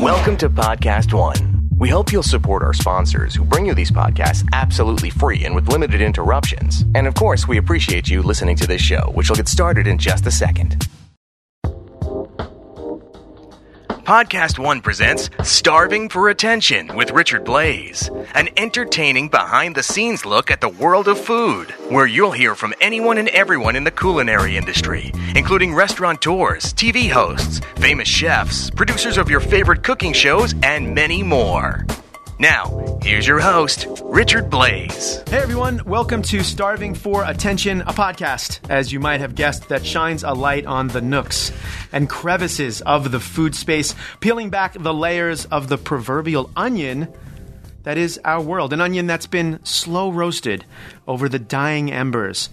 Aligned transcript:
Welcome 0.00 0.38
to 0.38 0.48
Podcast 0.48 1.12
One. 1.12 1.68
We 1.78 1.90
hope 1.90 2.10
you'll 2.10 2.22
support 2.22 2.62
our 2.62 2.72
sponsors 2.72 3.34
who 3.34 3.44
bring 3.44 3.66
you 3.66 3.74
these 3.74 3.90
podcasts 3.90 4.48
absolutely 4.54 5.10
free 5.10 5.44
and 5.44 5.54
with 5.54 5.68
limited 5.68 6.00
interruptions. 6.00 6.86
And 6.94 7.06
of 7.06 7.12
course, 7.12 7.46
we 7.46 7.58
appreciate 7.58 8.08
you 8.08 8.22
listening 8.22 8.56
to 8.56 8.66
this 8.66 8.80
show, 8.80 9.10
which 9.12 9.28
will 9.28 9.36
get 9.36 9.46
started 9.46 9.86
in 9.86 9.98
just 9.98 10.26
a 10.26 10.30
second. 10.30 10.88
Podcast 14.10 14.58
One 14.58 14.80
presents 14.80 15.30
Starving 15.44 16.08
for 16.08 16.30
Attention 16.30 16.96
with 16.96 17.12
Richard 17.12 17.44
Blais, 17.44 18.10
an 18.34 18.48
entertaining 18.56 19.28
behind 19.28 19.76
the 19.76 19.84
scenes 19.84 20.26
look 20.26 20.50
at 20.50 20.60
the 20.60 20.68
world 20.68 21.06
of 21.06 21.16
food, 21.16 21.70
where 21.90 22.08
you'll 22.08 22.32
hear 22.32 22.56
from 22.56 22.74
anyone 22.80 23.18
and 23.18 23.28
everyone 23.28 23.76
in 23.76 23.84
the 23.84 23.90
culinary 23.92 24.56
industry, 24.56 25.12
including 25.36 25.72
restaurateurs, 25.72 26.74
TV 26.74 27.08
hosts, 27.08 27.60
famous 27.76 28.08
chefs, 28.08 28.68
producers 28.68 29.16
of 29.16 29.30
your 29.30 29.38
favorite 29.38 29.84
cooking 29.84 30.12
shows, 30.12 30.56
and 30.64 30.92
many 30.92 31.22
more. 31.22 31.86
Now, 32.40 32.98
here's 33.02 33.26
your 33.26 33.38
host, 33.38 33.86
Richard 34.02 34.48
Blais. 34.48 35.28
Hey 35.28 35.36
everyone, 35.36 35.82
welcome 35.84 36.22
to 36.22 36.42
Starving 36.42 36.94
for 36.94 37.22
Attention, 37.22 37.82
a 37.82 37.92
podcast, 37.92 38.60
as 38.70 38.90
you 38.90 38.98
might 38.98 39.20
have 39.20 39.34
guessed, 39.34 39.68
that 39.68 39.84
shines 39.84 40.24
a 40.24 40.32
light 40.32 40.64
on 40.64 40.88
the 40.88 41.02
nooks 41.02 41.52
and 41.92 42.08
crevices 42.08 42.80
of 42.80 43.10
the 43.10 43.20
food 43.20 43.54
space, 43.54 43.94
peeling 44.20 44.48
back 44.48 44.72
the 44.72 44.94
layers 44.94 45.44
of 45.44 45.68
the 45.68 45.76
proverbial 45.76 46.50
onion 46.56 47.12
that 47.82 47.98
is 47.98 48.18
our 48.24 48.40
world. 48.40 48.72
An 48.72 48.80
onion 48.80 49.06
that's 49.06 49.26
been 49.26 49.62
slow 49.62 50.10
roasted 50.10 50.64
over 51.06 51.28
the 51.28 51.38
dying 51.38 51.92
embers 51.92 52.48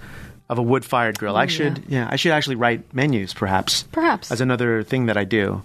of 0.50 0.58
a 0.58 0.62
wood 0.62 0.84
fired 0.84 1.18
grill. 1.18 1.38
I 1.38 1.46
oh, 1.46 1.48
should, 1.48 1.84
yeah, 1.88 2.10
I 2.10 2.18
should 2.18 2.34
actually 2.34 2.56
write 2.56 2.94
menus, 2.94 3.34
perhaps. 3.34 3.84
Perhaps. 3.84 4.32
As 4.32 4.42
another 4.42 4.84
thing 4.84 5.06
that 5.06 5.16
I 5.16 5.24
do. 5.24 5.62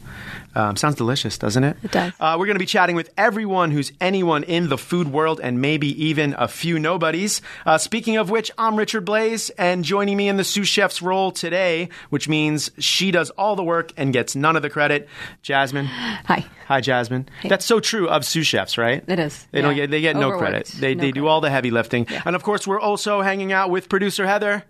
Um, 0.55 0.77
sounds 0.77 0.97
delicious, 0.97 1.39
doesn't 1.39 1.65
it? 1.65 1.77
It 1.83 1.91
does. 1.93 2.13
Uh, 2.21 2.37
we're 2.39 2.47
going 2.47 2.57
to 2.57 2.61
be 2.61 2.67
chatting 2.67 2.95
with 2.95 3.11
everyone 3.17 3.71
who's 3.71 3.91
anyone 4.01 4.43
in 4.45 4.69
the 4.69 4.77
food 4.77 5.09
world 5.11 5.41
and 5.43 5.61
maybe 5.63 6.05
even 6.05 6.35
a 6.39 6.47
few 6.47 6.79
nobodies. 6.79 7.41
Uh, 7.65 7.79
speaking 7.79 8.17
of 8.19 8.29
which, 8.29 8.51
I'm 8.59 8.77
Richard 8.77 9.07
Blais, 9.07 9.51
and 9.57 9.83
joining 9.85 10.17
me 10.17 10.29
in 10.29 10.37
the 10.37 10.45
sous 10.45 10.69
chef's 10.69 11.01
role 11.01 11.33
today, 11.33 11.89
which 12.11 12.29
means 12.29 12.71
she 12.79 13.11
does 13.11 13.31
all 13.31 13.57
the 13.57 13.65
work 13.65 13.93
and 13.97 14.13
gets 14.13 14.37
none 14.37 14.57
of 14.57 14.63
the 14.63 14.69
credit, 14.71 15.09
Jasmine. 15.41 15.87
Hi. 15.87 16.45
Hi, 16.69 16.81
Jasmine. 16.81 17.29
That's 17.49 17.65
so 17.65 17.81
true 17.81 18.09
of 18.09 18.25
sous 18.25 18.47
chefs, 18.47 18.77
right? 18.77 19.03
It 19.07 19.19
is, 19.19 19.47
They 19.53 19.63
don't 19.63 19.75
get 19.75 19.91
they 19.91 20.01
get 20.01 20.17
no 20.17 20.29
Overworked. 20.33 20.41
credit. 20.51 20.67
They 20.81 20.95
No 20.95 21.01
they 21.03 21.13
do 21.13 21.27
all 21.27 21.41
the 21.41 21.51
heavy 21.51 21.71
lifting, 21.71 22.07
Yeah. 22.11 22.23
and 22.27 22.37
of 22.37 22.43
course, 22.43 22.67
we're 22.67 22.81
also 22.81 23.23
hanging 23.23 23.53
out 23.53 23.71
with 23.71 23.89
producer 23.89 24.27
Heather. 24.27 24.65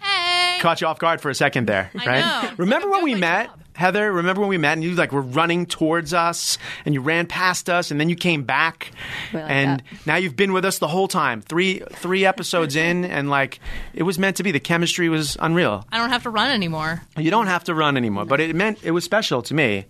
Hey. 0.00 0.58
Caught 0.60 0.80
you 0.80 0.86
off 0.86 0.98
guard 0.98 1.20
for 1.20 1.30
a 1.30 1.34
second 1.34 1.66
there, 1.66 1.90
I 1.98 2.06
right? 2.06 2.42
know. 2.44 2.50
Remember 2.58 2.90
when 2.90 3.02
we 3.04 3.14
met, 3.14 3.46
job. 3.46 3.60
Heather? 3.76 4.10
Remember 4.12 4.40
when 4.40 4.48
we 4.50 4.58
met 4.58 4.72
and 4.72 4.82
you 4.84 4.94
like 4.94 5.12
were 5.12 5.20
running 5.22 5.66
towards 5.66 6.12
us 6.14 6.58
and 6.84 6.94
you 6.94 7.00
ran 7.00 7.26
past 7.26 7.68
us 7.70 7.90
and 7.90 8.00
then 8.00 8.08
you 8.08 8.16
came 8.16 8.42
back 8.42 8.90
like 9.32 9.44
and 9.50 9.80
that. 9.80 10.06
now 10.06 10.16
you've 10.16 10.36
been 10.36 10.52
with 10.52 10.64
us 10.64 10.78
the 10.78 10.88
whole 10.88 11.08
time. 11.08 11.40
Three 11.42 11.80
three 11.92 12.24
episodes 12.24 12.74
in 12.86 13.04
and 13.04 13.30
like 13.30 13.60
it 13.94 14.02
was 14.02 14.18
meant 14.18 14.36
to 14.38 14.42
be. 14.42 14.50
The 14.50 14.60
chemistry 14.60 15.08
was 15.08 15.36
unreal. 15.40 15.84
I 15.92 15.98
don't 15.98 16.10
have 16.10 16.22
to 16.24 16.30
run 16.30 16.50
anymore. 16.50 17.02
You 17.16 17.30
don't 17.30 17.46
have 17.46 17.64
to 17.64 17.74
run 17.74 17.96
anymore, 17.96 18.24
but 18.24 18.40
it 18.40 18.56
meant 18.56 18.78
it 18.82 18.90
was 18.92 19.04
special 19.04 19.42
to 19.42 19.54
me. 19.54 19.84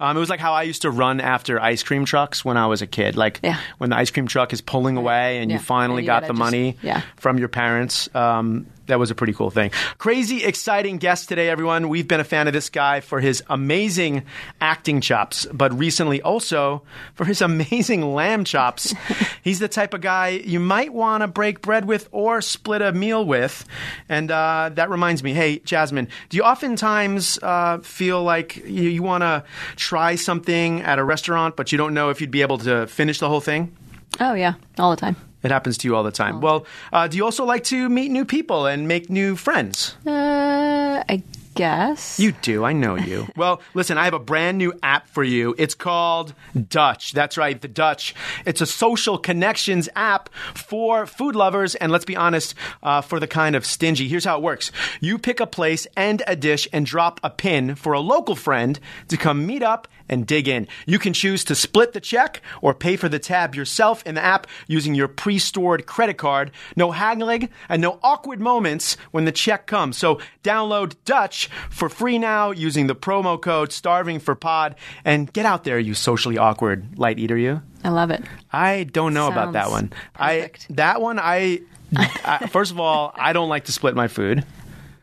Um, 0.00 0.16
it 0.16 0.20
was 0.20 0.30
like 0.30 0.40
how 0.40 0.52
I 0.54 0.62
used 0.62 0.82
to 0.82 0.90
run 0.90 1.20
after 1.20 1.60
ice 1.60 1.82
cream 1.82 2.04
trucks 2.04 2.44
when 2.44 2.56
I 2.56 2.66
was 2.66 2.80
a 2.82 2.86
kid. 2.86 3.16
Like 3.16 3.40
Yeah. 3.42 3.58
when 3.78 3.90
the 3.90 3.96
ice 3.96 4.10
cream 4.10 4.26
truck 4.28 4.52
is 4.52 4.60
pulling 4.60 4.96
away 4.96 5.38
and 5.38 5.50
you 5.50 5.58
finally 5.58 5.98
And 6.00 6.04
you 6.04 6.06
got 6.06 6.22
the 6.22 6.28
just- 6.28 6.38
money 6.38 6.76
yeah. 6.82 7.02
from 7.16 7.38
your 7.38 7.48
parents. 7.48 8.08
Um, 8.14 8.66
that 8.86 8.98
was 8.98 9.10
a 9.10 9.14
pretty 9.14 9.32
cool 9.32 9.50
thing. 9.50 9.70
Crazy, 9.98 10.44
exciting 10.44 10.98
guest 10.98 11.28
today, 11.28 11.48
everyone. 11.48 11.88
We've 11.88 12.06
been 12.06 12.20
a 12.20 12.24
fan 12.24 12.46
of 12.46 12.52
this 12.52 12.68
guy 12.68 13.00
for 13.00 13.20
his 13.20 13.42
amazing 13.48 14.24
acting 14.60 15.00
chops, 15.00 15.46
but 15.52 15.76
recently 15.78 16.20
also 16.22 16.82
for 17.14 17.24
his 17.24 17.40
amazing 17.42 18.14
lamb 18.14 18.44
chops. 18.44 18.94
He's 19.42 19.58
the 19.58 19.68
type 19.68 19.94
of 19.94 20.00
guy 20.00 20.28
you 20.30 20.60
might 20.60 20.92
want 20.92 21.22
to 21.22 21.28
break 21.28 21.62
bread 21.62 21.84
with 21.84 22.08
or 22.12 22.40
split 22.40 22.82
a 22.82 22.92
meal 22.92 23.24
with. 23.24 23.64
And 24.08 24.30
uh, 24.30 24.70
that 24.74 24.90
reminds 24.90 25.22
me 25.22 25.32
hey, 25.32 25.60
Jasmine, 25.60 26.08
do 26.28 26.36
you 26.36 26.42
oftentimes 26.42 27.38
uh, 27.42 27.78
feel 27.78 28.22
like 28.22 28.56
you, 28.56 28.88
you 28.88 29.02
want 29.02 29.22
to 29.22 29.44
try 29.76 30.16
something 30.16 30.82
at 30.82 30.98
a 30.98 31.04
restaurant, 31.04 31.56
but 31.56 31.72
you 31.72 31.78
don't 31.78 31.94
know 31.94 32.10
if 32.10 32.20
you'd 32.20 32.30
be 32.30 32.42
able 32.42 32.58
to 32.58 32.86
finish 32.86 33.18
the 33.18 33.28
whole 33.28 33.40
thing? 33.40 33.76
Oh 34.20 34.34
yeah, 34.34 34.54
all 34.78 34.90
the 34.90 34.96
time. 34.96 35.16
It 35.42 35.50
happens 35.50 35.78
to 35.78 35.88
you 35.88 35.96
all 35.96 36.02
the 36.02 36.12
time. 36.12 36.40
Well, 36.40 36.66
uh, 36.92 37.08
do 37.08 37.16
you 37.16 37.24
also 37.24 37.44
like 37.44 37.64
to 37.64 37.88
meet 37.88 38.10
new 38.10 38.24
people 38.24 38.66
and 38.66 38.86
make 38.86 39.10
new 39.10 39.36
friends? 39.36 39.96
Uh, 40.06 41.02
I 41.08 41.22
guess. 41.54 42.18
You 42.18 42.32
do. 42.32 42.64
I 42.64 42.72
know 42.72 42.96
you. 42.96 43.28
well, 43.36 43.60
listen, 43.74 43.98
I 43.98 44.04
have 44.04 44.14
a 44.14 44.18
brand 44.18 44.58
new 44.58 44.72
app 44.82 45.08
for 45.08 45.22
you. 45.22 45.54
It's 45.58 45.74
called 45.74 46.34
Dutch. 46.68 47.12
That's 47.12 47.36
right, 47.36 47.60
the 47.60 47.68
Dutch. 47.68 48.14
It's 48.46 48.60
a 48.60 48.66
social 48.66 49.18
connections 49.18 49.88
app 49.94 50.32
for 50.54 51.06
food 51.06 51.34
lovers, 51.34 51.74
and 51.74 51.92
let's 51.92 52.04
be 52.04 52.16
honest, 52.16 52.54
uh, 52.82 53.00
for 53.00 53.20
the 53.20 53.26
kind 53.26 53.56
of 53.56 53.66
stingy. 53.66 54.08
Here's 54.08 54.24
how 54.24 54.38
it 54.38 54.42
works 54.42 54.70
you 55.00 55.18
pick 55.18 55.40
a 55.40 55.46
place 55.46 55.86
and 55.96 56.22
a 56.26 56.36
dish 56.36 56.68
and 56.72 56.86
drop 56.86 57.20
a 57.22 57.30
pin 57.30 57.74
for 57.74 57.92
a 57.92 58.00
local 58.00 58.34
friend 58.34 58.78
to 59.08 59.16
come 59.16 59.46
meet 59.46 59.62
up 59.62 59.88
and 60.12 60.26
dig 60.26 60.46
in. 60.46 60.68
You 60.86 60.98
can 60.98 61.12
choose 61.14 61.42
to 61.44 61.54
split 61.54 61.94
the 61.94 62.00
check 62.00 62.42
or 62.60 62.74
pay 62.74 62.96
for 62.96 63.08
the 63.08 63.18
tab 63.18 63.54
yourself 63.54 64.06
in 64.06 64.14
the 64.14 64.22
app 64.22 64.46
using 64.68 64.94
your 64.94 65.08
pre 65.08 65.38
stored 65.38 65.86
credit 65.86 66.18
card. 66.18 66.50
No 66.76 66.90
haggling 66.90 67.48
and 67.68 67.80
no 67.80 67.98
awkward 68.02 68.38
moments 68.40 68.96
when 69.10 69.24
the 69.24 69.32
check 69.32 69.66
comes. 69.66 69.96
So 69.96 70.20
download 70.44 70.94
Dutch 71.06 71.48
for 71.70 71.88
free 71.88 72.18
now 72.18 72.50
using 72.50 72.86
the 72.86 72.94
promo 72.94 73.40
code 73.40 73.72
Starving 73.72 74.20
for 74.20 74.34
Pod 74.34 74.76
and 75.04 75.32
get 75.32 75.46
out 75.46 75.64
there, 75.64 75.78
you 75.78 75.94
socially 75.94 76.36
awkward 76.36 76.98
light 76.98 77.18
eater, 77.18 77.36
you. 77.36 77.62
I 77.82 77.88
love 77.88 78.10
it. 78.10 78.22
I 78.52 78.84
don't 78.84 79.14
know 79.14 79.28
about 79.28 79.54
that 79.54 79.70
one. 79.70 79.88
perfect. 80.14 80.66
I 80.70 80.74
that 80.74 81.00
one 81.00 81.18
I, 81.18 81.60
I 81.96 82.46
first 82.48 82.70
of 82.70 82.78
all 82.78 83.12
I 83.16 83.32
don't 83.32 83.48
like 83.48 83.64
to 83.64 83.72
split 83.72 83.96
my 83.96 84.08
food. 84.08 84.44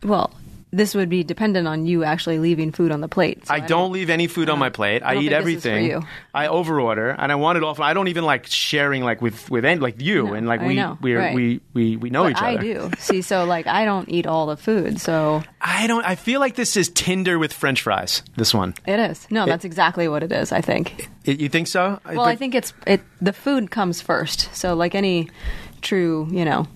Well, 0.03 0.31
this 0.72 0.94
would 0.94 1.09
be 1.09 1.24
dependent 1.24 1.68
on 1.68 1.85
you 1.88 2.03
actually 2.03 2.38
leaving 2.38 2.72
food 2.72 2.91
on 2.91 3.02
the 3.02 3.07
plate. 3.07 3.47
so 3.47 3.53
I 3.53 3.59
don't 3.59 3.91
leave 3.91 4.09
any 4.09 4.28
food 4.28 4.50
on 4.50 4.59
my 4.59 4.69
plate. 4.69 5.02
I, 5.03 5.16
don't 5.16 5.24
eat 5.24 5.30
think 5.30 5.44
this 5.46 5.56
is 5.57 5.63
for 5.63 5.69
everything. 5.69 6.06
I 6.34 6.47
overorder, 6.47 7.16
and 7.18 7.31
I 7.31 7.35
want 7.35 7.57
it 7.57 7.63
all. 7.63 7.81
I 7.81 7.94
don't 7.94 8.07
even 8.07 8.24
like 8.24 8.46
sharing 8.47 9.03
like 9.03 9.22
with 9.22 9.50
with 9.50 9.66
any, 9.66 9.80
like 9.80 10.00
you 10.02 10.25
No, 10.28 10.34
and 10.34 10.47
like 10.47 10.62
I 10.62 10.68
we 10.68 10.75
know, 10.75 10.97
we 11.02 11.16
right. 11.16 11.34
we 11.34 11.62
we 11.74 11.96
we 11.97 12.09
know 12.12 12.24
But 12.24 12.31
each 12.34 12.41
I 12.41 12.53
other. 12.56 12.62
do. 12.62 12.91
See, 13.00 13.22
so 13.24 13.46
like 13.46 13.66
I 13.68 13.84
don't 13.85 14.07
eat 14.09 14.28
all 14.28 14.46
the 14.46 14.57
food, 14.57 15.02
so 15.02 15.41
I 15.62 15.88
don't. 15.88 16.06
I 16.06 16.16
feel 16.16 16.40
like 16.40 16.56
this 16.56 16.78
is 16.78 16.90
Tinder 16.90 17.40
with 17.40 17.51
French 17.51 17.81
fries. 17.81 18.22
This 18.38 18.53
one. 18.53 18.75
it 18.86 19.00
is. 19.00 19.28
No, 19.31 19.46
that's 19.47 19.66
exactly 19.66 20.07
what 20.07 20.22
it 20.24 20.31
is. 20.31 20.51
I 20.51 20.62
think. 20.62 21.09
Y- 21.25 21.34
You 21.40 21.50
think 21.50 21.68
so? 21.68 22.00
Well, 22.06 22.22
I 22.22 22.36
think 22.36 22.53
it's 22.53 22.74
it. 22.86 23.01
The 23.22 23.34
food 23.34 23.72
comes 23.72 24.01
first. 24.01 24.53
So 24.56 24.75
like 24.75 24.94
any 24.94 25.30
true, 25.81 26.28
you 26.31 26.46
know, 26.46 26.68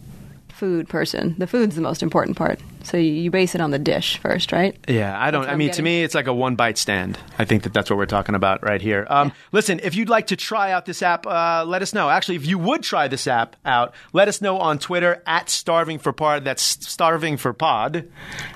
food 0.49 0.87
person, 0.89 1.35
the 1.37 1.47
food's 1.47 1.75
the 1.75 1.81
most 1.81 2.01
important 2.01 2.37
part. 2.37 2.59
So 2.83 2.97
you, 2.97 3.31
base 3.31 3.55
it 3.55 3.61
on 3.61 3.71
the 3.71 3.79
dish 3.79 4.17
first, 4.17 4.51
right? 4.51 4.77
Yeah, 4.87 5.17
I 5.19 5.31
don't. 5.31 5.47
I 5.47 5.55
mean, 5.55 5.71
to 5.71 5.81
me, 5.81 6.03
it's 6.03 6.13
like 6.13 6.27
a 6.27 6.33
one 6.33 6.55
bite 6.55 6.77
stand. 6.77 7.17
I 7.39 7.45
think 7.45 7.63
that 7.63 7.73
that's 7.73 7.89
what 7.89 7.97
we're 7.97 8.05
talking 8.05 8.35
about 8.35 8.61
right 8.63 8.81
here. 8.81 9.07
Um, 9.09 9.31
Listen, 9.51 9.79
if 9.83 9.95
you'd 9.95 10.09
like 10.09 10.27
to 10.27 10.35
try 10.35 10.71
out 10.71 10.85
this 10.85 11.01
app, 11.01 11.25
uh, 11.25 11.63
let 11.65 11.81
us 11.81 11.93
know. 11.93 12.09
Actually, 12.09 12.35
if 12.35 12.45
you 12.45 12.57
would 12.59 12.83
try 12.83 13.07
this 13.07 13.25
app 13.27 13.55
out, 13.65 13.93
let 14.11 14.27
us 14.27 14.41
know 14.41 14.57
on 14.59 14.79
Twitter 14.79 15.23
at 15.25 15.49
Starving 15.49 15.97
for 15.97 16.11
Pod. 16.13 16.43
That's 16.43 16.61
Starving 16.61 17.37
for 17.37 17.53
Pod. 17.53 18.09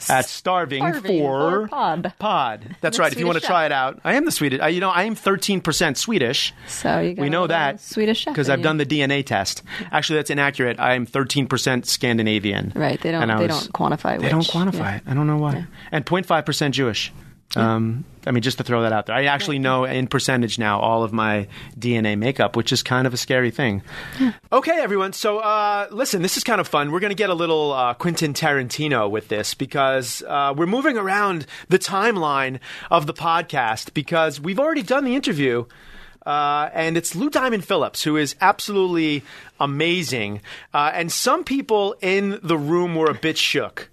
At 0.10 0.26
Starving, 0.26 0.82
Starving 0.82 1.22
for, 1.24 1.62
for 1.62 1.68
Pod. 1.70 2.14
Pod. 2.20 2.76
That's 2.82 3.00
right. 3.00 3.12
If 3.12 3.20
you 3.20 3.26
want 3.26 3.40
to 3.40 3.46
try 3.46 3.66
it 3.66 3.72
out, 3.72 4.00
I 4.04 4.16
am 4.16 4.26
the 4.26 4.32
Swedish. 4.32 4.62
Uh, 4.62 4.68
you 4.68 4.80
know, 4.82 4.90
I 4.90 5.04
am 5.04 5.16
thirteen 5.16 5.62
percent 5.62 5.98
Swedish. 5.98 6.54
So 6.68 7.00
you 7.00 7.14
got 7.14 7.22
We 7.22 7.30
know 7.30 7.48
that 7.48 7.80
Swedish 7.80 8.26
because 8.26 8.50
I've 8.50 8.60
you. 8.60 8.64
done 8.64 8.78
the 8.78 8.86
DNA 8.86 9.26
test. 9.26 9.64
Actually, 9.92 10.18
that's 10.20 10.30
inaccurate. 10.30 10.80
I 10.80 10.94
am 10.96 11.06
thirteen 11.06 11.48
percent 11.48 11.86
Scandinavian. 11.86 12.74
Right, 12.76 13.00
they 13.02 13.12
don't- 13.12 13.28
they 13.28 13.48
was- 13.48 13.68
don't 13.68 13.74
quantify 13.74 14.17
They 14.22 14.30
don't 14.30 14.42
quantify 14.42 14.80
yeah. 14.80 14.96
it. 14.98 15.04
I 15.06 15.14
don't 15.14 15.28
know 15.28 15.38
why. 15.38 15.66
And 15.92 16.06
0.5 16.06 16.46
percent 16.46 16.76
Jewish. 16.76 17.12
Um, 17.56 18.04
I 18.26 18.32
mean, 18.32 18.44
just 18.44 18.58
to 18.58 18.64
throw 18.64 18.82
that 18.82 18.92
out 18.92 19.06
there, 19.06 19.16
I 19.16 19.26
actually 19.26 19.58
know 19.58 19.86
in 19.86 20.08
percentage 20.08 20.60
now 20.60 20.80
all 20.80 21.04
of 21.04 21.14
my 21.14 21.48
DNA 21.80 22.18
makeup, 22.18 22.58
which 22.58 22.74
is 22.74 22.84
kind 22.84 23.08
of 23.08 23.14
a 23.14 23.18
scary 23.18 23.52
thing. 23.52 23.84
Okay, 24.52 24.80
everyone. 24.80 25.14
So, 25.14 25.40
uh, 25.40 25.88
listen, 25.92 26.22
this 26.22 26.36
is 26.36 26.44
kind 26.44 26.60
of 26.60 26.68
fun. 26.68 26.92
We're 26.92 27.00
going 27.00 27.12
to 27.12 27.16
get 27.16 27.30
a 27.30 27.34
little 27.34 27.72
uh, 27.72 27.94
Quentin 27.94 28.34
Tarantino 28.34 29.10
with 29.10 29.30
this 29.30 29.54
because 29.54 30.22
uh, 30.28 30.54
we're 30.58 30.66
moving 30.66 30.98
around 30.98 31.46
the 31.70 31.80
timeline 31.80 32.60
of 32.92 33.08
the 33.08 33.14
podcast 33.14 33.94
because 33.94 34.42
we've 34.42 34.60
already 34.60 34.84
done 34.84 35.06
the 35.06 35.16
interview. 35.16 35.66
Uh, 36.26 36.70
and 36.74 36.98
it's 36.98 37.16
Lou 37.16 37.30
Diamond 37.30 37.64
Phillips, 37.64 38.04
who 38.04 38.18
is 38.18 38.36
absolutely 38.42 39.24
amazing. 39.62 40.42
Uh, 40.74 40.92
and 40.94 41.10
some 41.10 41.46
people 41.46 41.96
in 42.02 42.42
the 42.44 42.58
room 42.58 42.96
were 42.96 43.10
a 43.10 43.14
bit 43.14 43.38
shook. 43.38 43.90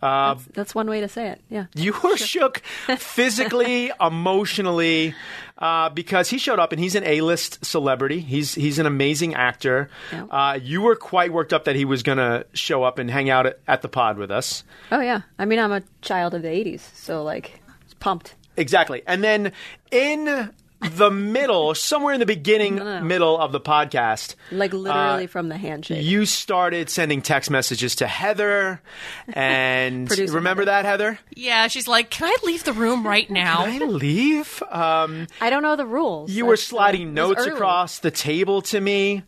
That's, 0.00 0.44
that's 0.52 0.74
one 0.74 0.88
way 0.88 1.00
to 1.00 1.08
say 1.08 1.28
it. 1.28 1.40
Yeah. 1.48 1.66
You 1.74 1.94
were 2.02 2.16
shook 2.16 2.58
physically, 2.98 3.90
emotionally, 4.00 5.14
uh, 5.58 5.88
because 5.90 6.28
he 6.28 6.38
showed 6.38 6.58
up 6.58 6.72
and 6.72 6.80
he's 6.80 6.94
an 6.94 7.04
A-list 7.04 7.64
celebrity. 7.64 8.20
He's 8.20 8.54
he's 8.54 8.78
an 8.78 8.86
amazing 8.86 9.34
actor. 9.34 9.88
Yeah. 10.12 10.24
Uh, 10.24 10.58
you 10.62 10.82
were 10.82 10.96
quite 10.96 11.32
worked 11.32 11.52
up 11.52 11.64
that 11.64 11.76
he 11.76 11.84
was 11.84 12.02
going 12.02 12.18
to 12.18 12.46
show 12.52 12.82
up 12.82 12.98
and 12.98 13.10
hang 13.10 13.30
out 13.30 13.46
at, 13.46 13.60
at 13.66 13.82
the 13.82 13.88
pod 13.88 14.18
with 14.18 14.30
us. 14.30 14.64
Oh 14.92 15.00
yeah. 15.00 15.22
I 15.38 15.44
mean, 15.44 15.58
I'm 15.58 15.72
a 15.72 15.82
child 16.02 16.34
of 16.34 16.42
the 16.42 16.48
'80s, 16.48 16.80
so 16.94 17.22
like, 17.22 17.60
pumped. 18.00 18.34
Exactly. 18.56 19.02
And 19.06 19.24
then 19.24 19.52
in 19.90 20.50
the 20.92 21.10
middle, 21.10 21.74
somewhere 21.74 22.14
in 22.14 22.20
the 22.20 22.26
beginning, 22.26 22.76
no. 22.76 23.00
middle 23.00 23.38
of 23.38 23.52
the 23.52 23.60
podcast, 23.60 24.34
Like 24.50 24.72
literally 24.72 25.26
from 25.26 25.48
the 25.48 25.56
handshake. 25.56 25.98
Uh, 25.98 26.00
you 26.02 26.26
started 26.26 26.90
sending 26.90 27.22
text 27.22 27.50
messages 27.50 27.96
to 27.96 28.06
Heather. 28.06 28.80
And 29.32 30.06
Producer 30.08 30.34
remember 30.34 30.64
that, 30.66 30.84
Heather? 30.84 31.18
Yeah, 31.34 31.68
she's 31.68 31.88
like, 31.88 32.10
"Can 32.10 32.28
I 32.28 32.36
leave 32.44 32.64
the 32.64 32.72
room 32.72 33.06
right 33.06 33.28
now?" 33.30 33.64
Can 33.64 33.82
I 33.82 33.86
leave? 33.86 34.62
Um, 34.70 35.26
I 35.40 35.50
don't 35.50 35.62
know 35.62 35.76
the 35.76 35.86
rules. 35.86 36.30
you 36.30 36.46
were 36.46 36.52
That's, 36.52 36.62
uh, 36.72 36.76
sliding 36.76 37.08
it 37.08 37.12
notes 37.12 37.46
across 37.46 37.98
the 37.98 38.10
table 38.10 38.62
to 38.62 38.80
me. 38.80 39.22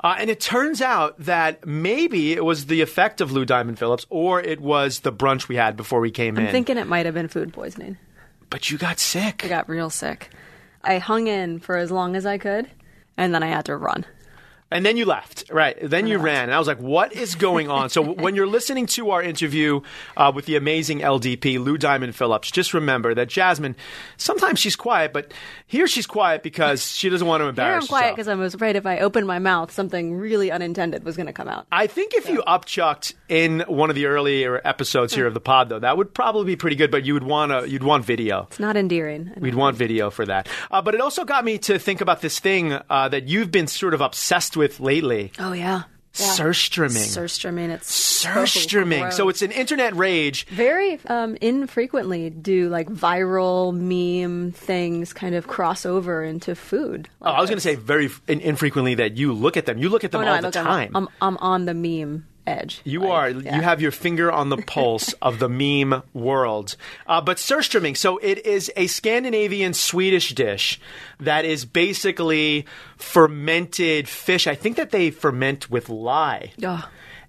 Uh, 0.00 0.16
and 0.18 0.28
it 0.28 0.38
turns 0.38 0.82
out 0.82 1.18
that 1.18 1.66
maybe 1.66 2.32
it 2.34 2.44
was 2.44 2.66
the 2.66 2.82
effect 2.82 3.22
of 3.22 3.32
Lou 3.32 3.46
Diamond 3.46 3.78
Phillips 3.78 4.04
or 4.10 4.38
it 4.38 4.60
was 4.60 5.00
the 5.00 5.10
brunch 5.10 5.48
we 5.48 5.56
had 5.56 5.78
before 5.78 5.98
we 6.00 6.10
came 6.10 6.36
in. 6.36 6.44
I'm 6.46 6.52
thinking 6.52 6.76
it 6.76 6.86
might 6.86 7.06
have 7.06 7.14
been 7.14 7.28
food 7.28 7.54
poisoning. 7.54 7.96
but 8.50 8.70
you 8.70 8.76
got 8.76 8.98
sick. 8.98 9.42
I 9.44 9.48
got 9.48 9.66
real 9.66 9.88
sick. 9.88 10.28
I 10.84 10.98
hung 10.98 11.26
in 11.26 11.58
for 11.60 11.76
as 11.76 11.90
long 11.90 12.14
as 12.14 12.26
I 12.26 12.38
could, 12.38 12.70
and 13.16 13.34
then 13.34 13.42
I 13.42 13.48
had 13.48 13.64
to 13.66 13.76
run. 13.76 14.04
And 14.70 14.84
then 14.84 14.96
you 14.96 15.04
left, 15.04 15.44
right? 15.50 15.76
Then 15.80 16.06
you 16.06 16.18
ran, 16.18 16.44
and 16.44 16.54
I 16.54 16.58
was 16.58 16.66
like, 16.66 16.80
"What 16.80 17.12
is 17.12 17.34
going 17.36 17.70
on?" 17.70 17.90
so 17.90 18.02
when 18.24 18.34
you're 18.34 18.46
listening 18.46 18.86
to 18.86 19.10
our 19.10 19.22
interview 19.22 19.82
uh, 20.16 20.32
with 20.34 20.46
the 20.46 20.56
amazing 20.56 21.00
LDP 21.00 21.62
Lou 21.62 21.78
Diamond 21.78 22.16
Phillips, 22.16 22.50
just 22.50 22.74
remember 22.74 23.14
that 23.14 23.28
Jasmine, 23.28 23.76
sometimes 24.16 24.58
she's 24.58 24.74
quiet, 24.74 25.12
but 25.12 25.32
here 25.66 25.86
she's 25.86 26.06
quiet 26.06 26.42
because 26.42 26.90
she 26.92 27.08
doesn't 27.08 27.26
want 27.26 27.40
to 27.40 27.44
Here 27.44 27.50
embarrass 27.50 27.84
I'm 27.84 27.88
quiet 27.88 28.14
because 28.14 28.26
I 28.26 28.34
was 28.34 28.54
afraid 28.54 28.74
if 28.74 28.86
I 28.86 28.98
opened 28.98 29.26
my 29.26 29.38
mouth, 29.38 29.70
something 29.70 30.16
really 30.16 30.50
unintended 30.50 31.04
was 31.04 31.16
going 31.16 31.26
to 31.26 31.32
come 31.32 31.48
out. 31.48 31.66
I 31.70 31.86
think 31.86 32.14
if 32.14 32.28
you 32.28 32.42
upchucked 32.46 33.14
in 33.28 33.60
one 33.68 33.90
of 33.90 33.96
the 33.96 34.06
earlier 34.06 34.60
episodes 34.64 35.14
here 35.14 35.26
of 35.26 35.34
the 35.34 35.40
pod, 35.40 35.68
though, 35.68 35.78
that 35.78 35.96
would 35.96 36.14
probably 36.14 36.46
be 36.46 36.56
pretty 36.56 36.76
good. 36.76 36.90
But 36.90 37.04
you 37.04 37.14
would 37.14 37.22
want 37.22 37.52
to, 37.52 37.68
you'd 37.68 37.82
want 37.82 38.04
video. 38.04 38.42
It's 38.50 38.60
not 38.60 38.76
endearing. 38.76 39.32
We'd 39.38 39.54
want 39.54 39.76
video 39.76 40.10
for 40.10 40.26
that. 40.26 40.48
Uh, 40.70 40.82
but 40.82 40.94
it 40.94 41.00
also 41.00 41.24
got 41.24 41.44
me 41.44 41.58
to 41.58 41.78
think 41.78 42.00
about 42.00 42.20
this 42.20 42.38
thing 42.40 42.72
uh, 42.72 43.08
that 43.08 43.28
you've 43.28 43.50
been 43.50 43.66
sort 43.66 43.94
of 43.94 44.00
obsessed 44.00 44.53
with 44.56 44.80
lately. 44.80 45.32
Oh 45.38 45.52
yeah. 45.52 45.82
yeah. 45.84 46.26
Surströmming. 46.26 46.90
Surströmming. 46.90 47.70
It's 47.70 48.24
Surströmming. 48.24 49.12
So 49.12 49.28
it's 49.28 49.42
an 49.42 49.50
internet 49.50 49.94
rage. 49.96 50.46
very 50.46 50.98
um, 51.06 51.36
infrequently 51.40 52.30
do 52.30 52.68
like 52.68 52.88
viral 52.88 53.74
meme 53.74 54.52
things 54.52 55.12
kind 55.12 55.34
of 55.34 55.46
cross 55.46 55.84
over 55.84 56.22
into 56.22 56.54
food. 56.54 57.08
Oh, 57.20 57.30
I 57.32 57.40
was 57.40 57.50
going 57.50 57.58
to 57.58 57.62
say 57.62 57.74
very 57.74 58.08
in- 58.28 58.40
infrequently 58.40 58.94
that 58.96 59.16
you 59.16 59.32
look 59.32 59.56
at 59.56 59.66
them. 59.66 59.78
You 59.78 59.88
look 59.88 60.04
at 60.04 60.12
them 60.12 60.22
Oh, 60.22 60.26
all 60.28 60.40
the 60.40 60.50
time. 60.50 60.92
I'm, 60.94 61.08
I'm 61.20 61.36
on 61.38 61.64
the 61.66 61.74
meme 61.74 62.26
edge. 62.46 62.80
You 62.84 63.00
Like, 63.00 63.10
are. 63.10 63.30
yeah. 63.30 63.56
You 63.56 63.62
have 63.62 63.80
your 63.80 63.90
finger 63.90 64.30
on 64.30 64.48
the 64.50 64.56
pulse 64.58 65.12
of 65.22 65.38
the 65.38 65.48
meme 65.48 66.02
world. 66.12 66.76
Uh, 67.06 67.20
but 67.20 67.38
surströmming, 67.38 67.96
so 67.96 68.18
it 68.18 68.44
is 68.46 68.70
a 68.76 68.86
Scandinavian 68.86 69.72
Swedish 69.74 70.34
dish 70.34 70.78
that 71.20 71.44
is 71.44 71.64
basically 71.64 72.66
fermented 72.96 74.08
fish. 74.08 74.46
I 74.46 74.54
think 74.54 74.76
that 74.76 74.90
they 74.90 75.10
ferment 75.10 75.70
with 75.70 75.88
lye. 75.88 76.52
Ugh. 76.62 76.84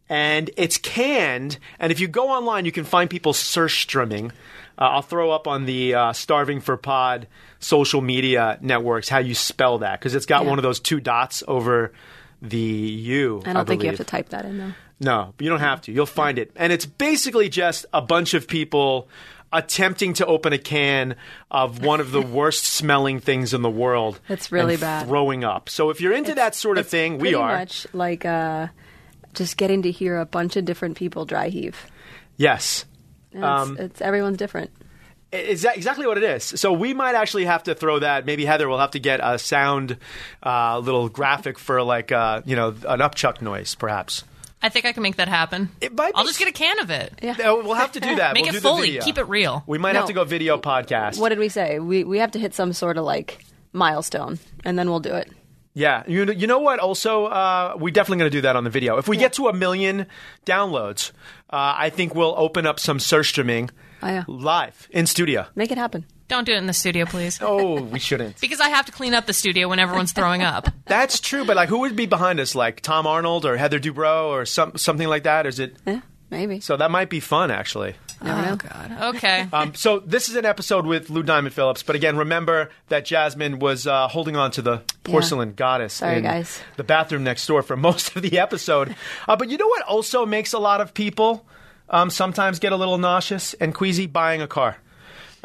And 0.10 0.52
it's 0.58 0.78
canned. 0.78 1.58
And 1.80 1.92
if 1.92 2.00
you 2.00 2.08
go 2.08 2.30
online, 2.30 2.66
you 2.66 2.72
can 2.72 2.84
find 2.84 3.10
people 3.10 3.34
surströmming. 3.34 4.32
Uh, 4.78 4.82
I'll 5.00 5.02
throw 5.02 5.32
up 5.32 5.48
on 5.48 5.66
the 5.66 5.96
uh, 5.96 6.14
Starving 6.14 6.60
for 6.62 6.76
Pod 6.78 7.28
social 7.60 8.02
media 8.02 8.58
networks 8.62 9.08
how 9.10 9.20
you 9.20 9.34
spell 9.34 9.80
that 9.80 10.00
because 10.00 10.14
it's 10.14 10.26
got 10.26 10.44
Yeah. 10.44 10.50
one 10.50 10.60
of 10.60 10.64
those 10.64 10.80
two 10.80 11.00
dots 11.00 11.44
over 11.48 11.94
the 12.42 12.58
U. 12.60 13.42
I 13.46 13.54
don't 13.54 13.66
think 13.66 13.82
you 13.84 13.88
have 13.90 13.98
to 13.98 14.04
type 14.04 14.30
that 14.30 14.46
in 14.46 14.58
though. 14.58 14.74
No, 15.00 15.34
you 15.40 15.50
don't 15.50 15.60
have 15.60 15.82
to. 15.82 15.92
You'll 15.92 16.06
find 16.06 16.40
it. 16.40 16.52
And 16.56 16.72
it's 16.72 16.86
basically 16.86 17.50
just 17.50 17.86
a 17.94 18.02
bunch 18.02 18.34
of 18.34 18.48
people 18.48 19.10
attempting 19.52 20.14
to 20.14 20.26
open 20.26 20.54
a 20.54 20.58
can 20.58 21.16
of 21.52 21.84
one 21.84 22.00
of 22.00 22.12
the 22.12 22.22
worst 22.40 22.66
smelling 22.66 23.20
things 23.20 23.54
in 23.54 23.62
the 23.62 23.70
world. 23.70 24.20
It's 24.30 24.52
really 24.52 24.74
and 24.74 24.82
bad. 24.82 25.08
Throwing 25.08 25.44
up. 25.44 25.70
So 25.70 25.90
if 25.90 26.02
you're 26.02 26.14
into 26.14 26.36
that 26.36 26.56
sort 26.56 26.78
of 26.78 26.88
thing, 26.88 27.14
we 27.14 27.20
pretty 27.20 27.36
are. 27.36 27.58
much 27.58 27.88
like 27.94 28.26
uh, 28.26 28.68
just 29.34 29.58
getting 29.58 29.82
to 29.84 29.92
hear 29.92 30.18
a 30.18 30.26
bunch 30.26 30.56
of 30.56 30.66
different 30.66 30.98
people 30.98 31.26
dry 31.26 31.50
heave. 31.50 31.88
Yes. 32.38 32.86
Um, 33.36 33.74
it's, 33.74 33.82
it's 33.82 34.02
everyone's 34.02 34.38
different. 34.38 34.72
It's 35.32 35.66
exactly 35.66 36.08
what 36.08 36.18
it 36.18 36.24
is. 36.24 36.44
So 36.44 36.72
we 36.72 36.94
might 36.94 37.16
actually 37.16 37.46
have 37.46 37.64
to 37.64 37.76
throw 37.76 38.00
that. 38.00 38.26
Maybe 38.26 38.46
Heather 38.46 38.70
will 38.70 38.80
have 38.80 38.92
to 38.92 39.00
get 39.00 39.20
a 39.22 39.38
sound, 39.38 39.98
uh, 40.44 40.80
little 40.80 41.10
graphic 41.10 41.60
for 41.60 41.82
like, 41.84 42.12
uh, 42.12 42.42
you 42.46 42.56
know, 42.56 42.70
an 42.70 43.00
upchuck 43.00 43.42
noise, 43.42 43.76
perhaps. 43.76 44.24
I 44.62 44.70
think 44.70 44.86
I 44.86 44.94
can 44.94 45.04
make 45.04 45.18
that 45.18 45.28
happen. 45.28 45.70
It 45.82 45.96
might 45.96 46.14
I'll 46.16 46.24
be- 46.24 46.30
just 46.30 46.40
get 46.40 46.48
a 46.48 46.52
can 46.52 46.80
of 46.80 46.90
it. 46.90 47.14
Yeah. 47.22 47.32
Uh, 47.34 47.56
We'll 47.58 47.74
have 47.76 47.92
to 47.94 48.00
do 48.00 48.16
that. 48.16 48.34
Make 48.36 48.44
we'll 48.46 48.50
it 48.50 48.54
do 48.54 48.60
the 48.60 48.68
fully. 48.70 48.82
video. 48.88 49.04
Keep 49.04 49.18
it 49.20 49.28
real. 49.30 49.64
We 49.68 49.78
might 49.78 49.96
have 49.96 50.06
No. 50.06 50.08
to 50.08 50.14
go 50.14 50.24
video 50.24 50.58
podcast. 50.58 51.20
What 51.20 51.30
did 51.30 51.40
we 51.40 51.50
say? 51.50 51.80
We 51.80 52.04
we 52.04 52.18
have 52.20 52.32
to 52.32 52.40
hit 52.40 52.54
some 52.56 52.74
sort 52.74 52.98
of 52.98 53.04
like 53.06 53.46
milestone, 53.74 54.40
and 54.64 54.80
then 54.80 54.90
we'll 54.90 55.00
do 55.02 55.14
it. 55.14 55.30
Yeah, 55.78 56.04
you 56.08 56.24
know, 56.26 56.32
you 56.32 56.48
know 56.48 56.60
what? 56.60 56.80
Also, 56.80 57.26
uh, 57.26 57.76
we're 57.78 57.92
definitely 57.92 58.20
going 58.20 58.32
to 58.32 58.38
do 58.38 58.42
that 58.42 58.56
on 58.56 58.64
the 58.64 58.70
video. 58.70 58.98
If 58.98 59.10
we 59.10 59.18
get 59.18 59.34
to 59.34 59.50
a 59.50 59.54
million 59.54 60.06
downloads, 60.46 61.12
uh, 61.50 61.76
I 61.78 61.90
think 61.90 62.16
we'll 62.16 62.34
open 62.38 62.66
up 62.66 62.80
some 62.80 62.98
surströmming 62.98 63.70
Oh, 64.02 64.08
yeah. 64.08 64.24
live 64.28 64.88
in 64.92 65.06
studio. 65.06 65.48
Make 65.54 65.72
it 65.74 65.78
happen. 65.78 66.06
Don't 66.28 66.44
do 66.46 66.54
it 66.54 66.58
in 66.58 66.66
the 66.66 66.74
studio, 66.74 67.06
please. 67.06 67.40
Oh, 67.42 67.82
we 67.84 68.00
shouldn't. 68.00 68.42
Because 68.42 68.60
I 68.60 68.70
have 68.70 68.86
to 68.88 68.92
clean 68.92 69.14
up 69.14 69.28
the 69.28 69.34
studio 69.34 69.68
when 69.70 69.78
everyone's 69.80 70.12
throwing 70.12 70.42
up. 70.42 70.70
That's 70.86 71.20
true, 71.20 71.46
but 71.46 71.56
like, 71.56 71.70
who 71.70 71.80
would 71.80 71.96
be 71.96 72.08
behind 72.08 72.40
us? 72.40 72.56
Like 72.56 72.82
Tom 72.82 73.06
Arnold 73.06 73.46
or 73.46 73.58
Heather 73.58 73.80
Dubrow 73.80 74.30
or 74.30 74.46
some 74.46 74.76
something 74.78 75.08
like 75.08 75.24
that? 75.24 75.46
Is 75.46 75.60
it? 75.60 75.76
Yeah, 75.86 76.02
maybe. 76.32 76.60
So 76.62 76.78
that 76.78 76.90
might 76.90 77.10
be 77.12 77.20
fun, 77.20 77.52
actually. 77.52 77.96
Never 78.24 78.42
know. 78.42 78.56
God. 78.56 79.16
Okay. 79.16 79.48
Um, 79.54 79.76
so 79.76 80.00
this 80.00 80.28
is 80.30 80.36
an 80.36 80.46
episode 80.46 80.86
with 80.88 81.10
Lou 81.12 81.22
Diamond 81.22 81.54
Phillips, 81.54 81.84
but 81.84 81.96
again, 81.96 82.18
remember 82.18 82.70
that 82.88 83.06
Jasmine 83.06 83.60
was 83.60 83.86
uh, 83.86 84.08
holding 84.08 84.36
on 84.36 84.50
to 84.52 84.62
the 84.64 84.82
porcelain 85.04 85.54
goddess 85.54 85.94
Sorry, 85.96 86.18
in 86.18 86.24
guys. 86.24 86.60
the 86.78 86.84
bathroom 86.84 87.24
next 87.24 87.46
door 87.46 87.62
for 87.62 87.76
most 87.78 88.16
of 88.16 88.22
the 88.24 88.40
episode. 88.40 88.96
uh, 89.28 89.36
but 89.36 89.50
you 89.50 89.58
know 89.58 89.68
what 89.68 89.84
also 89.84 90.26
makes 90.26 90.54
a 90.54 90.60
lot 90.60 90.82
of 90.82 90.94
people 90.94 91.46
um, 91.90 92.10
sometimes 92.10 92.58
get 92.60 92.72
a 92.72 92.76
little 92.76 92.98
nauseous 92.98 93.54
and 93.56 93.76
queasy 93.76 94.08
buying 94.08 94.42
a 94.42 94.48
car. 94.48 94.78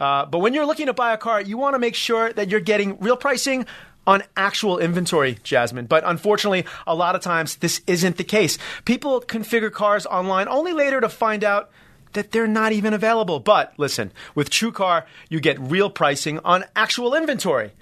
Uh, 0.01 0.25
but 0.25 0.39
when 0.39 0.55
you're 0.55 0.67
looking 0.67 0.87
to 0.87 0.95
buy 0.95 1.13
a 1.13 1.19
car, 1.19 1.41
you 1.41 1.59
want 1.59 1.75
to 1.75 1.79
make 1.79 1.95
sure 1.95 2.33
that 2.33 2.49
you're 2.49 2.59
getting 2.59 2.99
real 2.99 3.17
pricing 3.17 3.67
on 4.07 4.23
actual 4.37 4.79
inventory, 4.79 5.39
Jasmine. 5.43 5.85
But 5.87 6.03
unfortunately, 6.07 6.65
a 6.87 6.95
lot 6.95 7.15
of 7.15 7.21
times 7.21 7.57
this 7.57 7.83
isn't 7.87 8.17
the 8.17 8.25
case. 8.25 8.59
People 8.87 9.21
configure 9.21 9.71
cars 9.71 10.07
online 10.07 10.49
only 10.49 10.73
later 10.73 11.01
to 11.03 11.09
find 11.11 11.45
out 11.45 11.71
that 12.15 12.33
they're 12.33 12.49
not 12.49 12.73
even 12.73 12.95
available. 12.95 13.39
But 13.41 13.75
listen, 13.77 14.11
with 14.35 14.51
TrueCar, 14.51 15.05
you 15.29 15.39
get 15.39 15.61
real 15.61 15.91
pricing 15.91 16.41
on 16.45 16.65
actual 16.75 17.15
inventory. 17.15 17.73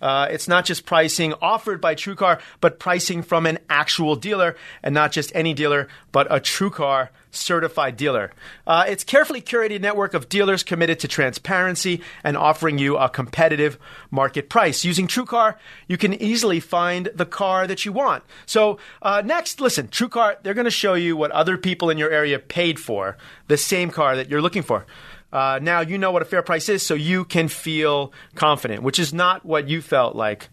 Uh, 0.00 0.28
it's 0.30 0.46
not 0.46 0.64
just 0.64 0.84
pricing 0.84 1.32
offered 1.40 1.80
by 1.80 1.94
TrueCar, 1.94 2.40
but 2.60 2.78
pricing 2.78 3.22
from 3.22 3.46
an 3.46 3.58
actual 3.68 4.14
dealer, 4.14 4.56
and 4.82 4.94
not 4.94 5.10
just 5.12 5.32
any 5.34 5.54
dealer, 5.54 5.88
but 6.12 6.26
a 6.30 6.38
TrueCar 6.38 7.08
certified 7.30 7.96
dealer. 7.96 8.32
Uh, 8.66 8.84
it's 8.88 9.04
carefully 9.04 9.40
curated 9.40 9.80
network 9.80 10.14
of 10.14 10.28
dealers 10.28 10.62
committed 10.62 10.98
to 11.00 11.08
transparency 11.08 12.00
and 12.24 12.36
offering 12.36 12.78
you 12.78 12.96
a 12.96 13.08
competitive 13.08 13.78
market 14.10 14.48
price. 14.48 14.84
Using 14.84 15.06
TrueCar, 15.06 15.56
you 15.86 15.96
can 15.96 16.14
easily 16.14 16.60
find 16.60 17.10
the 17.14 17.26
car 17.26 17.66
that 17.66 17.84
you 17.84 17.92
want. 17.92 18.24
So 18.46 18.78
uh, 19.02 19.22
next, 19.24 19.60
listen, 19.60 19.88
TrueCar, 19.88 20.42
they're 20.42 20.54
going 20.54 20.64
to 20.64 20.70
show 20.70 20.94
you 20.94 21.16
what 21.16 21.30
other 21.30 21.58
people 21.58 21.90
in 21.90 21.98
your 21.98 22.10
area 22.10 22.38
paid 22.38 22.78
for 22.78 23.16
the 23.46 23.56
same 23.56 23.90
car 23.90 24.16
that 24.16 24.28
you're 24.28 24.42
looking 24.42 24.62
for. 24.62 24.86
Uh, 25.32 25.58
now 25.60 25.80
you 25.80 25.98
know 25.98 26.10
what 26.10 26.22
a 26.22 26.24
fair 26.24 26.42
price 26.42 26.68
is, 26.68 26.84
so 26.84 26.94
you 26.94 27.24
can 27.24 27.48
feel 27.48 28.12
confident, 28.34 28.82
which 28.82 28.98
is 28.98 29.12
not 29.12 29.44
what 29.44 29.68
you 29.68 29.82
felt 29.82 30.16
like, 30.16 30.48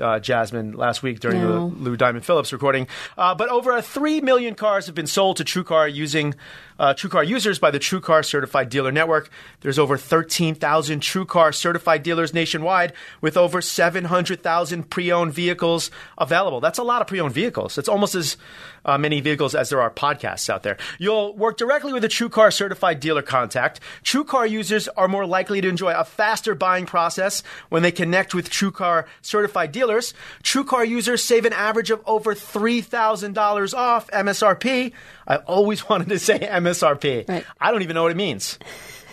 uh, 0.00 0.18
Jasmine, 0.18 0.72
last 0.72 1.02
week 1.02 1.20
during 1.20 1.40
No. 1.40 1.70
the 1.70 1.76
Lou 1.76 1.96
Diamond 1.96 2.24
Phillips 2.24 2.52
recording. 2.52 2.86
Uh, 3.16 3.34
but 3.34 3.48
over 3.48 3.80
three 3.80 4.20
million 4.20 4.54
cars 4.54 4.86
have 4.86 4.94
been 4.94 5.06
sold 5.06 5.36
to 5.36 5.44
TrueCar 5.44 5.92
using 5.92 6.34
uh, 6.78 6.94
TrueCar 6.94 7.26
users 7.26 7.58
by 7.58 7.70
the 7.70 7.78
TrueCar 7.78 8.24
Certified 8.24 8.68
Dealer 8.68 8.90
Network. 8.90 9.30
There's 9.60 9.78
over 9.78 9.96
13,000 9.96 11.00
TrueCar 11.00 11.54
certified 11.54 12.02
dealers 12.02 12.34
nationwide, 12.34 12.92
with 13.20 13.36
over 13.36 13.60
700,000 13.62 14.90
pre-owned 14.90 15.32
vehicles 15.32 15.90
available. 16.18 16.60
That's 16.60 16.78
a 16.78 16.82
lot 16.82 17.00
of 17.00 17.06
pre-owned 17.06 17.34
vehicles. 17.34 17.78
It's 17.78 17.88
almost 17.88 18.14
as 18.14 18.36
uh, 18.84 18.98
many 18.98 19.20
vehicles 19.20 19.54
as 19.54 19.70
there 19.70 19.80
are 19.80 19.90
podcasts 19.90 20.48
out 20.48 20.62
there. 20.62 20.76
You'll 20.98 21.34
work 21.36 21.56
directly 21.56 21.92
with 21.92 22.04
a 22.04 22.08
TrueCar 22.08 22.52
certified 22.52 23.00
dealer 23.00 23.22
contact. 23.22 23.80
TrueCar 24.02 24.48
users 24.48 24.88
are 24.88 25.08
more 25.08 25.26
likely 25.26 25.60
to 25.60 25.68
enjoy 25.68 25.92
a 25.92 26.04
faster 26.04 26.54
buying 26.54 26.86
process 26.86 27.42
when 27.68 27.82
they 27.82 27.92
connect 27.92 28.34
with 28.34 28.50
TrueCar 28.50 29.06
certified 29.22 29.72
dealers. 29.72 30.14
TrueCar 30.42 30.86
users 30.88 31.22
save 31.22 31.44
an 31.44 31.52
average 31.52 31.90
of 31.90 32.02
over 32.06 32.34
$3,000 32.34 33.74
off 33.74 34.10
MSRP. 34.10 34.92
I 35.26 35.36
always 35.36 35.88
wanted 35.88 36.08
to 36.08 36.18
say 36.18 36.38
MSRP. 36.38 37.28
Right. 37.28 37.44
I 37.60 37.70
don't 37.70 37.82
even 37.82 37.94
know 37.94 38.02
what 38.02 38.12
it 38.12 38.16
means. 38.16 38.58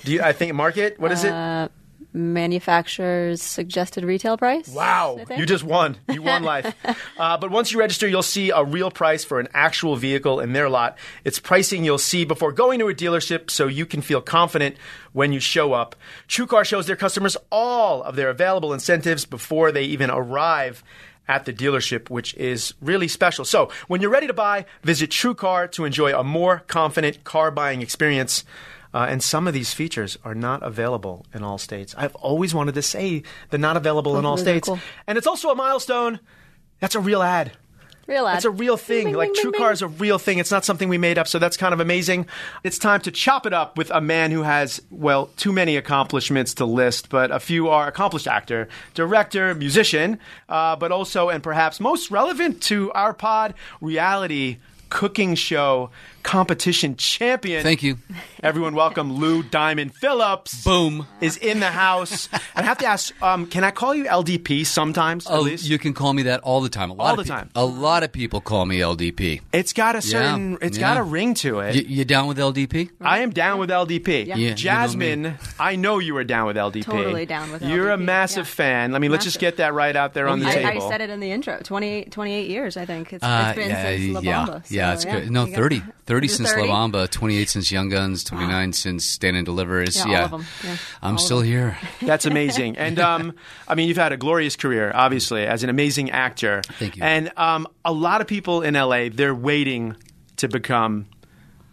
Do 0.04 0.12
you, 0.12 0.22
I 0.22 0.34
think 0.34 0.54
market? 0.54 1.00
What 1.00 1.12
is 1.12 1.24
it? 1.24 1.32
Manufacturer's 2.13 3.41
suggested 3.41 4.03
retail 4.03 4.38
price. 4.38 4.68
Wow, 4.68 5.20
you 5.38 5.46
just 5.46 5.63
won. 5.63 5.98
You 6.10 6.22
won 6.22 6.44
life. 6.53 6.74
Uh, 7.18 7.38
but 7.38 7.51
once 7.51 7.72
you 7.72 7.80
register, 7.80 8.08
you'll 8.08 8.24
see 8.24 8.50
a 8.50 8.63
real 8.63 8.91
price 8.91 9.24
for 9.24 9.39
an 9.39 9.48
actual 9.53 9.96
vehicle 9.96 10.39
in 10.39 10.53
their 10.53 10.70
lot. 10.70 10.98
It's 11.24 11.39
pricing 11.39 11.84
you'll 11.84 11.98
see 11.98 12.25
before 12.25 12.51
going 12.51 12.80
to 12.80 12.88
a 12.88 12.94
dealership 12.94 13.50
so 13.50 13.68
you 13.68 13.86
can 13.86 14.01
feel 14.01 14.22
confident 14.22 14.75
when 15.13 15.34
you 15.34 15.39
show 15.39 15.74
up. 15.74 15.96
TrueCar 16.27 16.65
shows 16.65 16.88
their 16.88 16.96
customers 16.96 17.38
all 17.51 18.03
of 18.03 18.15
their 18.15 18.30
available 18.30 18.74
incentives 18.74 19.25
before 19.25 19.72
they 19.72 19.84
even 19.84 20.10
arrive 20.10 20.84
at 21.27 21.46
the 21.46 21.53
dealership, 21.53 22.10
which 22.10 22.34
is 22.36 22.74
really 22.82 23.08
special. 23.08 23.46
So, 23.46 23.70
when 23.88 24.01
you're 24.01 24.12
ready 24.12 24.27
to 24.27 24.34
buy, 24.34 24.65
visit 24.84 25.12
TrueCar 25.12 25.72
to 25.74 25.86
enjoy 25.86 26.18
a 26.18 26.24
more 26.24 26.63
confident 26.68 27.24
car 27.24 27.51
buying 27.51 27.82
experience. 27.82 28.44
Uh, 28.93 29.05
and 29.10 29.24
some 29.24 29.48
of 29.48 29.53
these 29.53 29.74
features 29.74 30.17
are 30.24 30.36
not 30.36 30.62
available 30.63 31.25
in 31.33 31.43
all 31.43 31.57
states. 31.57 31.95
I've 31.98 32.15
always 32.15 32.53
wanted 32.53 32.75
to 32.75 32.81
say 32.81 33.24
they're 33.50 33.60
not 33.60 33.77
available 33.77 34.17
in 34.17 34.25
all 34.25 34.38
states. 34.38 34.67
cool. 34.67 34.79
And 35.07 35.17
it's 35.17 35.27
also 35.27 35.50
a 35.50 35.55
milestone. 35.55 36.19
That's 36.79 36.95
a 36.95 37.00
real 37.00 37.21
ad. 37.21 37.53
Real 38.07 38.27
ad. 38.27 38.38
It's 38.38 38.45
a 38.45 38.50
real 38.50 38.75
thing. 38.75 39.05
Bing, 39.05 39.15
like 39.15 39.29
bing, 39.33 39.41
True 39.41 39.51
bing, 39.51 39.60
Car 39.60 39.69
bing. 39.69 39.74
is 39.74 39.81
a 39.83 39.88
real 39.88 40.17
thing. 40.19 40.39
It's 40.39 40.51
not 40.51 40.65
something 40.65 40.89
we 40.89 40.98
made 40.98 41.17
up, 41.17 41.27
so 41.27 41.39
that's 41.39 41.55
kind 41.55 41.74
of 41.74 41.79
amazing. 41.79 42.25
It's 42.63 42.77
time 42.79 43.00
to 43.01 43.12
chop 43.12 43.45
it 43.45 43.53
up 43.53 43.77
with 43.77 43.91
a 43.91 44.01
man 44.01 44.31
who 44.31 44.41
has, 44.41 44.81
well, 44.89 45.27
too 45.38 45.53
many 45.53 45.77
accomplishments 45.77 46.55
to 46.55 46.65
list, 46.65 47.10
but 47.10 47.31
a 47.31 47.39
few 47.39 47.69
are 47.69 47.88
accomplished 47.88 48.27
actor, 48.27 48.67
director, 48.95 49.53
musician, 49.55 50.19
uh, 50.50 50.75
but 50.75 50.91
also, 50.91 51.29
and 51.29 51.41
perhaps 51.43 51.79
most 51.79 52.12
relevant 52.12 52.62
to 52.63 52.91
our 52.93 53.13
pod, 53.13 53.53
reality 53.79 54.57
cooking 54.89 55.36
show 55.36 55.89
competition 56.24 56.96
champion. 56.96 57.63
Thank 57.63 57.84
you. 57.84 57.98
Everyone, 58.44 58.74
welcome 58.75 59.13
Lou 59.13 59.44
Diamond 59.44 59.94
Phillips. 59.96 60.63
Boom. 60.63 61.08
Is 61.20 61.38
in 61.38 61.60
the 61.60 61.72
house. 61.72 62.28
and 62.56 62.66
I 62.66 62.70
have 62.70 62.78
to 62.80 62.86
ask, 62.86 63.13
um, 63.22 63.46
can 63.48 63.63
I 63.63 63.72
call 63.72 63.94
you 63.94 64.06
LDP 64.06 64.66
sometimes? 64.66 65.28
at 65.28 65.34
Oh, 65.34 65.42
least? 65.42 65.68
you 65.68 65.78
can 65.78 65.94
call 65.94 66.13
me 66.13 66.24
that 66.24 66.40
all 66.42 66.62
the 66.62 66.70
time. 66.70 66.90
A 66.90 66.94
lot 66.94 67.06
All 67.06 67.12
of 67.12 67.18
the 67.18 67.24
pe- 67.24 67.30
time. 67.30 67.50
A 67.56 67.66
lot 67.66 68.04
of 68.04 68.12
people 68.12 68.42
call 68.42 68.66
me 68.66 68.80
LDP. 68.80 69.42
It's 69.54 69.74
got 69.74 69.96
a 69.96 70.01
certain, 70.01 70.58
It's 70.62 70.78
got 70.78 70.98
a 70.98 71.04
ring 71.04 71.34
to 71.36 71.60
it. 71.60 71.75
You, 71.75 71.82
you 71.88 72.06
down 72.06 72.28
with 72.28 72.38
LDP? 72.38 72.90
I 73.01 73.20
am 73.20 73.32
down 73.32 73.60
with 73.60 73.70
LDP. 73.70 74.25
Yeah. 74.28 74.36
Yeah, 74.36 74.36
you 74.36 74.50
know 74.50 74.56
Jasmine. 74.56 75.38
I 75.60 75.75
know 75.75 76.00
you 76.00 76.16
are 76.18 76.24
down 76.24 76.48
with 76.48 76.56
LDP. 76.56 76.84
Totally 76.86 77.25
down 77.25 77.51
with 77.51 77.62
You're 77.62 77.90
a 77.92 77.98
massive 77.98 78.46
yeah. 78.48 78.54
fan. 78.56 78.96
I 78.96 79.00
mean, 79.00 79.12
let's 79.12 79.25
just 79.25 79.40
get 79.40 79.58
that 79.58 79.74
right 79.74 79.96
out 79.96 80.13
there 80.13 80.28
on 80.28 80.40
the 80.40 80.46
yeah. 80.46 80.68
I, 80.70 80.74
I 80.78 80.90
said 80.90 81.01
it 81.01 81.10
in 81.10 81.20
the 81.20 81.32
intro. 81.32 81.60
28, 81.63 82.12
28 82.12 82.50
years, 82.50 82.78
I 82.78 82.86
think. 82.86 83.13
It's, 83.13 83.24
Uh, 83.24 83.46
it's 83.48 83.56
been 83.58 83.70
yeah, 83.70 83.84
since 83.84 84.13
La 84.13 84.20
yeah, 84.22 84.46
so, 84.46 84.62
yeah, 84.70 84.94
it's 84.94 85.06
yeah. 85.06 85.20
good. 85.20 85.32
No, 85.32 85.46
You 85.46 85.51
got- 85.51 85.58
30. 85.58 85.84
30 86.12 86.25
Is 86.25 86.36
since 86.36 86.51
30? 86.51 86.68
La 86.68 86.75
Bamba, 86.88 87.10
28 87.10 87.50
since 87.50 87.72
Young 87.72 87.88
Guns, 87.88 88.24
29 88.25 88.74
since 88.74 89.06
Stand 89.06 89.38
and 89.38 89.46
Delivers. 89.46 89.96
Yeah, 89.96 90.08
yeah. 90.08 90.27
Yeah, 90.63 90.77
I'm 91.01 91.12
all 91.12 91.13
of 91.15 91.20
still 91.22 91.39
'em. 91.39 91.46
here. 91.46 91.77
That's 92.01 92.25
amazing. 92.25 92.77
And 92.77 93.00
um, 93.00 93.34
I 93.68 93.75
mean, 93.75 93.88
you've 93.88 93.96
had 93.98 94.12
a 94.12 94.18
glorious 94.18 94.58
career, 94.58 94.91
obviously, 94.94 95.46
as 95.48 95.63
an 95.63 95.70
amazing 95.70 96.12
actor. 96.12 96.63
Thank 96.80 96.98
you. 96.98 97.03
And 97.03 97.32
um, 97.38 97.65
a 97.86 97.94
lot 97.94 98.20
of 98.20 98.27
people 98.27 98.62
in 98.62 98.74
LA, 98.74 99.08
they're 99.10 99.34
waiting 99.34 99.96
to 100.36 100.50
become. 100.50 101.06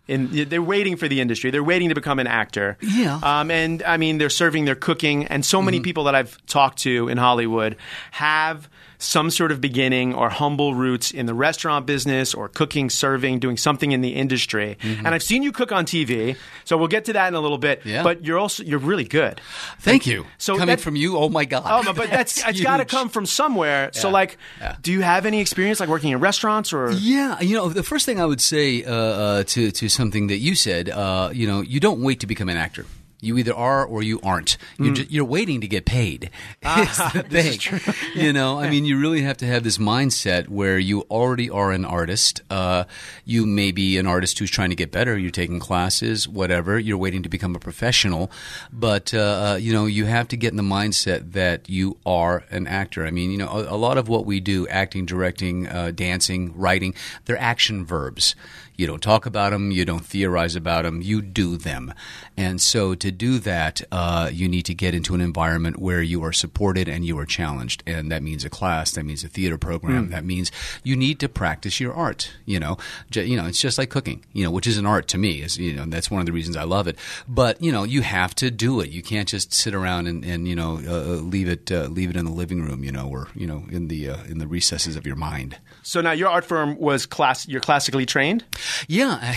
In, 0.06 0.48
they're 0.48 0.62
waiting 0.62 0.96
for 0.96 1.06
the 1.08 1.20
industry. 1.20 1.50
They're 1.50 1.62
waiting 1.64 1.90
to 1.90 1.94
become 1.94 2.18
an 2.18 2.26
actor. 2.28 2.78
Yeah. 2.80 3.18
Um, 3.22 3.50
and 3.50 3.82
I 3.82 3.96
mean, 3.98 4.16
they're 4.18 4.30
serving, 4.30 4.64
they're 4.64 4.74
cooking, 4.74 5.26
and 5.26 5.44
so 5.44 5.58
Mm-hmm. 5.58 5.64
many 5.66 5.80
people 5.80 6.04
that 6.04 6.14
I've 6.14 6.38
talked 6.46 6.78
to 6.84 7.08
in 7.08 7.18
Hollywood 7.18 7.76
have 8.12 8.70
some 8.98 9.30
sort 9.30 9.52
of 9.52 9.60
beginning 9.60 10.12
or 10.14 10.28
humble 10.28 10.74
roots 10.74 11.10
in 11.12 11.26
the 11.26 11.34
restaurant 11.34 11.86
business 11.86 12.34
or 12.34 12.48
cooking, 12.48 12.90
serving, 12.90 13.38
doing 13.38 13.56
something 13.56 13.92
in 13.92 14.00
the 14.00 14.10
industry. 14.16 14.76
Mm-hmm. 14.82 15.06
And 15.06 15.14
I've 15.14 15.22
seen 15.22 15.42
you 15.44 15.52
cook 15.52 15.70
on 15.70 15.86
TV, 15.86 16.36
so 16.64 16.76
we'll 16.76 16.88
get 16.88 17.04
to 17.04 17.12
that 17.12 17.28
in 17.28 17.34
a 17.34 17.40
little 17.40 17.58
bit. 17.58 17.82
Yeah. 17.84 18.02
But 18.02 18.24
you're 18.24 18.38
also 18.38 18.64
you're 18.64 18.80
really 18.80 19.04
good. 19.04 19.40
Thank 19.80 20.06
you. 20.06 20.26
So 20.38 20.54
Coming 20.54 20.66
that- 20.76 20.80
from 20.80 20.96
you, 20.96 21.16
oh 21.16 21.28
my 21.28 21.44
God. 21.44 21.62
Oh, 21.66 21.82
but- 21.84 21.96
but 21.96 22.10
that's, 22.10 22.44
it's 22.48 22.60
got 22.60 22.78
to 22.78 22.84
come 22.84 23.08
from 23.08 23.24
somewhere. 23.26 23.90
So, 23.92 24.10
like, 24.10 24.36
Yeah. 24.60 24.76
do 24.82 24.92
you 24.92 25.00
have 25.02 25.26
any 25.26 25.40
experience 25.40 25.80
like 25.80 25.88
working 25.88 26.10
in 26.12 26.20
restaurants 26.20 26.72
or? 26.72 26.90
Yeah, 26.92 27.40
you 27.40 27.56
know, 27.56 27.68
the 27.68 27.82
first 27.82 28.04
thing 28.06 28.20
I 28.20 28.24
would 28.26 28.40
say 28.40 28.82
uh, 28.84 28.92
uh, 28.92 29.44
to 29.44 29.70
to 29.70 29.88
something 29.88 30.26
that 30.28 30.38
you 30.38 30.54
said, 30.54 30.88
uh, 30.90 31.30
you 31.32 31.46
know, 31.46 31.60
you 31.60 31.78
don't 31.80 32.02
wait 32.02 32.20
to 32.20 32.26
become 32.26 32.48
an 32.48 32.56
actor. 32.56 32.84
You 33.20 33.36
either 33.38 33.54
are 33.54 33.84
or 33.84 34.02
you 34.02 34.20
aren't. 34.22 34.56
You're, 34.78 34.94
ju- 34.94 35.06
you're 35.08 35.24
waiting 35.24 35.60
to 35.60 35.68
get 35.68 35.84
paid. 35.84 36.30
It's 36.62 37.12
the 37.12 37.22
thing. 37.24 37.94
you 38.14 38.32
know, 38.32 38.60
I 38.60 38.70
mean, 38.70 38.84
you 38.84 38.98
really 39.00 39.22
have 39.22 39.36
to 39.38 39.46
have 39.46 39.64
this 39.64 39.78
mindset 39.78 40.48
where 40.48 40.78
you 40.78 41.00
already 41.10 41.50
are 41.50 41.72
an 41.72 41.84
artist. 41.84 42.42
Uh, 42.50 42.84
you 43.24 43.44
may 43.46 43.72
be 43.72 43.98
an 43.98 44.06
artist 44.06 44.38
who's 44.38 44.50
trying 44.50 44.70
to 44.70 44.76
get 44.76 44.92
better. 44.92 45.18
You're 45.18 45.30
taking 45.32 45.58
classes, 45.58 46.28
whatever. 46.28 46.78
You're 46.78 46.98
waiting 46.98 47.22
to 47.24 47.28
become 47.28 47.56
a 47.56 47.58
professional. 47.58 48.30
But, 48.72 49.12
uh, 49.12 49.18
uh, 49.54 49.58
you 49.60 49.72
know, 49.72 49.86
you 49.86 50.04
have 50.06 50.28
to 50.28 50.36
get 50.36 50.50
in 50.52 50.56
the 50.56 50.62
mindset 50.62 51.32
that 51.32 51.68
you 51.68 51.96
are 52.06 52.44
an 52.50 52.66
actor. 52.66 53.04
I 53.06 53.10
mean, 53.10 53.30
you 53.30 53.38
know, 53.38 53.48
a, 53.48 53.74
a 53.74 53.78
lot 53.78 53.98
of 53.98 54.08
what 54.08 54.26
we 54.26 54.38
do, 54.40 54.68
acting, 54.68 55.06
directing, 55.06 55.66
uh, 55.66 55.90
dancing, 55.90 56.56
writing, 56.56 56.94
they're 57.24 57.38
action 57.40 57.84
verbs. 57.84 58.36
You 58.76 58.86
don't 58.86 59.02
talk 59.02 59.26
about 59.26 59.50
them. 59.50 59.72
You 59.72 59.84
don't 59.84 60.06
theorize 60.06 60.54
about 60.54 60.84
them. 60.84 61.02
You 61.02 61.20
do 61.20 61.56
them. 61.56 61.92
And 62.38 62.60
so 62.60 62.94
to 62.94 63.10
do 63.10 63.40
that, 63.40 63.82
uh, 63.90 64.30
you 64.32 64.48
need 64.48 64.66
to 64.66 64.74
get 64.74 64.94
into 64.94 65.12
an 65.16 65.20
environment 65.20 65.80
where 65.80 66.00
you 66.00 66.22
are 66.22 66.32
supported 66.32 66.88
and 66.88 67.04
you 67.04 67.18
are 67.18 67.26
challenged. 67.26 67.82
And 67.84 68.12
that 68.12 68.22
means 68.22 68.44
a 68.44 68.48
class. 68.48 68.92
That 68.92 69.02
means 69.02 69.24
a 69.24 69.28
theater 69.28 69.58
program. 69.58 70.10
That 70.10 70.24
means 70.24 70.52
you 70.84 70.94
need 70.94 71.18
to 71.18 71.28
practice 71.28 71.80
your 71.80 71.92
art. 71.92 72.30
You 72.46 72.60
know, 72.60 72.78
J- 73.10 73.24
you 73.24 73.36
know, 73.36 73.46
it's 73.46 73.60
just 73.60 73.76
like 73.76 73.90
cooking. 73.90 74.24
You 74.32 74.44
know, 74.44 74.52
which 74.52 74.68
is 74.68 74.78
an 74.78 74.86
art 74.86 75.08
to 75.08 75.18
me. 75.18 75.42
Is 75.42 75.58
you 75.58 75.74
know, 75.74 75.84
that's 75.86 76.12
one 76.12 76.20
of 76.20 76.26
the 76.26 76.32
reasons 76.32 76.56
I 76.56 76.62
love 76.62 76.86
it. 76.86 76.96
But 77.26 77.60
you 77.60 77.72
know, 77.72 77.82
you 77.82 78.02
have 78.02 78.36
to 78.36 78.52
do 78.52 78.80
it. 78.80 78.90
You 78.90 79.02
can't 79.02 79.26
just 79.26 79.52
sit 79.52 79.74
around 79.74 80.06
and, 80.06 80.24
and 80.24 80.46
you 80.46 80.54
know 80.54 80.80
uh, 80.86 80.92
uh, 80.92 81.20
leave 81.20 81.48
it 81.48 81.72
uh, 81.72 81.86
leave 81.86 82.08
it 82.08 82.16
in 82.16 82.24
the 82.24 82.30
living 82.30 82.62
room. 82.62 82.84
You 82.84 82.92
know, 82.92 83.08
or 83.08 83.26
you 83.34 83.48
know 83.48 83.64
in 83.68 83.88
the 83.88 84.10
uh, 84.10 84.22
in 84.24 84.38
the 84.38 84.46
recesses 84.46 84.94
of 84.94 85.08
your 85.08 85.16
mind. 85.16 85.58
So 85.82 86.00
now 86.00 86.12
your 86.12 86.28
art 86.28 86.44
firm 86.44 86.78
was 86.78 87.04
class. 87.04 87.48
You're 87.48 87.60
classically 87.60 88.06
trained. 88.06 88.44
Yeah, 88.86 89.18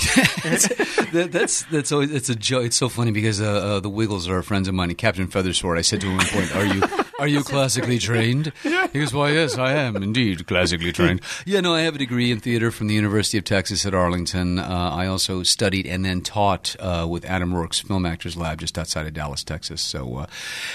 that, 1.13 1.29
that's 1.31 1.63
that's 1.63 1.91
always 1.91 2.11
it's 2.11 2.29
a 2.29 2.35
joke. 2.35 2.65
It's 2.65 2.77
so 2.77 2.90
funny 2.91 3.11
because 3.11 3.41
uh, 3.41 3.45
uh, 3.45 3.79
the 3.79 3.89
Wiggles 3.89 4.27
are 4.29 4.41
friends 4.43 4.67
of 4.67 4.73
mine. 4.73 4.89
And 4.89 4.97
Captain 4.97 5.27
Feathersword, 5.27 5.77
I 5.77 5.81
said 5.81 6.01
to 6.01 6.07
him 6.07 6.19
point, 6.19 6.55
"Are 6.55 6.65
you 6.65 6.81
are 7.21 7.27
you 7.27 7.43
classically 7.43 7.99
trained?" 7.99 8.51
He 8.91 8.99
goes, 8.99 9.13
"Why, 9.13 9.31
yes, 9.31 9.57
I 9.57 9.73
am 9.73 9.95
indeed 9.95 10.47
classically 10.47 10.91
trained." 10.91 11.21
yeah, 11.45 11.61
no, 11.61 11.75
I 11.75 11.81
have 11.81 11.95
a 11.95 11.97
degree 11.97 12.31
in 12.31 12.39
theater 12.39 12.71
from 12.71 12.87
the 12.87 12.95
University 12.95 13.37
of 13.37 13.45
Texas 13.45 13.85
at 13.85 13.93
Arlington. 13.93 14.59
Uh, 14.59 14.91
I 14.93 15.07
also 15.07 15.43
studied 15.43 15.85
and 15.85 16.03
then 16.03 16.21
taught 16.21 16.75
uh, 16.79 17.05
with 17.09 17.23
Adam 17.25 17.53
Roarke's 17.53 17.79
Film 17.79 18.05
Actors 18.05 18.35
Lab 18.35 18.59
just 18.59 18.77
outside 18.77 19.07
of 19.07 19.13
Dallas, 19.13 19.43
Texas. 19.43 19.81
So, 19.81 20.17
uh, 20.17 20.25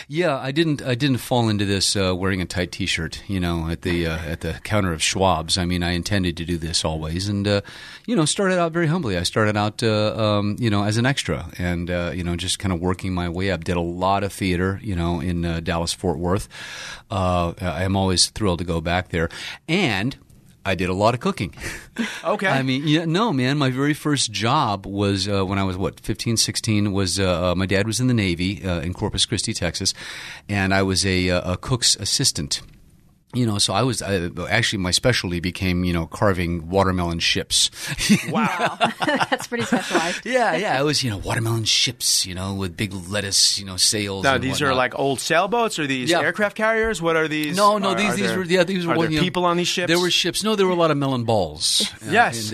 yeah, 0.08 0.38
I 0.38 0.52
didn't 0.52 0.80
I 0.82 0.94
didn't 0.94 1.18
fall 1.18 1.48
into 1.48 1.64
this 1.64 1.96
uh, 1.96 2.14
wearing 2.16 2.40
a 2.40 2.46
tight 2.46 2.72
T-shirt, 2.72 3.22
you 3.26 3.40
know, 3.40 3.68
at 3.68 3.82
the 3.82 4.06
uh, 4.06 4.18
at 4.18 4.40
the 4.40 4.54
counter 4.62 4.92
of 4.92 5.02
Schwab's. 5.02 5.58
I 5.58 5.64
mean, 5.64 5.82
I 5.82 5.90
intended 5.90 6.36
to 6.36 6.44
do 6.44 6.56
this 6.56 6.84
always, 6.84 7.28
and 7.28 7.46
uh, 7.46 7.60
you 8.06 8.14
know, 8.14 8.24
started 8.24 8.58
out 8.58 8.72
very 8.72 8.86
humbly. 8.86 9.16
I 9.18 9.24
started 9.24 9.56
out, 9.56 9.82
uh, 9.82 10.14
um, 10.16 10.56
you 10.58 10.70
know, 10.70 10.84
as 10.84 10.96
an 10.96 11.06
extra, 11.06 11.50
and 11.58 11.90
uh, 11.90 12.12
you 12.14 12.22
know, 12.22 12.36
just 12.36 12.58
kind 12.58 12.72
of 12.72 12.80
working 12.80 13.12
my 13.12 13.28
way 13.28 13.50
up. 13.50 13.64
Did 13.64 13.76
a 13.76 13.80
lot 13.80 14.22
of 14.22 14.32
theater, 14.32 14.80
you 14.82 14.94
know, 14.94 15.20
in 15.20 15.44
uh, 15.44 15.60
Dallas 15.60 15.92
Fort 15.92 16.18
Worth. 16.18 16.35
Uh, 17.10 17.52
I 17.60 17.84
am 17.84 17.96
always 17.96 18.30
thrilled 18.30 18.58
to 18.58 18.64
go 18.64 18.80
back 18.80 19.08
there, 19.10 19.28
and. 19.68 20.16
I 20.68 20.74
did 20.74 20.88
a 20.88 20.94
lot 20.94 21.14
of 21.14 21.20
cooking. 21.20 21.54
Okay. 22.24 22.48
I 22.48 22.62
mean, 22.62 22.82
yeah, 22.86 23.04
no, 23.04 23.32
man. 23.32 23.56
My 23.56 23.70
very 23.70 23.94
first 23.94 24.32
job 24.32 24.84
was 24.84 25.28
uh, 25.28 25.46
when 25.46 25.58
I 25.58 25.64
was 25.64 25.76
what 25.76 26.00
15, 26.00 26.36
16. 26.36 26.92
Was 26.92 27.20
uh, 27.20 27.52
uh, 27.52 27.54
my 27.54 27.66
dad 27.66 27.86
was 27.86 28.00
in 28.00 28.08
the 28.08 28.14
Navy 28.14 28.62
uh, 28.64 28.80
in 28.80 28.92
Corpus 28.92 29.24
Christi, 29.24 29.54
Texas, 29.54 29.94
and 30.48 30.74
I 30.74 30.82
was 30.82 31.06
a, 31.06 31.30
uh, 31.30 31.52
a 31.52 31.56
cook's 31.56 31.96
assistant. 31.96 32.60
You 33.36 33.46
know, 33.46 33.58
so 33.58 33.74
I 33.74 33.82
was 33.82 34.00
I, 34.02 34.30
actually 34.48 34.78
my 34.78 34.90
specialty 34.90 35.40
became 35.40 35.84
you 35.84 35.92
know 35.92 36.06
carving 36.06 36.68
watermelon 36.70 37.18
ships. 37.18 37.70
wow. 38.30 38.78
That's 39.30 39.46
pretty 39.46 39.64
specialized. 39.64 40.22
yeah, 40.24 40.56
yeah, 40.56 40.80
it 40.80 40.84
was 40.84 41.04
you 41.04 41.10
know 41.10 41.18
watermelon 41.18 41.64
ships, 41.64 42.24
you 42.24 42.34
know, 42.34 42.54
with 42.54 42.76
big 42.76 42.92
lettuce, 42.94 43.58
you 43.58 43.66
know, 43.66 43.76
sails. 43.76 44.24
now 44.24 44.34
and 44.36 44.42
these 44.44 44.62
are 44.62 44.74
like 44.74 44.98
old 44.98 45.20
sailboats 45.20 45.78
or 45.78 45.86
these 45.86 46.10
Yeah. 46.10 46.20
aircraft 46.20 46.56
carriers. 46.56 47.02
What 47.02 47.16
are 47.16 47.28
these? 47.28 47.56
No, 47.56 47.76
no, 47.78 47.90
Are- 47.90 47.94
these 47.94 48.12
are 48.12 48.16
these 48.16 48.26
there- 48.30 48.38
were 48.38 48.44
yeah 48.44 48.64
these 48.64 48.86
were 48.86 48.94
Are 48.94 48.96
one, 48.96 49.06
there 49.06 49.12
you 49.12 49.18
know, 49.18 49.24
people 49.24 49.44
on 49.44 49.56
these 49.58 49.68
ships? 49.68 49.88
There 49.88 50.00
were 50.00 50.10
ships. 50.10 50.42
No, 50.42 50.56
there 50.56 50.66
were 50.66 50.72
a 50.72 50.76
lot 50.76 50.90
of 50.90 50.96
melon 50.96 51.24
balls. 51.24 51.84
Yes. 52.08 52.52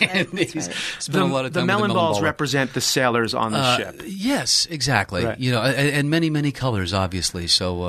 and 0.00 0.28
these- 0.30 0.70
spent 1.00 1.12
The, 1.12 1.22
a 1.22 1.24
lot 1.24 1.46
of 1.46 1.52
the 1.52 1.60
time 1.60 1.66
melon 1.66 1.92
balls 1.92 2.18
ball. 2.18 2.24
represent 2.24 2.74
the 2.74 2.80
sailors 2.80 3.34
on 3.34 3.52
the 3.52 3.58
Uh, 3.58 3.76
ship. 3.76 4.02
Yes, 4.06 4.66
exactly. 4.70 5.24
Right. 5.24 5.38
You 5.40 5.50
know, 5.50 5.62
and, 5.62 5.90
and 5.90 6.10
many, 6.10 6.30
many 6.30 6.52
colors, 6.52 6.92
obviously. 6.92 7.46
So 7.48 7.82
uh, 7.82 7.86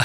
uh, 0.00 0.04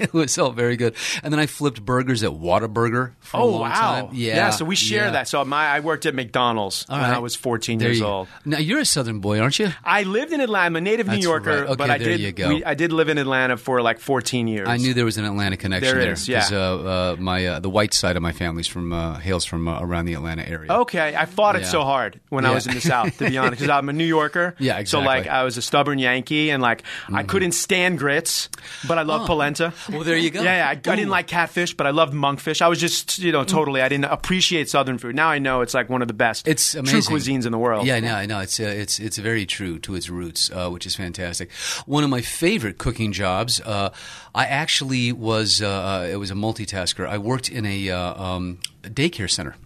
it 0.00 0.12
was 0.12 0.36
all 0.38 0.50
very 0.50 0.76
good. 0.76 0.94
And 1.22 1.32
then 1.32 1.40
I 1.40 1.46
flipped 1.46 1.84
burgers 1.84 2.22
at 2.22 2.30
Whataburger 2.30 3.12
for 3.20 3.36
a 3.38 3.40
Oh 3.42 3.48
long 3.50 3.60
wow! 3.62 3.70
time. 4.06 4.08
Yeah, 4.12 4.50
so 4.50 4.64
we 4.64 4.76
share 4.76 5.06
yeah. 5.06 5.10
that. 5.12 5.28
So 5.28 5.44
my 5.44 5.66
I 5.66 5.80
worked 5.80 6.06
at 6.06 6.14
McDonald's 6.14 6.86
All 6.88 6.98
when 6.98 7.08
right. 7.10 7.16
I 7.16 7.18
was 7.18 7.34
14 7.36 7.78
There 7.78 7.88
years 7.88 7.98
you 8.00 8.06
old. 8.06 8.28
Now 8.44 8.58
you're 8.58 8.80
a 8.80 8.84
Southern 8.84 9.20
boy, 9.20 9.40
aren't 9.40 9.58
you? 9.58 9.70
I 9.84 10.02
lived 10.04 10.32
in 10.32 10.40
Atlanta. 10.40 10.66
I'm 10.66 10.76
a 10.76 10.80
native 10.80 11.06
New 11.08 11.16
Yorker, 11.18 11.50
right. 11.50 11.66
Okay, 11.66 11.74
but 11.76 11.90
I 11.90 11.98
did. 11.98 12.20
you 12.20 12.32
go. 12.32 12.48
we- 12.48 12.64
I 12.64 12.74
did 12.74 12.92
live 12.92 13.08
in 13.08 13.18
Atlanta 13.18 13.56
for 13.56 13.82
like 13.82 14.00
14 14.00 14.48
years. 14.48 14.68
I 14.68 14.76
knew 14.78 14.94
there 14.94 15.04
was 15.04 15.18
an 15.18 15.24
Atlanta 15.24 15.56
connection 15.56 15.94
There 15.94 16.02
there. 16.02 16.12
is, 16.12 16.28
yeah. 16.28 16.46
uh, 16.50 16.56
uh, 16.56 17.16
my 17.18 17.46
uh, 17.46 17.60
the 17.60 17.70
white 17.70 17.94
side 17.94 18.16
of 18.16 18.22
my 18.22 18.32
family's 18.32 18.66
from 18.66 18.92
uh, 18.92 19.18
hails 19.18 19.44
from 19.44 19.68
uh, 19.68 19.80
around 19.80 20.06
the 20.06 20.14
Atlanta 20.14 20.48
area. 20.48 20.72
Okay, 20.72 21.14
I 21.16 21.26
fought 21.26 21.56
it 21.56 21.66
so 21.66 21.82
hard 21.82 22.20
when 22.30 22.44
I 22.46 22.52
was 22.54 22.66
in 22.66 22.74
the 22.74 22.80
South, 22.80 23.16
to 23.18 23.28
be 23.28 23.38
honest, 23.42 23.60
because 23.60 23.70
I'm 23.70 23.88
a 23.88 23.92
New 23.92 24.04
Yorker. 24.04 24.54
Yeah, 24.58 24.78
exactly. 24.78 24.86
So 24.86 25.00
like, 25.06 25.26
I 25.26 25.42
was 25.44 25.56
a 25.56 25.62
stubborn 25.62 25.98
Yankee, 25.98 26.50
and 26.50 26.62
like, 26.62 26.82
I 27.12 27.22
couldn't 27.22 27.52
stand 27.52 27.98
grits, 27.98 28.48
but 28.88 28.98
I 28.98 29.02
love 29.02 29.26
polenta. 29.26 29.72
Well, 29.90 30.04
there 30.04 30.16
you 30.16 30.30
go. 30.30 30.42
Yeah, 30.42 30.56
yeah. 30.64 30.68
I 30.68 30.74
didn't 30.76 31.08
like 31.08 31.26
catfish, 31.26 31.74
but 31.74 31.86
I 31.86 31.90
loved 31.90 32.14
monkfish. 32.14 32.62
I 32.62 32.68
was 32.68 32.78
just, 32.78 33.18
you 33.18 33.32
know, 33.32 33.44
totally. 33.44 33.82
I 33.82 33.88
didn't 33.88 34.06
appreciate 34.06 34.68
Southern 34.68 34.98
food. 34.98 35.14
Now 35.14 35.28
I 35.28 35.38
know 35.38 35.60
it's 35.60 35.74
like 35.74 35.88
one 35.88 36.02
of 36.02 36.08
the 36.08 36.14
best 36.14 36.46
It's 36.46 36.72
true 36.72 36.82
cuisines 36.82 37.46
in 37.46 37.52
the 37.52 37.58
world. 37.58 37.86
Yeah, 37.86 37.96
I 37.96 38.00
know, 38.00 38.14
I 38.14 38.26
know. 38.26 38.40
It's 38.40 38.60
uh, 38.60 38.64
it's 38.64 38.98
it's 38.98 39.18
very 39.18 39.46
true 39.46 39.78
to 39.80 39.94
its 39.94 40.08
roots, 40.08 40.50
uh, 40.50 40.70
which 40.70 40.86
is 40.86 40.96
fantastic. 40.96 41.50
One 41.86 42.04
of 42.04 42.10
my 42.10 42.20
favorite 42.20 42.78
cooking 42.78 43.12
jobs. 43.12 43.60
Uh, 43.60 43.90
I 44.34 44.44
actually 44.46 45.12
was 45.12 45.62
uh, 45.62 45.68
uh, 45.68 46.08
it 46.10 46.16
was 46.16 46.30
a 46.30 46.34
multitasker. 46.34 47.08
I 47.08 47.18
worked 47.18 47.48
in 47.48 47.64
a 47.66 47.90
uh, 47.90 48.22
um, 48.22 48.58
daycare 48.82 49.30
center. 49.30 49.56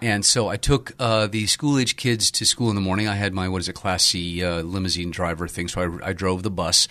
And 0.00 0.24
so 0.24 0.48
I 0.48 0.56
took 0.56 0.92
uh, 0.98 1.26
the 1.26 1.46
school 1.46 1.78
age 1.78 1.96
kids 1.96 2.30
to 2.32 2.46
school 2.46 2.68
in 2.68 2.74
the 2.74 2.80
morning. 2.80 3.08
I 3.08 3.14
had 3.14 3.32
my 3.32 3.48
what 3.48 3.60
is 3.60 3.68
it, 3.68 3.74
Class 3.74 4.04
C 4.04 4.42
uh, 4.42 4.62
limousine 4.62 5.10
driver 5.10 5.48
thing. 5.48 5.68
So 5.68 5.98
I, 6.02 6.08
I 6.10 6.12
drove 6.12 6.42
the 6.42 6.50
bus. 6.50 6.88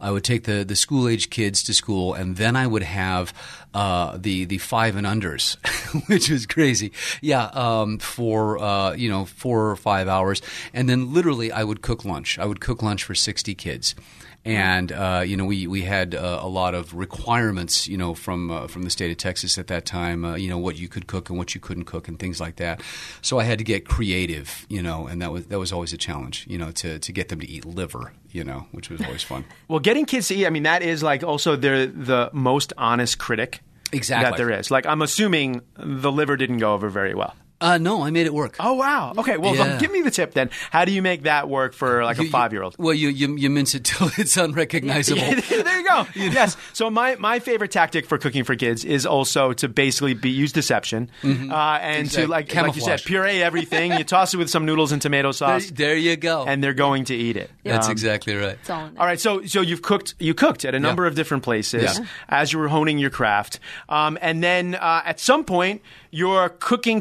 I 0.00 0.10
would 0.10 0.24
take 0.24 0.44
the 0.44 0.64
the 0.64 0.76
school 0.76 1.08
age 1.08 1.30
kids 1.30 1.62
to 1.64 1.74
school, 1.74 2.14
and 2.14 2.36
then 2.36 2.56
I 2.56 2.66
would 2.66 2.82
have 2.82 3.32
uh, 3.72 4.16
the 4.18 4.44
the 4.44 4.58
five 4.58 4.96
and 4.96 5.06
unders, 5.06 5.56
which 6.08 6.30
was 6.30 6.46
crazy. 6.46 6.92
Yeah, 7.20 7.44
um, 7.46 7.98
for 7.98 8.58
uh, 8.58 8.94
you 8.94 9.08
know 9.08 9.24
four 9.24 9.70
or 9.70 9.76
five 9.76 10.08
hours, 10.08 10.42
and 10.72 10.88
then 10.88 11.12
literally 11.12 11.52
I 11.52 11.64
would 11.64 11.82
cook 11.82 12.04
lunch. 12.04 12.38
I 12.38 12.46
would 12.46 12.60
cook 12.60 12.82
lunch 12.82 13.04
for 13.04 13.14
sixty 13.14 13.54
kids 13.54 13.94
and 14.44 14.92
uh, 14.92 15.22
you 15.24 15.36
know 15.36 15.44
we 15.44 15.66
we 15.66 15.82
had 15.82 16.14
uh, 16.14 16.38
a 16.42 16.48
lot 16.48 16.74
of 16.74 16.94
requirements 16.94 17.88
you 17.88 17.96
know 17.96 18.14
from 18.14 18.50
uh, 18.50 18.66
from 18.66 18.82
the 18.82 18.90
state 18.90 19.10
of 19.10 19.16
Texas 19.16 19.56
at 19.58 19.68
that 19.68 19.86
time 19.86 20.24
uh, 20.24 20.34
you 20.34 20.48
know 20.48 20.58
what 20.58 20.76
you 20.76 20.88
could 20.88 21.06
cook 21.06 21.28
and 21.30 21.38
what 21.38 21.54
you 21.54 21.60
couldn't 21.60 21.84
cook 21.84 22.08
and 22.08 22.18
things 22.18 22.40
like 22.40 22.56
that 22.56 22.82
so 23.22 23.38
I 23.38 23.44
had 23.44 23.58
to 23.58 23.64
get 23.64 23.86
creative 23.86 24.66
you 24.68 24.82
know 24.82 25.06
and 25.06 25.22
that 25.22 25.32
was 25.32 25.46
that 25.46 25.58
was 25.58 25.72
always 25.72 25.92
a 25.92 25.98
challenge 25.98 26.46
you 26.48 26.58
know 26.58 26.70
to 26.72 26.98
to 26.98 27.12
get 27.12 27.28
them 27.28 27.40
to 27.40 27.48
eat 27.48 27.64
liver 27.64 28.12
you 28.30 28.44
know 28.44 28.66
which 28.72 28.90
was 28.90 29.00
always 29.02 29.22
fun 29.22 29.44
Well, 29.68 29.78
getting 29.80 30.04
kids 30.04 30.28
to 30.28 30.34
eat, 30.34 30.46
I 30.46 30.50
mean, 30.50 30.64
that 30.64 30.82
is 30.82 31.02
like 31.02 31.22
also 31.22 31.56
the 31.56 31.90
the 31.94 32.30
most 32.32 32.72
honest 32.76 33.18
critic 33.18 33.60
Exactly. 33.92 34.30
that 34.30 34.36
there 34.36 34.50
is. 34.50 34.70
Like, 34.70 34.86
I'm 34.86 35.02
assuming 35.02 35.62
the 35.76 36.12
liver 36.12 36.36
didn't 36.36 36.58
go 36.58 36.74
over 36.74 36.88
very 36.88 37.14
well. 37.14 37.34
Uh, 37.60 37.78
no 37.78 38.02
I 38.02 38.10
made 38.10 38.26
it 38.26 38.34
work 38.34 38.56
Oh 38.60 38.74
wow. 38.74 39.12
Okay. 39.16 39.36
Well, 39.36 39.54
Yeah. 39.54 39.78
give 39.78 39.90
me 39.92 40.02
the 40.02 40.10
tip 40.10 40.34
then. 40.34 40.50
How 40.70 40.84
do 40.84 40.92
you 40.92 41.00
make 41.02 41.22
that 41.22 41.48
work 41.48 41.72
for 41.74 42.04
like 42.04 42.18
a 42.18 42.22
You- 42.22 42.26
you- 42.26 42.30
five 42.32 42.52
year 42.52 42.62
old? 42.62 42.74
well 42.78 42.94
you, 42.94 43.08
you 43.08 43.36
you 43.36 43.48
mince 43.50 43.74
it 43.74 43.84
till 43.84 44.10
it's 44.18 44.36
unrecognizable 44.36 45.20
there 45.48 45.80
you 45.80 45.88
go. 45.88 46.06
Yes. 46.14 46.56
So 46.72 46.90
my, 46.90 47.14
my 47.16 47.38
favorite 47.38 47.70
tactic 47.70 48.06
for 48.06 48.18
cooking 48.18 48.44
for 48.44 48.56
kids 48.56 48.84
is 48.84 49.06
also 49.06 49.52
to 49.54 49.68
basically 49.68 50.14
be 50.14 50.30
use 50.30 50.52
deception 50.52 51.10
uh, 51.22 51.26
and 51.28 52.08
Mm-hmm. 52.08 52.22
To 52.22 52.28
like 52.28 52.54
like 52.54 52.74
you 52.76 52.80
said 52.82 53.00
camouflage. 53.00 53.04
puree 53.04 53.42
everything. 53.42 53.92
you 53.92 54.04
toss 54.04 54.34
it 54.34 54.36
with 54.38 54.50
some 54.50 54.66
noodles 54.66 54.92
and 54.92 55.00
tomato 55.00 55.32
sauce, 55.32 55.70
there 55.70 55.96
you 55.96 56.16
go 56.16 56.44
and 56.44 56.62
they're 56.62 56.74
going 56.74 57.04
to 57.06 57.14
eat 57.14 57.36
it. 57.36 57.50
that's 57.62 57.86
Um, 57.86 57.92
exactly 57.92 58.34
right 58.34 58.58
It's 58.60 58.70
all. 58.70 58.90
All 58.98 59.06
right, 59.06 59.20
so 59.20 59.44
so 59.46 59.60
you've 59.60 59.82
cooked 59.82 60.14
you 60.18 60.34
cooked 60.34 60.64
at 60.64 60.74
a 60.74 60.80
number 60.80 61.06
of 61.06 61.14
different 61.14 61.42
places 61.44 61.98
Yeah. 61.98 62.06
as 62.28 62.52
you 62.52 62.58
were 62.58 62.68
honing 62.68 62.98
your 62.98 63.10
craft, 63.10 63.58
um, 63.88 64.18
and 64.20 64.42
then 64.42 64.74
uh, 64.74 65.02
at 65.04 65.20
some 65.20 65.44
point 65.44 65.80
you're 66.10 66.48
cooking 66.48 67.00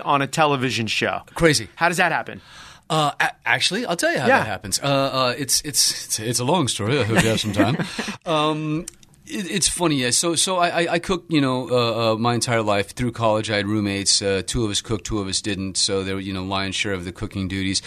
on 0.00 0.22
a 0.22 0.26
television 0.26 0.86
show. 0.86 1.22
Crazy. 1.34 1.68
How 1.76 1.88
does 1.88 1.98
that 1.98 2.12
happen? 2.12 2.40
Uh, 2.88 3.10
a- 3.20 3.30
actually, 3.44 3.84
I'll 3.84 3.96
tell 3.96 4.12
you 4.12 4.18
how 4.20 4.26
Yeah. 4.28 4.38
that 4.38 4.46
happens. 4.46 4.78
Uh, 4.80 4.86
uh, 4.86 5.34
it's, 5.36 5.60
it's 5.62 6.04
it's 6.06 6.18
it's 6.20 6.38
a 6.38 6.44
long 6.44 6.68
story. 6.68 6.98
I 7.00 7.04
hope 7.04 7.22
you 7.22 7.28
have 7.28 7.40
some 7.40 7.52
time. 7.52 7.76
um, 8.26 8.86
it, 9.26 9.50
it's 9.50 9.68
funny, 9.68 9.96
yeah. 9.96 10.10
So 10.10 10.34
so 10.34 10.56
I, 10.58 10.92
I, 10.94 10.98
cooked, 10.98 11.32
you 11.32 11.40
know, 11.40 11.68
uh, 11.68 12.12
uh, 12.12 12.16
my 12.16 12.34
entire 12.34 12.62
life 12.62 12.90
through 12.90 13.12
college. 13.12 13.50
I 13.50 13.56
had 13.56 13.66
roommates. 13.66 14.22
Uh, 14.22 14.42
two 14.46 14.64
of 14.64 14.70
us 14.70 14.80
cooked, 14.80 15.04
two 15.06 15.18
of 15.18 15.28
us 15.28 15.40
didn't. 15.40 15.76
So 15.76 16.02
there 16.04 16.14
were, 16.14 16.20
you 16.20 16.32
know, 16.32 16.44
lion's 16.44 16.76
share 16.76 16.92
of 16.92 17.04
the 17.04 17.12
cooking 17.12 17.48
duties. 17.48 17.82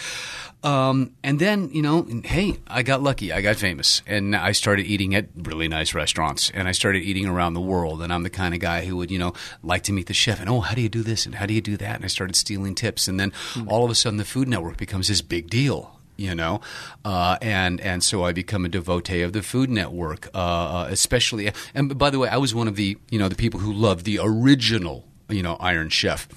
Um, 0.62 1.14
and 1.24 1.38
then, 1.38 1.70
you 1.72 1.80
know, 1.80 2.06
hey, 2.22 2.58
I 2.66 2.82
got 2.82 3.02
lucky. 3.02 3.32
I 3.32 3.40
got 3.40 3.56
famous, 3.56 4.02
and 4.06 4.36
I 4.36 4.52
started 4.52 4.84
eating 4.84 5.14
at 5.14 5.28
really 5.34 5.68
nice 5.68 5.94
restaurants, 5.94 6.50
and 6.52 6.68
I 6.68 6.72
started 6.72 7.02
eating 7.02 7.26
around 7.26 7.54
the 7.54 7.60
world. 7.62 8.02
And 8.02 8.12
I'm 8.12 8.24
the 8.24 8.30
kind 8.30 8.54
of 8.54 8.60
guy 8.60 8.84
who 8.84 8.96
would, 8.98 9.10
you 9.10 9.18
know, 9.18 9.32
like 9.62 9.82
to 9.84 9.92
meet 9.92 10.06
the 10.06 10.14
chef, 10.14 10.40
and 10.40 10.50
oh, 10.50 10.60
how 10.60 10.74
do 10.74 10.82
you 10.82 10.90
do 10.90 11.02
this, 11.02 11.24
and 11.24 11.36
how 11.36 11.46
do 11.46 11.54
you 11.54 11.62
do 11.62 11.78
that? 11.78 11.96
And 11.96 12.04
I 12.04 12.08
started 12.08 12.36
stealing 12.36 12.74
tips, 12.74 13.08
and 13.08 13.18
then 13.18 13.32
all 13.66 13.84
of 13.84 13.90
a 13.90 13.94
sudden, 13.94 14.18
the 14.18 14.24
Food 14.24 14.48
Network 14.48 14.76
becomes 14.76 15.08
this 15.08 15.22
big 15.22 15.48
deal 15.48 15.99
you 16.20 16.34
know, 16.34 16.60
uh, 17.04 17.38
and 17.40 17.80
and 17.80 18.04
so 18.04 18.24
I 18.24 18.32
become 18.32 18.66
a 18.66 18.68
devotee 18.68 19.22
of 19.22 19.32
the 19.32 19.42
Food 19.42 19.70
Network, 19.70 20.28
uh, 20.34 20.38
uh, 20.38 20.86
especially. 20.90 21.50
And 21.74 21.96
by 21.96 22.10
the 22.10 22.18
way, 22.18 22.28
I 22.28 22.36
was 22.36 22.54
one 22.54 22.68
of 22.68 22.76
the 22.76 22.98
you 23.10 23.18
know 23.18 23.28
the 23.28 23.34
people 23.34 23.60
who 23.60 23.72
loved 23.72 24.04
the 24.04 24.18
original. 24.22 25.06
You 25.32 25.42
know, 25.42 25.56
Iron 25.60 25.88
Chef. 25.88 26.28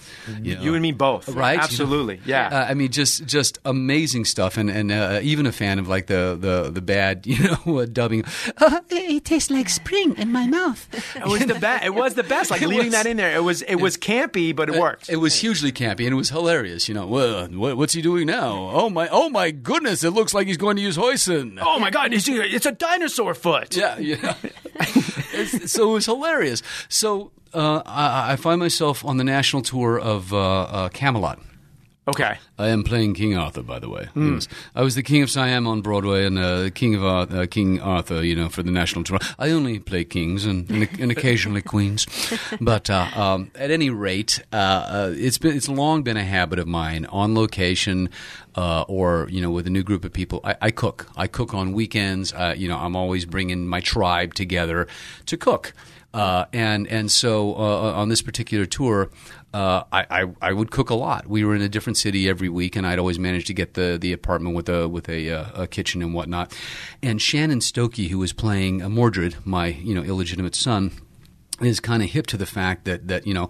You, 0.41 0.55
know. 0.55 0.61
You 0.61 0.73
and 0.73 0.81
me 0.81 0.91
both, 0.91 1.27
right? 1.29 1.59
Absolutely, 1.59 2.15
You 2.15 2.19
know? 2.21 2.25
yeah. 2.27 2.47
Uh, 2.47 2.65
I 2.69 2.73
mean, 2.73 2.91
just 2.91 3.25
just 3.25 3.59
amazing 3.65 4.25
stuff, 4.25 4.57
and 4.57 4.69
and 4.69 4.91
uh, 4.91 5.19
even 5.23 5.45
a 5.45 5.51
fan 5.51 5.79
of 5.79 5.87
like 5.87 6.07
the 6.07 6.37
the 6.39 6.69
the 6.71 6.81
bad, 6.81 7.25
you 7.27 7.37
know, 7.65 7.79
uh, 7.79 7.85
dubbing. 7.85 8.23
Uh, 8.57 8.79
it 8.89 9.25
tastes 9.25 9.49
like 9.51 9.69
spring 9.69 10.15
in 10.17 10.31
my 10.31 10.47
mouth. 10.47 10.87
it 11.15 11.25
was 11.25 11.45
the 11.45 11.55
best. 11.55 11.85
It 11.85 11.93
was 11.93 12.13
the 12.15 12.23
best. 12.23 12.51
Like 12.51 12.61
It 12.63 12.67
leaving 12.67 12.85
was- 12.87 12.93
that 12.93 13.05
in 13.05 13.17
there, 13.17 13.35
it 13.35 13.43
was 13.43 13.61
it 13.63 13.75
was 13.75 13.97
campy, 13.97 14.55
but 14.55 14.69
it 14.69 14.79
worked. 14.79 15.09
It 15.09 15.17
was 15.17 15.35
hugely 15.39 15.71
campy 15.71 16.05
and 16.05 16.13
it 16.13 16.15
was 16.15 16.29
hilarious. 16.29 16.87
You 16.87 16.93
know, 16.95 17.07
well, 17.07 17.47
what, 17.47 17.77
what's 17.77 17.93
he 17.93 18.01
doing 18.01 18.27
now? 18.27 18.69
Oh 18.73 18.89
my, 18.89 19.07
oh 19.09 19.29
my 19.29 19.51
goodness! 19.51 20.03
It 20.03 20.11
looks 20.11 20.33
like 20.33 20.47
he's 20.47 20.57
going 20.57 20.75
to 20.77 20.81
use 20.81 20.95
hoisin. 20.97 21.59
oh 21.61 21.79
my 21.79 21.89
god, 21.89 22.13
it's, 22.13 22.27
it's 22.27 22.65
a 22.65 22.71
dinosaur 22.71 23.33
foot. 23.33 23.75
Yeah, 23.75 23.97
yeah. 23.97 24.35
So 25.65 25.89
it 25.89 25.93
was 25.93 26.05
hilarious. 26.05 26.61
So 26.89 27.31
uh, 27.53 27.81
I, 27.85 28.33
I 28.33 28.35
find 28.35 28.59
myself 28.59 29.05
on 29.05 29.17
the 29.17 29.23
national 29.23 29.61
tour 29.61 29.99
of 29.99 30.33
uh, 30.33 30.63
uh, 30.63 30.89
Camelot. 30.89 31.39
Okay. 32.05 32.37
I 32.59 32.67
am 32.67 32.83
playing 32.83 33.13
King 33.13 33.37
Arthur, 33.37 33.63
by 33.63 33.79
the 33.79 33.87
way. 33.87 34.05
Hmm. 34.13 34.33
Yes. 34.33 34.49
I 34.75 34.81
was 34.81 34.95
the 34.95 35.03
King 35.03 35.21
of 35.21 35.29
Siam 35.29 35.65
on 35.67 35.81
Broadway 35.81 36.25
and 36.25 36.37
uh, 36.37 36.69
King 36.71 36.95
of 36.95 37.03
Ar- 37.03 37.27
uh, 37.31 37.45
King 37.49 37.79
Arthur, 37.79 38.21
you 38.21 38.35
know, 38.35 38.49
for 38.49 38.61
the 38.61 38.71
national 38.71 39.05
tour. 39.05 39.19
I 39.39 39.51
only 39.51 39.79
play 39.79 40.03
kings 40.03 40.45
and, 40.45 40.69
and, 40.69 41.11
occasionally 41.11 41.61
queens, 41.73 42.05
but 42.59 42.89
uh, 42.89 43.07
um, 43.15 43.51
at 43.55 43.71
any 43.71 43.89
rate, 43.89 44.43
uh, 44.51 44.55
uh, 44.55 45.13
it's 45.15 45.37
been 45.37 45.55
it's 45.55 45.69
long 45.69 46.03
been 46.03 46.17
a 46.17 46.25
habit 46.25 46.59
of 46.59 46.67
mine 46.67 47.05
on 47.05 47.35
location. 47.35 48.09
Uh, 48.55 48.83
or 48.87 49.27
you 49.31 49.41
know, 49.41 49.49
with 49.49 49.65
a 49.65 49.69
new 49.71 49.81
group 49.81 50.05
of 50.05 50.13
people, 50.13 50.39
I, 50.43 50.55
I 50.61 50.71
cook. 50.71 51.09
I 51.15 51.25
cook 51.25 51.55
on 51.55 51.73
weekends. 51.73 52.33
Uh, 52.33 52.53
you 52.55 52.67
know, 52.67 52.77
I'm 52.77 52.95
always 52.95 53.25
bringing 53.25 53.65
my 53.65 53.79
tribe 53.79 54.35
together 54.35 54.87
to 55.25 55.37
cook. 55.37 55.73
Uh, 56.13 56.45
and 56.53 56.87
and 56.87 57.11
so 57.11 57.55
uh, 57.55 57.93
on 57.93 58.09
this 58.09 58.21
particular 58.21 58.65
tour, 58.65 59.09
uh, 59.53 59.83
I, 59.91 60.05
I 60.21 60.49
I 60.49 60.53
would 60.53 60.69
cook 60.69 60.89
a 60.91 60.95
lot. 60.95 61.27
We 61.27 61.43
were 61.43 61.55
in 61.55 61.61
a 61.61 61.69
different 61.69 61.97
city 61.97 62.29
every 62.29 62.49
week, 62.49 62.75
and 62.75 62.85
I'd 62.85 62.99
always 62.99 63.17
manage 63.17 63.45
to 63.45 63.53
get 63.53 63.73
the, 63.73 63.97
the 63.99 64.13
apartment 64.13 64.55
with 64.55 64.69
a 64.69 64.87
with 64.87 65.09
a, 65.09 65.31
uh, 65.31 65.63
a 65.63 65.67
kitchen 65.67 66.01
and 66.03 66.13
whatnot. 66.13 66.55
And 67.01 67.21
Shannon 67.21 67.59
Stokey, 67.59 68.09
who 68.09 68.19
was 68.19 68.31
playing 68.31 68.83
uh, 68.83 68.89
Mordred, 68.89 69.37
my 69.43 69.67
you 69.67 69.95
know 69.95 70.03
illegitimate 70.03 70.53
son, 70.53 70.91
is 71.61 71.79
kind 71.79 72.03
of 72.03 72.09
hip 72.09 72.27
to 72.27 72.37
the 72.37 72.45
fact 72.45 72.85
that 72.85 73.07
that 73.07 73.25
you 73.25 73.33
know 73.33 73.49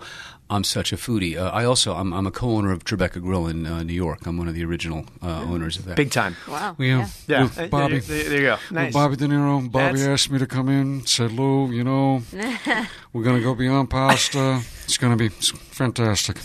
I'm 0.54 0.64
such 0.64 0.94
a 0.94 0.98
foodie. 0.98 1.36
Uh, 1.38 1.50
I 1.50 1.66
also 1.66 1.96
I'm, 1.96 2.14
I'm 2.14 2.28
a 2.28 2.32
co-owner 2.32 2.72
of 2.72 2.84
Tribeca 2.86 3.22
Grill 3.22 3.48
in 3.48 3.66
uh, 3.66 3.84
New 3.84 3.94
York. 3.94 4.26
I'm 4.28 4.38
one 4.38 4.48
of 4.48 4.54
the 4.54 4.64
original 4.64 5.06
uh, 5.22 5.42
owners 5.52 5.78
of 5.78 5.86
that. 5.86 5.96
Big 5.98 6.12
time. 6.12 6.36
Wow. 6.48 6.76
Yeah, 6.80 7.08
Yeah. 7.28 7.44
with 7.44 7.60
Uh, 7.60 7.68
Bobby. 7.68 8.00
There, 8.00 8.30
there 8.30 8.38
you 8.40 8.46
go. 8.46 8.58
Nice. 8.72 8.94
Bobby 8.94 9.16
De 9.16 9.28
Niro. 9.28 9.70
Bobby 9.72 9.98
That's- 10.00 10.08
asked 10.22 10.32
me 10.32 10.40
to 10.40 10.46
come 10.48 10.70
in. 10.70 11.06
Said, 11.06 11.32
"Lou, 11.32 11.72
you 11.72 11.84
know, 11.84 12.22
we're 13.14 13.24
gonna 13.24 13.42
go 13.42 13.56
beyond 13.56 13.90
pasta. 13.90 14.62
It's 14.86 14.98
gonna 14.98 15.18
be 15.18 15.30
fantastic." 15.30 16.38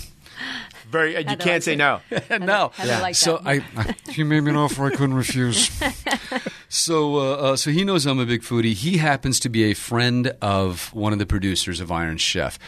Very. 0.90 1.16
you 1.18 1.24
can't 1.24 1.40
likes 1.40 1.64
say 1.64 1.74
it. 1.74 1.76
no. 1.76 2.00
no, 2.38 2.68
Heather 2.74 3.02
liked 3.02 3.16
so 3.16 3.38
that. 3.38 3.62
I 3.76 4.10
He 4.10 4.22
made 4.22 4.40
me 4.40 4.50
an 4.50 4.56
offer 4.64 4.86
I 4.86 4.90
couldn't 4.90 5.14
refuse. 5.14 5.70
So, 6.70 7.16
uh, 7.16 7.34
uh, 7.34 7.56
so 7.56 7.70
he 7.70 7.82
knows 7.82 8.04
I'm 8.04 8.18
a 8.18 8.26
big 8.26 8.42
foodie. 8.42 8.74
He 8.74 8.98
happens 8.98 9.40
to 9.40 9.48
be 9.48 9.64
a 9.64 9.74
friend 9.74 10.34
of 10.42 10.92
one 10.92 11.14
of 11.14 11.18
the 11.18 11.24
producers 11.24 11.80
of 11.80 11.90
Iron 11.90 12.18
Chef, 12.18 12.58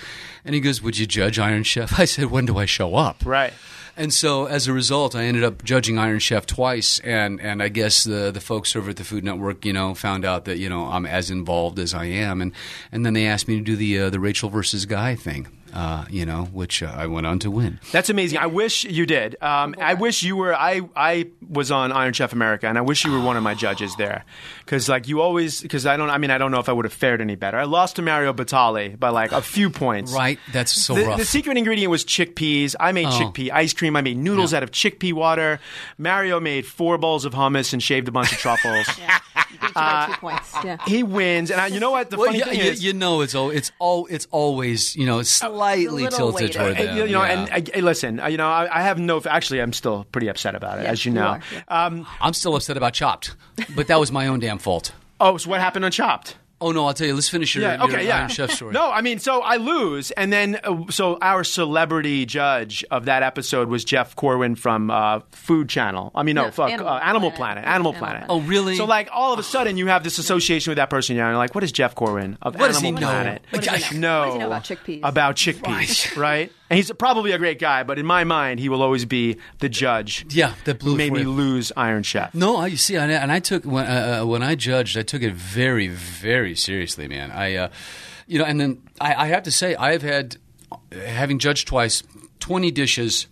and 0.43 0.55
he 0.55 0.61
goes, 0.63 0.81
"Would 0.81 0.97
you 0.99 1.07
judge 1.07 1.39
Iron 1.39 1.65
Chef?" 1.65 2.01
I 2.01 2.07
said, 2.07 2.31
"When 2.31 2.47
do 2.47 2.57
I 2.57 2.65
show 2.65 2.95
up?" 2.95 3.19
Right. 3.27 3.53
And 3.99 4.15
so, 4.15 4.47
as 4.47 4.67
a 4.67 4.73
result, 4.73 5.15
I 5.15 5.25
ended 5.25 5.45
up 5.45 5.63
judging 5.65 5.99
Iron 5.99 6.19
Chef 6.21 6.47
twice, 6.47 6.99
and, 7.01 7.39
and 7.43 7.63
I 7.63 7.69
guess 7.69 8.05
the 8.05 8.31
the 8.31 8.41
folks 8.41 8.75
over 8.75 8.89
at 8.89 8.97
the 8.97 9.05
Food 9.05 9.23
Network, 9.23 9.67
you 9.67 9.75
know, 9.75 9.95
found 9.95 10.25
out 10.25 10.47
that 10.47 10.57
you 10.57 10.71
know 10.71 10.87
I'm 10.87 11.05
as 11.05 11.31
involved 11.31 11.79
as 11.79 11.93
I 11.93 12.07
am, 12.07 12.41
and 12.41 12.53
and 12.91 13.05
then 13.05 13.13
they 13.13 13.27
asked 13.27 13.49
me 13.49 13.57
to 13.59 13.63
do 13.63 13.77
the 13.77 13.99
uh, 13.99 14.11
the 14.11 14.19
Rachel 14.21 14.49
versus 14.49 14.87
Guy 14.87 15.15
thing, 15.15 15.49
uh, 15.75 16.05
you 16.11 16.25
know, 16.27 16.45
which 16.53 16.83
uh, 16.83 16.93
I 16.97 17.07
went 17.07 17.27
on 17.27 17.39
to 17.41 17.51
win. 17.51 17.81
That's 17.93 18.11
amazing. 18.11 18.39
I 18.39 18.47
wish 18.47 18.85
you 18.85 19.07
did. 19.07 19.37
Um, 19.43 19.75
I 19.81 19.95
wish 19.95 20.23
you 20.23 20.37
were. 20.37 20.55
I 20.55 20.83
I 20.97 21.27
was 21.49 21.71
on 21.71 21.93
Iron 21.93 22.13
Chef 22.13 22.33
America, 22.33 22.67
and 22.69 22.77
I 22.79 22.81
wish 22.81 23.05
you 23.05 23.13
were 23.13 23.21
one 23.21 23.37
of 23.37 23.43
my 23.43 23.55
judges 23.55 23.95
there, 23.97 24.25
because 24.65 24.89
like 24.89 25.09
you 25.09 25.21
always. 25.21 25.61
Because 25.61 25.87
I 25.87 25.97
don't. 25.97 26.11
I 26.11 26.19
mean, 26.19 26.31
I 26.31 26.39
don't 26.39 26.51
know 26.51 26.61
if 26.61 26.69
I 26.69 26.73
would 26.73 26.85
have 26.85 26.93
fared 26.93 27.21
any 27.21 27.35
better. 27.37 27.59
I 27.59 27.65
lost 27.65 27.97
to 27.97 28.03
Mario 28.03 28.33
Batali 28.33 28.99
by 28.99 29.09
like 29.11 29.33
a 29.33 29.43
few 29.43 29.71
points. 29.71 30.13
Right? 30.13 30.39
That's 30.53 30.73
so 30.73 30.95
The, 30.95 31.05
rough. 31.07 31.19
the 31.19 31.25
secret 31.25 31.57
ingredient 31.57 31.91
was 31.91 32.05
chickpeas. 32.05 32.75
I 32.79 32.93
made 32.93 33.07
Oh. 33.07 33.11
chickpea 33.11 33.51
ice 33.53 33.73
cream. 33.73 33.97
I 33.97 34.03
made 34.03 34.17
noodles 34.17 34.53
Yeah. 34.53 34.59
out 34.59 34.63
of 34.63 34.71
chickpea 34.71 35.13
water. 35.13 35.61
Mario 35.99 36.41
made 36.41 36.67
four 36.67 36.99
bowls 36.99 37.25
of 37.25 37.33
hummus 37.35 37.73
and 37.73 37.83
shaved 37.83 38.09
a 38.09 38.13
bunch 38.13 38.33
of 38.33 38.39
truffles. 38.39 38.87
Beat 39.51 39.63
you 39.63 39.73
by 39.75 40.07
two 40.07 40.13
points. 40.21 40.55
Yeah. 40.65 40.77
he 40.87 41.03
wins, 41.03 41.51
and 41.51 41.61
I, 41.61 41.67
you 41.67 41.81
know 41.81 41.91
what? 41.91 42.09
The 42.11 42.17
well, 42.17 42.27
funny 42.27 42.39
yeah, 42.39 42.45
thing 42.47 42.59
you, 42.61 42.65
is, 42.67 42.85
you 42.85 42.93
know, 42.93 43.21
it's 43.21 43.35
al- 43.35 43.51
it's 43.51 43.73
all 43.79 44.07
it's 44.07 44.27
always 44.31 44.95
you 44.97 45.07
know 45.07 45.23
slightly 45.61 46.09
tilted 46.09 46.35
weighted. 46.35 46.53
toward 46.53 46.77
them. 46.77 46.97
you 46.97 47.13
know, 47.13 47.23
yeah. 47.25 47.59
and 47.75 47.83
listen, 47.85 48.21
you 48.29 48.37
know, 48.37 48.49
I, 48.49 48.79
I 48.79 48.83
have 48.83 48.99
no. 48.99 49.21
Actually, 49.29 49.61
I'm 49.61 49.73
still 49.73 50.05
pretty 50.13 50.29
upset 50.29 50.55
about 50.55 50.79
it, 50.79 50.83
Yeah, 50.85 50.91
as 50.91 51.05
you 51.05 51.13
you 51.13 51.19
know. 51.19 51.27
are, 51.27 51.41
yeah. 51.53 51.85
Um, 51.87 52.07
I'm 52.21 52.33
still 52.33 52.57
upset 52.57 52.77
about 52.77 52.93
Chopped, 52.95 53.35
but 53.77 53.87
that 53.89 54.01
was 54.01 54.11
my 54.11 54.27
own 54.27 54.41
damn 54.41 54.59
fault. 54.59 54.93
oh, 55.21 55.37
so 55.37 55.51
what 55.51 55.61
happened 55.61 55.85
on 55.85 55.91
Chopped? 55.91 56.37
Oh 56.61 56.73
no, 56.73 56.87
I'll 56.87 56.95
tell 56.95 57.07
you. 57.07 57.15
Let's 57.15 57.29
finish 57.29 57.55
your, 57.55 57.65
Yeah. 57.65 57.77
your 57.77 57.85
Okay. 57.95 58.07
Yeah. 58.07 58.19
Iron 58.19 58.29
Chef 58.29 58.51
story. 58.51 58.73
No, 58.81 58.91
I 58.91 59.01
mean, 59.01 59.19
so 59.19 59.41
I 59.41 59.57
lose, 59.57 60.11
and 60.13 60.33
then 60.33 60.59
uh, 60.63 60.91
so 60.91 61.19
our 61.23 61.43
celebrity 61.45 62.27
judge 62.27 62.85
of 62.91 63.07
that 63.07 63.23
episode 63.23 63.69
was 63.69 63.85
Jeff 63.85 64.15
Corwin 64.17 64.55
from 64.57 64.91
uh, 64.91 65.21
Food 65.33 65.69
Channel. 65.69 66.11
I 66.15 66.23
mean, 66.23 66.35
no, 66.35 66.45
No, 66.47 66.51
fuck, 66.51 66.71
Animal 66.71 66.89
uh, 66.93 66.99
Animal 66.99 67.31
Planet. 67.31 67.65
Planet. 67.65 67.65
Animal 67.65 67.75
Animal 67.75 67.93
Planet. 67.95 68.27
Planet. 68.27 68.45
Oh, 68.45 68.49
really? 68.49 68.77
So 68.77 68.85
like 68.85 69.09
all 69.13 69.33
of 69.33 69.39
a 69.39 69.43
sudden 69.43 69.77
you 69.77 69.87
have 69.87 70.05
this 70.05 70.19
association 70.19 70.71
with 70.71 70.77
that 70.77 70.91
person. 70.91 71.17
You're 71.17 71.35
like, 71.37 71.55
what 71.55 71.65
is 71.65 71.73
Jeff 71.73 71.95
Corwin 71.95 72.37
of 72.43 72.55
What 72.57 72.69
does 72.69 72.77
Animal 72.83 73.01
he 73.01 73.05
know? 73.07 73.11
Planet? 73.11 73.43
What 73.51 73.63
does 73.65 73.85
he 73.87 73.99
know? 73.99 74.29
What 74.29 74.39
know 74.39 74.47
about 74.47 74.65
chickpeas? 74.65 75.01
About 75.03 75.37
chickpeas, 75.37 76.17
right? 76.17 76.53
And 76.71 76.77
he's 76.77 76.93
probably 76.93 77.33
a 77.33 77.39
great 77.39 77.59
guy, 77.59 77.83
but 77.83 77.99
in 77.99 78.07
my 78.07 78.23
mind, 78.23 78.61
he 78.61 78.69
will 78.69 78.81
always 78.81 79.05
be 79.05 79.39
the 79.59 79.69
judge. 79.69 80.25
Yeah, 80.31 80.55
that 80.67 80.79
blew 80.79 80.97
made 80.97 81.13
me 81.13 81.25
lose 81.25 81.73
Iron 81.77 82.05
Chef. 82.05 82.33
No, 82.33 82.59
I 82.59 82.69
you 82.69 82.77
see, 82.77 82.97
I, 82.97 83.11
and 83.11 83.33
I 83.33 83.41
took 83.41 83.65
when 83.65 83.87
uh, 83.87 84.21
uh, 84.23 84.27
when 84.27 84.45
I 84.45 84.55
judged, 84.55 84.97
I 84.97 85.03
took 85.03 85.21
it 85.23 85.35
very, 85.35 85.89
very 85.89 86.55
seriously, 86.55 87.09
man. 87.09 87.33
I, 87.33 87.57
uh, 87.57 87.69
you 88.29 88.39
know, 88.39 88.45
and 88.45 88.61
then 88.61 88.83
I, 89.01 89.25
I 89.25 89.27
have 89.27 89.43
to 89.43 89.51
say, 89.51 89.75
I've 89.75 90.03
had, 90.03 90.37
having 90.93 91.41
judged 91.41 91.67
twice, 91.67 92.05
twenty 92.39 92.71
dishes 92.71 93.27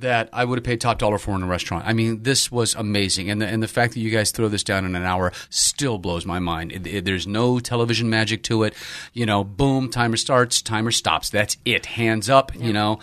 that 0.00 0.28
I 0.32 0.44
would 0.44 0.58
have 0.58 0.64
paid 0.64 0.80
top 0.80 0.98
dollar 0.98 1.18
for 1.18 1.34
in 1.34 1.42
a 1.42 1.46
restaurant. 1.46 1.84
I 1.86 1.92
mean, 1.92 2.22
this 2.22 2.50
was 2.52 2.74
amazing, 2.74 3.30
and 3.30 3.40
the, 3.40 3.46
and 3.46 3.62
the 3.62 3.68
fact 3.68 3.94
that 3.94 4.00
you 4.00 4.10
guys 4.10 4.30
throw 4.30 4.48
this 4.48 4.62
down 4.64 4.84
in 4.84 4.94
an 4.94 5.02
hour 5.04 5.32
still 5.48 5.98
blows 5.98 6.26
my 6.26 6.38
mind. 6.38 6.72
It, 6.72 6.86
it- 6.86 7.04
there's 7.04 7.26
no 7.26 7.58
television 7.60 8.10
magic 8.10 8.42
to 8.44 8.64
it. 8.64 8.74
You 9.12 9.26
know, 9.26 9.44
boom, 9.44 9.90
timer 9.90 10.16
starts, 10.16 10.60
timer 10.62 10.90
stops. 10.90 11.30
That's 11.30 11.56
it. 11.64 11.86
Hands 11.86 12.28
up. 12.28 12.54
You 12.54 12.72
know, 12.72 12.98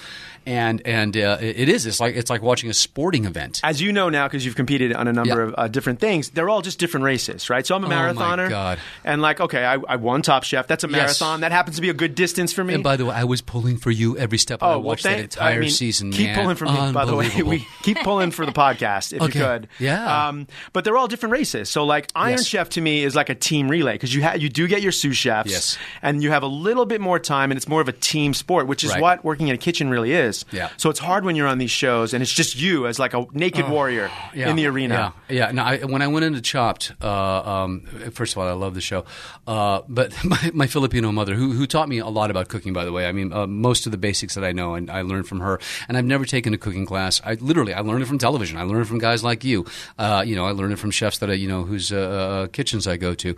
and 0.47 0.81
and 0.85 1.15
uh, 1.17 1.37
it 1.41 1.67
is. 1.69 1.85
It's 1.85 1.99
like 1.99 2.15
it's 2.15 2.29
like 2.29 2.41
watching 2.41 2.69
a 2.69 2.73
sporting 2.73 3.25
event. 3.25 3.59
As 3.63 3.81
you 3.81 3.91
know 3.91 4.09
now, 4.09 4.27
because 4.27 4.45
you've 4.45 4.55
competed 4.55 4.93
on 4.93 5.07
a 5.07 5.13
number 5.13 5.43
Yeah. 5.43 5.47
of 5.49 5.55
uh, 5.57 5.67
different 5.67 5.99
things, 5.99 6.29
they're 6.29 6.49
all 6.49 6.61
just 6.61 6.79
different 6.79 7.03
races, 7.03 7.49
right? 7.49 7.67
So 7.67 7.75
I'm 7.75 7.83
a 7.83 7.87
Oh, 7.87 7.89
my 7.89 7.95
marathoner, 8.13 8.49
God. 8.49 8.79
and 9.03 9.21
like, 9.21 9.39
okay, 9.41 9.65
I, 9.65 9.75
I 9.87 9.97
won 9.97 10.21
Top 10.21 10.43
Chef. 10.43 10.65
That's 10.67 10.83
a 10.83 10.87
Yes. 10.87 10.95
marathon. 10.95 11.41
That 11.41 11.51
happens 11.51 11.75
to 11.75 11.81
be 11.81 11.89
a 11.89 11.93
good 11.93 12.15
distance 12.15 12.53
for 12.53 12.63
me. 12.63 12.73
And 12.73 12.83
by 12.83 12.95
the 12.95 13.05
way, 13.05 13.15
I 13.15 13.25
was 13.25 13.41
pulling 13.41 13.77
for 13.77 13.91
you 13.91 14.17
every 14.17 14.37
step. 14.37 14.63
I 14.63 14.67
Oh, 14.67 14.69
well, 14.79 14.81
watched 14.83 15.03
that 15.03 15.19
entire 15.19 15.57
I 15.57 15.59
mean, 15.59 15.69
season. 15.69 16.11
Keep 16.11 16.27
man. 16.27 16.39
pulling 16.39 16.55
for 16.55 16.65
me, 16.65 16.91
by 16.93 17.03
the 17.05 17.15
way. 17.15 17.29
We 17.43 17.67
keep 17.83 17.99
pulling 18.03 18.31
for 18.31 18.45
the 18.45 18.51
podcast 18.63 19.11
if 19.13 19.21
Okay. 19.21 19.39
you 19.39 19.45
could. 19.45 19.67
Yeah. 19.79 20.27
Um, 20.29 20.47
but 20.73 20.85
they're 20.85 20.95
all 20.97 21.07
different 21.07 21.33
races. 21.33 21.69
So, 21.69 21.83
like, 21.83 22.07
Iron 22.15 22.37
Yes. 22.37 22.45
Chef 22.47 22.69
to 22.69 22.81
me 22.81 23.03
is 23.03 23.15
like 23.15 23.29
a 23.29 23.35
team 23.35 23.67
relay 23.69 23.93
because 23.93 24.13
you 24.15 24.23
ha- 24.23 24.33
you 24.35 24.47
do 24.49 24.67
get 24.67 24.81
your 24.81 24.91
sous 24.93 25.17
chefs, 25.17 25.51
Yes. 25.51 25.77
and 26.01 26.23
you 26.23 26.31
have 26.31 26.43
a 26.43 26.47
little 26.47 26.85
bit 26.85 27.01
more 27.01 27.19
time, 27.19 27.51
and 27.51 27.57
it's 27.57 27.67
more 27.67 27.81
of 27.81 27.89
a 27.89 27.91
team 27.93 28.33
sport, 28.33 28.67
which 28.67 28.83
is 28.85 28.91
Right. 28.91 29.01
what 29.01 29.25
working 29.25 29.49
in 29.49 29.55
a 29.55 29.57
kitchen 29.57 29.89
really 29.89 30.13
is. 30.13 30.36
Yeah. 30.51 30.69
So 30.77 30.89
it's 30.89 30.99
hard 30.99 31.25
when 31.25 31.35
you're 31.35 31.47
on 31.47 31.57
these 31.57 31.71
shows, 31.71 32.13
and 32.13 32.21
it's 32.21 32.31
just 32.31 32.55
you 32.55 32.87
as 32.87 32.99
like 32.99 33.13
a 33.13 33.25
naked 33.33 33.69
warrior 33.69 34.09
Oh, 34.11 34.29
Yeah, 34.33 34.49
in 34.49 34.55
the 34.55 34.65
arena. 34.67 35.13
Yeah, 35.29 35.45
yeah. 35.45 35.51
No, 35.51 35.63
I, 35.63 35.77
when 35.85 36.01
I 36.01 36.07
went 36.07 36.25
into 36.25 36.41
Chopped, 36.41 36.91
uh, 37.01 37.07
um, 37.63 37.81
first 38.11 38.33
of 38.33 38.37
all, 38.39 38.47
I 38.47 38.53
love 38.53 38.73
the 38.73 38.81
show, 38.81 39.05
uh, 39.47 39.81
but 39.87 40.13
my, 40.23 40.51
my 40.53 40.67
Filipino 40.67 41.11
mother, 41.11 41.35
who, 41.35 41.51
who 41.51 41.65
taught 41.67 41.89
me 41.89 41.99
a 41.99 42.07
lot 42.07 42.31
about 42.31 42.47
cooking, 42.49 42.73
by 42.73 42.85
the 42.85 42.91
way. 42.91 43.05
I 43.07 43.11
mean, 43.11 43.31
uh, 43.33 43.47
most 43.47 43.85
of 43.85 43.91
the 43.91 43.97
basics 43.97 44.35
that 44.35 44.43
I 44.43 44.51
know, 44.51 44.75
and 44.75 44.89
I 44.89 45.01
learned 45.01 45.27
from 45.27 45.39
her. 45.41 45.59
And 45.87 45.97
I've 45.97 46.05
never 46.05 46.25
taken 46.25 46.53
a 46.53 46.57
cooking 46.57 46.85
class. 46.85 47.21
I 47.23 47.33
literally, 47.35 47.73
I 47.73 47.81
learned 47.81 48.03
it 48.03 48.07
from 48.07 48.17
television. 48.17 48.57
I 48.57 48.63
learned 48.63 48.81
it 48.81 48.87
from 48.87 48.99
guys 48.99 49.23
like 49.23 49.43
you. 49.43 49.65
Uh, 49.97 50.23
you 50.25 50.35
know, 50.35 50.45
I 50.45 50.51
learned 50.51 50.73
it 50.73 50.79
from 50.79 50.91
chefs 50.91 51.19
that 51.19 51.29
I, 51.29 51.33
you 51.33 51.47
know, 51.47 51.63
whose 51.63 51.91
uh, 51.91 51.97
uh, 51.97 52.47
kitchens 52.47 52.87
I 52.87 52.97
go 52.97 53.13
to. 53.15 53.35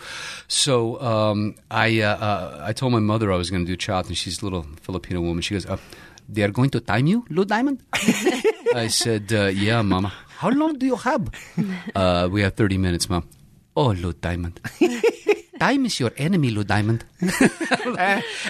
So 0.48 1.00
um, 1.02 1.56
I, 1.72 2.02
uh, 2.02 2.16
uh, 2.16 2.64
I 2.66 2.74
told 2.74 2.92
my 2.94 3.00
mother 3.00 3.32
I 3.32 3.36
was 3.38 3.50
going 3.50 3.66
to 3.66 3.72
do 3.72 3.76
Chopped, 3.78 4.08
and 4.10 4.18
she's 4.18 4.42
a 4.42 4.46
little 4.46 4.66
Filipino 4.82 5.22
woman. 5.22 5.42
She 5.42 5.54
goes, 5.56 5.66
uh, 5.66 5.78
"They 6.32 6.44
are 6.44 6.52
going 6.60 6.70
to 6.72 6.80
time 6.80 7.08
you, 7.08 7.26
Lou 7.30 7.46
Diamond." 7.46 7.84
I 8.76 8.88
said, 8.88 9.34
uh, 9.34 9.48
"Yeah, 9.48 9.82
Mama." 9.82 10.12
How 10.40 10.50
long 10.50 10.78
do 10.78 10.86
you 10.86 10.96
have? 10.96 11.24
Uh, 11.96 12.30
we 12.32 12.42
have 12.44 12.54
thirty 12.56 12.78
minutes, 12.78 13.10
Mom. 13.10 13.24
Oh, 13.76 13.92
Lord 13.92 14.22
Diamond. 14.22 14.60
Time 15.60 15.86
is 15.86 16.00
your 16.00 16.12
enemy, 16.16 16.52
Lord 16.52 16.68
Diamond. 16.68 17.04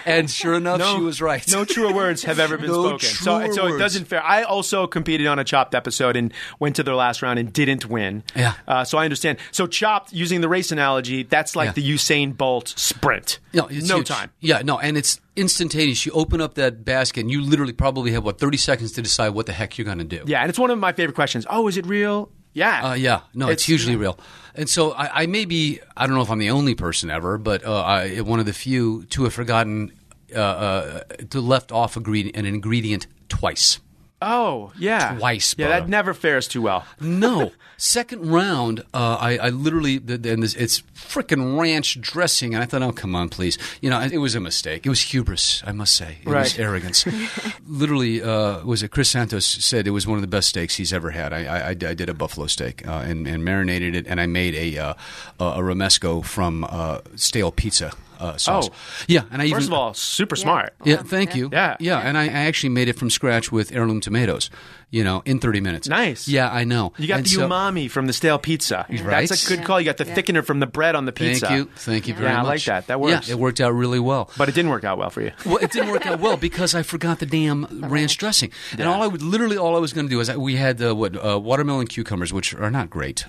and 0.05 0.29
sure 0.29 0.53
enough, 0.53 0.79
she 0.95 1.01
was 1.01 1.21
right. 1.23 1.43
No 1.51 1.65
truer 1.65 1.91
words 1.91 2.23
have 2.23 2.39
ever 2.39 2.55
been 2.55 2.67
No 2.71 2.83
spoken. 2.97 2.99
So, 2.99 3.39
truer 3.39 3.53
so 3.53 3.65
it 3.75 3.79
doesn't 3.79 4.05
fair. 4.05 4.23
I 4.23 4.43
also 4.43 4.85
competed 4.85 5.25
on 5.25 5.39
a 5.39 5.43
Chopped 5.43 5.73
episode 5.73 6.15
and 6.15 6.31
went 6.59 6.75
to 6.75 6.83
their 6.83 6.93
last 6.93 7.23
round 7.23 7.39
and 7.39 7.51
didn't 7.51 7.87
win. 7.87 8.23
Yeah. 8.35 8.53
Uh, 8.67 8.83
so 8.83 8.99
I 8.99 9.05
understand. 9.05 9.39
So 9.51 9.65
Chopped, 9.65 10.13
using 10.13 10.41
the 10.41 10.49
race 10.49 10.71
analogy, 10.71 11.23
that's 11.23 11.55
like 11.55 11.67
Yeah. 11.69 11.71
the 11.73 11.91
Usain 11.95 12.37
Bolt 12.37 12.73
sprint. 12.77 13.39
No, 13.53 13.65
it's 13.65 13.89
no 13.89 13.97
huge. 13.97 14.07
time. 14.07 14.29
Yeah, 14.39 14.61
no, 14.63 14.77
and 14.77 14.95
it's 14.95 15.19
instantaneous. 15.35 16.05
You 16.05 16.11
open 16.11 16.41
up 16.41 16.53
that 16.55 16.85
basket, 16.85 17.21
and 17.21 17.31
you 17.31 17.41
literally 17.41 17.73
probably 17.73 18.11
have 18.11 18.23
what 18.23 18.37
thirty 18.39 18.57
seconds 18.57 18.91
to 18.93 19.01
decide 19.01 19.29
what 19.29 19.47
the 19.47 19.53
heck 19.53 19.79
you're 19.79 19.85
going 19.85 19.97
to 19.97 20.03
do. 20.03 20.23
Yeah, 20.27 20.41
and 20.41 20.49
it's 20.49 20.59
one 20.59 20.69
of 20.69 20.77
my 20.77 20.91
favorite 20.93 21.15
questions. 21.15 21.47
Oh, 21.49 21.67
is 21.67 21.75
it 21.75 21.87
real? 21.87 22.29
Yeah. 22.53 22.89
Uh, 22.89 22.93
yeah, 22.93 23.21
no, 23.33 23.47
it's, 23.49 23.63
It's- 23.63 23.65
hugely 23.65 23.95
real. 23.95 24.19
And 24.55 24.67
so 24.67 24.91
I, 24.91 25.23
I 25.23 25.25
may 25.27 25.45
be, 25.45 25.79
I 25.95 26.05
don't 26.05 26.15
know 26.15 26.21
if 26.21 26.29
I'm 26.29 26.39
the 26.39 26.49
only 26.49 26.75
person 26.75 27.09
ever, 27.09 27.37
but 27.37 27.63
uh, 27.65 27.81
I, 27.81 28.17
one 28.21 28.39
of 28.39 28.45
the 28.45 28.53
few 28.53 29.05
to 29.05 29.23
have 29.23 29.33
forgotten 29.33 29.93
uh, 30.35 30.39
uh, 30.39 31.03
to 31.29 31.39
left 31.39 31.71
off 31.71 31.95
an 32.35 32.45
ingredient 32.45 33.07
twice. 33.29 33.79
Oh, 34.21 34.73
yeah. 34.77 35.15
Twice, 35.17 35.55
Yeah, 35.57 35.67
brother. 35.67 35.81
that 35.81 35.89
never 35.89 36.13
fares 36.13 36.47
too 36.47 36.61
well. 36.61 36.85
No, 36.99 37.51
second 37.77 38.29
round, 38.29 38.81
uh, 38.93 39.17
I, 39.19 39.37
I 39.37 39.49
literally, 39.49 39.95
and 39.97 40.43
this, 40.43 40.53
it's 40.55 40.81
freaking 40.93 41.57
ranch 41.57 41.99
dressing, 42.01 42.53
and 42.53 42.61
I 42.61 42.65
thought, 42.65 42.81
oh, 42.81 42.91
come 42.91 43.15
on, 43.15 43.29
please. 43.29 43.57
You 43.81 43.89
know, 43.89 44.01
it 44.01 44.17
was 44.17 44.35
a 44.35 44.39
mistake. 44.41 44.85
It 44.85 44.89
was 44.89 45.01
hubris, 45.01 45.63
I 45.65 45.71
must 45.71 45.95
say. 45.95 46.17
It 46.23 46.27
was 46.27 46.59
arrogance. 46.59 47.05
literally, 47.67 48.21
uh, 48.21 48.65
was 48.65 48.83
it 48.83 48.89
Chris 48.91 49.09
Santos 49.09 49.45
said 49.45 49.87
it 49.87 49.91
was 49.91 50.05
one 50.05 50.17
of 50.17 50.21
the 50.21 50.27
best 50.27 50.49
steaks 50.49 50.75
he's 50.75 50.91
ever 50.91 51.11
had. 51.11 51.31
I, 51.31 51.45
I, 51.45 51.69
I 51.69 51.73
did 51.73 52.09
a 52.09 52.13
buffalo 52.13 52.47
steak 52.47 52.85
uh, 52.87 53.03
and, 53.05 53.25
and 53.27 53.45
marinated 53.45 53.95
it, 53.95 54.05
and 54.07 54.19
I 54.19 54.25
made 54.25 54.53
a 54.55 54.77
uh, 54.77 54.93
a 55.39 55.43
a 55.43 55.59
romesco 55.59 56.23
from 56.25 56.65
uh, 56.69 56.99
stale 57.15 57.51
pizza 57.51 57.93
uh, 58.19 58.37
sauce. 58.37 58.69
Oh. 58.71 58.75
yeah, 59.07 59.21
and 59.31 59.41
I 59.41 59.45
even, 59.45 59.57
First 59.57 59.67
of 59.67 59.73
all, 59.73 59.93
super 59.93 60.35
Yeah. 60.35 60.41
smart. 60.43 60.73
yeah, 60.83 60.97
thank 60.97 61.35
you. 61.35 61.49
Yeah. 61.51 61.77
yeah, 61.79 61.99
and 61.99 62.17
I, 62.17 62.23
I 62.25 62.27
actually 62.47 62.69
made 62.69 62.87
it 62.89 62.97
from 62.99 63.09
scratch 63.09 63.51
with 63.51 63.71
heirloom 63.71 64.01
tomatoes. 64.01 64.49
You 64.91 65.03
know, 65.03 65.21
in 65.23 65.37
thirty 65.39 65.61
minutes. 65.61 65.87
Nice. 65.87 66.27
Yeah, 66.27 66.49
I 66.51 66.63
know. 66.63 66.93
You 66.97 67.07
got 67.07 67.17
And 67.17 67.25
the 67.27 67.29
so- 67.29 67.47
umami 67.47 67.91
from 67.91 68.07
the 68.07 68.13
stale 68.13 68.39
pizza. 68.39 68.87
Right. 68.89 69.29
That's 69.29 69.45
a 69.45 69.47
good 69.47 69.59
Yeah. 69.59 69.65
call. 69.65 69.79
You 69.79 69.85
got 69.85 69.97
the 69.97 70.05
Yeah. 70.07 70.15
thickener 70.15 70.43
from 70.43 70.59
the 70.61 70.65
bread 70.65 70.95
on 70.95 71.05
the 71.05 71.11
pizza. 71.11 71.45
Thank 71.45 71.57
you. 71.59 71.69
Thank 71.75 72.07
you 72.07 72.15
very 72.15 72.25
Yeah, 72.31 72.39
I 72.39 72.41
like 72.41 72.63
that. 72.63 72.87
That 72.87 72.99
works. 72.99 73.27
Yeah, 73.27 73.35
it 73.35 73.39
worked 73.39 73.61
out 73.61 73.71
really 73.75 73.99
well. 73.99 74.31
But 74.35 74.49
it 74.49 74.55
didn't 74.55 74.71
work 74.71 74.83
out 74.83 74.97
well 74.97 75.11
for 75.11 75.21
you. 75.21 75.31
well, 75.45 75.57
it 75.57 75.71
didn't 75.71 75.91
work 75.91 76.07
out 76.07 76.19
well 76.19 76.37
because 76.37 76.73
I 76.73 76.81
forgot 76.81 77.19
the 77.19 77.27
damn 77.27 77.67
ranch 77.87 78.17
dressing, 78.17 78.49
and 78.79 78.87
all 78.89 79.03
I 79.03 79.05
would 79.05 79.21
literally 79.21 79.57
all 79.59 79.75
I 79.75 79.79
was 79.79 79.93
going 79.93 80.07
to 80.07 80.09
do 80.09 80.19
is 80.21 80.27
I, 80.27 80.37
we 80.37 80.55
had 80.55 80.81
uh, 80.81 80.95
what 80.95 81.23
uh, 81.23 81.39
watermelon 81.39 81.85
cucumbers, 81.85 82.33
which 82.33 82.55
are 82.55 82.71
not 82.71 82.89
great, 82.89 83.25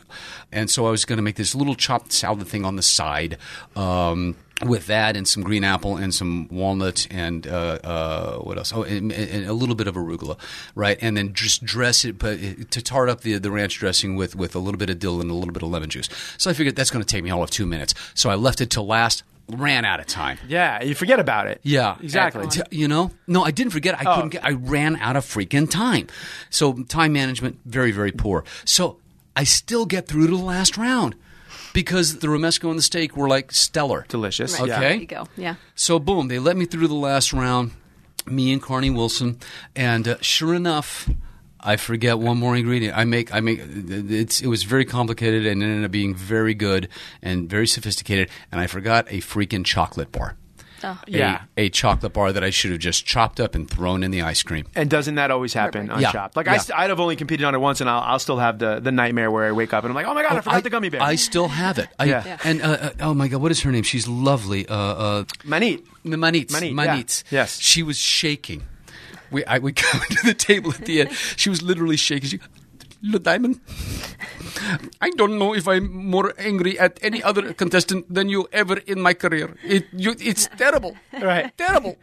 and 0.51 0.71
so 0.71 0.87
I 0.87 0.91
was 0.91 1.05
going 1.05 1.19
to 1.19 1.23
make 1.23 1.37
this 1.37 1.55
little 1.55 1.75
chopped 1.75 2.11
salad 2.11 2.49
thing 2.49 2.65
on 2.65 2.77
the 2.77 2.83
side. 2.83 3.37
Um, 3.77 4.35
with 4.67 4.87
that 4.87 5.17
and 5.17 5.27
some 5.27 5.43
green 5.43 5.65
apple 5.65 5.97
and 5.97 6.15
some 6.15 6.47
walnut 6.49 7.07
and 7.11 7.47
uh, 7.47 7.79
uh, 7.83 8.37
what 8.39 8.59
else? 8.59 8.73
Oh, 8.75 8.83
and, 8.83 9.11
and 9.13 9.47
a 9.47 9.53
little 9.53 9.75
bit 9.75 9.87
of 9.87 9.95
arugula, 9.95 10.39
right? 10.75 10.99
And 11.01 11.17
then 11.17 11.33
just 11.33 11.65
dress 11.65 12.05
it, 12.05 12.19
but 12.19 12.39
to 12.71 12.83
tart 12.83 13.09
up 13.09 13.23
the 13.23 13.39
the 13.39 13.51
ranch 13.51 13.79
dressing 13.79 14.17
with 14.17 14.37
with 14.37 14.55
a 14.55 14.59
little 14.59 14.79
bit 14.79 14.91
of 14.91 14.99
dill 14.99 15.21
and 15.21 15.31
a 15.31 15.35
little 15.35 15.53
bit 15.55 15.63
of 15.63 15.71
lemon 15.71 15.89
juice. 15.91 16.09
So 16.37 16.51
I 16.51 16.53
figured 16.53 16.77
that's 16.77 16.91
going 16.91 17.05
to 17.05 17.09
take 17.09 17.25
me 17.25 17.31
all 17.31 17.43
of 17.43 17.51
two 17.51 17.67
minutes. 17.67 17.95
So 18.15 18.29
I 18.31 18.35
left 18.35 18.61
it 18.61 18.71
till 18.71 18.87
last. 18.87 19.23
Ran 19.49 19.85
out 19.85 19.99
of 19.99 20.07
time. 20.07 20.39
Yeah, 20.47 20.81
you 20.81 20.95
forget 20.95 21.19
about 21.19 21.49
it. 21.49 21.59
Yeah, 21.65 21.97
exactly. 22.01 22.43
And, 22.45 22.63
you 22.71 22.87
know, 22.87 23.11
no, 23.27 23.43
I 23.43 23.51
didn't 23.51 23.73
forget. 23.73 23.99
I 24.01 24.05
Oh. 24.07 24.15
couldn't 24.15 24.31
get. 24.31 24.45
I 24.45 24.51
ran 24.53 24.95
out 24.97 25.17
of 25.17 25.25
freaking 25.25 25.69
time. 25.69 26.07
So 26.51 26.85
time 26.85 27.13
management 27.13 27.59
very 27.65 27.91
very 27.91 28.13
poor. 28.13 28.45
So 28.65 28.99
I 29.35 29.43
still 29.43 29.87
get 29.87 30.07
through 30.07 30.27
to 30.29 30.37
the 30.37 30.43
last 30.45 30.77
round 30.77 31.17
because 31.73 32.19
the 32.19 32.27
romesco 32.29 32.69
and 32.71 32.79
the 32.79 32.83
steak 32.83 33.17
were 33.17 33.29
like 33.29 33.53
stellar. 33.53 34.05
Delicious. 34.09 34.59
Right. 34.59 34.69
Yeah. 34.69 34.77
Okay. 34.77 34.89
There 34.89 35.01
you 35.01 35.07
go. 35.07 35.27
Yeah. 35.37 35.55
So 35.75 35.99
boom, 35.99 36.29
they 36.29 36.39
let 36.39 36.57
me 36.57 36.65
through 36.65 36.89
the 36.89 36.95
last 36.95 37.33
round. 37.33 37.73
Me 38.27 38.53
and 38.53 38.63
Carnie 38.63 38.91
Wilson, 38.91 39.39
and 39.75 40.07
uh, 40.07 40.17
sure 40.21 40.55
enough. 40.55 41.09
I 41.63 41.77
forget 41.77 42.19
one 42.19 42.39
more 42.39 42.57
ingredient. 42.57 42.97
I 42.97 43.05
make. 43.05 43.35
I 43.35 43.41
make. 43.41 43.61
It's. 43.63 44.41
It 44.41 44.47
was 44.47 44.63
very 44.63 44.85
complicated 44.85 45.47
and 45.47 45.63
it 45.63 45.67
ended 45.67 45.85
up 45.85 45.91
being 45.91 46.15
very 46.15 46.55
good 46.55 46.89
and 47.21 47.51
very 47.51 47.67
sophisticated. 47.67 48.31
And 48.51 48.61
I 48.61 48.67
forgot 48.67 49.07
a 49.09 49.19
freaking 49.19 49.65
chocolate 49.65 50.11
bar. 50.11 50.37
Yeah. 51.07 51.43
a, 51.57 51.63
a 51.67 51.69
chocolate 51.69 52.13
bar 52.13 52.33
that 52.33 52.43
I 52.45 52.51
should 52.51 52.71
have 52.71 52.81
just 52.81 53.05
chopped 53.07 53.41
up 53.41 53.55
and 53.55 53.69
thrown 53.69 54.03
in 54.03 54.11
the 54.11 54.23
ice 54.23 54.43
cream. 54.43 54.67
And 54.75 54.89
doesn't 54.91 55.15
that 55.17 55.31
always 55.31 55.53
happen 55.53 55.89
Perfect. 55.89 55.93
on 55.93 56.01
Yeah. 56.03 56.13
Chopped? 56.13 56.37
Like 56.37 56.47
Yeah. 56.47 56.53
I, 56.55 56.57
st- 56.59 56.79
I'd 56.79 56.91
have 56.91 57.01
only 57.01 57.17
competed 57.17 57.45
on 57.45 57.55
it 57.55 57.59
once, 57.59 57.81
and 57.81 57.89
I'll, 57.91 58.01
I'll 58.01 58.19
still 58.19 58.39
have 58.39 58.59
the, 58.59 58.81
the 58.81 58.93
nightmare 58.93 59.31
where 59.31 59.47
I 59.47 59.53
wake 59.53 59.73
up 59.75 59.85
and 59.85 59.91
I'm 59.91 59.95
like, 59.95 60.07
oh 60.07 60.15
my 60.15 60.23
god, 60.23 60.33
I 60.39 60.41
forgot 60.41 60.63
the 60.63 60.71
gummy 60.71 60.89
bear. 60.89 61.03
I 61.03 61.17
still 61.17 61.49
have 61.49 61.79
it. 61.79 61.89
I, 61.99 62.05
Yeah. 62.05 62.23
Yeah. 62.25 62.39
And 62.45 62.63
uh, 62.63 62.67
uh, 62.67 62.91
oh 63.01 63.15
my 63.15 63.29
god, 63.29 63.43
what 63.43 63.51
is 63.51 63.61
her 63.63 63.71
name? 63.73 63.83
She's 63.83 64.07
lovely. 64.09 64.67
Uh, 64.69 64.75
uh, 64.75 65.25
Maneet. 65.45 65.85
Manitz. 66.05 66.47
Maneet, 66.51 66.73
Manitz. 66.75 67.25
yeah. 67.31 67.41
Yes. 67.41 67.59
She 67.61 67.83
was 67.83 67.99
shaking. 67.99 68.63
We 69.31 69.45
I 69.45 69.59
we 69.59 69.73
come 69.75 70.01
to 70.01 70.27
the 70.27 70.35
table 70.35 70.73
at 70.73 70.85
the 70.87 71.03
end. 71.03 71.13
She 71.37 71.51
was 71.51 71.63
literally 71.63 71.97
shaking. 71.97 72.29
She, 72.31 72.41
Lou 73.03 73.19
Diamond. 73.19 73.61
I 75.01 75.11
don't 75.11 75.39
know 75.39 75.55
if 75.55 75.67
I'm 75.67 75.91
more 75.93 76.35
angry 76.39 76.79
at 76.79 76.99
any 77.03 77.23
other 77.23 77.53
contestant 77.55 78.13
than 78.13 78.29
you 78.29 78.49
ever 78.53 78.79
in 78.87 79.01
my 79.01 79.15
career. 79.15 79.57
It, 79.65 79.87
you, 79.93 80.15
it's 80.19 80.49
terrible. 80.57 80.97
Right. 81.13 81.57
Terrible. 81.57 81.97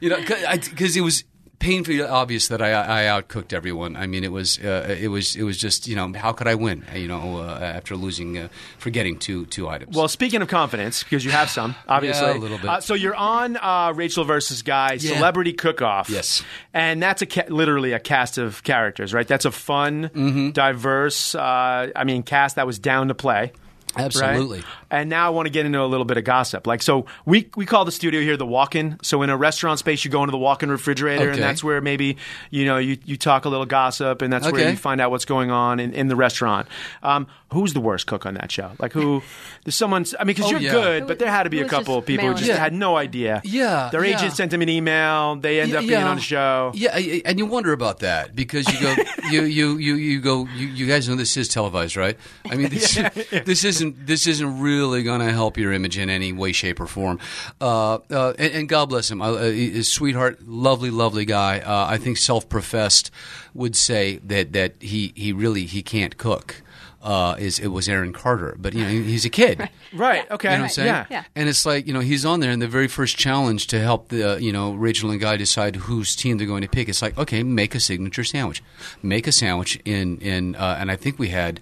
You 0.00 0.10
know, 0.10 0.20
because 0.20 0.96
it 0.96 1.00
was 1.00 1.24
painfully 1.58 2.02
obvious 2.02 2.48
that 2.48 2.60
I, 2.60 2.72
I 2.72 3.06
outcooked 3.06 3.52
everyone. 3.52 3.96
I 3.96 4.06
mean, 4.06 4.24
it 4.24 4.32
was 4.32 4.58
uh, 4.58 4.96
it 5.00 5.08
was 5.08 5.36
it 5.36 5.42
was 5.42 5.56
just 5.58 5.86
you 5.88 5.96
know 5.96 6.12
how 6.14 6.32
could 6.32 6.46
I 6.48 6.54
win? 6.54 6.84
You 6.94 7.08
know, 7.08 7.38
uh, 7.38 7.58
after 7.60 7.96
losing, 7.96 8.36
uh, 8.38 8.48
forgetting 8.78 9.18
two 9.18 9.46
two 9.46 9.68
items. 9.68 9.96
Well, 9.96 10.08
speaking 10.08 10.42
of 10.42 10.48
confidence, 10.48 11.02
because 11.02 11.24
you 11.24 11.30
have 11.30 11.48
some, 11.50 11.74
obviously. 11.88 12.26
Yeah, 12.26 12.36
a 12.36 12.38
little 12.38 12.58
bit. 12.58 12.68
Uh, 12.70 12.80
so 12.80 12.94
you're 12.94 13.14
on 13.14 13.56
uh, 13.56 13.92
Rachel 13.94 14.24
versus 14.24 14.62
Guy 14.62 14.94
Yeah. 14.94 15.14
Celebrity 15.14 15.52
Cook 15.52 15.82
Off. 15.82 16.08
Yes. 16.10 16.42
And 16.72 17.02
that's 17.02 17.22
a 17.22 17.26
ca- 17.26 17.46
literally 17.48 17.92
a 17.92 17.98
cast 18.00 18.38
of 18.38 18.62
characters, 18.62 19.12
right? 19.14 19.26
That's 19.26 19.44
a 19.44 19.50
fun, 19.50 20.10
Mm-hmm. 20.14 20.50
diverse, 20.50 21.34
uh, 21.34 21.90
I 21.94 22.04
mean, 22.04 22.22
cast 22.22 22.56
that 22.56 22.66
was 22.66 22.78
down 22.78 23.08
to 23.08 23.14
play. 23.14 23.52
right? 23.96 24.64
Absolutely. 24.94 25.00
And 25.04 25.10
now 25.10 25.26
I 25.26 25.30
want 25.30 25.46
to 25.46 25.50
get 25.50 25.66
into 25.66 25.80
a 25.80 25.86
little 25.86 26.04
bit 26.04 26.16
of 26.16 26.24
gossip. 26.24 26.66
Like, 26.66 26.82
so 26.82 27.06
we 27.26 27.50
we 27.56 27.66
call 27.66 27.84
the 27.84 27.92
studio 27.92 28.20
here 28.20 28.36
the 28.36 28.46
walk-in. 28.46 28.98
So 29.02 29.22
in 29.22 29.30
a 29.30 29.36
restaurant 29.36 29.78
space, 29.78 30.04
you 30.04 30.10
go 30.10 30.22
into 30.22 30.30
the 30.32 30.38
walk-in 30.38 30.70
refrigerator, 30.70 31.24
Okay. 31.24 31.32
and 31.32 31.42
that's 31.42 31.62
where 31.64 31.80
maybe 31.80 32.16
you 32.50 32.64
know 32.64 32.78
you, 32.78 32.96
you 33.04 33.16
talk 33.16 33.44
a 33.44 33.48
little 33.48 33.66
gossip, 33.66 34.22
and 34.22 34.32
that's 34.32 34.50
where 34.50 34.70
you 34.70 34.76
find 34.76 35.00
out 35.00 35.10
what's 35.10 35.24
going 35.24 35.50
on 35.50 35.80
in, 35.80 35.92
in 35.92 36.08
the 36.08 36.16
restaurant. 36.16 36.68
Um, 37.02 37.26
who's 37.52 37.72
the 37.72 37.80
worst 37.80 38.06
cook 38.06 38.26
on 38.26 38.34
that 38.34 38.50
show? 38.50 38.72
Like, 38.78 38.92
who? 38.92 39.22
There's 39.64 39.74
someone. 39.74 40.04
I 40.18 40.24
mean, 40.24 40.34
because 40.34 40.46
Oh, 40.46 40.50
you're 40.50 40.60
yeah. 40.60 40.72
good, 40.72 41.02
Who- 41.02 41.08
but 41.08 41.18
there 41.18 41.30
had 41.30 41.44
to 41.44 41.50
be 41.50 41.60
a 41.60 41.68
couple 41.68 41.96
of 41.98 42.06
people 42.06 42.28
who 42.28 42.34
just 42.34 42.50
it? 42.50 42.58
had 42.58 42.72
no 42.72 42.96
idea. 42.96 43.40
Yeah, 43.44 43.88
their 43.92 44.04
yeah. 44.04 44.16
agent 44.16 44.32
sent 44.34 44.50
them 44.50 44.62
an 44.62 44.68
email. 44.68 45.36
They 45.36 45.60
end 45.60 45.74
up 45.74 45.80
being 45.86 46.02
on 46.02 46.16
the 46.16 46.22
show. 46.22 46.72
Yeah, 46.74 46.96
and 47.24 47.38
you 47.38 47.46
wonder 47.46 47.72
about 47.72 48.00
that 48.00 48.34
because 48.36 48.68
you 48.72 48.80
go, 48.80 48.94
you 49.30 49.42
you 49.44 49.78
you 49.78 49.94
you 49.96 50.20
go, 50.20 50.46
you, 50.56 50.66
you 50.68 50.86
guys 50.86 51.08
know 51.08 51.14
this 51.16 51.36
is 51.36 51.48
televised, 51.48 51.96
right? 51.96 52.16
I 52.50 52.56
mean, 52.56 52.68
this, 52.68 52.94
this 53.44 53.64
isn't 53.64 54.06
this 54.06 54.26
isn't 54.26 54.60
really 54.84 55.02
going 55.02 55.20
to 55.20 55.32
help 55.32 55.56
your 55.56 55.72
image 55.72 55.96
in 55.98 56.10
any 56.10 56.32
way, 56.32 56.52
shape, 56.52 56.78
or 56.78 56.86
form. 56.86 57.18
Uh, 57.60 57.94
uh, 58.10 58.34
and, 58.38 58.54
and 58.54 58.68
God 58.68 58.90
bless 58.90 59.10
him, 59.10 59.22
uh, 59.22 59.34
his 59.36 59.90
sweetheart, 59.90 60.46
lovely, 60.46 60.90
lovely 60.90 61.24
guy. 61.24 61.60
Uh, 61.60 61.86
I 61.88 61.96
think 61.96 62.18
self-professed 62.18 63.10
would 63.54 63.76
say 63.76 64.18
that 64.24 64.52
that 64.52 64.74
he 64.80 65.12
he 65.16 65.32
really 65.32 65.64
he 65.64 65.82
can't 65.82 66.16
cook. 66.18 66.62
Uh, 67.02 67.36
is 67.38 67.58
it 67.58 67.68
was 67.68 67.86
Aaron 67.86 68.14
Carter, 68.14 68.56
but 68.58 68.72
you 68.72 68.82
know 68.82 68.88
he's 68.88 69.26
a 69.26 69.30
kid. 69.30 69.68
Right. 69.92 70.26
Okay. 70.30 70.50
You 70.50 70.56
know 70.56 70.62
what 70.62 70.68
I'm 70.68 70.70
saying? 70.70 70.86
Yeah. 70.88 71.06
Yeah. 71.10 71.24
And 71.36 71.48
it's 71.50 71.64
like, 71.66 71.86
you 71.86 71.92
know, 71.92 72.00
he's 72.00 72.24
on 72.24 72.40
there 72.40 72.50
and 72.50 72.60
the 72.62 72.66
very 72.66 72.88
first 72.88 73.16
challenge 73.18 73.66
to 73.68 73.78
help 73.78 74.08
the, 74.08 74.32
uh, 74.32 74.36
you 74.38 74.52
know, 74.52 74.72
Rachel 74.72 75.10
and 75.10 75.20
Guy 75.20 75.36
decide 75.36 75.76
whose 75.76 76.16
team 76.16 76.38
they're 76.38 76.46
going 76.46 76.62
to 76.62 76.68
pick. 76.68 76.88
It's 76.88 77.02
like, 77.02 77.16
okay, 77.18 77.42
make 77.42 77.74
a 77.74 77.80
signature 77.80 78.24
sandwich. 78.24 78.62
Make 79.02 79.26
a 79.28 79.32
sandwich 79.32 79.78
in, 79.84 80.18
in 80.18 80.56
uh, 80.56 80.78
and 80.80 80.90
I 80.90 80.96
think 80.96 81.18
we 81.18 81.28
had 81.28 81.60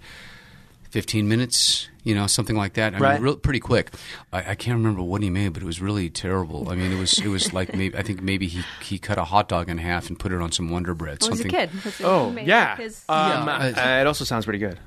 15 0.91 1.29
minutes, 1.29 1.89
you 2.03 2.15
know, 2.15 2.27
something 2.27 2.57
like 2.57 2.75
that. 2.75 2.95
I 2.95 2.99
Right. 2.99 3.15
mean, 3.15 3.23
real, 3.23 3.37
pretty 3.37 3.61
quick. 3.61 3.91
I, 4.33 4.39
I 4.51 4.55
can't 4.55 4.77
remember 4.77 5.03
what 5.03 5.23
he 5.23 5.31
made, 5.31 5.53
but 5.53 5.63
it 5.63 5.67
was 5.67 5.81
really 5.81 6.11
terrible. 6.11 6.69
I 6.71 6.75
mean, 6.75 6.91
it 6.93 6.99
was, 6.99 7.19
it 7.19 7.29
was 7.29 7.53
like 7.53 7.75
maybe, 7.75 7.97
I 7.97 8.03
think 8.03 8.21
maybe 8.23 8.47
he, 8.49 8.63
he 8.83 8.99
cut 8.99 9.19
a 9.19 9.25
hot 9.25 9.49
dog 9.49 9.69
in 9.69 9.79
half 9.79 10.09
and 10.09 10.19
put 10.19 10.33
it 10.33 10.41
on 10.41 10.51
some 10.53 10.69
Wonder 10.71 10.95
Bread. 10.95 11.19
Well, 11.21 11.31
he's 11.31 11.41
a 11.41 11.43
something. 11.45 11.59
kid. 11.61 11.71
That's- 11.73 12.01
Oh 12.03 12.31
yeah. 12.43 12.77
his- 12.77 13.05
Um, 13.09 13.47
Yeah. 13.47 13.73
uh, 13.99 14.01
it 14.01 14.07
also 14.07 14.25
sounds 14.25 14.45
pretty 14.45 14.59
good. 14.59 14.79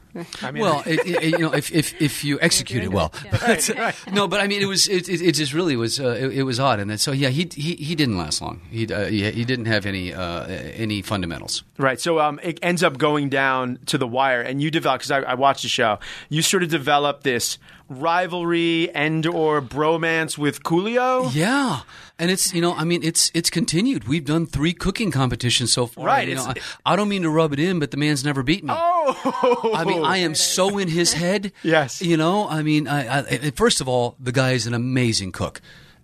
I 0.41 0.51
mean, 0.51 0.63
Well, 0.63 0.84
it, 0.86 1.06
it, 1.06 1.23
you 1.32 1.38
know, 1.39 1.54
if, 1.54 1.71
if, 1.71 1.99
if 2.01 2.23
you 2.23 2.39
execute 2.41 2.84
it 2.84 2.91
well, 2.91 3.12
no, 4.12 4.28
but 4.28 4.39
I 4.39 4.47
mean, 4.47 4.62
it 4.62 4.65
was 4.65 4.88
it, 4.88 5.10
it, 5.10 5.21
it 5.21 5.32
just 5.34 5.54
really 5.54 5.75
was 5.75 5.99
uh, 5.99 6.10
it, 6.10 6.38
it 6.38 6.43
was 6.43 6.60
odd, 6.60 6.80
and 6.80 6.89
then, 6.89 6.97
so 6.97 7.12
yeah, 7.12 7.30
he, 7.30 7.49
he 7.54 7.75
he 7.75 7.95
didn't 7.95 8.17
last 8.17 8.41
long. 8.41 8.62
He 8.71 8.91
uh, 8.91 9.06
he, 9.06 9.30
he 9.32 9.45
didn't 9.45 9.65
have 9.65 9.86
any 9.86 10.13
uh, 10.13 10.45
any 10.45 11.01
fundamentals. 11.01 11.63
Right. 11.78 11.99
So 11.99 12.19
um, 12.19 12.39
it 12.43 12.60
ends 12.62 12.84
up 12.84 12.97
going 12.97 13.30
down 13.30 13.80
to 13.88 13.97
the 13.97 14.08
wire, 14.08 14.41
and 14.41 14.62
you 14.62 14.71
develop 14.71 15.01
because 15.01 15.12
I, 15.12 15.19
I 15.21 15.34
watched 15.34 15.63
the 15.63 15.69
show. 15.69 15.99
You 16.30 16.41
sort 16.41 16.63
of 16.63 16.69
develop 16.69 17.23
this 17.23 17.58
rivalry 17.89 18.89
and 18.93 19.25
or 19.25 19.61
bromance 19.61 20.37
with 20.37 20.63
Coolio. 20.63 21.29
Yeah, 21.33 21.81
and 22.17 22.31
it's 22.31 22.53
you 22.53 22.61
know, 22.61 22.73
I 22.73 22.83
mean, 22.83 23.03
it's 23.03 23.31
it's 23.33 23.49
continued. 23.49 24.07
We've 24.07 24.25
done 24.25 24.45
three 24.45 24.73
cooking 24.73 25.11
competitions 25.11 25.71
so 25.71 25.85
far. 25.87 26.05
Right, 26.05 26.27
You 26.27 26.35
know, 26.35 26.45
I, 26.45 26.55
I 26.85 26.95
don't 26.95 27.09
mean 27.09 27.23
to 27.23 27.29
rub 27.29 27.53
it 27.53 27.59
in, 27.59 27.79
but 27.79 27.91
the 27.91 27.97
man's 27.97 28.23
never 28.23 28.43
beaten 28.43 28.67
me. 28.67 28.73
Oh, 28.77 29.71
I 29.75 29.83
mean, 29.83 30.03
I 30.03 30.17
am 30.17 30.35
so 30.35 30.77
in 30.77 30.87
his 30.87 31.13
head. 31.13 31.51
Yes. 31.63 32.01
You 32.01 32.15
know, 32.15 32.47
I 32.47 32.61
mean, 32.61 32.87
I, 32.87 33.19
I, 33.19 33.51
first 33.51 33.81
of 33.81 33.87
all, 33.87 34.15
the 34.19 34.31
guy 34.31 34.51
is 34.51 34.67
an 34.67 34.73
amazing 34.73 35.31
cook. 35.31 35.61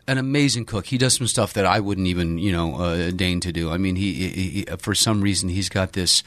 An 0.08 0.18
amazing 0.18 0.66
cook. 0.66 0.88
He 0.88 0.98
does 0.98 1.14
some 1.16 1.28
stuff 1.28 1.54
that 1.54 1.66
I 1.66 1.80
wouldn't 1.80 2.08
even, 2.08 2.38
you 2.40 2.52
know, 2.52 2.76
uh, 2.76 3.12
deign 3.12 3.40
to 3.42 3.52
do. 3.52 3.70
I 3.70 3.78
mean, 3.78 3.96
he, 3.96 4.14
he, 4.14 4.50
he 4.50 4.66
for 4.78 4.96
some 4.96 5.22
reason 5.22 5.50
he's 5.50 5.70
got 5.70 5.94
this 5.94 6.24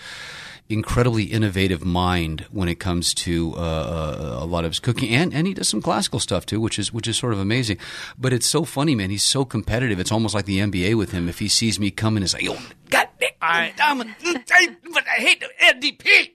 incredibly 0.69 1.25
innovative 1.25 1.85
mind 1.85 2.47
when 2.51 2.69
it 2.69 2.77
comes 2.81 3.13
to 3.15 3.53
uh, 3.57 3.59
uh, 3.61 4.39
a 4.41 4.47
lot 4.47 4.65
of 4.65 4.71
his 4.71 4.81
cooking, 4.81 5.11
and, 5.15 5.35
and 5.35 5.47
he 5.47 5.55
does 5.55 5.69
some 5.69 5.83
classical 5.83 6.19
stuff 6.19 6.47
too, 6.47 6.61
which 6.61 6.79
is 6.79 6.93
which 6.93 7.07
is 7.07 7.17
sort 7.17 7.33
of 7.33 7.39
amazing. 7.39 7.77
But 8.19 8.33
it's 8.33 8.47
so 8.47 8.65
funny, 8.65 8.95
man. 8.95 9.11
He's 9.11 9.23
so 9.23 9.45
competitive. 9.45 10.01
It's 10.01 10.13
almost 10.13 10.35
like 10.35 10.47
the 10.47 10.59
NBA 10.61 10.97
with 10.97 11.13
him. 11.13 11.29
If 11.29 11.39
he 11.39 11.49
sees 11.49 11.79
me 11.79 11.91
coming, 11.91 12.23
it's 12.23 12.35
like, 12.35 12.47
oh, 12.49 12.59
God, 12.91 13.09
I- 13.43 13.67
it, 13.67 14.45
I, 14.51 14.77
but 14.93 15.05
I 15.07 15.21
hate 15.21 15.41
the 15.41 15.49
NDP. 15.61 16.31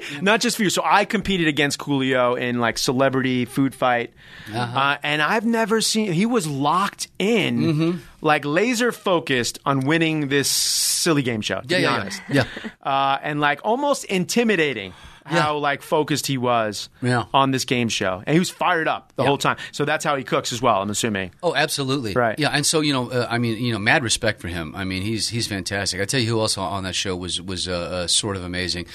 not 0.22 0.40
just 0.40 0.56
for 0.56 0.62
you. 0.62 0.70
So 0.70 0.82
I 0.84 1.04
competed 1.04 1.48
against 1.48 1.78
Coolio 1.78 2.38
in 2.40 2.58
like 2.60 2.78
celebrity 2.78 3.44
food 3.44 3.74
fight, 3.74 4.12
Uh-huh. 4.52 4.78
uh, 4.78 4.98
and 5.02 5.20
I've 5.22 5.44
never 5.46 5.80
seen. 5.80 6.12
He 6.12 6.26
was 6.26 6.46
locked 6.46 7.08
in, 7.18 7.58
Mm-hmm. 7.60 7.98
like 8.20 8.44
laser 8.44 8.92
focused 8.92 9.58
on 9.64 9.80
winning 9.80 10.28
this 10.28 10.48
silly 10.48 11.22
game 11.22 11.40
show. 11.40 11.60
To 11.60 11.66
Yeah, 11.68 11.76
be 11.78 11.82
yeah, 11.82 11.90
honest, 12.00 12.22
yeah. 12.30 12.44
uh, 12.82 13.18
and 13.22 13.40
like 13.40 13.60
almost 13.64 14.04
intimidating. 14.04 14.92
How 15.24 15.58
like 15.58 15.82
focused 15.82 16.26
he 16.26 16.36
was 16.36 16.88
on 17.32 17.52
this 17.52 17.64
game 17.64 17.88
show, 17.88 18.24
and 18.26 18.34
he 18.34 18.40
was 18.40 18.50
fired 18.50 18.88
up 18.88 19.12
the 19.14 19.22
whole 19.22 19.38
time. 19.38 19.56
So 19.70 19.84
that's 19.84 20.04
how 20.04 20.16
he 20.16 20.24
cooks 20.24 20.52
as 20.52 20.60
well. 20.60 20.82
I'm 20.82 20.90
assuming. 20.90 21.30
Oh, 21.44 21.54
absolutely. 21.54 22.12
Right. 22.12 22.36
Yeah, 22.40 22.48
and 22.48 22.66
so 22.66 22.80
you 22.80 22.92
know, 22.92 23.08
uh, 23.08 23.28
I 23.30 23.38
mean, 23.38 23.62
you 23.62 23.72
know, 23.72 23.78
mad 23.78 24.02
respect 24.02 24.40
for 24.40 24.48
him. 24.48 24.74
I 24.74 24.82
mean, 24.82 25.02
he's 25.02 25.28
he's 25.28 25.46
fantastic. 25.46 26.00
I 26.00 26.06
tell 26.06 26.18
you, 26.18 26.26
who 26.28 26.40
else 26.40 26.58
on 26.58 26.82
that 26.82 26.96
show 26.96 27.14
was 27.14 27.40
was 27.40 27.68
uh, 27.68 27.72
uh, 27.72 28.06
sort 28.08 28.36
of 28.36 28.42
amazing. 28.42 28.86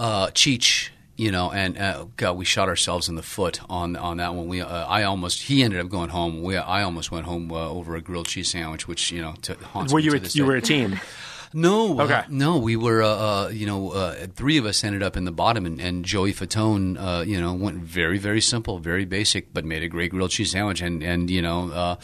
Uh, 0.00 0.28
Cheech. 0.28 0.88
You 1.16 1.30
know, 1.30 1.52
and 1.52 1.76
uh, 1.76 2.06
God, 2.16 2.38
we 2.38 2.46
shot 2.46 2.68
ourselves 2.70 3.10
in 3.10 3.14
the 3.14 3.22
foot 3.22 3.60
on 3.68 3.94
on 3.96 4.16
that 4.16 4.34
one. 4.34 4.48
We, 4.48 4.62
uh, 4.62 4.86
I 4.86 5.02
almost, 5.02 5.42
he 5.42 5.62
ended 5.62 5.78
up 5.78 5.90
going 5.90 6.08
home. 6.08 6.42
We, 6.42 6.56
I 6.56 6.82
almost 6.82 7.10
went 7.12 7.26
home 7.26 7.52
uh, 7.52 7.68
over 7.68 7.94
a 7.94 8.00
grilled 8.00 8.26
cheese 8.26 8.48
sandwich, 8.50 8.88
which 8.88 9.12
you 9.12 9.20
know, 9.20 9.34
to, 9.42 9.52
haunts 9.56 9.92
Were 9.92 9.98
me 9.98 10.04
you 10.04 10.10
to 10.12 10.16
a, 10.16 10.20
this 10.20 10.34
you 10.34 10.44
day. 10.44 10.48
were 10.48 10.56
a 10.56 10.62
team? 10.62 10.98
No, 11.52 12.00
Okay. 12.00 12.14
uh, 12.14 12.22
no, 12.28 12.58
we 12.58 12.76
were, 12.76 13.02
uh, 13.02 13.08
uh, 13.08 13.48
you 13.48 13.66
know, 13.66 13.90
uh, 13.90 14.28
three 14.36 14.56
of 14.56 14.64
us 14.66 14.84
ended 14.84 15.02
up 15.02 15.16
in 15.16 15.24
the 15.24 15.32
bottom, 15.32 15.66
and, 15.66 15.80
and 15.80 16.04
Joey 16.04 16.32
Fatone, 16.32 16.96
uh, 16.96 17.24
you 17.24 17.40
know, 17.40 17.52
went 17.54 17.78
very, 17.78 18.18
very 18.18 18.40
simple, 18.40 18.78
very 18.78 19.04
basic, 19.04 19.52
but 19.52 19.64
made 19.64 19.82
a 19.82 19.88
great 19.88 20.12
grilled 20.12 20.30
cheese 20.30 20.52
sandwich, 20.52 20.80
and 20.80 21.02
and 21.02 21.28
you 21.28 21.42
know, 21.42 21.98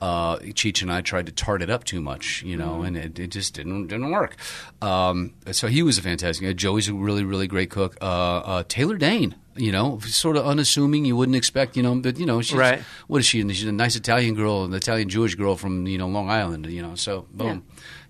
uh, 0.00 0.36
Cheech 0.38 0.82
and 0.82 0.92
I 0.92 1.00
tried 1.00 1.26
to 1.26 1.32
tart 1.32 1.62
it 1.62 1.70
up 1.70 1.84
too 1.84 2.00
much, 2.00 2.42
you 2.42 2.56
know, 2.56 2.82
and 2.82 2.96
it, 2.96 3.18
it 3.18 3.28
just 3.28 3.54
didn't 3.54 3.86
didn't 3.88 4.10
work. 4.10 4.36
Um, 4.82 5.32
so 5.52 5.68
he 5.68 5.82
was 5.82 5.96
a 5.98 6.02
fantastic. 6.02 6.46
guy. 6.46 6.52
Joey's 6.52 6.88
a 6.88 6.94
really, 6.94 7.24
really 7.24 7.46
great 7.46 7.70
cook. 7.70 7.96
Uh, 8.00 8.04
uh, 8.04 8.62
Taylor 8.68 8.96
Dayne. 8.98 9.34
You 9.58 9.72
know, 9.72 9.98
sort 10.00 10.36
of 10.36 10.44
unassuming. 10.46 11.06
You 11.06 11.16
wouldn't 11.16 11.34
expect, 11.34 11.78
you 11.78 11.82
know, 11.82 11.94
but 11.94 12.18
you 12.18 12.26
know, 12.26 12.42
she's 12.42 12.58
Right. 12.58 12.80
what 13.06 13.20
is 13.20 13.26
she? 13.26 13.40
She's 13.54 13.64
a 13.64 13.72
nice 13.72 13.96
Italian 13.96 14.34
girl, 14.34 14.64
an 14.64 14.74
Italian 14.74 15.08
Jewish 15.08 15.34
girl 15.34 15.56
from 15.56 15.86
you 15.86 15.96
know 15.96 16.08
Long 16.08 16.28
Island. 16.28 16.66
You 16.66 16.82
know, 16.82 16.94
so 16.94 17.26
boom, 17.32 17.64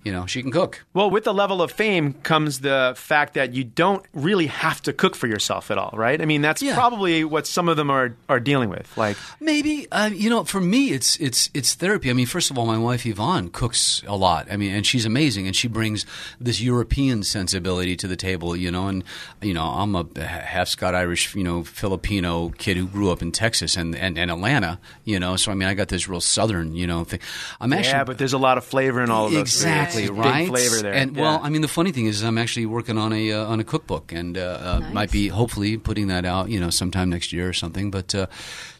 you 0.06 0.12
know, 0.12 0.24
she 0.24 0.40
can 0.40 0.52
cook. 0.52 0.84
Well, 0.94 1.10
with 1.10 1.24
the 1.24 1.34
level 1.34 1.60
of 1.60 1.72
fame 1.72 2.12
comes 2.22 2.60
the 2.60 2.94
fact 2.96 3.34
that 3.34 3.52
you 3.54 3.64
don't 3.64 4.04
really 4.14 4.46
have 4.46 4.80
to 4.82 4.92
cook 4.92 5.16
for 5.16 5.26
yourself 5.26 5.68
at 5.72 5.78
all, 5.78 5.90
right? 5.94 6.22
I 6.22 6.26
mean, 6.26 6.42
that's 6.42 6.62
Yeah. 6.62 6.76
probably 6.76 7.24
what 7.24 7.44
some 7.44 7.68
of 7.68 7.76
them 7.76 7.90
are 7.90 8.14
are 8.28 8.38
dealing 8.38 8.70
with. 8.70 8.86
Like, 8.96 9.16
Maybe 9.40 9.88
uh, 9.90 10.10
you 10.14 10.30
know, 10.30 10.44
for 10.44 10.60
me, 10.60 10.92
it's 10.92 11.16
it's 11.16 11.50
it's 11.54 11.74
therapy. 11.74 12.08
I 12.08 12.12
mean, 12.12 12.26
first 12.26 12.52
of 12.52 12.56
all, 12.56 12.66
my 12.66 12.78
wife 12.78 13.04
Yvonne 13.04 13.48
cooks 13.50 14.04
a 14.06 14.14
lot. 14.16 14.46
I 14.48 14.56
mean, 14.56 14.72
and 14.76 14.86
she's 14.86 15.04
amazing, 15.06 15.48
and 15.48 15.56
she 15.56 15.66
brings 15.66 16.06
this 16.40 16.60
European 16.60 17.24
sensibility 17.24 17.96
to 17.96 18.06
the 18.06 18.16
table. 18.16 18.54
You 18.54 18.70
know, 18.70 18.86
and 18.86 19.02
you 19.42 19.54
know, 19.54 19.64
I'm 19.64 19.96
a 19.96 20.06
half 20.24 20.68
Scott 20.68 20.94
Irish, 20.94 21.34
you 21.34 21.42
know, 21.42 21.64
Filipino 21.64 22.50
kid 22.58 22.76
who 22.76 22.86
grew 22.86 23.10
up 23.10 23.22
in 23.22 23.32
Texas 23.32 23.76
and, 23.76 23.96
and, 23.96 24.16
and 24.16 24.30
Atlanta. 24.30 24.78
You 25.04 25.18
know, 25.18 25.34
so 25.34 25.50
I 25.50 25.54
mean, 25.56 25.68
I 25.68 25.74
got 25.74 25.88
this 25.88 26.08
real 26.08 26.20
Southern, 26.20 26.76
you 26.76 26.86
know, 26.86 27.02
thing. 27.02 27.18
I'm 27.60 27.72
actually 27.72 27.90
yeah, 27.90 28.04
but 28.04 28.18
there's 28.18 28.34
a 28.34 28.38
lot 28.38 28.56
of 28.56 28.64
flavor 28.64 29.02
in 29.02 29.10
all 29.10 29.26
of 29.26 29.32
those. 29.32 29.40
Exactly. 29.40 29.95
Exactly 29.98 30.22
Big 30.22 30.32
right. 30.32 30.48
flavor 30.48 30.82
there. 30.82 30.94
And 30.94 31.16
Yeah. 31.16 31.22
well, 31.22 31.40
I 31.42 31.48
mean, 31.50 31.62
the 31.62 31.68
funny 31.68 31.92
thing 31.92 32.06
is, 32.06 32.22
I'm 32.22 32.38
actually 32.38 32.66
working 32.66 32.98
on 32.98 33.12
a 33.12 33.32
uh, 33.32 33.46
on 33.46 33.60
a 33.60 33.64
cookbook, 33.64 34.12
and 34.12 34.36
uh, 34.38 34.40
uh, 34.40 34.78
Nice. 34.80 34.94
might 34.94 35.10
be 35.10 35.28
hopefully 35.28 35.76
putting 35.76 36.08
that 36.08 36.24
out, 36.24 36.48
you 36.50 36.60
know, 36.60 36.70
sometime 36.70 37.10
next 37.10 37.32
year 37.32 37.48
or 37.48 37.52
something. 37.52 37.90
But 37.90 38.14
uh, 38.14 38.26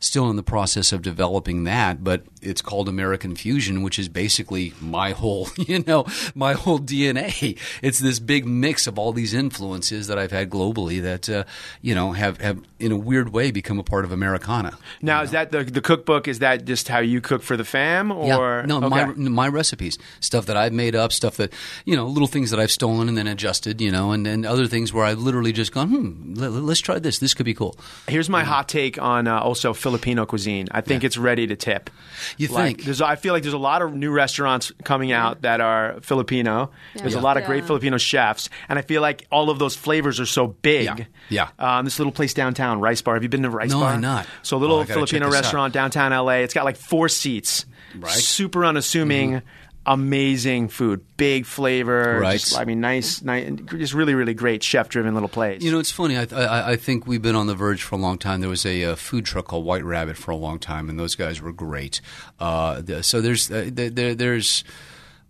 still 0.06 0.30
in 0.30 0.36
the 0.36 0.42
process 0.42 0.92
of 0.92 1.02
developing 1.02 1.64
that. 1.64 2.02
But 2.02 2.22
it's 2.40 2.62
called 2.62 2.88
American 2.88 3.36
Fusion, 3.36 3.82
which 3.82 3.98
is 3.98 4.08
basically 4.08 4.72
my 4.80 5.10
whole, 5.10 5.48
you 5.58 5.82
know, 5.86 6.06
my 6.34 6.54
whole 6.54 6.78
DNA. 6.78 7.58
It's 7.82 7.98
this 7.98 8.18
big 8.18 8.46
mix 8.46 8.86
of 8.86 8.98
all 8.98 9.12
these 9.12 9.34
influences 9.34 10.06
that 10.06 10.18
I've 10.18 10.32
had 10.32 10.50
globally 10.50 11.02
that 11.02 11.28
uh, 11.28 11.44
you 11.82 11.94
know 11.94 12.12
have 12.12 12.40
have 12.40 12.62
in 12.78 12.92
a 12.92 12.96
weird 12.96 13.32
way 13.32 13.50
become 13.50 13.78
a 13.78 13.84
part 13.84 14.04
of 14.04 14.12
Americana. 14.12 14.78
Now, 15.02 15.22
is 15.22 15.32
that 15.32 15.52
the 15.52 15.64
the 15.64 15.80
cookbook? 15.80 16.28
Is 16.28 16.38
that 16.38 16.64
just 16.64 16.88
how 16.88 17.00
you 17.00 17.20
cook 17.20 17.42
for 17.42 17.56
the 17.56 17.64
fam, 17.64 18.12
or 18.12 18.26
Yeah, 18.26 18.66
no, 18.66 18.78
okay. 18.84 18.88
my 18.88 19.46
my 19.46 19.48
recipes, 19.48 19.98
stuff 20.20 20.46
that 20.46 20.56
I've 20.56 20.72
made 20.72 20.94
up, 20.94 21.12
stuff 21.12 21.36
that 21.36 21.52
you 21.84 21.96
know, 21.96 22.06
little 22.06 22.28
things 22.28 22.50
that 22.50 22.60
I've 22.60 22.70
stolen 22.70 23.08
and 23.08 23.16
then 23.16 23.26
adjusted, 23.26 23.80
you 23.80 23.90
know, 23.90 24.12
and 24.12 24.24
then 24.24 24.44
other 24.44 24.66
things 24.66 24.92
where 24.92 25.04
I've 25.04 25.18
literally 25.18 25.52
just 25.52 25.72
gone, 25.72 25.88
hmm, 25.88 26.34
let, 26.34 26.50
us 26.52 26.80
try 26.80 26.98
this. 26.98 27.18
This 27.18 27.34
could 27.34 27.46
be 27.46 27.54
cool. 27.54 27.76
Here's 28.08 28.28
my 28.28 28.44
hot 28.44 28.68
take 28.68 29.00
on 29.00 29.26
uh, 29.26 29.38
also 29.38 29.72
Filipino 29.96 30.26
cuisine. 30.26 30.66
I 30.70 30.80
think 30.82 31.04
it's 31.04 31.16
ready 31.16 31.46
to 31.46 31.56
tip. 31.56 31.88
You 32.36 32.48
Like, 32.48 32.76
think? 32.76 32.84
there's, 32.84 33.00
I 33.00 33.16
feel 33.16 33.32
like 33.32 33.42
there's 33.42 33.54
a 33.54 33.58
lot 33.58 33.80
of 33.82 33.94
new 33.94 34.10
restaurants 34.10 34.70
coming 34.84 35.10
out 35.12 35.42
that 35.42 35.60
are 35.60 35.96
Filipino. 36.02 36.70
There's 36.94 37.14
a 37.14 37.20
lot 37.20 37.36
of 37.38 37.44
great 37.46 37.64
Filipino 37.64 37.96
chefs, 37.96 38.50
and 38.68 38.78
I 38.78 38.82
feel 38.82 39.00
like 39.00 39.26
all 39.30 39.48
of 39.48 39.58
those 39.58 39.74
flavors 39.74 40.20
are 40.20 40.26
so 40.26 40.48
big. 40.48 40.84
Yeah. 41.30 41.48
Yeah. 41.58 41.78
Um, 41.78 41.84
this 41.86 41.98
little 41.98 42.12
place 42.12 42.34
downtown, 42.34 42.80
Rice 42.80 43.00
Bar. 43.00 43.14
Have 43.14 43.22
you 43.22 43.28
been 43.28 43.42
to 43.42 43.50
Rice 43.50 43.70
No, 43.70 43.80
Bar? 43.80 43.92
I'm 43.94 44.00
not. 44.00 44.26
So 44.42 44.56
a 44.56 44.58
little 44.58 44.76
Oh, 44.76 44.84
Filipino 44.84 45.06
check 45.26 45.30
this 45.30 45.38
out. 45.38 45.42
restaurant 45.44 45.72
downtown 45.72 46.12
LA. 46.12 46.42
It's 46.42 46.52
got 46.54 46.64
like 46.64 46.76
four 46.76 47.08
seats. 47.08 47.64
Right. 47.94 48.10
Mm-hmm. 48.10 48.18
Super 48.20 48.64
unassuming. 48.64 49.42
Amazing 49.86 50.68
food, 50.68 51.00
big 51.16 51.46
flavor. 51.46 52.18
Right. 52.20 52.40
Just, 52.40 52.58
I 52.58 52.64
mean, 52.64 52.80
nice, 52.80 53.22
nice, 53.22 53.48
just 53.78 53.94
really, 53.94 54.14
really 54.14 54.34
great 54.34 54.62
chef-driven 54.62 55.14
little 55.14 55.28
place. 55.28 55.62
You 55.62 55.70
know, 55.70 55.78
it's 55.78 55.92
funny. 55.92 56.16
I, 56.16 56.26
I, 56.32 56.72
I 56.72 56.76
think 56.76 57.06
we've 57.06 57.22
been 57.22 57.36
on 57.36 57.46
the 57.46 57.54
verge 57.54 57.82
for 57.84 57.94
a 57.94 57.98
long 57.98 58.18
time. 58.18 58.40
There 58.40 58.50
was 58.50 58.66
a, 58.66 58.82
uh 58.82 58.96
food 58.96 59.24
truck 59.24 59.46
called 59.46 59.64
White 59.64 59.84
Rabbit 59.84 60.16
for 60.16 60.32
a 60.32 60.36
long 60.36 60.58
time, 60.58 60.88
and 60.88 60.98
those 60.98 61.14
guys 61.14 61.40
were 61.40 61.52
great. 61.52 62.00
Uh, 62.40 62.80
the, 62.80 63.02
so 63.02 63.20
there's 63.20 63.50
uh, 63.50 63.70
there, 63.72 64.14
there's. 64.14 64.64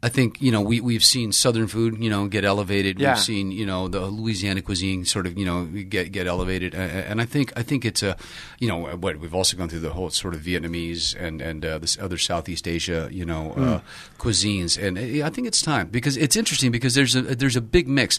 I 0.03 0.09
think 0.09 0.41
you 0.43 0.53
know 0.53 0.61
we 0.61 0.81
we've 0.81 1.05
seen 1.05 1.33
Southern 1.33 1.67
food 1.67 1.97
you 1.99 2.11
know 2.11 2.29
get 2.29 2.45
elevated. 2.45 3.01
Yeah. 3.01 3.15
We've 3.15 3.23
seen 3.23 3.51
you 3.51 3.65
know 3.65 3.89
the 3.89 4.01
Louisiana 4.07 4.61
cuisine 4.61 5.05
sort 5.05 5.27
of 5.27 5.39
you 5.39 5.45
know 5.45 5.65
get 5.65 6.13
get 6.13 6.27
elevated, 6.27 6.75
and 6.75 7.21
I 7.21 7.25
think 7.25 7.53
I 7.57 7.63
think 7.63 7.85
it's 7.85 8.03
a 8.03 8.17
you 8.59 8.69
know 8.69 8.97
what 8.97 9.17
we've 9.17 9.35
also 9.35 9.57
gone 9.57 9.69
through 9.69 9.81
the 9.81 9.95
whole 9.95 10.11
sort 10.11 10.35
of 10.35 10.43
Vietnamese 10.43 11.17
and 11.19 11.41
and 11.41 11.65
uh, 11.65 11.79
this 11.79 11.99
other 11.99 12.19
Southeast 12.19 12.69
Asia 12.69 13.09
you 13.11 13.25
know 13.25 13.53
uh, 13.53 13.81
cuisines, 14.19 14.81
and 14.81 14.99
I 14.99 15.31
think 15.31 15.47
it's 15.47 15.63
time 15.63 15.89
because 15.89 16.17
it's 16.17 16.37
interesting 16.37 16.71
because 16.71 16.95
there's 16.95 17.17
a 17.17 17.23
there's 17.23 17.57
a 17.57 17.63
big 17.63 17.89
mix. 17.89 18.19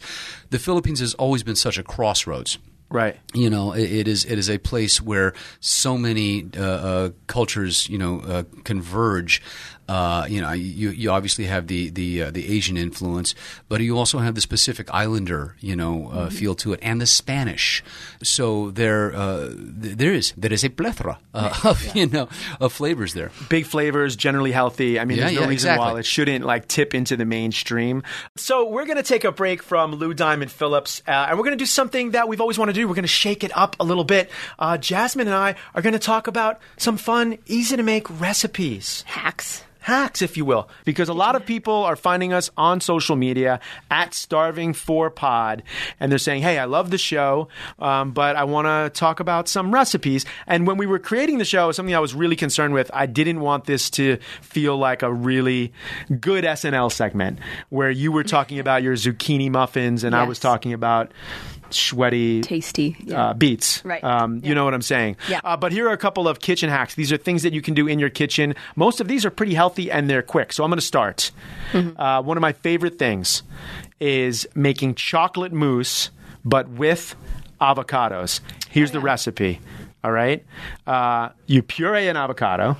The 0.50 0.60
Philippines 0.60 1.00
has 1.00 1.13
always 1.13 1.44
been 1.44 1.56
such 1.56 1.78
a 1.78 1.84
crossroads 1.84 2.58
right? 2.90 3.18
you 3.34 3.50
know 3.50 3.74
it, 3.74 3.92
it 3.92 4.08
is 4.08 4.26
it 4.26 4.38
is 4.38 4.50
a 4.50 4.58
place 4.58 5.02
where 5.02 5.34
so 5.60 5.98
many 5.98 6.50
uh, 6.58 6.62
uh, 6.62 7.10
cultures 7.28 7.90
you 7.90 7.98
know 7.98 8.20
uh, 8.22 8.44
converge 8.63 9.42
uh, 9.88 10.26
you 10.30 10.41
know 10.41 10.52
you 10.52 10.89
you 10.89 11.10
obviously 11.12 11.45
have 11.45 11.67
the 11.67 11.89
the 11.89 12.23
uh, 12.23 12.32
the 12.32 12.47
Asian 12.56 12.78
influence 12.78 13.34
but 13.69 13.82
you 13.82 13.97
also 13.97 14.19
have 14.19 14.36
the 14.36 14.45
Pacific 14.47 14.88
Islander 14.93 15.56
you 15.60 15.76
know 15.76 16.10
uh, 16.12 16.30
feel 16.30 16.56
to 16.56 16.73
it 16.73 16.80
and 16.84 17.00
the 17.02 17.06
Spanish 17.06 17.84
so 18.23 18.71
there 18.71 19.15
uh, 19.15 19.50
th- 19.82 19.97
there 19.97 20.13
is 20.13 20.34
there 20.38 20.54
is 20.54 20.63
a 20.63 20.69
plethora 20.69 21.19
uh, 21.34 21.54
of 21.63 21.95
you 21.95 22.08
know 22.08 22.28
of 22.60 22.73
flavors 22.73 23.13
there 23.13 23.32
big 23.50 23.65
flavors, 23.65 24.15
generally 24.15 24.52
healthy. 24.52 25.00
I 25.00 25.06
mean, 25.06 25.17
Yeah, 25.17 25.26
there's 25.26 25.36
no 25.36 25.41
yeah, 25.41 25.47
reason 25.47 25.71
exactly. 25.71 25.93
why 25.93 26.00
it 26.00 26.06
shouldn't 26.06 26.45
like 26.45 26.67
tip 26.67 26.93
into 26.93 27.15
the 27.17 27.26
mainstream. 27.26 28.04
So 28.36 28.67
we're 28.69 28.86
going 28.86 28.97
to 28.97 29.04
take 29.04 29.23
a 29.23 29.32
break 29.32 29.63
from 29.63 29.95
Lou 29.95 30.13
Diamond 30.13 30.52
Phillips, 30.52 31.02
uh, 31.08 31.12
and 31.30 31.38
we're 31.38 31.43
going 31.43 31.58
to 31.58 31.62
do 31.62 31.65
something 31.65 32.12
that 32.12 32.28
we've 32.28 32.41
always 32.41 32.58
wanted 32.58 32.73
to 32.73 32.82
do. 32.82 32.88
We're 32.88 32.95
going 32.95 33.04
to 33.04 33.08
shake 33.08 33.43
it 33.43 33.56
up 33.56 33.76
a 33.80 33.84
little 33.84 34.04
bit. 34.04 34.30
Uh, 34.60 34.78
Jasmine 34.78 35.28
and 35.28 35.36
I 35.36 35.56
are 35.76 35.82
going 35.82 35.93
to 35.93 36.00
talk 36.00 36.28
about 36.28 36.60
some 36.78 36.97
fun, 36.97 37.38
easy 37.45 37.78
to 37.78 37.84
make 37.84 38.08
recipes 38.19 39.04
Hacks. 39.08 39.63
Hacks, 39.88 40.21
if 40.21 40.36
you 40.36 40.43
will, 40.43 40.67
because 40.84 41.08
a 41.08 41.13
lot 41.13 41.38
of 41.38 41.45
people 41.45 41.73
are 41.73 41.95
finding 41.95 42.34
us 42.34 42.52
on 42.58 42.82
social 42.82 43.15
media 43.15 43.62
at 43.89 44.13
Starving 44.13 44.73
for 44.73 45.10
Pod, 45.10 45.63
and 45.97 46.12
they're 46.12 46.19
saying, 46.19 46.41
"Hey, 46.41 46.60
I 46.60 46.65
love 46.65 46.91
the 46.91 46.97
show, 46.97 47.47
um, 47.80 48.12
but 48.12 48.36
I 48.36 48.43
want 48.43 48.67
to 48.67 49.00
talk 49.00 49.21
about 49.21 49.47
some 49.47 49.73
recipes." 49.73 50.26
And 50.45 50.67
when 50.67 50.76
we 50.76 50.86
were 50.86 51.00
creating 51.00 51.38
the 51.38 51.45
show, 51.45 51.71
something 51.71 51.95
I 51.95 52.00
was 52.00 52.13
really 52.13 52.36
concerned 52.36 52.73
with, 52.73 52.91
I 52.93 53.06
didn't 53.06 53.39
want 53.39 53.63
this 53.63 53.89
to 53.91 54.17
feel 54.41 54.78
like 54.78 55.04
a 55.04 55.13
really 55.13 55.71
good 56.19 56.43
SNL 56.43 56.91
segment 56.91 57.39
where 57.69 57.89
you 57.89 58.12
were 58.12 58.26
talking 58.26 58.60
about 58.60 58.84
your 58.84 58.95
zucchini 58.95 59.50
muffins 59.50 60.04
and 60.04 60.13
I 60.13 60.23
was 60.23 60.38
talking 60.39 60.73
about 60.73 61.13
sweaty 61.73 62.41
Tasty. 62.41 62.95
Yeah. 63.03 63.27
uh, 63.30 63.34
beats. 63.34 63.84
Right. 63.86 64.03
Um, 64.03 64.41
You 64.43 64.56
know 64.56 64.65
what 64.65 64.73
I'm 64.73 64.82
saying. 64.82 65.17
Yeah. 65.30 65.41
Uh, 65.43 65.58
but 65.58 65.71
here 65.71 65.88
are 65.88 65.93
a 65.93 65.97
couple 65.97 66.27
of 66.27 66.39
kitchen 66.39 66.69
hacks. 66.69 66.95
These 66.95 67.12
are 67.12 67.17
things 67.17 67.43
that 67.43 67.53
you 67.53 67.62
can 67.62 67.73
do 67.73 67.88
in 67.88 67.99
your 67.99 68.10
kitchen. 68.10 68.56
Most 68.75 69.01
of 69.01 69.08
these 69.08 69.25
are 69.25 69.30
pretty 69.32 69.53
healthy 69.53 69.91
and 69.91 70.10
they're 70.10 70.21
quick. 70.21 70.53
So 70.53 70.63
I'm 70.63 70.69
going 70.69 70.80
to 70.80 70.86
start. 70.86 71.32
Mm-hmm. 71.71 71.99
Uh, 71.99 72.21
one 72.21 72.38
of 72.38 72.41
my 72.41 72.53
favorite 72.53 72.97
things 72.99 73.43
is 73.99 74.47
making 74.56 74.95
chocolate 74.95 75.51
mousse, 75.51 76.10
but 76.45 76.69
with 76.69 77.15
avocados. 77.60 78.39
Here's 78.69 78.91
the 78.91 78.99
recipe. 78.99 79.60
All 80.03 80.12
right. 80.12 80.45
Uh, 80.86 81.30
you 81.47 81.62
puree 81.63 82.08
an 82.08 82.15
avocado. 82.17 82.77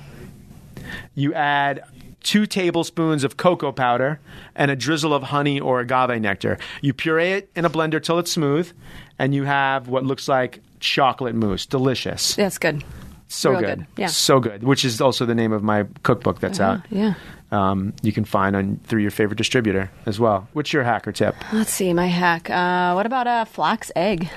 You 1.14 1.34
add 1.34 1.82
two 2.22 2.46
tablespoons 2.46 3.24
of 3.24 3.36
cocoa 3.36 3.72
powder 3.72 4.20
and 4.54 4.70
a 4.70 4.76
drizzle 4.76 5.14
of 5.14 5.24
honey 5.24 5.60
or 5.60 5.80
agave 5.80 6.20
nectar. 6.20 6.58
You 6.80 6.92
puree 6.92 7.32
it 7.32 7.50
in 7.54 7.64
a 7.64 7.70
blender 7.70 8.02
till 8.02 8.18
it's 8.18 8.32
smooth, 8.32 8.70
and 9.18 9.34
you 9.34 9.44
have 9.44 9.88
what 9.88 10.04
looks 10.04 10.28
like 10.28 10.60
chocolate 10.80 11.34
mousse. 11.34 11.66
Delicious. 11.66 12.34
That's 12.36 12.58
good. 12.58 12.84
So 13.28 13.54
good. 13.54 13.64
good. 13.64 13.86
Yeah. 13.96 14.06
So 14.06 14.40
good. 14.40 14.62
Which 14.62 14.84
is 14.84 15.00
also 15.00 15.26
the 15.26 15.34
name 15.34 15.52
of 15.52 15.62
my 15.62 15.86
cookbook 16.02 16.40
that's 16.40 16.60
out. 16.60 16.80
Yeah. 16.90 17.14
Um, 17.50 17.94
you 18.02 18.12
can 18.12 18.24
find 18.24 18.56
on 18.56 18.80
through 18.84 19.02
your 19.02 19.10
favorite 19.10 19.36
distributor 19.36 19.90
as 20.06 20.18
well. 20.18 20.48
What's 20.52 20.72
your 20.72 20.82
hacker 20.82 21.12
tip? 21.12 21.34
Let's 21.52 21.70
see, 21.70 21.92
my 21.92 22.06
hack. 22.06 22.50
Uh, 22.50 22.92
what 22.92 23.06
about 23.06 23.26
a 23.26 23.46
flax 23.46 23.90
egg? 23.96 24.28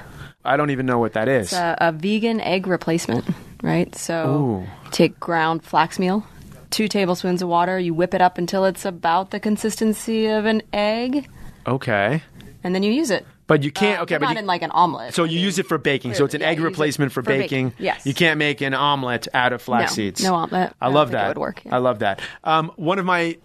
I 0.44 0.58
don't 0.58 0.72
even 0.72 0.86
know 0.86 1.00
what 1.00 1.13
that 1.13 1.28
is. 1.28 1.48
It's 1.48 1.54
a, 1.54 1.78
a 1.80 1.91
vegan 1.91 2.41
egg 2.41 2.67
replacement, 2.67 3.26
right? 3.62 3.94
So 3.96 4.65
Ooh. 4.65 4.89
take 4.91 5.20
ground 5.20 5.63
flax 5.63 6.00
meal, 6.00 6.26
two 6.71 6.88
tablespoons 6.88 7.41
of 7.41 7.49
water. 7.49 7.77
You 7.77 7.93
whip 7.93 8.13
it 8.13 8.21
up 8.21 8.38
until 8.38 8.65
it's 8.65 8.86
about 8.86 9.31
the 9.31 9.39
consistency 9.39 10.25
of 10.27 10.45
an 10.45 10.62
egg, 10.73 11.29
okay. 11.67 12.23
and 12.63 12.73
then 12.73 12.81
you 12.84 12.91
use 12.91 13.12
it. 13.12 13.25
But 13.47 13.63
you 13.63 13.71
can't. 13.71 13.99
Uh, 13.99 14.03
okay, 14.03 14.17
but 14.17 14.27
not 14.27 14.34
you, 14.36 14.39
in 14.39 14.45
like 14.45 14.62
an 14.62 14.71
omelet. 14.71 15.13
so 15.13 15.25
you 15.25 15.38
use 15.39 15.60
it 15.60 15.67
for 15.67 15.77
baking. 15.77 16.13
So 16.13 16.23
it's 16.23 16.34
an 16.34 16.39
yeah, 16.41 16.47
egg 16.47 16.57
you 16.57 16.63
use 16.63 16.67
it 16.67 16.71
replacement 16.71 17.12
for, 17.12 17.21
for 17.21 17.27
baking. 17.27 17.69
baking. 17.69 17.86
Yes. 17.86 18.05
You 18.05 18.13
can't 18.13 18.38
make 18.38 18.62
an 18.62 18.73
omelet 18.73 19.27
out 19.34 19.51
of 19.51 19.62
flax 19.62 19.91
No, 19.91 19.95
seeds. 19.95 20.23
no 20.23 20.36
omelet. 20.36 20.73
I 20.79 20.86
I 20.86 20.88
don't 20.88 20.95
love 20.95 21.07
think 21.10 21.13
it 21.15 21.17
that. 21.17 21.27
would 21.29 21.38
work, 21.38 21.65
yeah. 21.65 21.75
I 21.75 21.79
love 21.79 21.99
that. 21.99 22.21
Um, 22.45 22.71
one 22.77 22.97
of 22.97 23.05
my 23.05 23.38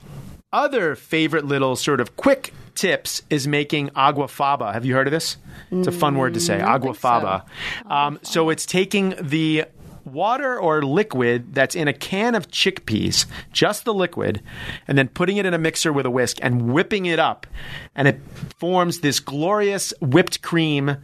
other 0.52 0.94
favorite 0.94 1.44
little 1.44 1.74
sort 1.74 2.00
of 2.00 2.16
quick 2.16 2.52
tips 2.76 3.22
is 3.30 3.48
making 3.48 3.88
aquafaba. 3.90 4.72
Have 4.72 4.84
you 4.84 4.94
heard 4.94 5.08
of 5.08 5.10
this? 5.10 5.38
It's 5.72 5.88
a 5.88 5.92
fun 5.92 6.16
word 6.16 6.34
to 6.34 6.40
say. 6.40 6.60
Agua 6.60 6.92
think 6.92 7.00
so. 7.02 7.08
faba. 7.08 7.44
Um, 7.90 8.20
so 8.22 8.50
it's 8.50 8.64
taking 8.64 9.14
the 9.20 9.64
water 10.06 10.58
or 10.58 10.82
liquid 10.82 11.54
that's 11.54 11.74
in 11.74 11.88
a 11.88 11.92
can 11.92 12.34
of 12.34 12.48
chickpeas, 12.50 13.26
just 13.52 13.84
the 13.84 13.92
liquid, 13.92 14.40
and 14.88 14.96
then 14.96 15.08
putting 15.08 15.36
it 15.36 15.44
in 15.44 15.52
a 15.52 15.58
mixer 15.58 15.92
with 15.92 16.06
a 16.06 16.10
whisk 16.10 16.38
and 16.40 16.72
whipping 16.72 17.06
it 17.06 17.18
up, 17.18 17.46
and 17.94 18.08
it 18.08 18.20
forms 18.58 19.00
this 19.00 19.20
glorious 19.20 19.92
whipped 20.00 20.40
cream 20.42 20.96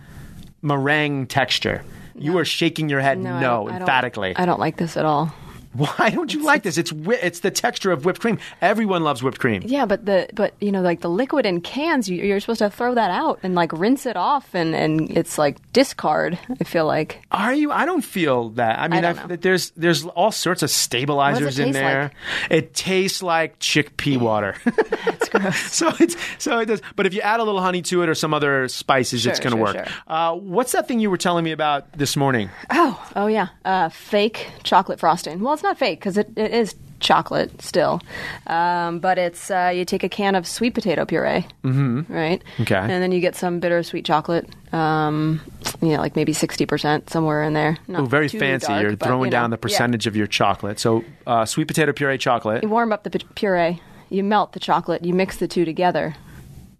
meringue 0.63 1.27
texture. 1.27 1.85
You 2.15 2.39
are 2.39 2.45
shaking 2.45 2.89
your 2.89 3.01
head 3.01 3.19
no, 3.19 3.41
don't- 3.41 3.73
I 3.73 3.77
emphatically. 3.79 4.33
I 4.37 4.47
don't 4.47 4.61
like 4.61 4.77
this 4.77 4.97
at 4.97 5.05
all. 5.05 5.35
Why 5.75 6.11
don't 6.11 6.33
you 6.35 6.43
like 6.45 6.63
this? 6.63 6.77
It's 6.79 6.93
whi- 6.93 7.19
it's 7.23 7.41
the 7.41 7.51
texture 7.51 7.93
of 7.93 8.05
whipped 8.05 8.21
cream. 8.21 8.39
Everyone 8.61 9.03
loves 9.05 9.23
whipped 9.23 9.39
cream. 9.41 9.63
Yeah, 9.65 9.87
but 9.87 10.05
the 10.05 10.29
but 10.35 10.55
you 10.61 10.71
know 10.71 10.83
like 10.83 11.01
the 11.01 11.09
liquid 11.09 11.47
in 11.47 11.61
cans, 11.61 12.09
you, 12.09 12.23
you're 12.23 12.41
supposed 12.41 12.59
to 12.59 12.69
throw 12.71 12.95
that 12.95 13.11
out 13.11 13.39
and 13.43 13.55
like 13.55 13.73
rinse 13.73 14.05
it 14.07 14.17
off, 14.17 14.55
and 14.55 14.75
and 14.75 15.11
it's 15.17 15.39
like 15.39 15.57
discard. 15.73 16.39
I 16.61 16.65
feel 16.65 16.85
like 16.87 17.23
Are 17.33 17.55
you? 17.55 17.73
I 17.73 17.85
don't 17.87 18.03
feel 18.05 18.51
that. 18.51 18.79
I 18.79 18.89
mean, 18.89 19.05
I've- 19.05 19.37
there's 19.37 19.71
there's 19.71 20.05
all 20.05 20.31
sorts 20.33 20.63
of 20.63 20.71
stabilizers 20.71 21.59
in 21.59 21.73
there. 21.73 22.03
like? 22.03 22.51
It 22.51 22.75
tastes 22.75 23.23
like 23.23 23.59
chickpea 23.59 24.19
water. 24.21 24.55
it's 24.67 25.29
gross. 25.31 25.57
so 25.73 25.91
it's 25.99 26.17
so 26.39 26.59
it 26.59 26.67
does. 26.67 26.83
But 26.97 27.07
if 27.07 27.15
you 27.15 27.21
add 27.23 27.41
a 27.41 27.45
little 27.45 27.61
honey 27.63 27.83
to 27.83 28.03
it 28.03 28.09
or 28.09 28.15
some 28.15 28.35
other 28.35 28.69
spices, 28.69 29.25
it's 29.27 29.41
going 29.41 29.53
to 29.53 29.57
sure, 29.57 29.65
work. 29.65 29.89
sure. 29.89 29.97
Uh, 30.07 30.35
what's 30.35 30.73
that 30.73 30.87
thing 30.87 31.01
you 31.01 31.11
were 31.11 31.17
telling 31.17 31.45
me 31.45 31.53
about 31.53 31.91
this 31.97 32.17
morning? 32.17 32.51
Oh, 32.71 33.11
oh 33.17 33.27
yeah, 33.27 33.49
uh, 33.65 33.89
fake 33.89 34.49
chocolate 34.65 35.01
frosting. 35.01 35.41
Well, 35.41 35.53
it's 35.63 35.69
not 35.69 35.79
fake 35.79 36.01
because 36.01 36.19
it, 36.19 36.29
it 36.37 36.51
is 36.53 36.75
chocolate 36.99 37.63
still, 37.63 38.01
um, 38.49 38.99
but 39.01 39.17
it's 39.19 39.51
uh, 39.51 39.73
you 39.75 39.85
take 39.85 40.03
a 40.03 40.09
can 40.09 40.35
of 40.35 40.47
sweet 40.47 40.75
potato 40.75 41.05
puree, 41.05 41.47
mm-hmm. 41.65 42.13
right? 42.13 42.43
Okay. 42.61 42.75
and 42.77 42.91
then 42.91 43.13
you 43.13 43.21
get 43.21 43.37
some 43.37 43.61
bittersweet 43.61 44.05
chocolate. 44.05 44.49
Um, 44.73 45.41
yeah, 45.81 45.99
like 46.01 46.17
maybe 46.17 46.33
sixty 46.33 46.67
percent 46.67 47.11
somewhere 47.11 47.43
in 47.45 47.53
there. 47.53 47.77
Not 47.87 48.03
Oh, 48.03 48.07
very 48.07 48.27
fancy. 48.29 48.67
dark, 48.67 48.83
You're 48.83 48.97
but, 48.97 49.07
throwing 49.07 49.27
you 49.27 49.31
know, 49.31 49.43
down 49.43 49.51
the 49.51 49.57
yeah. 49.57 49.61
percentage 49.63 50.07
of 50.09 50.17
your 50.17 50.27
chocolate. 50.27 50.81
So 50.81 51.05
uh, 51.27 51.45
sweet 51.45 51.69
potato 51.69 51.93
puree 51.93 52.19
chocolate. 52.19 52.63
You 52.65 52.69
warm 52.69 52.93
up 52.93 53.05
the 53.05 53.11
p- 53.11 53.27
puree. 53.37 53.81
you 54.11 54.25
melt 54.25 54.53
the 54.53 54.61
chocolate, 54.61 55.05
you 55.05 55.15
mix 55.15 55.37
the 55.39 55.47
two 55.49 55.65
together, 55.65 56.15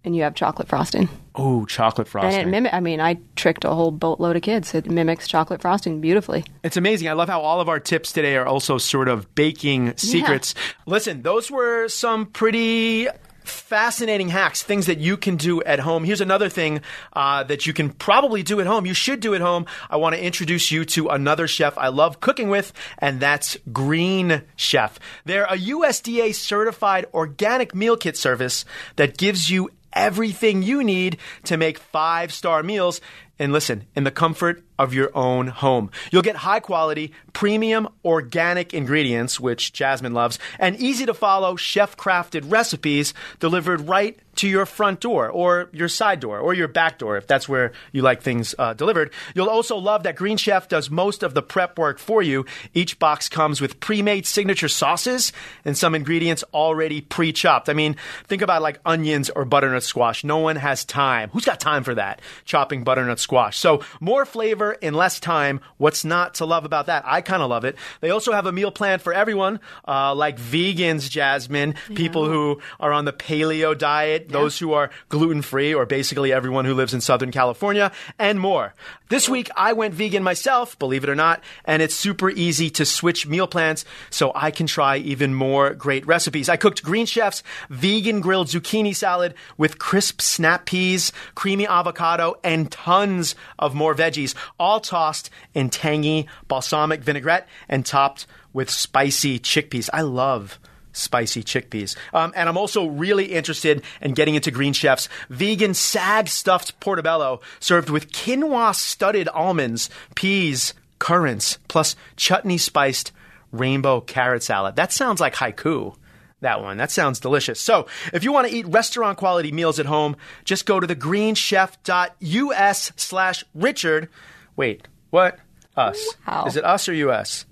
and 0.03 0.15
you 0.15 0.23
have 0.23 0.35
chocolate 0.35 0.67
frosting. 0.67 1.09
Oh, 1.35 1.65
chocolate 1.65 2.07
frosting. 2.07 2.41
And 2.41 2.49
it 2.49 2.51
mimic. 2.51 2.73
I 2.73 2.79
mean, 2.79 2.99
I 2.99 3.17
tricked 3.35 3.65
a 3.65 3.73
whole 3.73 3.91
boatload 3.91 4.35
of 4.35 4.41
kids. 4.41 4.75
It 4.75 4.89
mimics 4.89 5.27
chocolate 5.27 5.61
frosting 5.61 6.01
beautifully. 6.01 6.45
It's 6.63 6.77
amazing. 6.77 7.07
I 7.07 7.13
love 7.13 7.29
how 7.29 7.41
all 7.41 7.61
of 7.61 7.69
our 7.69 7.79
tips 7.79 8.11
today 8.11 8.35
are 8.35 8.45
also 8.45 8.77
sort 8.77 9.07
of 9.07 9.33
baking 9.33 9.97
secrets. 9.97 10.53
Listen, 10.85 11.21
those 11.21 11.49
were 11.49 11.87
some 11.87 12.27
pretty 12.27 13.07
fascinating 13.43 14.29
hacks, 14.29 14.63
things 14.63 14.85
that 14.85 14.99
you 14.99 15.17
can 15.17 15.35
do 15.35 15.61
at 15.63 15.79
home. 15.79 16.03
Here's 16.03 16.21
another 16.21 16.49
thing 16.49 16.81
uh, 17.13 17.43
that 17.43 17.65
you 17.65 17.73
can 17.73 17.89
probably 17.89 18.43
do 18.43 18.59
at 18.59 18.67
home. 18.67 18.85
You 18.85 18.93
should 18.93 19.19
do 19.19 19.33
at 19.35 19.41
home. 19.41 19.65
I 19.89 19.97
want 19.97 20.15
to 20.15 20.23
introduce 20.23 20.71
you 20.71 20.85
to 20.85 21.09
another 21.09 21.47
chef 21.47 21.77
I 21.77 21.89
love 21.89 22.19
cooking 22.19 22.49
with, 22.49 22.73
and 22.99 23.19
that's 23.19 23.57
Green 23.71 24.43
Chef. 24.55 24.99
They're 25.25 25.45
a 25.45 25.57
USDA 25.57 26.35
certified 26.35 27.05
organic 27.13 27.75
meal 27.75 27.97
kit 27.97 28.17
service 28.17 28.65
that 28.95 29.17
gives 29.17 29.49
you 29.49 29.69
everything 29.93 30.63
you 30.63 30.83
need 30.83 31.17
to 31.45 31.57
make 31.57 31.77
five 31.77 32.33
star 32.33 32.63
meals. 32.63 33.01
And 33.39 33.51
listen, 33.51 33.87
in 33.95 34.03
the 34.03 34.11
comfort 34.11 34.63
of 34.77 34.93
your 34.93 35.15
own 35.15 35.47
home. 35.47 35.91
You'll 36.11 36.21
get 36.21 36.37
high 36.37 36.59
quality, 36.59 37.11
premium, 37.33 37.87
organic 38.03 38.73
ingredients, 38.73 39.39
which 39.39 39.73
Jasmine 39.73 40.13
loves, 40.13 40.39
and 40.59 40.75
easy 40.77 41.05
to 41.05 41.13
follow 41.13 41.55
chef 41.55 41.97
crafted 41.97 42.51
recipes 42.51 43.13
delivered 43.39 43.87
right 43.87 44.19
to 44.35 44.47
your 44.47 44.65
front 44.65 44.99
door 44.99 45.29
or 45.29 45.69
your 45.73 45.87
side 45.87 46.19
door 46.19 46.39
or 46.39 46.53
your 46.53 46.67
back 46.67 46.97
door 46.97 47.17
if 47.17 47.27
that's 47.27 47.47
where 47.47 47.71
you 47.91 48.01
like 48.01 48.21
things 48.21 48.55
uh, 48.57 48.73
delivered. 48.73 49.11
You'll 49.35 49.49
also 49.49 49.77
love 49.77 50.03
that 50.03 50.15
Green 50.15 50.37
Chef 50.37 50.67
does 50.67 50.89
most 50.89 51.23
of 51.23 51.33
the 51.33 51.41
prep 51.41 51.77
work 51.77 51.99
for 51.99 52.21
you. 52.21 52.45
Each 52.73 52.97
box 52.97 53.29
comes 53.29 53.61
with 53.61 53.79
pre 53.79 54.01
made 54.01 54.25
signature 54.25 54.67
sauces 54.67 55.33
and 55.65 55.77
some 55.77 55.93
ingredients 55.95 56.43
already 56.53 57.01
pre 57.01 57.31
chopped. 57.31 57.69
I 57.69 57.73
mean, 57.73 57.95
think 58.25 58.41
about 58.41 58.61
like 58.61 58.79
onions 58.85 59.29
or 59.29 59.45
butternut 59.45 59.83
squash. 59.83 60.23
No 60.23 60.39
one 60.39 60.55
has 60.55 60.83
time. 60.83 61.29
Who's 61.31 61.45
got 61.45 61.59
time 61.59 61.83
for 61.83 61.95
that? 61.95 62.21
Chopping 62.45 62.83
butternut 62.83 63.19
squash. 63.19 63.57
So, 63.57 63.83
more 63.99 64.25
flavor 64.25 64.62
in 64.71 64.93
less 64.93 65.19
time. 65.19 65.59
What's 65.77 66.05
not 66.05 66.35
to 66.35 66.45
love 66.45 66.65
about 66.65 66.87
that? 66.87 67.03
I 67.05 67.21
kind 67.21 67.43
of 67.43 67.49
love 67.49 67.65
it. 67.65 67.75
They 68.01 68.09
also 68.09 68.31
have 68.31 68.45
a 68.45 68.51
meal 68.51 68.71
plan 68.71 68.99
for 68.99 69.13
everyone, 69.13 69.59
uh, 69.87 70.15
like 70.15 70.37
vegans, 70.37 71.09
Jasmine, 71.09 71.75
people 71.95 72.25
who 72.25 72.61
are 72.79 72.91
on 72.91 73.05
the 73.05 73.13
paleo 73.13 73.77
diet, 73.77 74.29
those 74.29 74.57
who 74.57 74.73
are 74.73 74.89
gluten 75.09 75.41
free, 75.41 75.73
or 75.73 75.85
basically 75.85 76.31
everyone 76.31 76.65
who 76.65 76.73
lives 76.73 76.93
in 76.93 77.01
Southern 77.01 77.31
California, 77.31 77.91
and 78.17 78.39
more. 78.39 78.73
This 79.13 79.29
week, 79.29 79.51
I 79.55 79.73
went 79.73 79.93
vegan 79.93 80.23
myself, 80.23 80.79
believe 80.79 81.03
it 81.03 81.09
or 81.11 81.13
not, 81.13 81.43
and 81.65 81.83
it's 81.83 81.93
super 81.93 82.31
easy 82.31 82.71
to 82.71 82.83
switch 82.83 83.27
meal 83.27 83.45
plans 83.45 83.85
so 84.09 84.31
I 84.33 84.49
can 84.49 84.65
try 84.65 84.97
even 84.97 85.35
more 85.35 85.75
great 85.75 86.03
recipes. 86.07 86.49
I 86.49 86.55
cooked 86.57 86.81
Green 86.81 87.05
Chef's 87.05 87.43
vegan 87.69 88.21
grilled 88.21 88.47
zucchini 88.47 88.95
salad 88.95 89.35
with 89.55 89.77
crisp 89.77 90.19
snap 90.19 90.65
peas, 90.65 91.11
creamy 91.35 91.67
avocado, 91.67 92.39
and 92.43 92.71
tons 92.71 93.35
of 93.59 93.75
more 93.75 93.93
veggies, 93.93 94.33
all 94.59 94.79
tossed 94.79 95.29
in 95.53 95.69
tangy 95.69 96.27
balsamic 96.47 97.03
vinaigrette 97.03 97.47
and 97.69 97.85
topped 97.85 98.25
with 98.51 98.67
spicy 98.67 99.37
chickpeas. 99.37 99.91
I 99.93 100.01
love 100.01 100.57
spicy 100.93 101.43
chickpeas. 101.43 101.97
Um, 102.13 102.31
and 102.35 102.47
I'm 102.47 102.57
also 102.57 102.87
really 102.87 103.25
interested 103.25 103.83
in 104.01 104.13
getting 104.13 104.35
into 104.35 104.51
Green 104.51 104.73
Chef's 104.73 105.09
vegan 105.29 105.71
saag 105.71 106.29
stuffed 106.29 106.79
portobello 106.79 107.41
served 107.59 107.89
with 107.89 108.11
quinoa 108.11 108.73
studded 108.73 109.27
almonds, 109.27 109.89
peas, 110.15 110.73
currants, 110.99 111.57
plus 111.67 111.95
chutney 112.15 112.57
spiced 112.57 113.11
rainbow 113.51 114.01
carrot 114.01 114.43
salad. 114.43 114.75
That 114.75 114.91
sounds 114.91 115.19
like 115.19 115.35
haiku. 115.35 115.95
That 116.41 116.61
one. 116.61 116.77
That 116.77 116.91
sounds 116.91 117.21
delicious. 117.21 117.59
So, 117.59 117.87
if 118.11 118.25
you 118.25 118.33
want 118.33 118.49
to 118.49 118.53
eat 118.53 118.67
restaurant 118.67 119.17
quality 119.17 119.53
meals 119.53 119.79
at 119.79 119.85
home, 119.85 120.17
just 120.43 120.65
go 120.65 120.79
to 120.79 120.85
thegreenchef.us 120.85 122.91
slash 122.97 123.45
Richard. 123.55 124.09
Wait, 124.57 124.85
what? 125.09 125.39
Us. 125.77 126.05
Wow. 126.27 126.45
Is 126.45 126.57
it 126.57 126.65
us 126.65 126.89
or 126.89 126.93
US? 126.93 127.45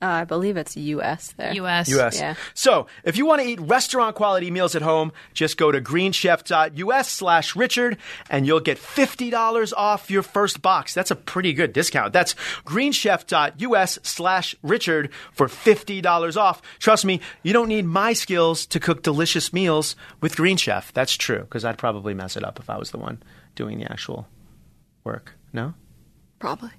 Uh, 0.00 0.06
I 0.06 0.24
believe 0.24 0.56
it's 0.56 0.76
U.S. 0.76 1.34
there. 1.36 1.52
U.S. 1.54 1.88
US. 1.88 2.20
Yeah. 2.20 2.34
So, 2.54 2.86
if 3.02 3.16
you 3.16 3.26
want 3.26 3.42
to 3.42 3.48
eat 3.48 3.60
restaurant 3.60 4.14
quality 4.14 4.48
meals 4.48 4.76
at 4.76 4.82
home, 4.82 5.12
just 5.34 5.56
go 5.56 5.72
to 5.72 5.80
greenchef.us 5.80 7.10
slash 7.10 7.56
Richard 7.56 7.98
and 8.30 8.46
you'll 8.46 8.60
get 8.60 8.78
$50 8.78 9.72
off 9.76 10.08
your 10.08 10.22
first 10.22 10.62
box. 10.62 10.94
That's 10.94 11.10
a 11.10 11.16
pretty 11.16 11.52
good 11.52 11.72
discount. 11.72 12.12
That's 12.12 12.34
greenchef.us 12.64 13.98
slash 14.04 14.54
Richard 14.62 15.10
for 15.32 15.48
$50 15.48 16.36
off. 16.36 16.62
Trust 16.78 17.04
me, 17.04 17.20
you 17.42 17.52
don't 17.52 17.68
need 17.68 17.84
my 17.84 18.12
skills 18.12 18.66
to 18.66 18.78
cook 18.78 19.02
delicious 19.02 19.52
meals 19.52 19.96
with 20.20 20.36
Green 20.36 20.56
Chef. 20.56 20.92
That's 20.92 21.16
true, 21.16 21.40
because 21.40 21.64
I'd 21.64 21.78
probably 21.78 22.14
mess 22.14 22.36
it 22.36 22.44
up 22.44 22.60
if 22.60 22.70
I 22.70 22.78
was 22.78 22.92
the 22.92 22.98
one 22.98 23.20
doing 23.56 23.78
the 23.78 23.90
actual 23.90 24.28
work. 25.02 25.34
No? 25.52 25.74
Probably. 26.38 26.70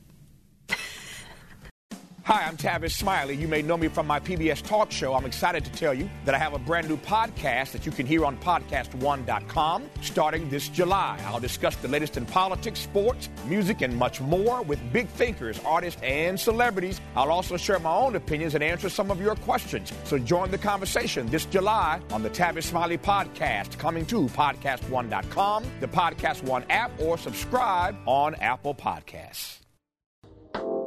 Hi, 2.29 2.45
I'm 2.45 2.57
Tavis 2.57 2.91
Smiley. 2.91 3.35
You 3.35 3.47
may 3.47 3.63
know 3.63 3.75
me 3.75 3.87
from 3.87 4.05
my 4.05 4.19
PBS 4.19 4.61
talk 4.61 4.91
show. 4.91 5.15
I'm 5.15 5.25
excited 5.25 5.65
to 5.65 5.71
tell 5.71 5.95
you 5.95 6.07
that 6.25 6.35
I 6.35 6.37
have 6.37 6.53
a 6.53 6.59
brand 6.59 6.87
new 6.87 6.95
podcast 6.95 7.71
that 7.71 7.87
you 7.87 7.91
can 7.91 8.05
hear 8.05 8.23
on 8.23 8.37
podcast1.com 8.37 9.89
starting 10.01 10.47
this 10.47 10.69
July. 10.69 11.19
I'll 11.25 11.39
discuss 11.39 11.75
the 11.77 11.87
latest 11.87 12.17
in 12.17 12.27
politics, 12.27 12.81
sports, 12.81 13.29
music, 13.47 13.81
and 13.81 13.97
much 13.97 14.21
more 14.21 14.61
with 14.61 14.79
big 14.93 15.07
thinkers, 15.07 15.59
artists, 15.65 15.99
and 16.03 16.39
celebrities. 16.39 17.01
I'll 17.15 17.31
also 17.31 17.57
share 17.57 17.79
my 17.79 17.95
own 17.95 18.15
opinions 18.15 18.53
and 18.53 18.63
answer 18.63 18.89
some 18.89 19.09
of 19.09 19.19
your 19.19 19.33
questions. 19.37 19.91
So 20.03 20.19
join 20.19 20.51
the 20.51 20.59
conversation 20.59 21.25
this 21.31 21.45
July 21.45 21.99
on 22.11 22.21
the 22.21 22.29
Tavis 22.29 22.65
Smiley 22.65 22.99
podcast, 22.99 23.79
coming 23.79 24.05
to 24.05 24.27
podcast1.com, 24.27 25.63
the 25.79 25.87
Podcast 25.87 26.43
One 26.43 26.63
app, 26.69 26.91
or 26.99 27.17
subscribe 27.17 27.97
on 28.05 28.35
Apple 28.35 28.75
Podcasts. 28.75 29.59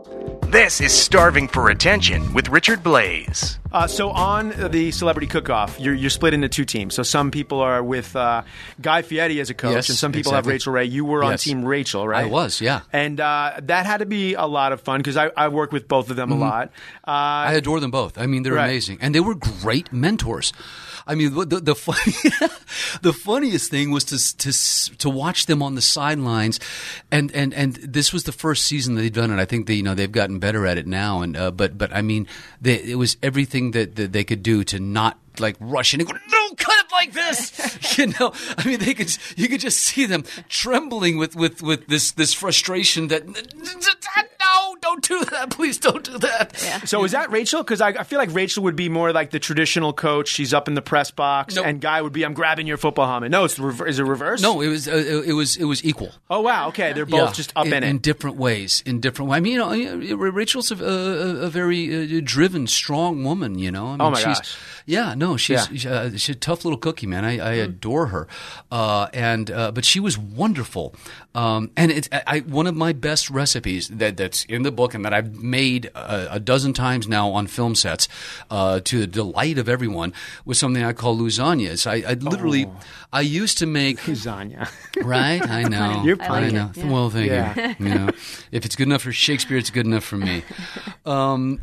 This 0.07 0.80
is 0.80 0.92
Starving 0.92 1.48
for 1.48 1.70
Attention 1.70 2.34
with 2.34 2.48
Richard 2.48 2.82
Blais. 2.82 3.59
Uh, 3.70 3.86
so 3.86 4.11
on 4.11 4.50
the 4.70 4.90
Celebrity 4.90 5.26
Cook-Off, 5.26 5.78
you're, 5.80 5.94
you're 5.94 6.11
split 6.11 6.34
into 6.34 6.48
two 6.48 6.64
teams. 6.64 6.94
So 6.94 7.03
some 7.03 7.30
people 7.30 7.61
are 7.61 7.82
with 7.82 8.14
uh, 8.14 8.42
Guy 8.80 9.03
Fieri 9.03 9.40
as 9.40 9.48
a 9.48 9.55
coach, 9.55 9.72
Yes, 9.74 9.88
and 9.88 9.96
some 9.96 10.12
people 10.12 10.32
have. 10.32 10.46
Rachael 10.46 10.72
Ray. 10.74 10.84
You 10.84 11.05
were 11.05 11.24
on 11.24 11.38
Team 11.38 11.64
Rachael, 11.64 12.07
right? 12.07 12.24
I 12.24 12.28
was, 12.28 12.61
yeah. 12.61 12.80
And 12.92 13.18
uh, 13.20 13.53
that 13.62 13.86
had 13.86 13.98
to 13.98 14.07
be 14.07 14.34
a 14.34 14.44
lot 14.46 14.72
of 14.72 14.80
fun 14.82 14.98
because 15.00 15.16
I, 15.16 15.30
I 15.36 15.48
work 15.48 15.72
with 15.72 15.88
both 15.88 16.11
of 16.11 16.16
them 16.16 16.30
a 16.32 16.36
lot. 16.36 16.68
Uh, 17.07 17.11
I 17.11 17.53
adore 17.55 17.80
them 17.80 17.90
both. 17.90 18.18
I 18.18 18.26
mean, 18.26 18.42
they're 18.42 18.53
Right. 18.55 18.64
amazing, 18.66 18.98
and 19.00 19.14
they 19.14 19.20
were 19.20 19.34
great 19.34 19.92
mentors. 19.92 20.53
I 21.07 21.14
mean, 21.14 21.34
the 21.34 21.61
the, 21.61 21.74
the 23.03 23.12
funniest 23.12 23.70
thing 23.70 23.90
was 23.90 24.05
to 24.05 24.36
to 24.38 24.96
to 24.98 25.11
watch 25.11 25.46
them 25.46 25.62
on 25.62 25.74
the 25.74 25.82
sidelines, 25.82 26.61
and 27.11 27.32
and 27.32 27.53
and 27.55 27.74
this 27.76 28.12
was 28.12 28.24
the 28.24 28.32
first 28.32 28.64
season 28.66 28.94
they've 28.94 29.12
done 29.12 29.30
it. 29.30 29.40
I 29.40 29.44
think 29.44 29.66
they 29.66 29.74
you 29.74 29.82
know 29.82 29.94
they've 29.94 30.11
gotten 30.11 30.38
better 30.38 30.66
at 30.66 30.78
it 30.78 30.86
now, 30.86 31.22
and 31.22 31.36
uh, 31.36 31.50
but 31.50 31.76
but 31.76 31.94
I 31.94 32.03
mean, 32.03 32.26
they, 32.61 32.76
it 32.82 32.98
was 32.98 33.16
everything 33.22 33.72
that, 33.72 33.96
that 33.96 34.12
they 34.12 34.24
could 34.24 34.42
do 34.42 34.64
to 34.64 34.78
not 34.80 35.18
like 35.38 35.57
rush 35.61 35.94
in 35.94 36.00
and 36.00 36.09
go 36.09 36.14
no 36.14 36.55
cut 36.57 36.74
it 36.78 36.92
like 36.92 37.12
this. 37.12 37.78
You 37.98 38.07
know 38.18 38.32
i 38.57 38.66
mean 38.66 38.78
they 38.78 38.94
could 38.94 39.14
you 39.36 39.48
could 39.48 39.61
just 39.61 39.78
see 39.78 40.07
them 40.07 40.24
trembling 40.48 41.18
with 41.18 41.36
with 41.36 41.62
with 41.62 41.88
this 41.88 42.12
this 42.12 42.32
frustration 42.32 43.09
that 43.09 43.22
do 45.20 45.24
that 45.26 45.50
please 45.50 45.78
don't 45.78 46.04
do 46.04 46.18
that 46.18 46.56
so 46.86 47.04
is 47.04 47.12
that 47.12 47.30
Rachael? 47.30 47.62
Because 47.62 47.80
I, 47.80 47.88
I 47.88 48.02
feel 48.04 48.18
like 48.18 48.32
Rachael 48.34 48.62
would 48.64 48.76
be 48.76 48.88
more 48.88 49.12
like 49.12 49.30
the 49.30 49.38
traditional 49.38 49.92
coach. 49.92 50.28
She's 50.28 50.52
up 50.54 50.68
in 50.68 50.74
the 50.74 50.82
press 50.82 51.10
box, 51.10 51.56
No. 51.56 51.62
and 51.64 51.80
Guy 51.80 52.00
would 52.02 52.12
be, 52.12 52.24
"I'm 52.24 52.34
grabbing 52.34 52.66
your 52.66 52.76
football 52.76 53.06
helmet." 53.06 53.30
No, 53.30 53.44
it's 53.44 53.54
the 53.54 53.62
rever- 53.62 53.86
is 53.86 53.98
it 53.98 54.04
reverse? 54.04 54.40
No, 54.42 54.60
it 54.60 54.68
was 54.68 54.88
uh, 54.88 54.92
it 54.92 55.28
it 55.28 55.32
was 55.34 55.56
it 55.56 55.64
was 55.64 55.84
equal. 55.84 56.10
Oh 56.30 56.40
wow. 56.40 56.68
Okay, 56.68 56.92
they're 56.92 57.06
both 57.06 57.28
Yeah, 57.28 57.32
just 57.32 57.52
up 57.56 57.66
in, 57.66 57.72
it. 57.72 57.84
in, 57.84 57.96
it. 57.96 58.02
different 58.02 58.36
ways. 58.36 58.82
In 58.86 59.00
different 59.00 59.30
ways. 59.30 59.36
I 59.38 59.40
mean, 59.40 59.52
you 59.52 59.58
know, 59.58 59.72
yeah, 59.72 60.14
Rachael's 60.18 60.70
a, 60.72 60.76
a, 60.84 61.46
a 61.46 61.48
very 61.50 62.18
uh, 62.18 62.20
driven, 62.24 62.66
strong 62.66 63.24
woman. 63.24 63.58
You 63.58 63.70
know, 63.70 63.86
I 63.88 63.90
mean, 63.92 64.00
Oh, 64.00 64.10
my 64.10 64.18
she's, 64.18 64.38
gosh. 64.38 64.56
Yeah, 64.86 65.14
no, 65.14 65.36
she's 65.36 65.54
Yeah. 65.60 65.66
Hmm. 65.66 65.74
she's, 65.74 65.86
uh, 65.86 66.10
she's 66.12 66.36
a 66.36 66.38
tough 66.38 66.64
little 66.64 66.78
cookie, 66.78 67.06
man. 67.06 67.24
I, 67.24 67.38
I 67.38 67.52
adore 67.54 68.06
her, 68.08 68.26
uh, 68.70 69.08
and 69.12 69.50
uh, 69.50 69.70
but 69.72 69.84
she 69.84 70.00
was 70.00 70.16
wonderful. 70.18 70.94
Um, 71.34 71.70
and 71.76 71.90
it's 71.90 72.08
I, 72.12 72.22
I, 72.26 72.38
one 72.40 72.66
of 72.66 72.74
my 72.76 72.92
best 72.92 73.30
recipes 73.30 73.88
that 73.88 74.16
that's 74.16 74.44
in 74.46 74.62
the 74.62 74.70
book 74.72 74.94
and 74.94 75.01
that 75.03 75.14
I've 75.14 75.42
made 75.42 75.86
a, 75.94 76.34
a 76.34 76.40
dozen 76.40 76.72
times 76.72 77.09
now 77.09 77.30
on 77.30 77.46
film 77.46 77.74
sets 77.74 78.09
uh, 78.50 78.80
to 78.80 79.00
the 79.00 79.07
delight 79.07 79.59
of 79.59 79.68
everyone 79.68 80.12
was 80.44 80.59
something 80.59 80.82
I 80.82 80.92
call 80.92 81.16
lasagnas. 81.18 81.86
I, 81.86 82.11
I 82.11 82.14
literally 82.14 82.66
Oh. 82.66 82.76
I 83.14 83.20
used 83.20 83.59
to 83.59 83.66
make 83.66 83.98
Lasagna. 84.00 84.70
Right, 85.05 85.46
I 85.46 85.64
know. 85.64 86.03
You're 86.05 86.22
I 86.22 86.26
funny. 86.28 86.53
know. 86.53 86.70
it, 86.74 86.78
yeah. 86.78 86.90
Well, 86.90 87.11
thank 87.11 87.26
Yeah. 87.30 87.74
you. 87.78 87.86
You 87.88 87.94
know, 87.94 88.09
if 88.53 88.64
it's 88.64 88.74
good 88.74 88.86
enough 88.88 89.03
for 89.03 89.12
Shakespeare, 89.12 89.59
it's 89.59 89.68
good 89.70 89.84
enough 89.86 90.05
for 90.05 90.16
me. 90.16 90.42
Um, 91.05 91.61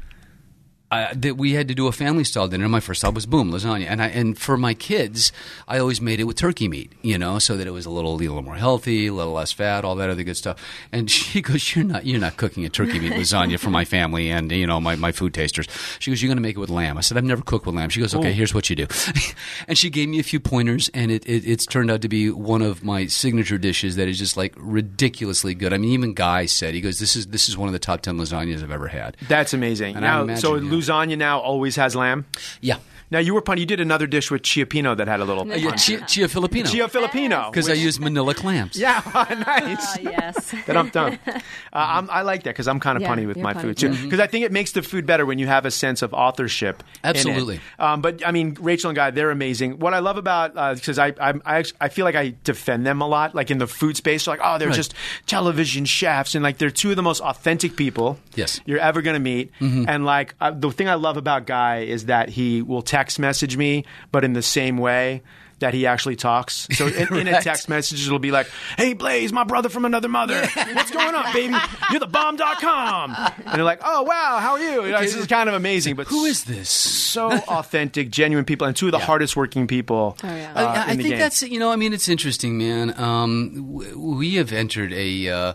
I, 0.92 1.14
that 1.14 1.38
we 1.38 1.54
had 1.54 1.68
to 1.68 1.76
do 1.76 1.86
a 1.88 1.92
family 1.92 2.24
style 2.24 2.48
dinner. 2.48 2.68
My 2.68 2.80
first 2.80 3.02
thought 3.02 3.14
was 3.14 3.28
boom 3.28 3.52
lasagna, 3.52 3.86
and 3.88 4.02
I 4.02 4.08
and 4.08 4.38
for 4.38 4.58
my 4.58 4.74
kids, 4.74 5.32
I 5.68 5.78
always 5.78 6.02
made 6.02 6.20
it 6.20 6.24
with 6.24 6.36
turkey 6.38 6.68
meat, 6.68 6.92
you 7.04 7.18
know, 7.20 7.38
so 7.38 7.58
that 7.58 7.68
it 7.68 7.72
was 7.72 7.86
a 7.86 7.92
little 7.92 8.16
a 8.16 8.18
little 8.18 8.42
more 8.42 8.56
healthy, 8.56 9.06
a 9.08 9.14
little 9.14 9.34
less 9.34 9.52
fat, 9.52 9.86
all 9.86 9.96
that 9.98 10.10
other 10.10 10.24
good 10.24 10.38
stuff. 10.38 10.58
And 10.92 11.10
she 11.20 11.42
goes, 11.42 11.76
"You're 11.76 11.86
not 11.86 12.08
you're 12.08 12.20
not 12.20 12.38
cooking 12.38 12.66
a 12.66 12.70
turkey 12.70 13.00
meat 13.00 13.14
lasagna 13.14 13.60
for 13.60 13.70
my 13.70 13.86
family 13.86 14.32
and 14.32 14.52
you 14.52 14.66
know 14.66 14.82
my, 14.82 14.96
my 14.96 15.12
food 15.12 15.34
tasters." 15.34 15.68
She 16.00 16.10
goes, 16.10 16.24
"You're 16.24 16.30
going 16.30 16.38
to 16.38 16.42
make 16.42 16.56
it 16.56 16.60
with 16.60 16.72
lamb." 16.72 16.98
I 16.98 17.02
said, 17.02 17.18
"I've 17.18 17.24
never 17.24 17.44
cooked 17.44 17.68
with 17.68 17.76
lamb." 17.76 17.90
She 17.90 18.00
goes, 18.00 18.16
"Okay, 18.16 18.34
here's 18.34 18.56
what 18.56 18.70
you 18.70 18.76
do," 18.76 18.88
and 19.68 19.78
she 19.78 19.92
gave 19.92 20.10
me 20.10 20.20
a 20.20 20.24
few 20.24 20.40
pointers, 20.40 20.90
and 20.96 21.12
it, 21.12 21.24
it 21.28 21.46
it's 21.46 21.68
turned 21.68 21.92
out 21.92 22.02
to 22.02 22.10
be 22.10 22.32
one 22.32 22.64
of 22.64 22.84
my 22.84 23.06
signature 23.06 23.60
dishes 23.60 23.96
that 23.98 24.08
is 24.08 24.18
just 24.18 24.38
like 24.38 24.56
ridiculously 24.58 25.54
good. 25.54 25.72
I 25.72 25.78
mean, 25.78 25.92
even 25.92 26.16
Guy 26.16 26.48
said 26.48 26.74
he 26.74 26.82
goes, 26.82 26.98
"This 26.98 27.16
is 27.16 27.28
this 27.28 27.48
is 27.48 27.56
one 27.56 27.70
of 27.70 27.74
the 27.74 27.80
top 27.80 28.02
ten 28.02 28.18
lasagnas 28.18 28.64
I've 28.64 28.72
ever 28.72 28.88
had." 28.88 29.18
That's 29.28 29.54
amazing. 29.54 29.96
And 29.96 30.04
now, 30.04 30.24
imagine, 30.24 30.42
so 30.42 30.56
yeah. 30.56 30.79
Lasagna 30.80 31.18
now 31.18 31.40
always 31.40 31.76
has 31.76 31.96
lamb. 31.96 32.26
Yeah. 32.62 32.78
Now 33.12 33.20
you 33.20 33.34
were 33.34 33.42
pun. 33.42 33.58
You 33.58 33.66
did 33.66 33.80
another 33.80 34.06
dish 34.08 34.30
with 34.32 34.44
cioppino 34.44 34.96
that 34.98 35.08
had 35.08 35.20
a 35.20 35.26
little 35.26 35.52
Uh, 35.52 35.56
yeah, 35.56 35.72
Chia, 35.76 36.02
Chia 36.08 36.28
Filipino. 36.28 36.70
Chia 36.70 36.88
Filipino. 36.88 37.50
because 37.52 37.68
I 37.68 37.74
which- 37.74 37.82
use 37.82 38.00
Manila 38.00 38.34
clams. 38.34 38.78
Yeah, 38.80 39.02
nice. 39.16 39.98
Ah, 39.98 40.00
yes. 40.02 40.52
that 40.68 40.78
I'm 40.78 40.90
done. 40.90 41.18
Uh, 41.28 41.40
I'm, 41.74 42.10
I 42.10 42.22
like 42.22 42.44
that 42.44 42.52
because 42.52 42.68
I'm 42.68 42.80
kind 42.80 42.96
of 42.98 43.02
Yeah, 43.02 43.16
punny 43.16 43.28
with 43.28 43.38
my 43.38 43.54
punny 43.54 43.62
food 43.62 43.78
too. 43.78 43.96
too. 43.96 44.04
Because 44.04 44.20
I 44.20 44.28
think 44.28 44.46
it 44.46 44.52
makes 44.52 44.72
the 44.74 44.82
food 44.82 45.06
better 45.06 45.26
when 45.26 45.40
you 45.40 45.48
have 45.48 45.66
a 45.66 45.72
sense 45.72 46.02
of 46.02 46.14
authorship. 46.14 46.84
in 47.04 47.10
it. 47.10 47.18
Absolutely. 47.18 47.60
Um, 47.80 48.02
but 48.02 48.26
I 48.26 48.32
mean, 48.32 48.56
Rachael 48.60 48.90
and 48.92 48.96
Guy, 48.96 49.12
they're 49.12 49.32
amazing. 49.32 49.80
What 49.80 49.94
I 49.94 50.00
love 50.00 50.18
about 50.18 50.54
because 50.76 51.00
I 51.00 51.08
I 51.20 51.34
I, 51.46 51.58
actually, 51.60 51.78
I 51.82 51.90
feel 51.90 52.06
like 52.06 52.16
I 52.16 52.36
defend 52.44 52.86
them 52.86 53.02
a 53.02 53.08
lot, 53.08 53.34
like 53.36 53.50
in 53.52 53.58
the 53.58 53.68
food 53.68 53.98
space. 53.98 54.28
Like, 54.28 54.40
oh, 54.44 54.58
they're 54.58 54.68
Right. 54.70 54.76
just 54.76 54.94
television 55.26 55.86
chefs, 55.86 56.36
and 56.36 56.44
like 56.44 56.58
they're 56.58 56.70
two 56.70 56.92
of 56.92 56.96
the 56.96 57.02
most 57.04 57.22
authentic 57.22 57.76
people. 57.76 58.18
Yes. 58.36 58.62
you're 58.66 58.80
ever 58.80 59.02
going 59.02 59.16
to 59.16 59.20
meet. 59.20 59.52
And 59.60 60.06
like 60.06 60.36
uh, 60.40 60.52
the 60.52 60.72
thing 60.72 60.88
I 60.88 60.94
love 60.96 61.18
about 61.18 61.46
Guy 61.46 61.80
is 61.80 62.06
that 62.06 62.30
he 62.30 62.62
will 62.62 62.82
text 63.00 63.20
message 63.20 63.56
me, 63.58 63.86
but 64.12 64.24
in 64.24 64.34
the 64.34 64.42
same 64.44 64.78
way. 64.78 65.22
That 65.60 65.74
he 65.74 65.86
actually 65.88 66.16
talks. 66.16 66.70
So 66.72 66.88
in, 66.88 67.14
in 67.14 67.28
a 67.28 67.42
text 67.50 67.68
message, 67.68 68.06
it'll 68.08 68.18
be 68.18 68.32
like, 68.32 68.48
"Hey 68.78 68.96
Blais, 68.96 69.30
my 69.34 69.44
brother 69.44 69.68
from 69.68 69.84
another 69.84 70.08
mother. 70.08 70.40
What's 70.74 70.90
going 70.90 71.14
on, 71.14 71.34
baby? 71.34 71.54
You're 71.92 72.00
the 72.00 72.08
bomb.com." 72.08 73.14
And 73.46 73.56
they're 73.56 73.66
like, 73.66 73.82
"Oh 73.84 74.04
wow, 74.04 74.38
how 74.40 74.52
are 74.54 74.60
you?" 74.62 74.86
You 74.86 74.92
know, 74.94 75.02
This 75.02 75.16
is 75.16 75.28
kind 75.28 75.50
of 75.50 75.56
amazing. 75.56 75.98
But 75.98 76.08
Who 76.08 76.24
is 76.24 76.46
this? 76.46 76.70
so 76.70 77.30
authentic, 77.50 78.10
genuine 78.10 78.46
people, 78.46 78.68
and 78.68 78.74
two 78.74 78.86
of 78.86 78.94
the 78.94 79.00
hardest 79.00 79.36
working 79.36 79.68
people. 79.68 80.16
Oh, 80.24 80.28
yeah. 80.34 80.54
uh, 80.56 80.64
I, 80.64 80.64
I 80.64 80.92
in 80.92 80.98
the 80.98 81.04
think 81.04 81.10
game. 81.16 81.20
that's 81.20 81.42
you 81.42 81.60
know 81.60 81.72
I 81.72 81.76
mean 81.76 81.92
it's 81.92 82.08
interesting, 82.08 82.58
man. 82.58 82.98
Um, 82.98 83.74
w- 83.74 84.00
we 84.00 84.36
have 84.36 84.54
entered 84.54 84.94
a 84.94 85.28
uh, 85.28 85.54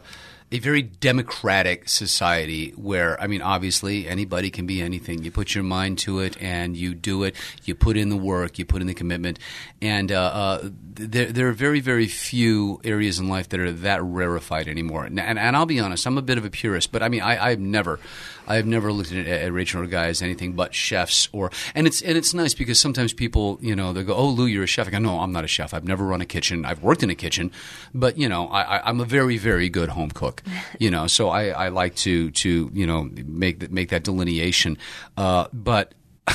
a 0.55 0.61
very 0.61 0.83
democratic 0.83 1.89
society 1.89 2.71
where 2.77 3.21
I 3.21 3.27
mean 3.27 3.43
obviously 3.43 4.07
anybody 4.07 4.51
can 4.51 4.67
be 4.67 4.81
anything. 4.81 5.25
You 5.25 5.33
put 5.33 5.53
your 5.53 5.65
mind 5.65 5.99
to 6.01 6.21
it 6.21 6.41
and 6.41 6.77
you 6.77 6.95
do 6.95 7.25
it. 7.25 7.35
You 7.65 7.75
put 7.75 7.97
in 7.97 8.09
the 8.09 8.17
work. 8.17 8.57
You 8.57 8.65
put 8.65 8.81
in 8.81 8.87
the 8.87 8.95
commitment, 8.95 9.41
and 9.83 10.13
uh, 10.13 10.23
uh, 10.23 10.69
there 10.95 11.33
there 11.33 11.49
are 11.49 11.53
very 11.53 11.81
very 11.81 12.07
few 12.07 12.81
areas 12.85 13.19
in 13.19 13.29
life 13.29 13.49
that 13.49 13.59
are 13.59 13.73
that 13.73 14.01
rarefied 14.05 14.69
anymore. 14.69 15.05
And, 15.05 15.19
and, 15.19 15.41
and 15.41 15.57
I'll 15.57 15.67
be 15.67 15.81
honest, 15.81 16.07
I'm 16.07 16.19
a 16.19 16.23
bit 16.23 16.39
of 16.39 16.45
a 16.45 16.51
purist, 16.51 16.93
but 16.93 17.03
I 17.03 17.09
mean 17.09 17.23
I, 17.23 17.47
I've 17.47 17.61
never. 17.61 17.99
I've 18.47 18.67
never 18.67 18.93
looked 18.93 19.13
at, 19.13 19.27
at 19.27 19.53
Rachael 19.53 19.83
or 19.83 19.87
Guy 19.87 20.07
as 20.07 20.23
anything 20.23 20.53
but 20.53 20.75
chefs, 20.75 21.29
or 21.33 21.51
and 21.75 21.87
it's 21.87 22.03
and 22.03 22.17
it's 22.17 22.35
nice 22.35 22.55
because 22.55 22.81
sometimes 22.81 23.13
people, 23.13 23.59
you 23.61 23.75
know, 23.75 23.93
they 23.93 24.03
go, 24.03 24.15
"Oh, 24.15 24.29
Lou, 24.29 24.47
you're 24.47 24.65
a 24.65 24.67
chef." 24.67 24.87
I 24.89 24.91
go, 24.91 24.99
"No, 24.99 25.21
I'm 25.21 25.33
not 25.33 25.45
a 25.45 25.49
chef. 25.49 25.75
I've 25.75 25.85
never 25.85 26.05
run 26.05 26.21
a 26.21 26.27
kitchen. 26.27 26.65
I've 26.65 26.83
worked 26.83 27.03
in 27.03 27.11
a 27.11 27.15
kitchen, 27.15 27.51
but 27.95 28.19
you 28.19 28.29
know, 28.29 28.49
I, 28.49 28.79
I, 28.79 28.89
I'm 28.89 29.01
a 29.01 29.05
very, 29.05 29.39
very 29.39 29.69
good 29.69 29.91
home 29.91 30.11
cook. 30.11 30.43
You 30.81 30.91
know, 30.91 31.07
so 31.07 31.29
I, 31.29 31.49
I 31.49 31.69
like 31.69 31.95
to 31.97 32.31
to 32.33 32.71
you 32.75 32.87
know 32.87 33.09
make 33.27 33.61
that 33.61 33.71
make 33.71 33.91
that 33.91 34.03
delineation, 34.03 34.77
uh, 35.17 35.47
but 35.53 35.95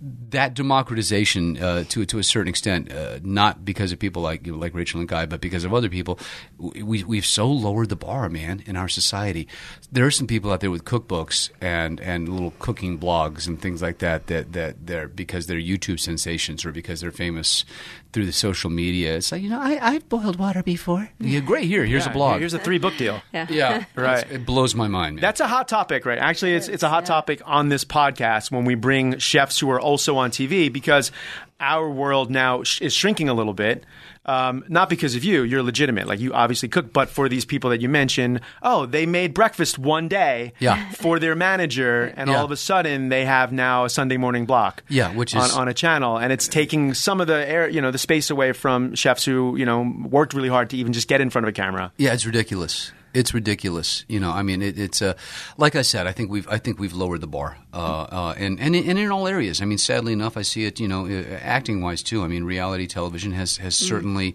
that 0.00 0.54
democratization 0.54 1.56
uh, 1.62 1.84
to 1.88 2.04
to 2.06 2.18
a 2.18 2.22
certain 2.22 2.48
extent, 2.48 2.92
uh, 2.92 3.18
not 3.22 3.64
because 3.64 3.92
of 3.92 3.98
people 3.98 4.22
like 4.22 4.46
like 4.46 4.74
Rachael 4.74 5.00
and 5.00 5.08
Guy, 5.08 5.26
but 5.26 5.40
because 5.40 5.64
of 5.64 5.72
other 5.72 5.88
people, 5.88 6.18
we 6.58 7.02
we've 7.04 7.26
so 7.26 7.50
lowered 7.50 7.88
the 7.88 7.96
bar, 7.96 8.28
man, 8.28 8.62
in 8.66 8.76
our 8.76 8.88
society. 8.88 9.48
There 9.90 10.04
are 10.06 10.10
some 10.10 10.26
people 10.26 10.52
out 10.52 10.60
there 10.60 10.70
with 10.70 10.84
cookbooks 10.84 11.50
and 11.60 12.00
and 12.00 12.28
little 12.28 12.52
cooking 12.58 12.98
blogs 12.98 13.46
and 13.46 13.60
things 13.60 13.80
like 13.82 13.98
that 13.98 14.26
that 14.26 14.52
that 14.52 14.86
they're 14.86 15.08
because 15.08 15.46
they're 15.46 15.58
YouTube 15.58 16.00
sensations 16.00 16.64
or 16.64 16.72
because 16.72 17.00
they're 17.00 17.10
famous 17.10 17.64
through 18.12 18.26
the 18.26 18.32
social 18.32 18.70
media. 18.70 19.16
It's 19.16 19.30
like 19.32 19.42
you 19.42 19.50
know, 19.50 19.60
I 19.60 19.78
I've 19.80 20.08
boiled 20.08 20.38
water 20.38 20.62
before. 20.62 21.10
Yeah, 21.20 21.40
great. 21.40 21.64
Here, 21.64 21.84
here's 21.84 22.04
Yeah, 22.06 22.10
a 22.10 22.14
blog. 22.14 22.40
Here's 22.40 22.54
a 22.54 22.58
three 22.58 22.78
book 22.78 22.96
deal. 22.96 23.20
Yeah. 23.32 23.46
yeah, 23.50 23.84
Right. 23.94 24.18
It's- 24.18 24.32
It 24.36 24.46
blows 24.46 24.74
my 24.74 24.88
mind. 24.88 25.16
Man. 25.16 25.20
That's 25.20 25.40
a 25.40 25.46
hot 25.46 25.68
topic, 25.68 26.06
right? 26.06 26.18
Actually, 26.18 26.54
it's 26.54 26.68
it's 26.68 26.82
a 26.82 26.88
hot 26.88 27.02
yeah. 27.02 27.08
topic 27.08 27.42
on 27.44 27.68
this 27.68 27.84
podcast 27.84 28.50
when 28.50 28.64
we 28.64 28.74
bring 28.74 29.18
chefs 29.18 29.58
who 29.60 29.70
are 29.70 29.80
also 29.80 30.16
on 30.16 30.30
TV 30.30 30.72
because 30.72 31.12
our 31.60 31.88
world 31.90 32.30
now 32.30 32.62
sh- 32.62 32.80
is 32.82 32.92
shrinking 32.94 33.28
a 33.28 33.34
little 33.34 33.54
bit. 33.54 33.84
Um, 34.26 34.64
not 34.68 34.88
because 34.90 35.14
of 35.14 35.24
you, 35.24 35.42
you're 35.44 35.62
legitimate. 35.62 36.06
Like 36.06 36.20
you 36.20 36.32
obviously 36.34 36.68
cook, 36.68 36.92
but 36.92 37.08
for 37.08 37.28
these 37.28 37.44
people 37.44 37.70
that 37.70 37.80
you 37.80 37.88
mentioned, 37.88 38.40
oh, 38.62 38.84
they 38.84 39.06
made 39.06 39.32
breakfast 39.34 39.78
one 39.78 40.08
day 40.08 40.52
Yeah. 40.58 40.90
for 40.90 41.18
their 41.18 41.34
manager, 41.34 42.12
and 42.16 42.28
Yeah. 42.28 42.36
all 42.38 42.44
of 42.44 42.50
a 42.50 42.56
sudden 42.56 43.08
they 43.08 43.24
have 43.24 43.52
now 43.52 43.84
a 43.84 43.88
Sunday 43.88 44.16
morning 44.16 44.44
block. 44.44 44.82
Yeah, 44.88 45.12
which 45.14 45.34
on, 45.36 45.44
is- 45.44 45.52
on 45.56 45.68
a 45.68 45.74
channel, 45.74 46.16
and 46.18 46.32
it's 46.32 46.48
taking 46.48 46.92
some 46.92 47.20
of 47.20 47.28
the 47.28 47.48
air, 47.48 47.68
you 47.68 47.80
know, 47.80 47.90
the 47.92 47.98
space 47.98 48.28
away 48.30 48.52
from 48.52 48.94
chefs 48.94 49.24
who 49.24 49.56
you 49.56 49.64
know 49.64 49.90
worked 50.04 50.34
really 50.34 50.48
hard 50.48 50.70
to 50.70 50.76
even 50.76 50.92
just 50.92 51.06
get 51.08 51.20
in 51.20 51.30
front 51.30 51.44
of 51.44 51.48
a 51.48 51.52
camera. 51.52 51.92
Yeah, 51.96 52.12
it's 52.12 52.26
ridiculous. 52.26 52.90
It's 53.16 53.32
ridiculous. 53.32 54.04
You 54.08 54.20
know, 54.20 54.30
I 54.30 54.42
mean, 54.42 54.60
it, 54.62 54.78
it's 54.78 55.00
uh, 55.00 55.14
like 55.56 55.74
I 55.74 55.82
said. 55.82 56.06
I 56.06 56.12
think 56.12 56.30
we've 56.30 56.48
I 56.48 56.58
think 56.58 56.78
we've 56.78 56.92
lowered 56.92 57.20
the 57.22 57.26
bar, 57.26 57.56
uh, 57.72 58.02
uh, 58.02 58.34
and 58.36 58.60
and 58.60 58.76
in, 58.76 58.90
and 58.90 58.98
in 58.98 59.10
all 59.10 59.26
areas. 59.26 59.62
I 59.62 59.64
mean, 59.64 59.78
sadly 59.78 60.12
enough, 60.12 60.36
I 60.36 60.42
see 60.42 60.64
it. 60.66 60.78
You 60.78 60.88
know, 60.88 61.06
uh, 61.06 61.38
acting 61.40 61.80
wise 61.80 62.02
too. 62.02 62.22
I 62.22 62.28
mean, 62.28 62.44
reality 62.44 62.86
television 62.86 63.32
has 63.32 63.56
has 63.56 63.74
certainly 63.74 64.34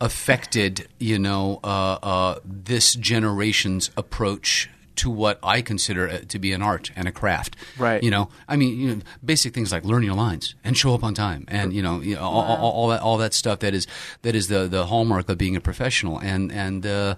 affected. 0.00 0.88
You 0.98 1.18
know, 1.18 1.60
uh, 1.64 1.98
uh, 2.02 2.38
this 2.44 2.94
generation's 2.94 3.90
approach. 3.96 4.70
To 4.96 5.08
what 5.10 5.38
I 5.42 5.62
consider 5.62 6.18
to 6.18 6.38
be 6.38 6.52
an 6.52 6.60
art 6.60 6.90
and 6.94 7.08
a 7.08 7.12
craft, 7.12 7.56
Right. 7.78 8.02
You 8.02 8.10
know, 8.10 8.28
I 8.46 8.56
mean, 8.56 8.78
you 8.78 8.94
know, 8.94 9.02
basic 9.24 9.54
things 9.54 9.72
like 9.72 9.86
learn 9.86 10.02
your 10.02 10.14
lines 10.14 10.54
and 10.62 10.76
show 10.76 10.94
up 10.94 11.02
on 11.02 11.14
time, 11.14 11.46
and 11.48 11.72
you 11.72 11.82
know, 11.82 12.02
you 12.02 12.14
know 12.14 12.20
all, 12.20 12.42
all, 12.42 12.72
all 12.72 12.88
that 12.88 13.00
all 13.00 13.16
that 13.18 13.32
stuff 13.32 13.60
that 13.60 13.72
is 13.72 13.86
that 14.20 14.34
is 14.34 14.48
the 14.48 14.68
the 14.68 14.84
hallmark 14.86 15.30
of 15.30 15.38
being 15.38 15.56
a 15.56 15.60
professional. 15.62 16.18
And 16.18 16.52
and 16.52 16.84
uh, 16.84 17.14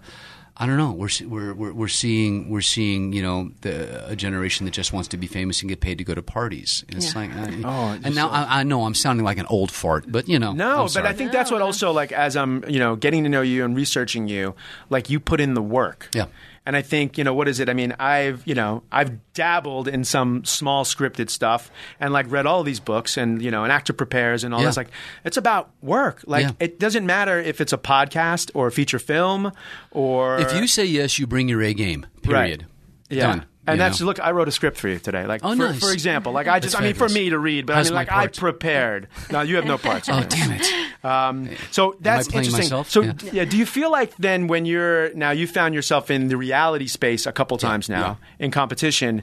I 0.57 0.67
don't 0.67 0.77
know, 0.77 0.93
we're, 0.93 1.09
we're 1.27 1.53
we're 1.53 1.73
we're 1.73 1.89
seeing 1.89 2.49
we're 2.49 2.61
seeing 2.61 3.13
you 3.13 3.23
know 3.23 3.51
the, 3.63 4.09
a 4.09 4.15
generation 4.15 4.67
that 4.67 4.71
just 4.73 4.93
wants 4.93 5.09
to 5.09 5.17
be 5.17 5.27
famous 5.27 5.61
and 5.63 5.69
get 5.69 5.81
paid 5.81 5.99
to 5.99 6.05
go 6.05 6.15
to 6.15 6.23
parties. 6.23 6.85
And 6.89 6.97
it's 6.99 7.13
Yeah. 7.13 7.21
like, 7.23 7.31
uh, 7.65 7.69
Oh, 7.69 7.99
and 8.05 8.15
now 8.15 8.29
I, 8.29 8.61
I 8.61 8.63
know 8.63 8.85
I'm 8.85 8.95
sounding 8.95 9.25
like 9.25 9.39
an 9.39 9.47
old 9.47 9.73
fart, 9.73 10.05
but 10.07 10.29
you 10.29 10.39
know, 10.39 10.53
No, 10.53 10.83
I'm 10.83 10.89
but. 10.95 11.07
I 11.07 11.13
think 11.13 11.33
that's 11.33 11.51
what 11.51 11.61
also 11.61 11.91
like 11.91 12.13
as 12.13 12.37
I'm 12.37 12.63
you 12.69 12.79
know 12.79 12.95
getting 12.95 13.25
to 13.25 13.29
know 13.29 13.43
you 13.43 13.65
and 13.65 13.75
researching 13.77 14.29
you, 14.29 14.55
like 14.91 15.11
you 15.11 15.19
put 15.19 15.41
in 15.41 15.55
the 15.55 15.63
work. 15.63 16.09
Yeah. 16.15 16.27
And 16.67 16.77
I 16.77 16.83
think 16.83 17.19
you 17.19 17.25
know 17.25 17.35
what 17.35 17.47
is 17.47 17.61
it? 17.61 17.69
I 17.69 17.75
mean, 17.75 17.95
I've 17.99 18.43
you 18.47 18.55
know 18.55 18.83
I've 18.91 19.33
dabbled 19.35 19.87
in 19.87 20.03
some 20.05 20.45
small 20.47 20.85
scripted 20.85 21.29
stuff 21.29 21.71
and 22.01 22.13
like 22.13 22.31
read 22.31 22.47
all 22.47 22.63
these 22.63 22.81
books 22.81 23.17
and 23.19 23.43
you 23.43 23.51
know 23.51 23.65
an 23.65 23.71
actor 23.71 23.93
prepares 23.93 24.45
and 24.45 24.55
all 24.55 24.61
Yeah. 24.61 24.67
this. 24.69 24.77
Like 24.79 24.89
it's 25.25 25.37
about 25.37 25.71
work. 25.83 26.23
Like 26.27 26.45
Yeah. 26.45 26.53
it 26.61 26.79
doesn't 26.81 27.05
matter 27.05 27.39
if 27.39 27.61
it's 27.61 27.73
a 27.75 27.79
podcast 27.79 28.51
or 28.55 28.67
a 28.67 28.73
feature 28.73 28.99
film 28.99 29.53
or 29.91 30.39
if 30.39 30.55
you 30.55 30.67
say 30.67 30.87
yes, 30.87 31.19
you 31.19 31.27
bring 31.27 31.49
your 31.51 31.61
A 31.63 31.75
game. 31.75 32.07
Period. 32.23 32.63
Right. 32.63 32.71
Yeah. 33.11 33.27
Done. 33.27 33.47
And 33.67 33.81
that's 33.81 34.01
know? 34.01 34.07
look. 34.07 34.21
I 34.21 34.31
wrote 34.33 34.47
a 34.49 34.53
script 34.53 34.77
for 34.77 34.89
you 34.89 34.99
today. 34.99 35.25
Like, 35.27 35.41
Oh, 35.43 35.51
for, 35.53 35.57
nice. 35.57 35.81
for 35.81 35.91
example, 35.91 36.33
like 36.33 36.47
I 36.49 36.61
just, 36.61 36.73
That's 36.75 36.83
I 36.83 36.87
mean, 36.87 36.95
for 36.95 37.09
me 37.09 37.31
to 37.31 37.39
read, 37.39 37.65
but 37.65 37.77
I 37.77 37.83
mean, 37.83 37.95
like 37.95 38.13
I 38.13 38.27
prepared. 38.27 39.09
No, 39.31 39.41
you 39.41 39.57
have 39.57 39.65
no 39.65 39.79
parts. 39.79 40.07
Oh 40.11 40.23
damn 40.23 40.53
it! 40.53 40.67
Um, 41.05 41.51
so 41.71 41.97
that's 42.01 42.27
interesting. 42.29 42.65
myself? 42.65 42.89
So 42.91 43.03
Yeah. 43.03 43.13
yeah. 43.33 43.45
do 43.45 43.59
you 43.59 43.67
feel 43.67 43.91
like 43.93 44.17
then 44.17 44.47
when 44.49 44.65
you're 44.65 45.13
now 45.15 45.31
you 45.33 45.47
found 45.47 45.75
yourself 45.75 46.11
in 46.11 46.29
the 46.29 46.37
reality 46.37 46.87
space 46.87 47.27
a 47.27 47.33
couple 47.33 47.59
times 47.59 47.89
now 47.89 48.19
in 48.39 48.51
competition? 48.51 49.23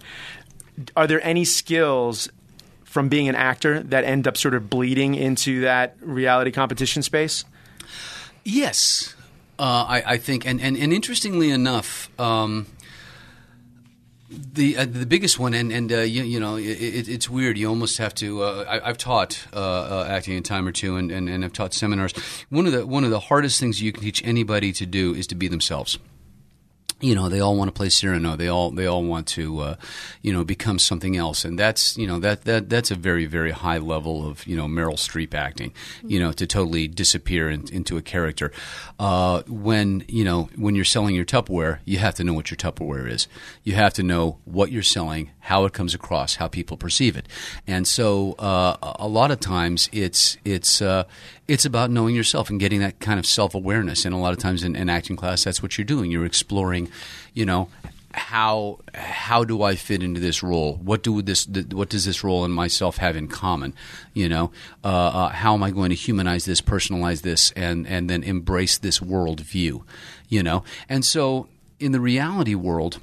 Are 0.96 1.08
there 1.08 1.24
any 1.26 1.44
skills 1.44 2.30
from 2.84 3.10
being 3.10 3.28
an 3.30 3.36
actor 3.36 3.82
that 3.82 4.04
end 4.04 4.28
up 4.28 4.38
sort 4.38 4.54
of 4.54 4.70
bleeding 4.70 5.16
into 5.16 5.62
that 5.62 5.96
reality 6.02 6.52
competition 6.52 7.02
space? 7.02 7.46
Yes, 8.44 9.16
uh, 9.60 9.86
I, 9.88 10.04
I 10.06 10.18
think, 10.18 10.46
and, 10.46 10.60
and, 10.60 10.76
and 10.76 10.92
interestingly 10.92 11.52
enough, 11.52 12.10
um, 12.20 12.66
the 14.32 14.78
uh, 14.78 14.86
the 14.86 15.06
biggest 15.06 15.40
one, 15.40 15.54
and 15.54 15.72
and 15.72 15.92
uh, 15.92 15.98
you, 15.98 16.24
you 16.24 16.40
know, 16.40 16.56
it, 16.56 16.64
it, 16.64 17.10
it's 17.10 17.30
weird. 17.30 17.58
You 17.58 17.68
almost 17.70 17.98
have 17.98 18.16
to. 18.16 18.44
Uh, 18.44 18.66
I, 18.68 18.90
I've 18.90 18.98
taught 18.98 19.46
uh, 19.54 19.58
uh, 19.58 20.08
acting 20.10 20.38
a 20.38 20.42
time 20.42 20.68
or 20.68 20.72
two, 20.72 20.96
and, 20.96 21.12
and, 21.12 21.30
and 21.30 21.44
I've 21.44 21.54
taught 21.54 21.74
seminars. 21.74 22.14
One 22.50 22.66
of 22.66 22.72
the 22.72 22.86
one 22.86 23.04
of 23.04 23.12
the 23.12 23.20
hardest 23.20 23.60
things 23.60 23.82
you 23.82 23.92
can 23.92 24.04
teach 24.04 24.26
anybody 24.26 24.72
to 24.74 24.86
do 24.86 25.14
is 25.14 25.28
to 25.28 25.36
be 25.36 25.48
themselves. 25.48 26.00
You 27.02 27.16
know 27.16 27.30
they 27.30 27.40
all 27.40 27.56
want 27.56 27.68
to 27.68 27.72
play 27.74 27.90
Cyrano. 27.90 28.36
They 28.36 28.48
all 28.48 28.72
they 28.72 28.86
all 28.86 29.04
want 29.04 29.28
to 29.28 29.60
uh, 29.60 29.76
you 30.22 30.32
know 30.32 30.44
become 30.44 30.80
something 30.80 31.18
else, 31.18 31.44
and 31.44 31.58
that's 31.58 31.98
you 31.98 32.08
know 32.08 32.20
that 32.20 32.46
that 32.46 32.70
that's 32.70 32.92
a 32.92 32.96
very 32.96 33.26
very 33.26 33.52
high 33.52 33.80
level 33.80 34.28
of 34.28 34.46
you 34.48 34.56
know 34.56 34.68
Meryl 34.68 34.94
Streep 34.94 35.34
acting. 35.34 35.74
You 36.04 36.20
know 36.20 36.32
to 36.32 36.48
totally 36.48 36.88
disappear 36.88 37.50
in, 37.50 37.68
into 37.72 37.98
a 37.98 38.02
character. 38.02 38.52
Uh, 39.00 39.44
when 39.48 40.04
you 40.08 40.24
know 40.24 40.50
when 40.56 40.76
you're 40.76 40.86
selling 40.86 41.16
your 41.16 41.26
Tupperware, 41.26 41.80
you 41.86 41.98
have 41.98 42.16
to 42.16 42.24
know 42.24 42.34
what 42.34 42.52
your 42.52 42.58
Tupperware 42.58 43.10
is. 43.10 43.28
You 43.64 43.74
have 43.74 43.94
to 43.96 44.04
know 44.04 44.40
what 44.46 44.72
you're 44.72 44.84
selling, 44.84 45.32
how 45.42 45.66
it 45.66 45.74
comes 45.74 45.94
across, 45.94 46.36
how 46.36 46.48
people 46.48 46.78
perceive 46.78 47.18
it, 47.18 47.28
and 47.68 47.88
so 47.88 48.34
uh, 48.34 48.78
a 49.00 49.08
lot 49.08 49.32
of 49.32 49.40
times 49.40 49.90
it's 49.92 50.38
it's 50.46 50.82
uh, 50.82 51.04
it's 51.48 51.66
about 51.66 51.92
knowing 51.92 52.16
yourself 52.16 52.50
and 52.50 52.60
getting 52.60 52.80
that 52.80 53.00
kind 53.00 53.20
of 53.20 53.26
self 53.26 53.54
awareness. 53.54 54.06
And 54.06 54.16
a 54.16 54.18
lot 54.18 54.32
of 54.32 54.40
times 54.40 54.64
in, 54.64 54.76
in 54.76 54.90
acting 54.90 55.18
class, 55.18 55.44
that's 55.44 55.62
what 55.62 55.78
you're 55.78 55.86
doing. 55.86 56.10
You're 56.10 56.26
exploring, 56.26 56.90
you 57.34 57.46
know, 57.46 57.68
how 58.14 58.80
how 58.94 59.44
do 59.44 59.62
I 59.64 59.76
fit 59.76 60.04
into 60.04 60.20
this 60.20 60.44
role? 60.44 60.76
What 60.76 61.04
do 61.04 61.22
this 61.22 61.48
what 61.48 61.90
does 61.90 62.06
this 62.06 62.24
role 62.24 62.46
and 62.46 62.54
myself 62.54 62.98
have 62.98 63.16
in 63.16 63.28
common? 63.28 63.74
You 64.14 64.30
know, 64.30 64.52
uh, 64.84 64.88
uh, 64.88 65.30
how 65.30 65.54
am 65.54 65.64
I 65.64 65.72
going 65.72 65.90
to 65.90 65.96
humanize 65.96 66.46
this, 66.46 66.62
personalize 66.62 67.22
this, 67.22 67.52
and 67.52 67.88
and 67.88 68.10
then 68.10 68.24
embrace 68.24 68.78
this 68.78 69.02
world 69.02 69.42
view? 69.42 69.86
You 70.30 70.44
know, 70.44 70.64
and 70.88 71.04
so 71.04 71.48
in 71.80 71.92
the 71.92 72.00
reality 72.00 72.56
world 72.56 73.00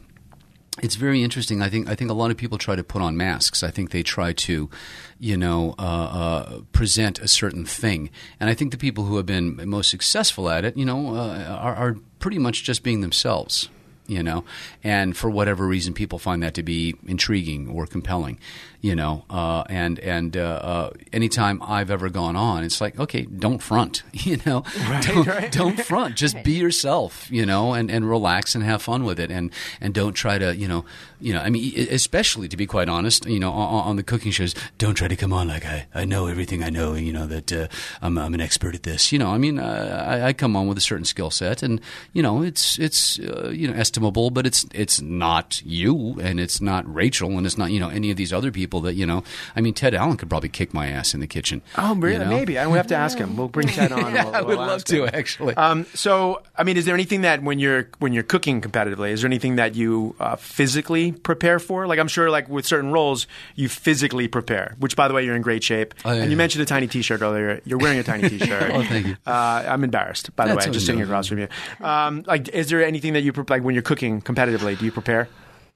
it's 0.83 0.95
very 0.97 1.22
interesting. 1.22 1.62
I 1.62 1.68
think 1.68 1.89
I 1.89 1.95
think 1.95 2.11
a 2.11 2.14
lot 2.14 2.31
of 2.31 2.37
people 2.37 2.59
try 2.59 2.76
to 2.76 2.85
put 2.85 3.03
on 3.03 3.16
masks. 3.16 3.62
I 3.62 3.70
think 3.70 3.91
they 3.91 4.03
try 4.03 4.33
to, 4.33 4.70
you 5.18 5.37
know, 5.37 5.74
uh, 5.79 5.83
uh, 5.83 6.61
present 6.72 7.18
a 7.18 7.29
certain 7.29 7.64
thing. 7.64 8.11
And 8.41 8.51
I 8.51 8.55
think 8.55 8.72
the 8.72 8.79
people 8.79 9.05
who 9.05 9.16
have 9.16 9.26
been 9.26 9.61
most 9.68 9.91
successful 9.91 10.49
at 10.49 10.64
it, 10.64 10.76
you 10.76 10.85
know, 10.85 11.14
uh, 11.14 11.59
are, 11.61 11.74
are 11.74 11.97
pretty 12.18 12.39
much 12.39 12.64
just 12.64 12.83
being 12.83 13.01
themselves. 13.01 13.68
You 14.09 14.23
know, 14.23 14.45
and 14.83 15.15
for 15.15 15.29
whatever 15.29 15.67
reason, 15.67 15.93
people 15.93 16.19
find 16.19 16.43
that 16.43 16.55
to 16.55 16.63
be 16.63 16.97
intriguing 17.07 17.69
or 17.69 17.87
compelling. 17.87 18.41
You 18.81 18.95
know, 18.95 19.25
uh, 19.29 19.65
and 19.69 19.99
and 19.99 20.37
uh, 20.37 20.41
uh, 20.41 20.91
anytime 21.13 21.61
I've 21.63 21.91
ever 21.91 22.09
gone 22.09 22.35
on, 22.35 22.65
it's 22.65 22.81
like, 22.81 22.99
okay, 22.99 23.23
don't 23.23 23.59
front. 23.59 24.03
You 24.29 24.39
know, 24.45 24.65
don't, 25.03 25.27
right. 25.27 25.53
don't 25.61 25.81
front. 25.81 26.17
Just 26.17 26.43
be 26.43 26.53
yourself. 26.53 27.31
You 27.31 27.47
know, 27.47 27.73
and, 27.73 27.91
and 27.91 28.09
relax 28.09 28.55
and 28.55 28.65
have 28.65 28.83
fun 28.83 29.05
with 29.05 29.21
it, 29.21 29.31
and 29.31 29.53
and 29.81 29.95
don't 29.95 30.15
try 30.15 30.39
to, 30.39 30.57
you 30.57 30.69
know, 30.69 30.85
you 31.21 31.33
know. 31.33 31.41
I 31.41 31.51
mean, 31.51 31.73
especially 31.91 32.49
to 32.49 32.57
be 32.57 32.66
quite 32.66 32.89
honest, 32.89 33.27
you 33.27 33.39
know, 33.41 33.51
on, 33.53 33.85
on 33.89 33.97
the 33.97 34.03
cooking 34.03 34.33
shows, 34.33 34.55
don't 34.79 34.95
try 34.95 35.09
to 35.09 35.16
come 35.16 35.33
on 35.33 35.49
like 35.49 35.64
I, 35.64 35.87
I 35.95 36.05
know 36.05 36.27
everything 36.27 36.62
I 36.62 36.71
know. 36.71 36.95
You 36.95 37.12
know 37.12 37.27
that 37.27 37.53
uh, 37.53 37.69
I'm 38.03 38.19
I'm 38.19 38.35
an 38.35 38.41
expert 38.41 38.75
at 38.75 38.83
this. 38.83 39.12
You 39.12 39.19
know, 39.19 39.29
I 39.31 39.39
mean, 39.39 39.59
uh, 39.59 40.05
I, 40.09 40.29
I 40.29 40.33
come 40.33 40.57
on 40.57 40.66
with 40.69 40.79
a 40.79 40.83
certain 40.83 41.05
skill 41.05 41.31
set, 41.31 41.62
and 41.62 41.81
you 42.12 42.23
know, 42.23 42.43
it's 42.43 42.79
it's 42.79 43.19
uh, 43.19 43.51
you 43.53 43.69
know 43.69 43.75
estimable, 43.75 44.31
but 44.31 44.47
it's 44.47 44.66
it's 44.73 45.01
not 45.01 45.62
you, 45.64 46.19
and 46.21 46.41
it's 46.41 46.61
not 46.61 46.85
Rachael, 46.93 47.37
and 47.39 47.47
it's 47.47 47.59
not 47.59 47.71
you 47.71 47.81
know 47.81 47.89
any 47.89 48.11
of 48.11 48.16
these 48.16 48.33
other 48.33 48.51
people 48.51 48.81
that 48.83 48.95
you 48.95 49.07
know. 49.07 49.23
I 49.57 49.61
mean, 49.61 49.75
Ted 49.75 49.95
Allen 49.95 50.16
could 50.16 50.29
probably 50.29 50.49
kick 50.49 50.73
my 50.75 50.89
ass 50.89 51.14
in 51.14 51.21
the 51.21 51.27
kitchen. 51.27 51.62
Oh, 51.77 51.95
really? 51.95 52.14
you 52.14 52.19
know? 52.25 52.31
Maybe. 52.31 52.59
I 52.59 52.64
don't 52.64 52.75
have 52.77 52.87
to 52.89 52.97
ask 52.97 53.19
him. 53.19 53.37
We'll 53.37 53.49
bring 53.49 53.69
Ted 53.69 53.93
on. 53.93 53.99
Yeah, 54.19 54.25
We'll- 54.25 54.35
I 54.35 54.41
would 54.43 54.59
love 54.59 54.85
to 54.85 55.05
him. 55.05 55.11
actually. 55.12 55.55
Um, 55.57 55.85
so, 55.95 56.43
I 56.57 56.64
mean, 56.64 56.77
is 56.77 56.85
there 56.87 56.95
anything 56.95 57.21
that 57.23 57.43
when 57.43 57.59
you're 57.59 57.89
when 57.99 58.12
you're 58.12 58.23
cooking 58.23 58.61
competitively, 58.61 59.11
is 59.11 59.21
there 59.23 59.29
anything 59.29 59.57
that 59.57 59.75
you 59.75 60.14
uh, 60.19 60.37
prepare 61.13 61.59
for? 61.59 61.87
Like, 61.87 61.99
I'm 61.99 62.09
sure, 62.09 62.31
like 62.31 62.49
with 62.49 62.67
certain 62.67 62.91
roles, 62.93 63.27
you 63.55 63.69
physically 63.69 64.29
prepare. 64.29 64.77
Which, 64.79 64.97
by 64.97 65.09
the 65.09 65.15
way, 65.15 65.25
you're 65.25 65.37
in 65.37 65.43
great 65.43 65.63
shape. 65.63 65.95
Oh, 66.05 66.13
yeah, 66.13 66.23
and 66.23 66.31
you 66.31 66.37
mentioned 66.37 66.63
a 66.63 66.67
tiny 66.67 66.87
T-shirt 66.87 67.23
earlier. 67.23 67.61
You're 67.65 67.79
wearing 67.79 67.99
a 67.99 68.03
tiny 68.03 68.29
T-shirt. 68.29 68.71
Oh, 68.73 68.83
thank 68.83 69.07
you. 69.07 69.17
Uh, 69.27 69.65
I'm 69.69 69.85
embarrassed, 69.85 70.35
by 70.37 70.47
the 70.47 70.55
That's 70.55 70.67
way, 70.67 70.73
just 70.73 70.87
sitting 70.87 71.03
across 71.03 71.27
from 71.27 71.39
you. 71.39 71.49
Um, 71.81 72.25
like, 72.27 72.49
is 72.49 72.69
there 72.71 72.85
anything 72.85 73.13
that 73.15 73.23
you 73.23 73.33
pre- 73.33 73.45
like 73.49 73.63
when 73.63 73.75
you're 73.75 73.83
cooking 73.83 74.23
competitively? 74.23 74.79
Do 74.79 74.85
you 74.85 74.93
prepare? 74.93 75.29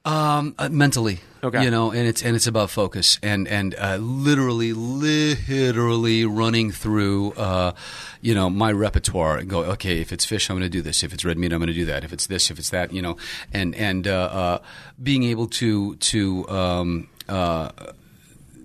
Um, 0.04 0.56
uh, 0.58 0.68
mentally, 0.68 1.20
Okay. 1.44 1.62
you 1.62 1.70
know, 1.70 1.92
and 1.92 2.08
it's 2.08 2.22
and 2.24 2.34
it's 2.34 2.48
about 2.48 2.70
focus 2.70 3.18
and 3.22 3.46
and 3.46 3.74
uh, 3.78 3.98
literally, 4.00 4.72
literally 4.72 6.24
running 6.24 6.72
through, 6.72 7.32
uh, 7.34 7.72
you 8.20 8.34
know, 8.34 8.50
my 8.50 8.72
repertoire 8.72 9.36
and 9.38 9.48
go, 9.48 9.62
okay, 9.64 10.00
if 10.00 10.12
it's 10.12 10.24
fish, 10.24 10.50
I'm 10.50 10.56
going 10.56 10.68
to 10.68 10.68
do 10.78 10.82
this. 10.82 11.04
If 11.04 11.12
it's 11.12 11.24
red 11.24 11.38
meat, 11.38 11.52
I'm 11.52 11.60
going 11.60 11.68
to 11.68 11.72
do 11.72 11.84
that. 11.86 12.02
If 12.02 12.12
it's 12.12 12.26
this, 12.26 12.50
if 12.50 12.58
it's 12.58 12.70
that, 12.70 12.92
you 12.92 13.00
know, 13.00 13.16
and 13.52 13.76
and 13.76 14.08
uh, 14.08 14.10
uh, 14.32 14.58
being 15.00 15.22
able 15.22 15.46
to 15.48 15.94
to 15.96 16.48
um, 16.48 17.08
uh, 17.28 17.68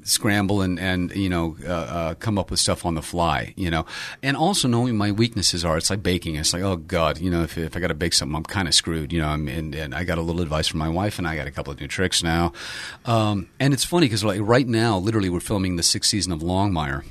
scramble 0.08 0.62
and 0.62 0.80
and 0.80 1.16
you 1.16 1.30
know 1.30 1.58
uh, 1.66 1.72
uh, 1.72 2.14
come 2.16 2.38
up 2.38 2.50
with 2.50 2.60
stuff 2.60 2.86
on 2.86 2.96
the 2.96 3.02
fly 3.02 3.54
you 3.56 3.70
know 3.70 3.86
and 4.24 4.38
also 4.38 4.68
knowing 4.68 4.96
my 4.96 5.12
weaknesses 5.12 5.66
are 5.66 5.78
it's 5.78 5.90
like 5.90 6.02
baking 6.02 6.36
it's 6.36 6.54
like 6.54 6.64
oh 6.64 6.78
god 6.78 7.20
you 7.20 7.30
know 7.30 7.44
if, 7.44 7.58
if 7.58 7.76
I 7.76 7.80
got 7.80 7.88
to 7.88 7.94
bake 7.94 8.14
something 8.14 8.36
I'm 8.36 8.44
kind 8.44 8.68
of 8.68 8.74
screwed 8.74 9.12
you 9.12 9.20
know 9.22 9.28
I'm, 9.28 9.48
and, 9.48 9.76
and 9.76 9.94
I 9.94 10.04
got 10.04 10.18
a 10.18 10.22
little 10.22 10.42
advice 10.42 10.68
from 10.68 10.80
my 10.80 10.90
wife 10.90 11.20
and 11.20 11.28
I 11.28 11.36
got 11.36 11.48
a 11.48 11.52
couple 11.52 11.74
of 11.74 11.80
new 11.80 11.88
tricks 11.88 12.24
now 12.24 12.54
um, 13.06 13.50
and 13.60 13.74
it's 13.74 13.84
funny 13.84 14.06
because 14.06 14.24
like 14.24 14.40
right 14.42 14.68
now 14.68 14.98
literally 14.98 15.30
we're 15.30 15.40
filming 15.40 15.76
the 15.76 15.84
sixth 15.84 16.10
season 16.10 16.32
of 16.32 16.40
Longmire 16.40 17.04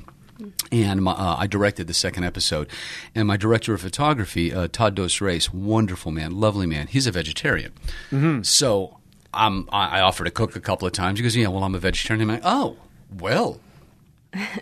and 0.71 1.01
my, 1.03 1.11
uh, 1.13 1.35
I 1.39 1.47
directed 1.47 1.87
the 1.87 1.93
second 1.93 2.23
episode. 2.23 2.69
And 3.15 3.27
my 3.27 3.37
director 3.37 3.73
of 3.73 3.81
photography, 3.81 4.53
uh, 4.53 4.67
Todd 4.71 4.95
Dos 4.95 5.19
Reis, 5.19 5.51
wonderful 5.51 6.11
man, 6.11 6.39
lovely 6.39 6.67
man. 6.67 6.87
He's 6.87 7.07
a 7.07 7.11
vegetarian, 7.11 7.73
so 8.43 8.99
I'm, 9.33 9.67
I 9.71 9.97
I 9.97 10.01
offered 10.01 10.25
to 10.25 10.31
cook 10.31 10.55
a 10.55 10.59
couple 10.59 10.87
of 10.87 10.93
times. 10.93 11.19
He 11.19 11.23
goes, 11.23 11.35
"Yeah, 11.35 11.47
well, 11.47 11.63
I'm 11.63 11.75
a 11.75 11.79
vegetarian." 11.79 12.21
I'm 12.21 12.35
like, 12.35 12.45
"Oh, 12.45 12.77
well." 13.09 13.59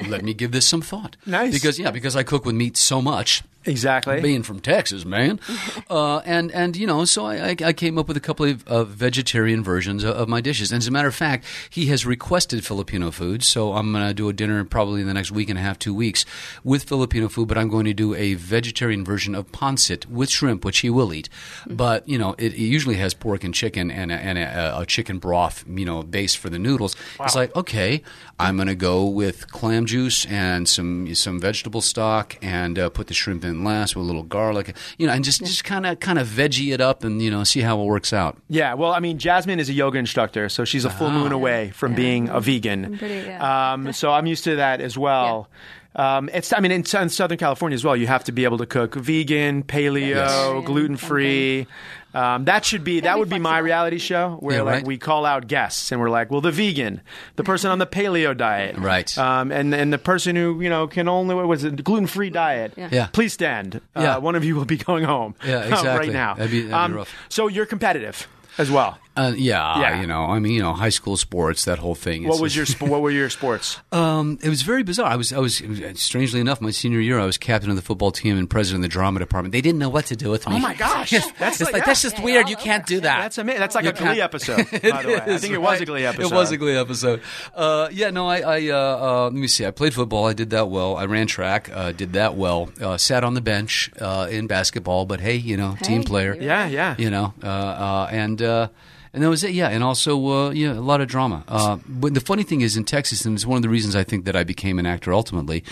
Let 0.08 0.24
me 0.24 0.34
give 0.34 0.52
this 0.52 0.68
some 0.68 0.82
thought. 0.82 1.18
Nice. 1.26 1.52
because 1.52 1.80
yeah, 1.80 1.92
because 1.92 2.16
I 2.16 2.24
cook 2.24 2.46
with 2.46 2.56
meat 2.56 2.78
so 2.78 3.02
much, 3.02 3.44
Exactly. 3.66 4.22
being 4.22 4.44
from 4.44 4.60
Texas, 4.60 5.06
man. 5.06 5.40
uh, 5.90 6.18
and 6.20 6.52
and 6.52 6.76
you 6.76 6.88
know, 6.88 7.06
so 7.06 7.26
I, 7.26 7.56
I, 7.64 7.74
came 7.74 7.98
up 7.98 8.08
with 8.08 8.18
a 8.18 8.22
couple 8.22 8.46
of, 8.46 8.88
vegetarian 8.88 9.64
versions 9.64 10.04
of, 10.04 10.16
of 10.16 10.30
my 10.30 10.42
dishes. 10.42 10.72
And 10.72 10.78
as 10.78 10.88
a 10.88 10.92
matter 10.92 11.08
of 11.08 11.16
fact, 11.16 11.46
he 11.70 11.88
has 11.88 12.06
requested 12.06 12.66
Filipino 12.66 13.12
food, 13.12 13.44
so 13.44 13.74
I'm 13.74 13.92
going 13.92 14.08
to 14.08 14.14
do 14.14 14.30
a 14.30 14.34
dinner 14.34 14.64
probably 14.64 15.02
in 15.02 15.08
the 15.08 15.14
next 15.14 15.32
week 15.32 15.50
and 15.50 15.58
a 15.58 15.62
half, 15.62 15.80
two 15.80 15.94
weeks, 15.94 16.26
with 16.64 16.84
Filipino 16.84 17.28
food. 17.28 17.48
But 17.48 17.58
I'm 17.58 17.70
going 17.70 17.86
to 17.86 17.94
do 17.94 18.14
a 18.16 18.36
vegetarian 18.36 19.04
version 19.04 19.36
of 19.36 19.52
pancit 19.52 20.06
with 20.06 20.30
shrimp, 20.30 20.64
which 20.64 20.80
he 20.80 20.90
will 20.90 21.14
eat. 21.14 21.30
But 21.68 22.08
you 22.08 22.18
know, 22.18 22.36
it, 22.38 22.54
it 22.54 22.60
usually 22.60 22.96
has 22.96 23.14
pork 23.14 23.44
and 23.44 23.54
chicken 23.54 23.92
and 23.92 24.12
a, 24.12 24.16
and 24.16 24.38
a, 24.38 24.80
a 24.80 24.86
chicken 24.86 25.18
broth, 25.20 25.66
you 25.68 25.86
know, 25.86 26.04
base 26.04 26.36
for 26.36 26.50
the 26.50 26.60
noodles. 26.60 26.96
It's 27.20 27.36
like 27.36 27.56
okay, 27.56 28.02
I'm 28.40 28.58
going 28.58 28.68
to 28.68 28.76
go 28.76 29.06
with 29.06 29.52
clam 29.52 29.86
juice 29.86 30.26
and 30.26 30.68
some 30.68 31.14
some 31.16 31.40
vegetable 31.40 31.82
stock 31.82 32.38
and 32.42 32.78
uh, 32.78 32.90
put 32.90 33.08
the 33.08 33.14
shrimp 33.14 33.44
in 33.44 33.55
last 33.64 33.96
with 33.96 34.04
a 34.04 34.08
little 34.08 34.24
garlic, 34.24 34.76
you 34.98 35.08
know, 35.08 35.14
and 35.14 35.24
just 35.24 35.40
just 35.42 35.64
kind 35.64 35.86
of 35.86 36.00
kind 36.00 36.20
of 36.20 36.28
veggie 36.28 36.74
it 36.74 36.82
up 36.82 37.04
and 37.04 37.22
you 37.22 37.32
know 37.32 37.44
see 37.44 37.62
how 37.62 37.80
it 37.82 37.86
works 37.86 38.12
out. 38.14 38.38
Yeah, 38.50 38.74
well, 38.74 38.92
I 38.92 39.00
mean, 39.00 39.18
Jasmine 39.18 39.60
is 39.60 39.70
a 39.70 39.74
yoga 39.74 39.98
instructor, 39.98 40.50
so 40.50 40.66
she's 40.66 40.86
a 40.86 40.90
full 40.90 41.12
moon 41.12 41.32
away 41.32 41.70
from 41.72 41.92
Yeah. 41.94 41.96
being 41.98 42.30
a 42.30 42.42
vegan. 42.42 42.86
I'm 42.86 42.98
pretty- 42.98 43.28
yeah. 43.28 43.72
um, 43.74 43.94
so 43.94 44.12
I'm 44.12 44.26
used 44.26 44.44
to 44.46 44.58
that 44.58 44.82
as 44.82 44.98
well. 44.98 45.50
Um, 45.98 46.30
it's, 46.34 46.52
I 46.52 46.60
mean, 46.60 46.72
in, 46.72 46.82
in 46.82 47.10
Southern 47.10 47.38
California 47.38 47.74
as 47.76 47.86
well, 47.86 47.96
you 47.96 48.06
have 48.08 48.26
to 48.26 48.34
be 48.34 48.44
able 48.44 48.58
to 48.58 48.66
cook 48.66 48.96
vegan, 48.96 49.64
paleo, 49.64 50.10
Yes. 50.10 50.66
gluten 50.66 50.98
free. 50.98 51.68
Um, 52.16 52.46
that 52.46 52.64
should 52.66 52.84
be 52.84 53.02
that 53.02 53.20
would 53.20 53.30
be 53.30 53.40
my 53.40 53.60
reality 53.60 53.98
show 53.98 54.38
where 54.40 54.58
Yeah, 54.58 54.62
like 54.64 54.74
right. 54.76 54.86
we 54.88 54.98
call 54.98 55.26
out 55.26 55.48
guests 55.48 55.92
and 55.92 56.00
we're 56.00 56.10
like, 56.10 56.32
well, 56.32 56.42
the 56.42 56.52
vegan, 56.52 57.02
the 57.36 57.44
person 57.44 57.70
on 57.72 57.78
the 57.80 57.86
paleo 57.86 58.36
diet, 58.36 58.78
Right. 58.78 59.16
um, 59.18 59.52
and 59.52 59.76
and 59.76 59.92
the 59.92 59.98
person 59.98 60.36
who 60.36 60.62
you 60.62 60.70
know 60.70 60.88
can 60.88 61.08
only 61.10 61.36
what 61.36 61.48
was 61.48 61.64
it 61.64 61.84
gluten 61.84 62.08
free 62.08 62.30
diet, 62.30 62.74
Yeah. 62.78 62.90
Yeah. 62.92 63.08
please 63.08 63.34
stand. 63.34 63.82
Uh, 63.96 64.02
Yeah. 64.02 64.18
one 64.18 64.36
of 64.36 64.44
you 64.46 64.56
will 64.56 64.66
be 64.66 64.78
going 64.90 65.04
home, 65.04 65.36
Yeah, 65.46 65.56
right 65.60 65.68
exactly. 65.74 66.10
now. 66.14 66.36
That'd 66.36 66.52
be- 66.52 66.62
that'd 66.62 66.70
be 66.72 66.74
Um, 66.74 66.94
rough. 66.94 67.14
So 67.30 67.48
you're 67.48 67.66
competitive 67.66 68.28
as 68.58 68.72
well. 68.72 68.98
Uh, 69.18 69.34
yeah, 69.36 69.80
Yeah. 69.80 70.02
you 70.02 70.08
know, 70.08 70.26
I 70.26 70.40
mean, 70.40 70.54
you 70.54 70.62
know, 70.62 70.74
high 70.74 70.90
school 70.90 71.16
sports, 71.18 71.66
that 71.66 71.80
whole 71.80 71.96
thing. 71.96 72.26
What 72.28 72.36
is- 72.36 72.42
was 72.42 72.56
your 72.56 72.66
sp- 72.68 72.84
what 72.92 73.02
were 73.02 73.12
your 73.12 73.30
sports? 73.30 73.80
Um, 73.96 74.40
it 74.44 74.50
was 74.50 74.62
very 74.62 74.84
bizarre. 74.84 75.08
I 75.10 75.16
was, 75.16 75.32
I 75.32 75.40
was, 75.40 75.62
strangely 75.94 76.42
enough, 76.42 76.60
my 76.60 76.72
senior 76.72 77.00
year, 77.00 77.18
I 77.18 77.26
was 77.26 77.38
captain 77.38 77.70
of 77.70 77.78
the 77.78 77.82
football 77.82 78.12
team 78.12 78.38
and 78.38 78.50
president 78.50 78.84
of 78.84 78.90
the 78.90 78.94
drama 78.94 79.20
department. 79.20 79.54
They 79.54 79.62
didn't 79.62 79.80
know 79.80 79.88
what 79.88 80.06
to 80.08 80.18
do 80.18 80.30
with 80.32 80.48
me. 80.50 80.56
Oh 80.58 80.60
my 80.60 80.74
gosh, 80.74 81.12
that's 81.40 81.62
like- 81.62 81.72
like, 81.72 81.82
yeah. 81.82 81.86
that's 81.86 82.02
just 82.02 82.18
Yeah, 82.18 82.24
weird. 82.26 82.50
You 82.50 82.58
can't 82.58 82.86
do 82.86 83.00
that. 83.00 83.22
That's 83.22 83.38
amazing. 83.38 83.60
That's 83.62 83.76
like 83.76 83.86
You 83.86 83.92
a 83.92 83.94
Glee 83.94 84.06
can't- 84.08 84.20
episode. 84.20 84.58
By 84.72 84.80
the 85.04 85.08
way, 85.08 85.16
I 85.34 85.38
think 85.38 85.54
it 85.54 85.62
was 85.62 85.80
a? 85.82 85.86
Glee 85.86 86.06
episode. 86.06 86.26
It 86.32 86.36
was 86.36 86.52
a 86.52 86.58
Glee 86.58 86.76
episode. 86.76 87.22
Uh, 87.56 87.88
yeah, 87.92 88.10
no, 88.10 88.28
I, 88.28 88.40
I 88.42 88.70
uh, 88.70 88.76
uh, 88.76 89.24
let 89.26 89.34
me 89.34 89.48
see. 89.48 89.66
I 89.66 89.72
played 89.72 89.94
football. 89.94 90.26
I 90.28 90.34
did 90.34 90.50
that 90.50 90.68
well. 90.70 90.98
I 90.98 91.06
ran 91.06 91.28
track. 91.28 91.70
Uh, 91.74 91.94
did 91.94 92.12
that 92.14 92.36
well. 92.36 92.70
Uh, 92.82 92.98
sat 92.98 93.24
on 93.24 93.34
the 93.34 93.42
bench 93.42 93.90
uh, 94.02 94.28
in 94.30 94.48
basketball, 94.48 95.06
but 95.06 95.22
hey, 95.22 95.36
you 95.38 95.56
know, 95.56 95.78
team 95.84 96.04
player. 96.04 96.36
you- 96.36 96.42
Yeah, 96.48 96.68
yeah. 96.68 96.96
You 96.98 97.10
know, 97.10 97.34
uh, 97.42 97.48
uh, 97.48 98.10
and 98.12 98.42
uh, 98.42 98.68
And 99.16 99.24
that 99.24 99.30
was 99.30 99.46
it, 99.46 99.52
yeah. 99.52 99.70
And 99.70 99.82
also, 99.82 100.28
uh, 100.28 100.50
yeah, 100.50 100.74
a 100.74 100.82
lot 100.82 101.00
of 101.00 101.08
drama. 101.08 101.46
Uh, 101.48 101.78
but 101.88 102.14
the 102.14 102.20
funny 102.20 102.44
thing 102.44 102.60
is, 102.60 102.76
in 102.76 102.84
Texas, 102.84 103.24
and 103.24 103.36
it's 103.36 103.46
one 103.46 103.56
of 103.56 103.62
the 103.62 103.70
reasons 103.70 103.96
I 103.96 104.04
think 104.04 104.26
that 104.26 104.36
I 104.36 104.44
became 104.44 104.78
an 104.78 104.86
actor 104.86 105.14
ultimately, 105.14 105.64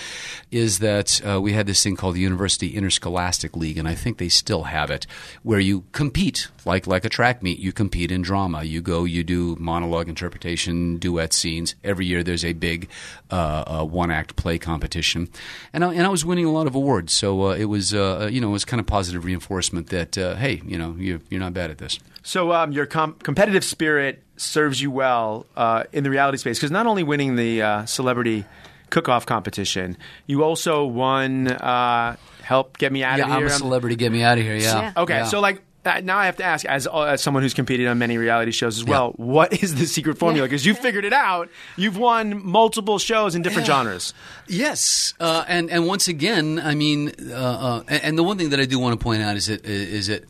is 0.50 0.80
that 0.80 1.20
uh, 1.28 1.42
we 1.42 1.52
had 1.52 1.68
this 1.68 1.84
thing 1.84 1.98
called 1.98 2.16
the 2.16 2.22
University 2.22 2.70
Interscholastic 2.70 3.58
League, 3.58 3.78
and 3.78 3.86
I 3.86 3.96
think 3.96 4.18
they 4.18 4.30
still 4.30 4.64
have 4.64 4.90
it, 4.90 5.06
where 5.44 5.60
you 5.60 5.84
compete 5.92 6.48
like 6.66 6.88
like 6.88 7.06
a 7.06 7.10
track 7.10 7.42
meet. 7.44 7.60
You 7.60 7.72
compete 7.74 8.12
in 8.12 8.22
drama. 8.22 8.64
You 8.64 8.82
go, 8.82 9.04
you 9.04 9.24
do 9.24 9.56
monologue 9.60 10.08
interpretation, 10.10 10.98
duet 10.98 11.34
scenes. 11.34 11.76
Every 11.84 12.06
year, 12.06 12.24
there's 12.24 12.46
a 12.46 12.54
big 12.54 12.90
uh, 13.32 13.64
uh, 13.82 13.86
one 13.86 14.12
act 14.12 14.36
play 14.36 14.58
competition, 14.58 15.30
and 15.74 15.84
I, 15.84 15.94
and 15.94 16.06
I 16.06 16.10
was 16.10 16.24
winning 16.26 16.46
a 16.46 16.52
lot 16.52 16.68
of 16.68 16.76
awards. 16.76 17.14
So 17.14 17.50
uh, 17.50 17.56
it 17.56 17.66
was, 17.66 17.94
uh, 17.94 18.30
you 18.32 18.40
know, 18.42 18.50
it 18.50 18.54
was 18.54 18.66
kind 18.66 18.80
of 18.80 18.86
positive 18.88 19.26
reinforcement 19.26 19.88
that 19.90 20.18
uh, 20.18 20.36
hey, 20.36 20.62
you 20.66 20.78
know, 20.78 20.96
you, 20.98 21.20
you're 21.30 21.40
not 21.40 21.54
bad 21.54 21.72
at 21.72 21.78
this. 21.78 22.00
So 22.24 22.54
um, 22.54 22.72
your 22.72 22.86
com- 22.86 23.16
competitive 23.24 23.64
spirit 23.64 24.24
serves 24.38 24.82
you 24.82 24.90
well 24.92 25.46
uh, 25.58 25.84
in 25.92 26.04
the 26.04 26.10
reality 26.10 26.38
space 26.38 26.58
because 26.58 26.72
not 26.72 26.88
only 26.88 27.04
winning 27.04 27.36
the 27.36 27.62
uh, 27.62 27.86
celebrity 27.86 28.46
cook-off 28.90 29.26
competition, 29.26 29.98
you 30.28 30.44
also 30.44 30.86
won 30.86 31.48
uh, 31.48 32.16
"Help 32.44 32.78
Get 32.78 32.92
Me 32.94 33.04
Out 33.04 33.18
Yeah, 33.18 33.26
of 33.26 33.30
Here." 33.32 33.38
I'm 33.40 33.46
a 33.48 33.50
celebrity. 33.50 33.96
Get 33.96 34.12
me 34.12 34.24
out 34.24 34.38
of 34.38 34.44
here. 34.44 34.56
Yeah. 34.56 34.80
Yeah. 34.96 35.02
Okay, 35.04 35.14
Yeah. 35.18 35.26
so 35.26 35.40
like. 35.42 35.62
Now 35.86 36.18
I 36.18 36.26
have 36.26 36.38
to 36.38 36.44
ask, 36.44 36.66
as, 36.66 36.88
uh, 36.88 37.02
as 37.02 37.22
someone 37.22 37.44
who's 37.44 37.54
competed 37.54 37.88
on 37.88 37.98
many 37.98 38.18
reality 38.18 38.52
shows 38.52 38.78
as 38.78 38.86
well, 38.86 39.12
what 39.18 39.62
is 39.64 39.76
the 39.76 39.86
secret 39.86 40.18
formula? 40.18 40.48
Because 40.48 40.66
you 40.66 40.74
figured 40.74 41.06
it 41.06 41.14
out. 41.14 41.50
You've 41.76 41.98
won 41.98 42.46
multiple 42.46 43.00
shows 43.00 43.36
in 43.36 43.42
different 43.42 43.68
genres. 43.68 44.14
Yes, 44.48 45.14
uh, 45.20 45.44
and 45.48 45.70
and 45.70 45.86
once 45.88 46.08
again, 46.08 46.60
I 46.60 46.76
mean, 46.76 47.12
uh, 47.30 47.34
uh, 47.34 47.84
and, 47.88 48.04
and 48.04 48.18
the 48.18 48.24
one 48.24 48.38
thing 48.38 48.50
that 48.52 48.60
I 48.60 48.66
do 48.66 48.80
want 48.80 48.98
to 49.00 49.04
point 49.04 49.22
out 49.24 49.36
is 49.36 49.48
that 49.48 49.66
is 49.66 50.08
that 50.08 50.24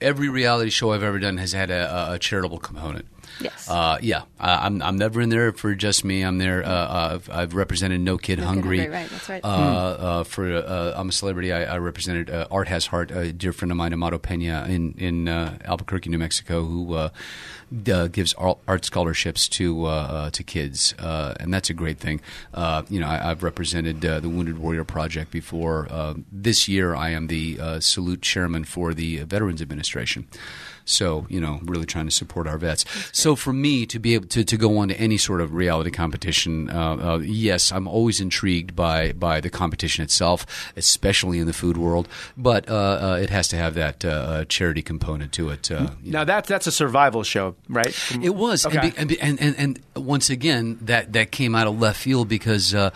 every 0.00 0.28
reality 0.28 0.70
show 0.70 0.92
I've 0.92 1.02
ever 1.02 1.18
done 1.18 1.36
has 1.38 1.52
had 1.52 1.70
a, 1.70 2.12
a 2.12 2.18
charitable 2.18 2.58
component. 2.58 3.06
Yes. 3.40 3.68
Uh, 3.68 3.98
yeah, 4.02 4.22
I'm 4.38 4.82
I'm 4.82 4.96
never 4.96 5.20
in 5.20 5.28
there 5.28 5.52
for 5.52 5.74
just 5.74 6.04
me. 6.04 6.22
I'm 6.22 6.38
there. 6.38 6.64
Uh, 6.64 6.68
uh, 6.68 7.10
I've, 7.14 7.30
I've 7.30 7.54
represented 7.54 8.00
No 8.00 8.18
Kid 8.18 8.38
No 8.38 8.44
Kid 8.44 8.48
Hungry. 8.48 8.78
Hungry, 8.78 8.94
right, 8.94 9.10
that's 9.10 9.28
right. 9.28 9.44
Uh, 9.44 9.48
uh, 9.48 10.24
for 10.24 10.52
uh, 10.52 10.94
I'm 10.96 11.08
a 11.08 11.12
celebrity. 11.12 11.52
I, 11.52 11.74
I 11.74 11.78
represented 11.78 12.30
uh, 12.30 12.46
Art 12.50 12.68
Has 12.68 12.86
Heart, 12.86 13.10
a 13.10 13.32
dear 13.32 13.52
friend 13.52 13.70
of 13.70 13.76
mine, 13.76 13.92
Amado 13.92 14.18
Pena, 14.18 14.66
in 14.68 14.94
in 14.98 15.28
uh, 15.28 15.58
Albuquerque, 15.64 16.10
New 16.10 16.18
Mexico, 16.18 16.64
who 16.64 17.10
gives 18.08 18.34
art 18.34 18.84
scholarships 18.84 19.48
to 19.48 20.30
to 20.32 20.42
kids, 20.42 20.94
uh, 20.98 21.34
and 21.40 21.52
that's 21.52 21.70
a 21.70 21.74
great 21.74 21.98
thing. 21.98 22.20
Uh, 22.52 22.82
you 22.88 23.00
know, 23.00 23.06
I, 23.06 23.30
I've 23.30 23.42
represented 23.42 24.04
uh, 24.04 24.20
the 24.20 24.28
Wounded 24.28 24.58
Warrior 24.58 24.84
Project 24.84 25.30
before. 25.30 25.86
Uh, 25.90 26.14
this 26.30 26.68
year, 26.68 26.94
I 26.94 27.10
am 27.10 27.26
the 27.28 27.58
uh, 27.60 27.80
salute 27.80 28.22
chairman 28.22 28.64
for 28.64 28.94
the 28.94 29.18
Veterans 29.24 29.62
Administration. 29.62 30.26
So, 30.90 31.26
you 31.28 31.40
know, 31.40 31.60
really 31.64 31.86
trying 31.86 32.06
to 32.06 32.10
support 32.10 32.46
our 32.46 32.58
vets. 32.58 32.84
So, 33.12 33.36
for 33.36 33.52
me 33.52 33.86
to 33.86 33.98
be 33.98 34.14
able 34.14 34.26
to, 34.28 34.44
to 34.44 34.56
go 34.56 34.78
on 34.78 34.88
to 34.88 35.00
any 35.00 35.16
sort 35.18 35.40
of 35.40 35.54
reality 35.54 35.90
competition, 35.90 36.68
uh, 36.70 36.96
uh, 36.96 37.18
yes, 37.18 37.72
I'm 37.72 37.86
always 37.88 38.20
intrigued 38.20 38.74
by, 38.76 39.12
by 39.12 39.40
the 39.40 39.50
competition 39.50 40.02
itself, 40.04 40.44
especially 40.76 41.38
in 41.38 41.46
the 41.46 41.52
food 41.52 41.76
world. 41.76 42.08
But 42.36 42.68
uh, 42.68 42.74
uh, 42.74 43.18
it 43.22 43.30
has 43.30 43.48
to 43.48 43.56
have 43.56 43.74
that 43.74 44.04
uh, 44.04 44.44
charity 44.46 44.82
component 44.82 45.32
to 45.32 45.50
it. 45.50 45.70
Uh, 45.70 45.90
Now 46.02 46.24
that's 46.24 46.48
that's 46.48 46.66
a 46.66 46.72
survival 46.72 47.22
show, 47.22 47.54
right? 47.68 47.94
it 48.22 48.34
was, 48.34 48.66
Okay. 48.66 48.92
and, 48.96 49.08
be- 49.08 49.20
and, 49.20 49.40
and, 49.40 49.54
and 49.58 49.80
once 49.96 50.30
again, 50.30 50.78
that 50.82 51.12
that 51.12 51.30
came 51.30 51.54
out 51.54 51.66
of 51.66 51.78
left 51.80 52.00
field 52.00 52.28
because. 52.28 52.74
Uh, 52.74 52.90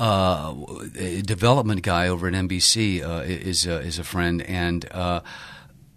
uh, 0.00 0.54
a 0.98 1.22
development 1.22 1.82
guy 1.82 2.08
over 2.08 2.26
at 2.26 2.34
NBC 2.34 3.02
uh, 3.06 3.22
is 3.22 3.66
uh, 3.68 3.82
is 3.84 4.00
a 4.00 4.02
friend, 4.04 4.42
and 4.42 4.84
uh, 4.90 5.20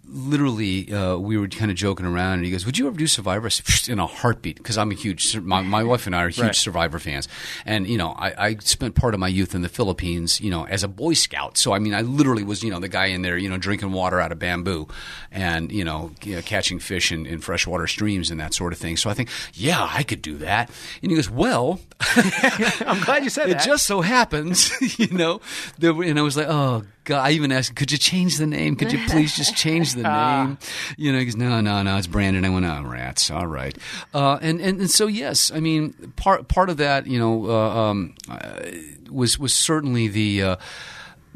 literally 0.08 0.92
uh, 0.92 1.16
we 1.16 1.36
were 1.36 1.48
kind 1.48 1.70
of 1.70 1.76
joking 1.76 2.06
around, 2.06 2.34
and 2.34 2.44
he 2.44 2.50
goes, 2.50 2.64
"Would 2.66 2.78
you 2.78 2.86
ever 2.86 2.96
do 2.96 3.06
Survivor?" 3.06 3.46
I 3.46 3.48
said, 3.50 3.88
In 3.92 3.98
a 3.98 4.06
heartbeat, 4.06 4.56
because 4.56 4.76
I'm 4.78 4.90
a 4.90 4.94
huge 4.94 5.36
my, 5.36 5.60
my 5.62 5.84
wife 5.84 6.06
and 6.06 6.16
I 6.16 6.22
are 6.24 6.28
huge 6.28 6.38
Right. 6.46 6.54
Survivor 6.56 6.98
fans, 6.98 7.28
and 7.64 7.86
you 7.86 7.98
know 7.98 8.10
I, 8.12 8.46
I 8.48 8.56
spent 8.56 8.94
part 8.94 9.14
of 9.14 9.20
my 9.20 9.28
youth 9.28 9.54
in 9.54 9.62
the 9.62 9.68
Philippines, 9.68 10.40
you 10.40 10.50
know, 10.50 10.66
as 10.66 10.82
a 10.82 10.88
Boy 10.88 11.14
Scout. 11.14 11.56
So 11.58 11.72
I 11.72 11.78
mean, 11.78 11.94
I 11.94 12.00
literally 12.02 12.42
was 12.44 12.62
you 12.62 12.70
know 12.70 12.80
the 12.80 12.88
guy 12.88 13.06
in 13.06 13.22
there, 13.22 13.36
you 13.38 13.48
know, 13.48 13.58
drinking 13.58 13.92
water 13.92 14.20
out 14.20 14.32
of 14.32 14.38
bamboo, 14.38 14.88
and 15.30 15.70
you 15.70 15.84
know, 15.84 16.10
you 16.22 16.36
know, 16.36 16.42
catching 16.42 16.78
fish 16.78 17.12
in, 17.12 17.26
in 17.26 17.40
freshwater 17.40 17.86
streams 17.86 18.30
and 18.30 18.40
that 18.40 18.54
sort 18.54 18.72
of 18.72 18.78
thing. 18.78 18.96
So 18.96 19.08
I 19.10 19.14
think, 19.14 19.28
yeah, 19.54 19.86
I 19.90 20.02
could 20.02 20.22
do 20.22 20.38
that. 20.38 20.70
And 21.02 21.10
he 21.10 21.16
goes, 21.16 21.30
"Well." 21.30 21.80
I'm 22.86 23.00
glad 23.02 23.24
you 23.24 23.30
said 23.30 23.48
It 23.48 23.58
that. 23.58 23.64
just 23.64 23.86
so 23.86 24.00
happens, 24.02 24.70
you 24.98 25.08
know, 25.08 25.40
that, 25.78 25.94
and 25.94 26.18
I 26.18 26.22
was 26.22 26.36
like, 26.36 26.46
oh 26.48 26.84
God. 27.06 27.24
I 27.24 27.30
even 27.30 27.52
asked, 27.52 27.76
could 27.76 27.92
you 27.92 27.98
change 27.98 28.36
the 28.36 28.46
name? 28.46 28.74
Could 28.74 28.92
you 28.92 28.98
please 29.08 29.34
just 29.34 29.56
change 29.56 29.94
the 29.94 30.02
name? 30.02 30.58
You 30.96 31.12
know, 31.12 31.18
he 31.20 31.24
goes, 31.24 31.36
no, 31.36 31.60
no, 31.60 31.82
no, 31.82 31.96
it's 31.96 32.08
Brandon. 32.08 32.44
I 32.44 32.50
went, 32.50 32.66
oh, 32.66 32.82
rats. 32.82 33.30
All 33.30 33.46
right. 33.46 33.78
Uh, 34.12 34.38
and, 34.42 34.60
and 34.60 34.80
and 34.80 34.90
so 34.90 35.06
yes, 35.06 35.50
I 35.52 35.60
mean, 35.60 35.92
part 36.16 36.48
part 36.48 36.68
of 36.68 36.76
that, 36.78 37.06
you 37.06 37.18
know, 37.18 37.48
uh, 37.48 37.74
um, 37.76 38.14
uh, 38.28 38.60
was 39.10 39.38
was 39.38 39.54
certainly 39.54 40.08
the. 40.08 40.42
Uh, 40.42 40.56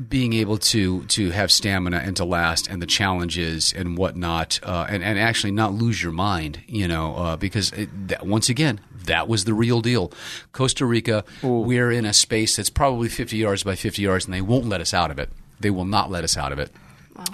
being 0.09 0.33
able 0.33 0.57
to 0.57 1.05
to 1.05 1.31
have 1.31 1.53
stamina 1.53 1.99
and 1.99 2.17
to 2.17 2.25
last 2.25 2.69
and 2.69 2.81
the 2.81 2.87
challenges 2.87 3.71
and 3.75 3.99
whatnot 3.99 4.59
uh, 4.63 4.87
and 4.89 5.05
and 5.05 5.19
actually 5.19 5.51
not 5.51 5.75
lose 5.75 6.03
your 6.03 6.11
mind 6.11 6.63
you 6.67 6.89
know 6.89 7.15
uh, 7.17 7.37
because 7.37 7.71
it, 7.73 8.09
that, 8.09 8.25
once 8.25 8.49
again 8.49 8.81
that 9.05 9.29
was 9.29 9.45
the 9.45 9.53
real 9.53 9.83
deal 9.83 10.11
Costa 10.53 10.87
Rica 10.87 11.23
we're 11.43 11.91
in 11.91 12.07
a 12.07 12.15
space 12.15 12.57
that's 12.57 12.71
probably 12.71 13.11
50 13.11 13.37
yards 13.37 13.63
by 13.63 13.75
50 13.75 14.01
yards 14.01 14.25
and 14.25 14.33
they 14.33 14.41
won't 14.41 14.65
let 14.65 14.81
us 14.81 14.95
out 14.95 15.11
of 15.11 15.19
it 15.19 15.29
they 15.61 15.71
will 15.71 15.85
not 15.85 16.11
let 16.11 16.25
us 16.25 16.37
out 16.37 16.53
of 16.53 16.59
it 16.59 16.73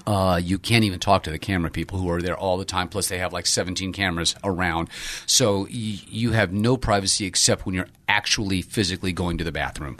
uh, 0.04 0.40
you 0.42 0.58
can't 0.58 0.82
even 0.82 0.98
talk 0.98 1.22
to 1.22 1.30
the 1.30 1.38
camera 1.38 1.70
people 1.70 1.98
who 2.00 2.10
are 2.10 2.20
there 2.20 2.36
all 2.36 2.56
the 2.56 2.64
time. 2.64 2.88
Plus, 2.88 3.06
they 3.08 3.18
have 3.18 3.32
like 3.32 3.46
17 3.46 3.92
cameras 3.92 4.34
around. 4.42 4.88
So 5.26 5.60
y- 5.60 5.68
you 5.70 6.32
have 6.32 6.52
no 6.52 6.76
privacy 6.76 7.24
except 7.24 7.64
when 7.66 7.74
you're 7.76 7.86
actually 8.08 8.62
physically 8.62 9.12
going 9.12 9.38
to 9.38 9.44
the 9.44 9.52
bathroom. 9.52 9.98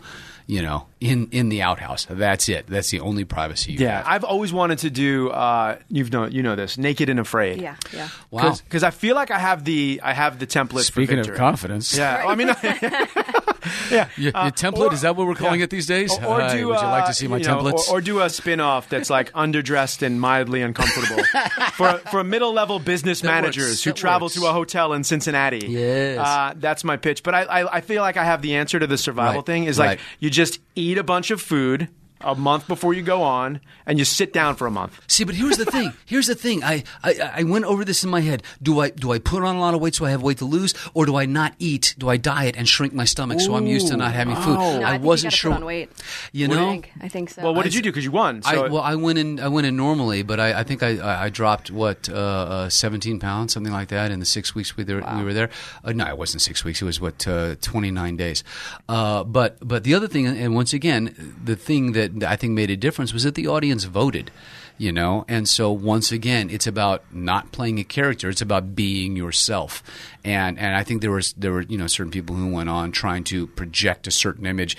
You 0.49 0.63
know, 0.63 0.87
in 1.01 1.29
in 1.33 1.49
the 1.51 1.63
outhouse. 1.63 2.07
That's 2.09 2.49
it. 2.49 2.67
That's 2.69 2.91
the 2.91 2.99
only 3.01 3.25
privacy. 3.25 3.73
You 3.73 3.79
Yeah, 3.81 3.99
have. 3.99 4.07
I've 4.07 4.25
always 4.25 4.53
wanted 4.53 4.79
to 4.79 4.91
do. 4.91 5.31
Uh, 5.31 5.79
you've 5.89 6.13
know 6.13 6.27
you 6.27 6.43
know 6.43 6.55
this, 6.57 6.79
naked 6.79 7.09
and 7.09 7.19
afraid. 7.21 7.61
Yeah, 7.61 7.75
yeah. 7.93 8.09
Wow. 8.31 8.55
Because 8.55 8.83
I 8.85 8.91
feel 8.91 9.15
like 9.17 9.33
I 9.33 9.39
have 9.41 9.65
the 9.65 10.01
I 10.05 10.13
have 10.15 10.39
the 10.41 10.47
template. 10.47 10.83
Speaking 10.85 11.23
for 11.25 11.33
of 11.33 11.37
confidence, 11.37 11.97
Yeah, 11.97 12.25
I 12.27 12.35
mean, 12.37 12.49
yeah. 13.91 14.09
Your, 14.17 14.37
Uh, 14.37 14.45
your 14.45 14.53
template 14.53 14.91
or- 14.91 14.95
is 14.95 15.01
that 15.03 15.17
what 15.17 15.27
we're 15.27 15.35
calling 15.35 15.61
yeah. 15.61 15.65
it 15.65 15.71
these 15.71 15.87
days? 15.87 16.13
Or, 16.19 16.25
or 16.25 16.41
Hi, 16.41 16.57
do, 16.57 16.69
would 16.69 16.81
you 16.81 16.87
like 16.87 17.05
uh, 17.05 17.07
to 17.07 17.15
see 17.15 17.29
my 17.29 17.39
you 17.39 17.45
know, 17.45 17.59
templates? 17.63 17.89
or, 17.89 17.99
or 17.99 18.01
do 18.01 18.21
a 18.21 18.31
spin-off 18.31 18.89
that's 18.89 19.11
like 19.11 19.33
underdressed 19.45 20.03
and 20.03 20.21
mildly 20.21 20.63
uncomfortable 20.63 21.23
for 21.75 21.99
for 22.11 22.25
middle-level 22.25 22.79
business 22.81 23.21
That 23.21 23.29
works. 23.29 23.57
managers 23.57 23.85
who 23.85 23.91
That 23.91 23.97
travel 23.97 24.27
works. 24.27 24.35
to 24.37 24.47
a 24.47 24.53
hotel 24.53 24.93
in 24.93 25.05
Cincinnati. 25.05 25.67
Yes. 25.67 26.19
uh, 26.19 26.55
that's 26.57 26.85
my 26.85 26.97
pitch. 26.97 27.23
But 27.23 27.35
I, 27.35 27.43
I 27.43 27.77
I 27.77 27.81
feel 27.81 28.03
like 28.03 28.17
I 28.17 28.25
have 28.25 28.43
the 28.43 28.57
answer 28.57 28.79
to 28.79 28.87
the 28.87 28.99
survival 28.99 29.37
Right, 29.41 29.47
thing. 29.47 29.65
Is 29.65 29.79
right. 29.79 29.87
like 29.99 30.01
you 30.21 30.31
just 30.31 30.61
eat 30.75 30.99
a 30.99 31.05
bunch 31.05 31.31
of 31.31 31.41
food 31.41 31.89
a 32.21 32.35
month 32.35 32.67
before 32.67 32.95
you 32.95 33.03
go 33.03 33.23
on, 33.23 33.61
and 33.87 33.99
you 33.99 34.05
sit 34.05 34.33
down 34.33 34.57
for 34.57 34.67
a 34.67 34.71
month. 34.71 35.01
See, 35.07 35.25
but 35.25 35.35
here's 35.35 35.57
the 35.59 35.65
thing. 35.65 35.93
Here's 36.07 36.27
the 36.27 36.35
thing. 36.35 36.63
I, 36.63 36.85
I 37.03 37.31
I 37.37 37.43
went 37.43 37.65
over 37.65 37.85
this 37.85 38.05
in 38.05 38.11
my 38.11 38.21
head. 38.21 38.43
Do 38.63 38.81
I 38.81 38.91
do 38.91 39.13
I 39.13 39.19
put 39.19 39.43
on 39.43 39.57
a 39.57 39.61
lot 39.61 39.75
of 39.75 39.81
weight 39.81 39.95
so 39.95 40.05
I 40.05 40.11
have 40.11 40.23
weight 40.23 40.39
to 40.39 40.45
lose, 40.45 40.75
or 40.95 41.05
do 41.05 41.17
I 41.17 41.27
not 41.27 41.55
eat? 41.59 41.95
Do 41.99 42.09
I 42.09 42.17
diet 42.17 42.57
and 42.57 42.69
shrink 42.69 42.95
my 42.95 43.05
stomach 43.05 43.41
so 43.41 43.55
I'm 43.55 43.67
used 43.67 43.89
to 43.89 43.97
not 43.97 44.15
having 44.15 44.37
food? 44.37 44.55
No, 44.55 44.83
I, 44.83 44.93
think 44.93 45.05
wasn't 45.05 45.33
you 45.33 45.37
sure. 45.37 45.53
Put 45.53 45.57
on 45.63 45.65
weight. 45.65 45.91
You 46.33 46.47
I 46.47 46.49
know, 46.49 46.71
think, 46.71 46.93
I 47.01 47.09
think 47.09 47.31
so. 47.31 47.43
Well, 47.43 47.55
what 47.55 47.65
did 47.65 47.75
you 47.75 47.83
do? 47.83 47.91
Because 47.91 48.05
you 48.05 48.13
won. 48.13 48.43
So 48.43 48.67
I, 48.67 48.69
well, 48.69 48.83
I 48.83 48.95
went 48.95 49.19
in. 49.19 49.41
I 49.41 49.49
went 49.49 49.67
in 49.67 49.77
normally, 49.77 50.23
but 50.23 50.39
I, 50.39 50.61
I 50.61 50.63
think 50.63 50.83
I, 50.83 50.99
I 50.99 51.25
I 51.25 51.29
dropped 51.29 51.71
what 51.71 52.09
uh, 52.09 52.15
uh, 52.15 52.69
seventeen 52.69 53.19
pounds, 53.19 53.53
something 53.53 53.73
like 53.73 53.89
that, 53.89 54.11
in 54.11 54.21
the 54.21 54.27
six 54.27 54.55
weeks 54.55 54.77
we, 54.77 54.85
there, 54.85 55.03
we 55.17 55.25
were 55.25 55.35
there. 55.35 55.51
Uh, 55.85 55.93
no, 55.93 56.07
it 56.07 56.17
wasn't 56.17 56.43
six 56.43 56.65
weeks. 56.65 56.81
It 56.81 56.85
was 56.85 57.01
what 57.01 57.27
uh, 57.27 57.57
twenty 57.61 57.91
nine 57.91 58.17
days. 58.17 58.45
Uh, 58.89 59.25
but 59.25 59.59
but 59.61 59.85
the 59.85 59.95
other 59.95 60.09
thing, 60.09 60.27
and 60.27 60.55
once 60.55 60.73
again, 60.73 61.35
the 61.43 61.57
thing 61.57 61.93
that 61.93 62.06
I 62.25 62.37
think 62.37 62.53
made 62.53 62.71
a 62.71 62.77
difference 62.77 63.13
was 63.13 63.25
that 63.25 63.35
the 63.35 63.47
audience 63.47 63.85
voted. 63.85 64.31
You 64.79 64.93
know, 64.93 65.25
and 65.27 65.49
so 65.49 65.73
once 65.73 66.13
again, 66.13 66.51
it's 66.51 66.67
about 66.67 67.03
not 67.11 67.51
playing 67.51 67.79
a 67.79 67.85
character; 67.85 68.29
it's 68.29 68.43
about 68.43 68.75
being 68.75 69.17
yourself. 69.17 69.83
And 70.23 70.59
and 70.59 70.77
I 70.77 70.83
think 70.83 71.01
there 71.01 71.13
was 71.13 71.33
there 71.33 71.53
were 71.53 71.63
you 71.63 71.79
know 71.79 71.87
certain 71.87 72.11
people 72.11 72.37
who 72.37 72.53
went 72.53 72.69
on 72.69 72.93
trying 72.93 73.25
to 73.25 73.47
project 73.47 74.07
a 74.07 74.11
certain 74.11 74.45
image. 74.45 74.77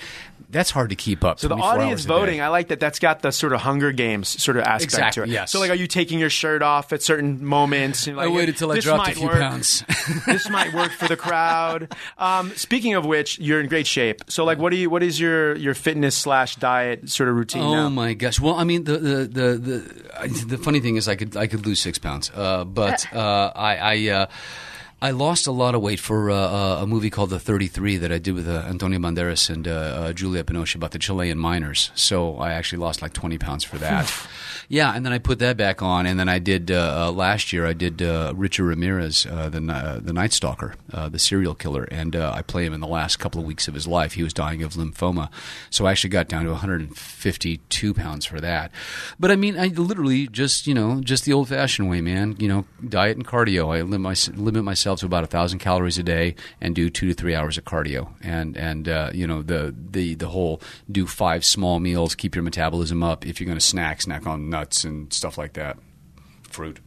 That's 0.50 0.70
hard 0.70 0.88
to 0.90 0.96
keep 0.96 1.24
up. 1.24 1.38
So 1.40 1.48
the 1.48 1.56
audience 1.56 1.90
hours 1.90 2.04
a 2.04 2.08
day. 2.08 2.14
voting, 2.14 2.40
I 2.40 2.48
like 2.48 2.68
that. 2.68 2.80
That's 2.80 2.98
got 2.98 3.20
the 3.20 3.32
sort 3.32 3.52
of 3.52 3.60
Hunger 3.60 3.92
Games 3.92 4.28
sort 4.42 4.56
of 4.56 4.62
aspect 4.64 4.84
Exactly, 4.84 5.24
to 5.24 5.28
it. 5.28 5.32
yes. 5.32 5.52
So 5.52 5.60
like, 5.60 5.70
are 5.70 5.74
you 5.74 5.86
taking 5.86 6.18
your 6.18 6.30
shirt 6.30 6.62
off 6.62 6.92
at 6.94 7.02
certain 7.02 7.44
moments? 7.44 8.06
And, 8.06 8.16
like, 8.16 8.28
I 8.28 8.32
waited 8.32 8.56
till 8.56 8.72
I 8.72 8.80
dropped 8.80 9.10
a 9.10 9.14
few 9.14 9.26
work. 9.26 9.38
pounds. 9.40 9.84
this 10.26 10.48
might 10.48 10.72
work 10.72 10.90
for 10.92 11.06
the 11.06 11.16
crowd. 11.16 11.92
Um, 12.16 12.50
speaking 12.56 12.94
of 12.94 13.04
which, 13.04 13.38
you're 13.38 13.60
in 13.60 13.68
great 13.68 13.86
shape. 13.86 14.22
So 14.28 14.44
like, 14.46 14.56
what 14.58 14.70
do 14.70 14.76
you? 14.76 14.88
What 14.88 15.02
is 15.02 15.20
your 15.20 15.54
your 15.56 15.74
fitness 15.74 16.16
slash 16.16 16.56
diet 16.56 17.10
sort 17.10 17.28
of 17.28 17.36
routine 17.36 17.62
Oh 17.62 17.74
now? 17.74 17.88
my 17.90 18.14
gosh! 18.14 18.40
Well, 18.40 18.54
I 18.54 18.64
mean, 18.64 18.84
the 18.84 18.96
the 18.98 19.16
the 19.26 19.58
the, 19.58 20.44
the 20.46 20.58
funny 20.58 20.80
thing 20.80 20.96
is, 20.96 21.08
I 21.08 21.16
could 21.16 21.36
I 21.36 21.46
could 21.46 21.66
lose 21.66 21.78
six 21.80 21.98
pounds, 21.98 22.30
uh, 22.34 22.64
but 22.64 23.06
uh, 23.14 23.52
I 23.54 23.76
I. 23.76 24.08
Uh, 24.08 24.26
I 25.00 25.12
lost 25.12 25.46
a 25.46 25.52
lot 25.52 25.76
of 25.76 25.80
weight 25.80 26.00
for 26.00 26.28
uh, 26.28 26.34
uh, 26.34 26.82
a 26.82 26.86
movie 26.86 27.08
called 27.08 27.30
The 27.30 27.38
33 27.38 27.98
that 27.98 28.10
I 28.10 28.18
did 28.18 28.34
with 28.34 28.48
uh, 28.48 28.64
Antonio 28.66 28.98
Banderas 28.98 29.48
and 29.48 29.68
uh, 29.68 29.70
uh, 29.70 30.12
Juliette 30.12 30.46
Binoche 30.46 30.74
about 30.74 30.90
the 30.90 30.98
Chilean 30.98 31.38
miners. 31.38 31.92
So 31.94 32.36
I 32.38 32.54
actually 32.54 32.80
lost 32.80 33.00
like 33.00 33.12
20 33.12 33.38
pounds 33.38 33.62
for 33.62 33.78
that. 33.78 34.12
yeah, 34.68 34.92
and 34.94 35.04
then 35.06 35.12
I 35.12 35.18
put 35.18 35.38
that 35.38 35.56
back 35.56 35.80
on, 35.82 36.04
and 36.04 36.20
then 36.20 36.28
I 36.28 36.38
did 36.38 36.70
uh, 36.70 37.10
last 37.10 37.52
year. 37.54 37.64
I 37.66 37.72
did 37.72 38.02
uh, 38.02 38.34
Richard 38.36 38.64
Ramirez, 38.64 39.24
uh, 39.24 39.48
the 39.48 39.62
uh, 39.72 39.98
the 40.00 40.12
Night 40.12 40.32
Stalker, 40.32 40.74
uh, 40.92 41.08
the 41.08 41.18
serial 41.18 41.54
killer, 41.54 41.84
and 41.84 42.14
uh, 42.14 42.32
I 42.34 42.42
play 42.42 42.66
him 42.66 42.74
in 42.74 42.80
the 42.80 42.86
last 42.86 43.18
couple 43.18 43.40
of 43.40 43.46
weeks 43.46 43.66
of 43.66 43.74
his 43.74 43.86
life. 43.86 44.12
He 44.12 44.22
was 44.22 44.34
dying 44.34 44.62
of 44.62 44.74
lymphoma, 44.74 45.30
so 45.70 45.86
I 45.86 45.92
actually 45.92 46.10
got 46.10 46.28
down 46.28 46.44
to 46.44 46.50
152 46.50 47.94
pounds 47.94 48.26
for 48.26 48.40
that. 48.40 48.70
But 49.18 49.30
I 49.30 49.36
mean, 49.36 49.58
I 49.58 49.68
literally 49.68 50.26
just 50.26 50.66
you 50.66 50.74
know 50.74 51.00
just 51.00 51.24
the 51.24 51.32
old 51.32 51.48
fashioned 51.48 51.88
way, 51.88 52.02
man. 52.02 52.36
You 52.38 52.48
know, 52.48 52.64
diet 52.86 53.16
and 53.16 53.26
cardio. 53.26 53.74
I 53.74 53.80
limit, 53.82 54.00
my, 54.00 54.14
limit 54.36 54.64
myself 54.64 54.87
to 54.96 55.06
about 55.06 55.24
a 55.24 55.28
thousand 55.28 55.58
calories 55.58 55.98
a 55.98 56.02
day 56.02 56.34
and 56.60 56.74
do 56.74 56.90
two 56.90 57.08
to 57.08 57.14
three 57.14 57.34
hours 57.34 57.58
of 57.58 57.64
cardio. 57.64 58.12
And 58.22 58.56
and 58.56 58.88
uh, 58.88 59.10
you 59.12 59.26
know 59.26 59.42
the 59.42 59.74
the 59.90 60.14
the 60.14 60.28
whole 60.28 60.60
do 60.90 61.06
five 61.06 61.44
small 61.44 61.80
meals, 61.80 62.14
keep 62.14 62.34
your 62.34 62.42
metabolism 62.42 63.02
up. 63.02 63.26
If 63.26 63.40
you're 63.40 63.46
going 63.46 63.58
to 63.58 63.64
snack, 63.64 64.02
snack 64.02 64.26
on 64.26 64.50
nuts 64.50 64.84
and 64.84 65.12
stuff 65.12 65.38
like 65.38 65.54
that, 65.54 65.78
fruit. 66.42 66.80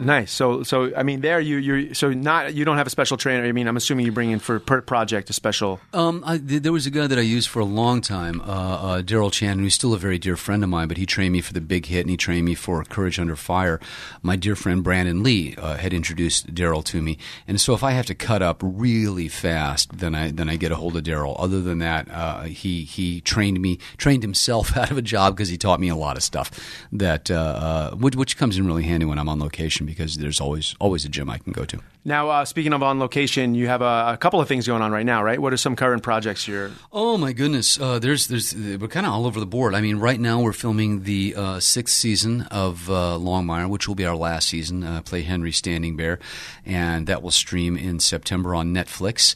Nice. 0.00 0.32
So, 0.32 0.62
so 0.62 0.94
I 0.96 1.02
mean, 1.02 1.20
there 1.20 1.40
you 1.40 1.56
you 1.56 1.94
so 1.94 2.12
not 2.12 2.54
you 2.54 2.64
don't 2.64 2.76
have 2.76 2.86
a 2.86 2.90
special 2.90 3.16
trainer. 3.16 3.44
I 3.44 3.52
mean, 3.52 3.66
I'm 3.66 3.76
assuming 3.76 4.06
you 4.06 4.12
bring 4.12 4.30
in 4.30 4.38
for 4.38 4.58
per 4.58 4.80
project 4.80 5.30
a 5.30 5.32
special. 5.32 5.80
Um, 5.92 6.22
I, 6.26 6.38
there 6.38 6.72
was 6.72 6.86
a 6.86 6.90
guy 6.90 7.06
that 7.06 7.18
I 7.18 7.22
used 7.22 7.48
for 7.48 7.60
a 7.60 7.64
long 7.64 8.00
time, 8.00 8.40
uh, 8.40 8.44
uh, 8.44 9.02
Daryl 9.02 9.32
Chan, 9.32 9.58
who's 9.58 9.74
still 9.74 9.94
a 9.94 9.98
very 9.98 10.18
dear 10.18 10.36
friend 10.36 10.62
of 10.62 10.70
mine. 10.70 10.88
But 10.88 10.96
he 10.96 11.06
trained 11.06 11.32
me 11.32 11.40
for 11.40 11.52
the 11.52 11.60
Big 11.60 11.86
Hit, 11.86 12.00
and 12.00 12.10
he 12.10 12.16
trained 12.16 12.44
me 12.44 12.54
for 12.54 12.82
Courage 12.84 13.18
Under 13.18 13.36
Fire. 13.36 13.80
My 14.22 14.36
dear 14.36 14.56
friend 14.56 14.82
Brandon 14.82 15.22
Lee 15.22 15.54
uh, 15.56 15.76
had 15.76 15.92
introduced 15.92 16.54
Daryl 16.54 16.84
to 16.84 17.02
me, 17.02 17.18
and 17.46 17.60
so 17.60 17.74
if 17.74 17.82
I 17.82 17.92
have 17.92 18.06
to 18.06 18.14
cut 18.14 18.42
up 18.42 18.60
really 18.62 19.28
fast, 19.28 19.98
then 19.98 20.14
I 20.14 20.30
then 20.30 20.48
I 20.48 20.56
get 20.56 20.72
a 20.72 20.76
hold 20.76 20.96
of 20.96 21.04
Daryl. 21.04 21.36
Other 21.38 21.60
than 21.60 21.78
that, 21.78 22.10
uh, 22.10 22.42
he 22.42 22.84
he 22.84 23.20
trained 23.20 23.60
me, 23.60 23.78
trained 23.96 24.22
himself 24.22 24.76
out 24.76 24.90
of 24.90 24.98
a 24.98 25.02
job 25.02 25.36
because 25.36 25.48
he 25.48 25.56
taught 25.56 25.80
me 25.80 25.88
a 25.88 25.96
lot 25.96 26.16
of 26.16 26.22
stuff 26.22 26.50
that 26.92 27.30
uh, 27.30 27.34
uh, 27.34 27.90
which, 27.96 28.16
which 28.16 28.36
comes 28.36 28.58
in 28.58 28.66
really 28.66 28.84
handy 28.84 29.06
when 29.06 29.18
I'm 29.18 29.28
on 29.28 29.38
location 29.38 29.83
because 29.86 30.16
there's 30.16 30.40
always 30.40 30.74
always 30.80 31.04
a 31.04 31.08
gym 31.08 31.30
I 31.30 31.38
can 31.38 31.52
go 31.52 31.64
to. 31.64 31.80
Now, 32.06 32.28
uh, 32.28 32.44
speaking 32.44 32.74
of 32.74 32.82
on 32.82 32.98
location, 32.98 33.54
you 33.54 33.66
have 33.68 33.80
a, 33.80 34.12
a 34.12 34.16
couple 34.18 34.38
of 34.38 34.46
things 34.46 34.66
going 34.66 34.82
on 34.82 34.92
right 34.92 35.06
now, 35.06 35.22
right? 35.22 35.40
What 35.40 35.54
are 35.54 35.56
some 35.56 35.74
current 35.74 36.02
projects 36.02 36.46
you're? 36.46 36.70
Oh 36.92 37.16
my 37.16 37.32
goodness! 37.32 37.80
Uh, 37.80 37.98
there's 37.98 38.26
there's 38.26 38.54
we're 38.54 38.88
kind 38.88 39.06
of 39.06 39.12
all 39.12 39.24
over 39.24 39.40
the 39.40 39.46
board. 39.46 39.74
I 39.74 39.80
mean, 39.80 39.96
right 39.96 40.20
now 40.20 40.40
we're 40.40 40.52
filming 40.52 41.04
the 41.04 41.34
uh, 41.34 41.60
sixth 41.60 41.96
season 41.96 42.42
of 42.50 42.90
uh, 42.90 43.16
Longmire, 43.18 43.70
which 43.70 43.88
will 43.88 43.94
be 43.94 44.04
our 44.04 44.16
last 44.16 44.48
season. 44.48 44.84
Uh, 44.84 45.00
play 45.00 45.22
Henry 45.22 45.50
Standing 45.50 45.96
Bear, 45.96 46.18
and 46.66 47.06
that 47.06 47.22
will 47.22 47.30
stream 47.30 47.74
in 47.74 48.00
September 48.00 48.54
on 48.54 48.74
Netflix. 48.74 49.34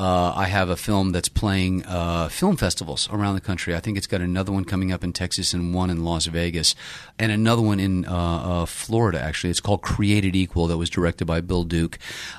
Uh, 0.00 0.32
I 0.34 0.46
have 0.46 0.70
a 0.70 0.76
film 0.76 1.12
that's 1.12 1.28
playing 1.28 1.84
uh, 1.84 2.30
film 2.30 2.56
festivals 2.56 3.06
around 3.12 3.34
the 3.34 3.40
country. 3.42 3.76
I 3.76 3.80
think 3.80 3.98
it's 3.98 4.06
got 4.06 4.22
another 4.22 4.50
one 4.50 4.64
coming 4.64 4.92
up 4.92 5.04
in 5.04 5.12
Texas 5.12 5.52
and 5.52 5.74
one 5.74 5.90
in 5.90 6.04
Las 6.04 6.24
Vegas, 6.24 6.74
and 7.18 7.30
another 7.30 7.60
one 7.60 7.78
in 7.78 8.06
uh, 8.06 8.62
uh, 8.62 8.64
Florida. 8.64 9.20
Actually, 9.20 9.50
it's 9.50 9.60
called 9.60 9.82
Created 9.82 10.34
Equal. 10.34 10.68
That 10.68 10.78
was 10.78 10.88
directed 10.88 11.26
by 11.26 11.42
Bill 11.42 11.64
Duke, 11.64 11.98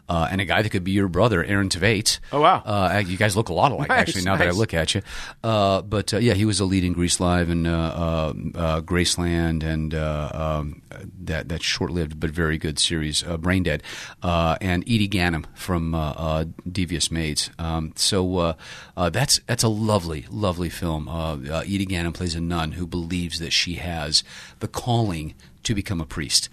uh, 0.10 0.28
and 0.32 0.42
a 0.42 0.46
guy 0.46 0.62
that 0.62 0.70
could 0.70 0.84
be 0.84 0.92
your 0.92 1.08
brother, 1.08 1.44
Aaron 1.44 1.70
Tveit. 1.70 2.20
Oh, 2.32 2.42
wow. 2.42 2.62
Uh, 2.66 3.04
you 3.06 3.18
guys 3.18 3.36
look 3.36 3.50
a 3.50 3.54
lot 3.54 3.72
alike, 3.72 3.90
Nice, 3.90 4.00
actually. 4.02 4.24
Now 4.24 4.38
that 4.38 4.48
I 4.48 4.52
look 4.52 4.74
at 4.74 4.96
you, 4.96 5.02
uh, 5.44 5.82
but 5.82 6.14
uh, 6.14 6.18
yeah, 6.18 6.34
he 6.34 6.46
was 6.46 6.60
a 6.60 6.66
lead 6.66 6.84
in 6.84 6.94
Grease 6.94 7.20
Live 7.20 7.50
and 7.50 7.68
uh, 7.68 7.72
uh, 7.72 8.34
uh, 8.56 8.82
Graceland, 8.82 9.64
and 9.64 9.94
uh, 9.94 10.32
um, 10.34 10.82
that 11.24 11.50
that 11.50 11.64
short-lived 11.64 12.20
but 12.20 12.30
very 12.30 12.58
good 12.58 12.80
series, 12.80 13.24
uh, 13.24 13.38
Brain 13.38 13.64
Dead, 13.64 13.84
uh, 14.24 14.58
and 14.62 14.84
Edy 14.88 15.08
Ganem 15.08 15.46
from 15.54 15.96
uh, 15.96 16.12
uh, 16.18 16.46
Devious 16.70 17.12
Maids. 17.12 17.50
Um, 17.60 17.94
so 17.96 18.38
uh, 18.38 18.54
uh, 18.98 19.10
that's 19.10 19.40
that's 19.48 19.64
a 19.64 19.70
lovely, 19.70 20.26
lovely 20.30 20.70
film. 20.70 21.08
Uh, 21.08 21.38
uh, 21.50 21.64
Edy 21.66 21.86
Ganem 21.86 22.14
plays 22.14 22.36
a 22.36 22.42
nun 22.42 22.74
who 22.74 22.86
believes 22.88 23.40
that 23.40 23.52
she 23.52 23.76
has 23.76 24.24
the 24.60 24.68
calling 24.68 25.34
to 25.64 25.76
become 25.76 26.02
a 26.02 26.06
priest. 26.06 26.50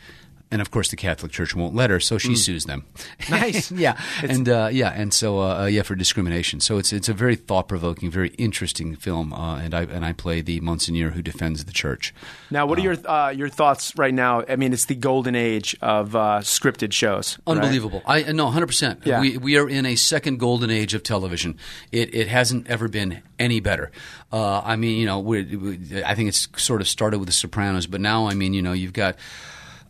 And 0.50 0.62
of 0.62 0.70
course, 0.70 0.88
the 0.88 0.96
Catholic 0.96 1.30
Church 1.30 1.54
won't 1.54 1.74
let 1.74 1.90
her, 1.90 2.00
so 2.00 2.16
she 2.16 2.34
sues 2.34 2.64
them. 2.64 2.84
Nice. 3.30 3.70
yeah, 3.86 4.00
and 4.22 4.48
uh, 4.48 4.70
yeah, 4.72 4.90
and 4.90 5.12
so 5.12 5.40
uh, 5.40 5.62
uh, 5.62 5.66
yeah, 5.66 5.82
for 5.82 5.94
discrimination. 5.94 6.60
So 6.60 6.78
it's 6.78 6.92
it's 6.92 7.08
a 7.08 7.12
very 7.12 7.36
thought 7.36 7.68
provoking, 7.68 8.10
very 8.10 8.30
interesting 8.38 8.96
film, 8.96 9.32
uh, 9.32 9.58
and 9.58 9.74
I 9.74 9.82
and 9.82 10.04
I 10.04 10.12
play 10.12 10.40
the 10.40 10.60
Monsignor 10.60 11.10
who 11.10 11.20
defends 11.20 11.64
the 11.64 11.72
church. 11.72 12.14
Now, 12.50 12.64
what 12.66 12.78
are 12.78 12.82
your 12.82 12.96
uh, 13.06 13.30
your 13.30 13.50
thoughts 13.50 13.96
right 13.98 14.14
now? 14.14 14.44
I 14.48 14.56
mean, 14.56 14.72
it's 14.72 14.86
the 14.86 14.94
golden 14.94 15.34
age 15.34 15.76
of 15.82 16.16
uh, 16.16 16.40
scripted 16.40 16.92
shows. 16.92 17.38
right? 17.46 17.56
Unbelievable! 17.58 18.02
I 18.06 18.32
no, 18.32 18.46
hundred 18.48 18.68
percent. 18.68 19.04
We 19.04 19.36
we 19.36 19.58
are 19.58 19.68
in 19.68 19.84
a 19.84 19.96
second 19.96 20.38
golden 20.38 20.70
age 20.70 20.94
of 20.94 21.02
television. 21.02 21.58
It 21.92 22.14
it 22.14 22.28
hasn't 22.28 22.68
ever 22.68 22.88
been 22.88 23.22
any 23.38 23.60
better. 23.60 23.90
Uh, 24.32 24.60
I 24.60 24.76
mean, 24.76 24.98
you 24.98 25.06
know, 25.06 25.20
we, 25.20 26.02
I 26.04 26.14
think 26.14 26.28
it's 26.28 26.48
sort 26.56 26.80
of 26.80 26.88
started 26.88 27.18
with 27.18 27.28
The 27.28 27.32
Sopranos, 27.32 27.86
but 27.86 28.00
now 28.00 28.26
I 28.26 28.34
mean, 28.34 28.54
you 28.54 28.62
know, 28.62 28.72
you've 28.72 28.92
got 28.92 29.16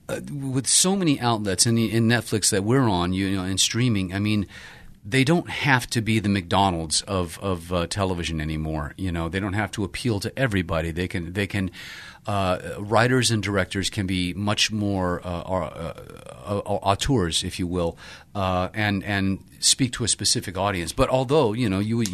uh, 0.08 0.20
with 0.32 0.66
so 0.66 0.96
many 0.96 1.20
outlets 1.20 1.66
in, 1.66 1.78
in 1.78 2.08
Netflix 2.08 2.50
that 2.50 2.64
we're 2.64 2.88
on, 2.88 3.12
you 3.12 3.30
know, 3.30 3.44
and 3.44 3.60
streaming. 3.60 4.14
I 4.14 4.18
mean. 4.18 4.46
They 5.04 5.24
don't 5.24 5.48
have 5.48 5.86
to 5.90 6.02
be 6.02 6.18
the 6.18 6.28
McDonald's 6.28 7.00
of 7.02 7.38
of 7.38 7.72
uh, 7.72 7.86
television 7.86 8.42
anymore. 8.42 8.92
You 8.98 9.10
know, 9.10 9.30
they 9.30 9.40
don't 9.40 9.54
have 9.54 9.70
to 9.70 9.84
appeal 9.84 10.20
to 10.20 10.38
everybody. 10.38 10.90
They 10.90 11.08
can 11.08 11.32
they 11.32 11.46
can 11.46 11.70
uh, 12.28 12.58
writers 12.78 13.30
and 13.30 13.42
directors 13.42 13.88
can 13.88 14.06
be 14.06 14.34
much 14.34 14.70
more 14.70 15.22
uh, 15.24 15.40
uh, 15.40 16.58
auteurs, 16.66 17.42
if 17.42 17.58
you 17.58 17.66
will, 17.66 17.96
uh, 18.34 18.68
and 18.74 19.02
and 19.02 19.42
speak 19.60 19.92
to 19.94 20.04
a 20.04 20.08
specific 20.08 20.58
audience. 20.58 20.92
But 20.92 21.08
although 21.08 21.54
you 21.54 21.70
know 21.70 21.78
you. 21.78 22.04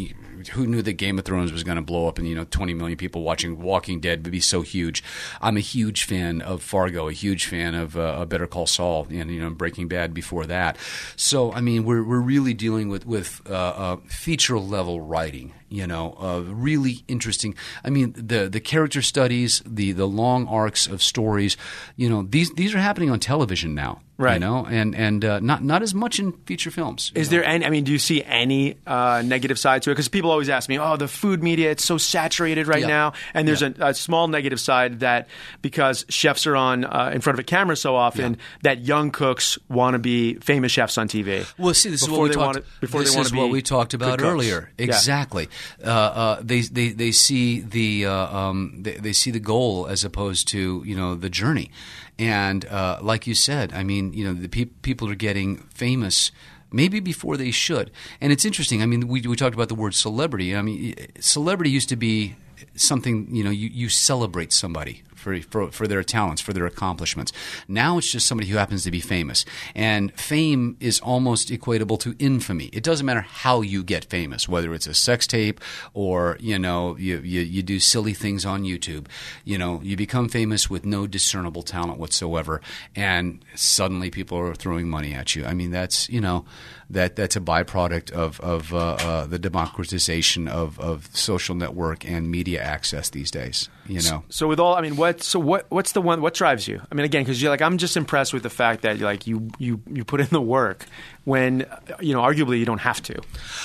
Who 0.49 0.66
knew 0.66 0.82
that 0.82 0.95
Game 0.95 1.18
of 1.18 1.24
Thrones 1.24 1.53
was 1.53 1.64
going 1.64 1.76
to 1.76 1.82
blow 1.82 2.09
up 2.09 2.18
and 2.18 2.28
you 2.28 2.34
know 2.34 2.45
20 2.45 2.74
million 2.74 2.97
people 2.97 3.22
watching 3.22 3.61
Walking 3.61 4.01
Dead 4.01 4.24
would 4.24 4.32
be 4.32 4.40
so 4.40 4.62
huge. 4.62 5.03
I'm 5.40 5.57
a 5.57 5.61
huge 5.61 6.05
fan 6.05 6.40
of 6.42 6.62
Fargo, 6.62 7.09
a 7.09 7.12
huge 7.12 7.47
fan 7.47 7.74
of 7.74 7.97
uh, 7.97 8.24
Better 8.26 8.47
Call 8.47 8.66
Saul, 8.66 9.07
and 9.11 9.30
you 9.30 9.40
know 9.40 9.51
Breaking 9.51 9.88
Bad 9.88 10.14
before 10.14 10.47
that. 10.47 10.76
So 11.16 11.53
I 11.53 11.61
mean, 11.61 11.84
we're 11.84 12.05
we're 12.05 12.20
really 12.20 12.55
dealing 12.55 12.88
with 12.88 13.07
with 13.07 13.40
uh, 13.49 13.53
uh, 13.53 13.97
feature 14.07 14.59
level 14.59 15.01
writing. 15.01 15.53
You 15.68 15.86
know, 15.88 16.16
uh, 16.20 16.40
really 16.47 17.05
interesting. 17.09 17.57
I 17.84 17.90
mean, 17.90 18.12
the 18.16 18.49
the 18.49 18.61
character 18.61 19.03
studies, 19.03 19.62
the 19.66 19.92
the 19.92 20.07
long 20.07 20.47
arcs 20.47 20.86
of 20.86 21.03
stories. 21.03 21.57
You 21.97 22.09
know, 22.09 22.22
these 22.22 22.53
these 22.55 22.74
are 22.74 22.78
happening 22.78 23.11
on 23.11 23.18
television 23.18 23.74
now. 23.74 24.01
You 24.17 24.25
Right. 24.27 24.41
know, 24.41 24.65
and 24.65 24.95
and 24.95 25.25
uh, 25.25 25.41
not 25.41 25.65
not 25.65 25.83
as 25.83 25.93
much 25.93 26.21
in 26.21 26.31
feature 26.47 26.71
films. 26.71 27.11
Is 27.17 27.27
know. 27.33 27.39
there 27.39 27.45
any? 27.45 27.67
I 27.67 27.71
mean, 27.71 27.83
do 27.83 27.91
you 27.91 27.99
see 27.99 28.23
any 28.23 28.77
uh, 28.87 29.23
negative 29.25 29.59
side 29.59 29.83
to 29.83 29.91
it? 29.91 29.95
Because 29.95 30.07
people 30.09 30.31
always 30.31 30.49
ask 30.49 30.69
me, 30.69 30.79
"Oh, 30.79 30.97
the 30.97 31.09
food 31.09 31.43
media 31.43 31.73
it's 31.73 31.85
so 31.85 31.99
saturated 31.99 32.69
right 32.69 32.83
Yeah. 32.83 32.87
now," 32.87 33.12
and 33.35 33.49
there's 33.49 33.62
Yeah. 33.62 33.71
a, 33.81 33.89
a 33.89 33.95
small 33.95 34.29
negative 34.29 34.61
side 34.61 35.01
that 35.01 35.27
because 35.62 36.07
chefs 36.09 36.47
are 36.47 36.55
on 36.55 36.85
uh, 36.85 37.11
in 37.12 37.23
front 37.23 37.35
of 37.35 37.41
a 37.41 37.43
camera 37.43 37.75
so 37.77 37.97
often, 37.97 38.37
that 38.62 38.83
young 38.87 39.11
cooks 39.11 39.59
want 39.69 39.95
to 39.95 39.99
be 39.99 40.35
famous 40.35 40.71
chefs 40.71 40.97
on 40.97 41.09
TV. 41.09 41.45
Well, 41.59 41.75
see, 41.75 41.89
this 41.91 42.03
is 42.03 42.09
what 42.09 42.21
we 42.21 42.29
they 42.29 42.35
talked. 42.37 42.47
wanna- 42.59 42.67
before 42.81 43.01
this 43.01 43.17
is 43.17 43.33
what 43.35 43.51
we 43.51 43.62
talked 43.62 43.95
about 43.95 44.23
earlier. 44.23 44.71
Yeah. 44.79 44.85
Exactly. 44.85 45.49
Uh, 45.85 45.89
uh, 45.89 46.41
they, 46.41 46.61
they 46.61 46.91
they 46.91 47.11
see 47.11 47.62
the 47.62 48.07
uh, 48.07 48.37
um, 48.39 48.79
they, 48.81 48.93
they 48.93 49.12
see 49.12 49.33
the 49.33 49.41
goal 49.41 49.89
as 49.89 50.05
opposed 50.05 50.47
to 50.55 50.85
you 50.87 50.95
know 50.95 51.17
the 51.17 51.29
journey, 51.31 51.73
and 52.17 52.65
uh, 52.67 52.99
like 53.03 53.27
you 53.27 53.35
said, 53.35 53.73
I 53.73 53.83
mean, 53.83 54.03
you 54.12 54.24
know, 54.24 54.34
the 54.34 54.48
peop 54.48 54.82
people 54.82 55.09
are 55.09 55.14
getting 55.14 55.59
famous. 55.74 56.30
Maybe 56.72 56.98
before 56.98 57.36
they 57.36 57.52
should, 57.52 57.92
and 58.20 58.32
it's 58.32 58.44
interesting. 58.44 58.82
I 58.82 58.86
mean, 58.86 59.07
we 59.07 59.20
we 59.20 59.36
talked 59.36 59.55
about 59.55 59.68
the 59.68 59.76
word 59.76 59.94
celebrity. 59.94 60.57
I 60.57 60.62
mean, 60.62 60.96
celebrity 61.20 61.70
used 61.70 61.88
to 61.90 61.96
be 61.96 62.34
something 62.74 63.28
you 63.30 63.44
know 63.44 63.50
you, 63.50 63.68
you 63.68 63.88
celebrate 63.88 64.52
somebody 64.52 65.02
for, 65.25 65.41
for 65.41 65.70
for 65.72 65.89
their 65.89 66.05
talents 66.05 66.43
for 66.43 66.53
their 66.53 66.66
accomplishments 66.66 67.33
now 67.66 67.99
it's 67.99 68.11
just 68.12 68.27
somebody 68.27 68.49
who 68.49 68.59
happens 68.59 68.85
to 68.85 68.91
be 68.91 69.01
famous 69.01 69.45
and 69.75 70.12
fame 70.20 70.77
is 70.81 71.01
almost 71.01 71.49
equatable 71.49 71.99
to 71.99 72.14
infamy 72.18 72.66
it 72.66 72.83
doesn't 72.83 73.07
matter 73.07 73.22
how 73.22 73.62
you 73.62 73.83
get 73.83 74.05
famous 74.05 74.49
whether 74.49 74.75
it's 74.75 74.87
a 74.87 74.95
sex 74.95 75.27
tape 75.27 75.61
or 75.95 76.37
you 76.39 76.59
know 76.59 76.97
you, 76.99 77.18
you, 77.18 77.41
you 77.41 77.62
do 77.62 77.81
silly 77.81 78.12
things 78.12 78.45
on 78.45 78.62
youtube 78.62 79.07
you 79.45 79.57
know 79.57 79.81
you 79.83 79.97
become 79.97 80.29
famous 80.29 80.68
with 80.68 80.85
no 80.85 81.07
discernible 81.07 81.62
talent 81.62 81.99
whatsoever 81.99 82.61
and 82.95 83.43
suddenly 83.55 84.11
people 84.11 84.39
are 84.39 84.55
throwing 84.55 84.89
money 84.89 85.14
at 85.14 85.35
you 85.35 85.45
i 85.47 85.55
mean 85.55 85.70
that's 85.70 86.09
you 86.11 86.20
know 86.20 86.45
that 86.91 87.16
that's 87.16 87.37
a 87.37 87.41
byproduct 87.41 88.11
of 88.12 88.41
of 88.41 88.75
uh, 88.75 88.97
uh, 89.01 89.27
the 89.27 89.39
democratization 89.39 90.49
of, 90.49 90.79
of 90.81 91.09
social 91.12 91.55
network 91.55 92.09
and 92.09 92.31
media 92.31 92.62
access 92.62 93.11
these 93.11 93.31
days. 93.31 93.68
You 93.87 94.01
know, 94.03 94.25
So 94.31 94.49
with 94.49 94.59
all, 94.59 94.75
I 94.75 94.81
mean, 94.81 94.97
what? 94.97 95.14
So 95.23 95.39
what? 95.39 95.67
What's 95.71 95.93
the 95.93 96.03
one? 96.03 96.21
What 96.21 96.35
drives 96.35 96.67
you? 96.67 96.81
I 96.91 96.95
mean, 96.95 97.05
again, 97.05 97.23
because 97.23 97.41
you're 97.41 97.51
like, 97.51 97.62
I'm 97.62 97.79
just 97.79 97.97
impressed 97.97 98.33
with 98.33 98.43
the 98.43 98.51
fact 98.51 98.83
that 98.83 99.01
like 99.01 99.27
you 99.27 99.49
you 99.59 99.81
you 99.91 100.05
put 100.05 100.21
in 100.21 100.29
the 100.31 100.41
work 100.41 100.87
when 101.25 101.67
you 102.01 102.12
know 102.12 102.23
arguably 102.23 102.59
you 102.59 102.65
don't 102.65 102.81
have 102.81 103.03
to. 103.03 103.21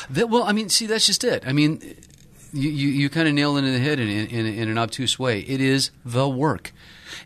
That, 0.10 0.30
well, 0.30 0.43
I 0.43 0.52
mean, 0.52 0.70
see, 0.70 0.86
that's 0.86 1.06
just 1.06 1.24
it. 1.24 1.43
I 1.47 1.54
mean, 1.54 1.82
you, 2.54 2.70
you, 2.70 2.89
you 2.89 3.10
kind 3.10 3.28
of 3.28 3.34
nail 3.34 3.58
it 3.58 3.64
in 3.64 3.74
the 3.74 3.80
head 3.80 4.00
in, 4.00 4.10
in, 4.10 4.45
in 4.45 4.70
an 4.70 4.78
obtuse 4.78 5.18
way. 5.18 5.41
It 5.41 5.62
is 5.62 5.91
the 6.06 6.28
work. 6.28 6.72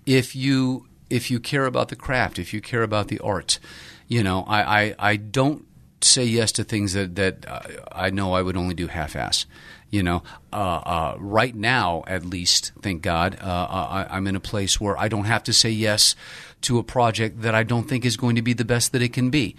If 0.06 0.36
you 0.36 0.88
if 1.10 1.30
you 1.30 1.40
care 1.40 1.66
about 1.66 1.90
the 1.90 1.96
craft, 1.96 2.40
if 2.40 2.54
you 2.54 2.62
care 2.62 2.84
about 2.84 3.08
the 3.08 3.20
art, 3.20 3.60
you 4.08 4.24
know, 4.24 4.44
I, 4.48 4.82
I, 4.82 4.96
I 5.00 5.16
don't 5.16 5.66
say 6.04 6.24
yes 6.24 6.52
to 6.54 6.64
things 6.64 6.94
that 6.94 7.16
that 7.16 7.46
uh, 7.48 7.62
I 7.92 8.10
know 8.10 8.34
I 8.34 8.42
would 8.42 8.58
only 8.58 8.76
do 8.76 8.88
half-ass. 8.88 9.46
You 9.90 10.02
know, 10.02 10.24
uh, 10.52 10.56
uh, 10.56 11.16
right 11.20 11.56
now, 11.56 12.04
at 12.08 12.26
least, 12.26 12.72
thank 12.82 13.04
God, 13.04 13.38
uh, 13.40 13.46
I, 13.46 14.08
I'm 14.10 14.26
in 14.26 14.36
a 14.36 14.40
place 14.40 14.82
where 14.82 14.98
I 14.98 15.08
don't 15.08 15.26
have 15.26 15.44
to 15.44 15.54
say 15.54 15.70
yes 15.70 16.16
to 16.62 16.80
a 16.80 16.84
project 16.84 17.44
that 17.44 17.54
I 17.54 17.62
don't 17.62 17.88
think 17.88 18.04
is 18.04 18.18
going 18.18 18.36
to 18.36 18.42
be 18.42 18.54
the 18.54 18.66
best 18.66 18.92
that 18.94 19.04
it 19.04 19.14
can 19.14 19.30
be. 19.30 19.56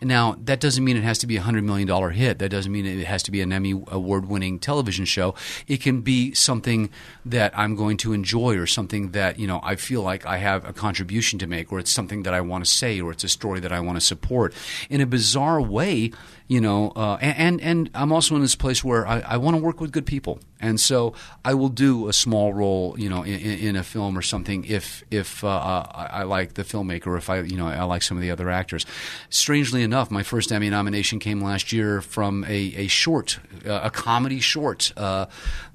Now, 0.00 0.36
that 0.44 0.60
doesn't 0.60 0.84
mean 0.84 0.96
it 0.96 1.02
has 1.04 1.18
to 1.18 1.26
be 1.26 1.36
a 1.36 1.40
$100 1.40 1.64
million 1.64 2.12
hit. 2.12 2.38
That 2.38 2.50
doesn't 2.50 2.70
mean 2.70 2.84
it 2.84 3.06
has 3.06 3.22
to 3.24 3.30
be 3.30 3.40
an 3.40 3.52
Emmy 3.52 3.70
award 3.70 4.28
winning 4.28 4.58
television 4.58 5.06
show. 5.06 5.34
It 5.66 5.80
can 5.80 6.02
be 6.02 6.34
something 6.34 6.90
that 7.24 7.56
I'm 7.58 7.76
going 7.76 7.96
to 7.98 8.12
enjoy 8.12 8.58
or 8.58 8.66
something 8.66 9.12
that, 9.12 9.38
you 9.38 9.46
know, 9.46 9.60
I 9.62 9.76
feel 9.76 10.02
like 10.02 10.26
I 10.26 10.36
have 10.36 10.68
a 10.68 10.72
contribution 10.72 11.38
to 11.38 11.46
make 11.46 11.72
or 11.72 11.78
it's 11.78 11.90
something 11.90 12.24
that 12.24 12.34
I 12.34 12.42
want 12.42 12.64
to 12.64 12.70
say 12.70 13.00
or 13.00 13.10
it's 13.10 13.24
a 13.24 13.28
story 13.28 13.60
that 13.60 13.72
I 13.72 13.80
want 13.80 13.96
to 13.96 14.00
support. 14.00 14.52
In 14.90 15.00
a 15.00 15.06
bizarre 15.06 15.62
way, 15.62 16.12
you 16.48 16.60
know, 16.60 16.92
uh, 16.94 17.18
and, 17.20 17.36
and 17.38 17.60
and 17.60 17.90
I'm 17.94 18.12
also 18.12 18.34
in 18.36 18.42
this 18.42 18.54
place 18.56 18.84
where 18.84 19.06
I, 19.06 19.20
I 19.20 19.36
want 19.38 19.56
to 19.56 19.62
work 19.62 19.80
with 19.80 19.90
good 19.92 20.06
people, 20.06 20.38
and 20.60 20.78
so 20.80 21.12
I 21.44 21.54
will 21.54 21.68
do 21.68 22.08
a 22.08 22.12
small 22.12 22.52
role, 22.54 22.94
you 22.98 23.08
know, 23.08 23.22
in, 23.22 23.40
in 23.40 23.76
a 23.76 23.82
film 23.82 24.16
or 24.16 24.22
something 24.22 24.64
if 24.64 25.02
if 25.10 25.42
uh, 25.42 25.48
I, 25.92 26.08
I 26.20 26.22
like 26.22 26.54
the 26.54 26.62
filmmaker, 26.62 27.08
or 27.08 27.16
if 27.16 27.28
I 27.28 27.40
you 27.40 27.56
know 27.56 27.66
I 27.66 27.82
like 27.84 28.02
some 28.02 28.16
of 28.16 28.22
the 28.22 28.30
other 28.30 28.48
actors. 28.50 28.86
Strangely 29.28 29.82
enough, 29.82 30.10
my 30.10 30.22
first 30.22 30.52
Emmy 30.52 30.70
nomination 30.70 31.18
came 31.18 31.40
last 31.40 31.72
year 31.72 32.00
from 32.00 32.44
a, 32.44 32.74
a 32.76 32.86
short, 32.86 33.38
uh, 33.66 33.80
a 33.82 33.90
comedy 33.90 34.40
short 34.40 34.92
uh, 34.96 35.26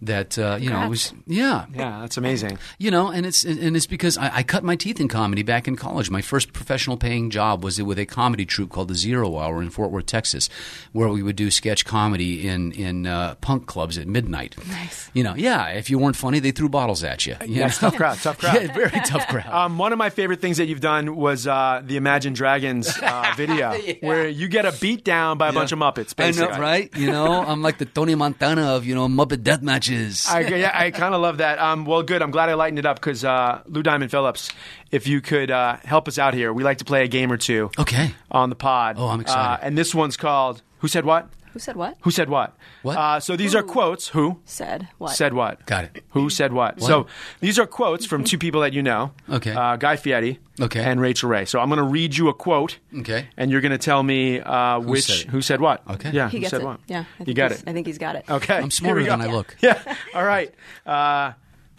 that 0.02 0.38
uh, 0.40 0.58
you 0.60 0.70
know 0.70 0.88
was 0.90 1.14
yeah 1.28 1.66
Yeah, 1.74 2.00
that's 2.02 2.18
amazing. 2.18 2.58
you 2.78 2.92
know, 2.92 3.10
and 3.12 3.26
it's 3.26 3.44
and 3.44 3.76
it's 3.76 3.88
because 3.88 4.18
I, 4.18 4.38
I 4.38 4.44
cut 4.44 4.64
my 4.64 4.76
teeth 4.76 5.00
in 5.02 5.08
comedy 5.10 5.44
back 5.44 5.68
in 5.68 5.76
college. 5.76 6.10
My 6.10 6.22
first 6.22 6.54
professional 6.54 6.98
paying 6.98 7.30
job 7.30 7.64
was 7.64 7.82
with 7.82 8.00
a 8.00 8.06
comedy 8.06 8.46
troupe 8.46 8.70
called 8.70 8.88
the 8.88 8.96
Zero 8.96 9.38
Hour 9.38 9.62
in 9.62 9.70
Fort 9.70 9.92
Worth, 9.92 10.06
Texas, 10.06 10.50
where 10.94 11.10
we 11.10 11.24
would 11.24 11.36
do 11.36 11.50
sketch 11.52 11.86
comedy 11.86 12.48
in 12.48 12.72
in 12.74 13.08
uh, 13.08 13.36
punk 13.36 13.66
clubs 13.68 13.98
at 13.98 14.08
midnight. 14.08 14.56
Nice. 14.68 15.10
You 15.14 15.24
know, 15.24 15.36
yeah. 15.36 15.68
If 15.70 15.90
you 15.90 15.98
weren't 16.00 16.16
funny, 16.16 16.40
they 16.40 16.52
threw 16.52 16.70
bottles 16.70 17.04
at 17.04 17.26
you. 17.26 17.36
you 17.46 17.56
Yeah, 17.60 17.68
tough 17.70 17.96
crowd, 17.96 18.18
tough 18.20 18.38
crowd. 18.38 18.52
Yeah, 18.62 18.74
very 18.74 19.00
tough 19.06 19.28
crowd. 19.28 19.48
Um, 19.48 19.78
one 19.78 19.92
of 19.94 19.98
my 19.98 20.10
favorite 20.10 20.42
things 20.42 20.58
that 20.58 20.66
you've 20.66 20.82
done 20.82 21.16
was 21.16 21.48
uh, 21.48 21.82
the 21.86 21.98
Imagine 21.98 22.34
Dragons 22.34 22.90
uh, 23.02 23.34
video, 23.38 23.74
where 24.02 24.28
you 24.28 24.48
get 24.48 24.66
a 24.66 24.74
beat 24.80 25.04
down 25.04 25.38
by 25.38 25.50
a 25.50 25.54
bunch 25.54 25.72
of 25.72 25.80
Muppets. 25.80 26.14
I 26.18 26.28
Basically. 26.28 26.54
know, 26.54 26.60
right? 26.60 26.90
You 26.98 27.12
know, 27.12 27.42
I'm 27.44 27.62
like 27.62 27.78
the 27.78 27.86
Tony 27.86 28.16
Montana 28.16 28.76
of 28.76 28.86
you 28.86 28.96
know 28.96 29.08
Muppet 29.08 29.44
death 29.44 29.62
matches. 29.62 30.28
I, 30.30 30.42
yeah, 30.42 30.72
I 30.74 30.92
kind 30.92 31.16
of 31.16 31.22
love 31.22 31.38
that. 31.38 31.60
Um, 31.60 31.86
well, 31.86 32.04
good. 32.04 32.22
I'm 32.22 32.32
glad 32.32 32.50
I 32.50 32.56
lightened 32.56 32.80
it 32.80 32.86
up 32.86 32.98
because 32.98 33.24
uh, 33.24 33.62
Lou 33.68 33.84
Diamond 33.84 34.12
Phillips, 34.12 34.50
if 34.92 35.08
you 35.08 35.22
could 35.22 35.50
uh, 35.52 35.78
help 35.84 36.08
us 36.08 36.18
out 36.18 36.34
here, 36.34 36.52
we 36.54 36.64
like 36.64 36.80
to 36.80 36.86
play 36.86 37.04
a 37.04 37.08
game 37.08 37.32
or 37.32 37.38
two 37.38 37.72
okay. 37.80 38.14
on 38.30 38.50
the 38.50 38.56
pod. 38.56 38.96
Oh, 39.00 39.08
I'm 39.08 39.22
excited. 39.22 39.64
Uh, 39.64 39.66
and 39.66 39.78
this 39.78 39.96
one's 39.96 40.18
called 40.18 40.62
"Who 40.80 40.88
Said 40.88 41.06
What." 41.06 41.30
Who 41.54 41.60
said 41.60 41.76
what? 41.76 41.98
Who 42.02 42.12
said 42.12 42.30
what? 42.30 42.56
What? 42.82 42.98
Uh, 42.98 43.20
so 43.20 43.36
these 43.36 43.56
are 43.56 43.62
quotes. 43.64 44.08
Who 44.08 44.40
Said 44.46 44.88
what? 44.98 45.12
said 45.12 45.34
what? 45.34 45.66
Got 45.66 45.84
it. 45.84 46.04
Who 46.12 46.30
said 46.30 46.54
what? 46.54 46.82
So 46.82 47.08
these 47.42 47.60
are 47.60 47.68
quotes 47.68 48.06
from 48.06 48.24
two 48.24 48.38
people 48.38 48.62
that 48.62 48.72
you 48.72 48.82
know. 48.82 49.12
Okay. 49.30 49.52
Uh, 49.52 49.76
Guy 49.76 49.98
Fieri. 49.98 50.40
Okay. 50.62 50.82
And 50.82 51.02
Rachael 51.02 51.28
Ray. 51.30 51.44
So 51.44 51.60
I'm 51.60 51.68
going 51.68 51.80
to 51.80 51.84
read 51.84 52.16
you 52.16 52.30
a 52.30 52.34
quote. 52.34 52.78
Okay. 53.00 53.28
And 53.36 53.52
you're 53.52 53.60
going 53.60 53.74
to 53.74 53.78
tell 53.78 54.02
me 54.02 54.40
uh, 54.40 54.80
which 54.80 55.04
said 55.04 55.28
who 55.30 55.42
said 55.42 55.60
what. 55.60 55.82
Okay. 55.90 56.12
Yeah. 56.12 56.30
He 56.30 56.38
who 56.38 56.42
gets 56.42 56.52
said 56.52 56.62
it. 56.62 56.66
what? 56.66 56.80
Yeah. 56.88 57.00
I 57.00 57.04
You 57.20 57.26
think 57.26 57.38
got 57.38 57.52
it. 57.52 57.64
I 57.68 57.74
think 57.74 57.86
he's 57.88 57.98
got 57.98 58.16
it. 58.16 58.26
Okay. 58.30 58.56
I'm 58.56 58.72
smarter 58.72 59.04
than. 59.04 59.20
I 59.22 59.26
look. 59.26 59.58
Yeah. 59.62 59.96
All 60.16 60.24
right. 60.24 60.54
Uh, 60.86 61.34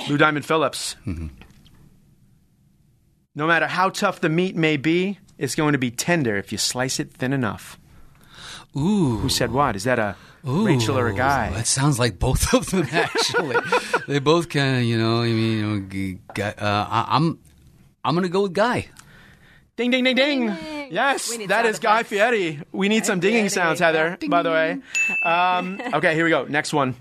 Lou 0.08 0.18
Diamond 0.18 0.44
Phillips. 0.44 0.96
Mm-hmm. 1.06 1.28
No 3.34 3.46
matter 3.46 3.66
how 3.66 3.88
tough 3.90 4.20
the 4.20 4.28
meat 4.28 4.56
may 4.56 4.76
be, 4.76 5.18
it's 5.38 5.54
going 5.54 5.72
to 5.72 5.78
be 5.78 5.90
tender 5.90 6.36
if 6.36 6.52
you 6.52 6.58
slice 6.58 7.00
it 7.00 7.12
thin 7.14 7.32
enough. 7.32 7.78
Ooh. 8.76 9.18
Who 9.18 9.28
said 9.28 9.50
what? 9.52 9.76
Is 9.76 9.84
that 9.84 9.98
a 9.98 10.16
Ooh, 10.46 10.66
Rachael 10.66 10.98
or 10.98 11.08
a 11.08 11.14
guy? 11.14 11.50
That 11.50 11.66
sounds 11.66 11.98
like 11.98 12.18
both 12.18 12.52
of 12.54 12.70
them. 12.70 12.86
Actually, 12.92 13.56
they 14.08 14.18
both 14.18 14.48
kind 14.48 14.78
of, 14.78 14.82
you 14.84 14.98
know. 14.98 15.22
I 15.22 15.26
mean, 15.26 15.52
you 15.58 15.66
know, 15.66 15.80
g- 15.88 16.18
guy- 16.34 16.54
uh, 16.58 16.86
I, 16.90 17.06
I'm, 17.16 17.38
I'm 18.04 18.14
going 18.14 18.24
to 18.24 18.28
go 18.30 18.42
with 18.42 18.52
Guy. 18.54 18.88
Ding, 19.76 19.90
ding, 19.90 20.04
ding, 20.04 20.16
ding. 20.16 20.42
Yes, 20.90 21.30
We 21.30 21.38
need 21.38 21.48
that 21.48 21.62
sound 21.64 21.68
is 21.68 21.78
Guy 21.78 21.94
effects. 22.00 22.08
Fieri. 22.10 22.60
We 22.72 22.88
need 22.88 23.06
some 23.06 23.20
dinging 23.20 23.44
Fieri. 23.44 23.48
sounds, 23.48 23.80
Heather, 23.80 24.18
by 24.28 24.42
the 24.42 24.50
way. 24.50 24.78
Um, 25.24 25.80
okay, 25.94 26.14
here 26.14 26.24
we 26.24 26.30
go. 26.30 26.44
Next 26.44 26.72
one. 26.74 26.94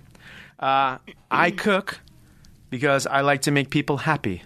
Uh, 0.59 0.97
I 1.29 1.51
cook 1.51 1.99
because 2.69 3.05
I 3.07 3.21
like 3.21 3.41
to 3.43 3.51
make 3.51 3.69
people 3.69 3.97
happy. 3.97 4.43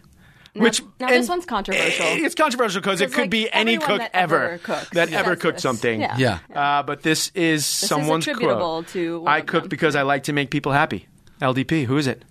Which 0.55 0.81
now 0.99 1.09
this 1.09 1.27
one's 1.27 1.45
controversial. 1.45 2.05
It's 2.07 2.35
controversial 2.35 2.81
because 2.81 3.01
it 3.01 3.05
'Cause, 3.07 3.15
could 3.15 3.21
like, 3.23 3.29
be 3.29 3.51
any 3.51 3.77
cook 3.77 3.99
that 3.99 4.11
ever, 4.13 4.43
ever 4.43 4.57
cooks 4.59 4.89
that 4.91 5.09
says 5.09 5.17
ever 5.17 5.35
cooked 5.35 5.59
something. 5.59 5.99
Yeah. 6.01 6.17
Yeah. 6.17 6.39
Uh, 6.79 6.83
but 6.83 7.01
this 7.03 7.29
is 7.35 7.61
is 7.61 7.65
someone's 7.65 8.25
attributable 8.27 8.83
quote. 8.83 8.87
to 8.89 9.19
one 9.21 9.33
I 9.33 9.39
of 9.39 9.45
cook 9.47 9.63
them. 9.63 9.69
because 9.69 9.95
I 9.95 10.03
like 10.03 10.23
to 10.23 10.33
make 10.33 10.49
people 10.51 10.71
happy. 10.71 11.07
LDP, 11.41 11.85
who 11.85 11.97
is 11.97 12.07
it? 12.07 12.23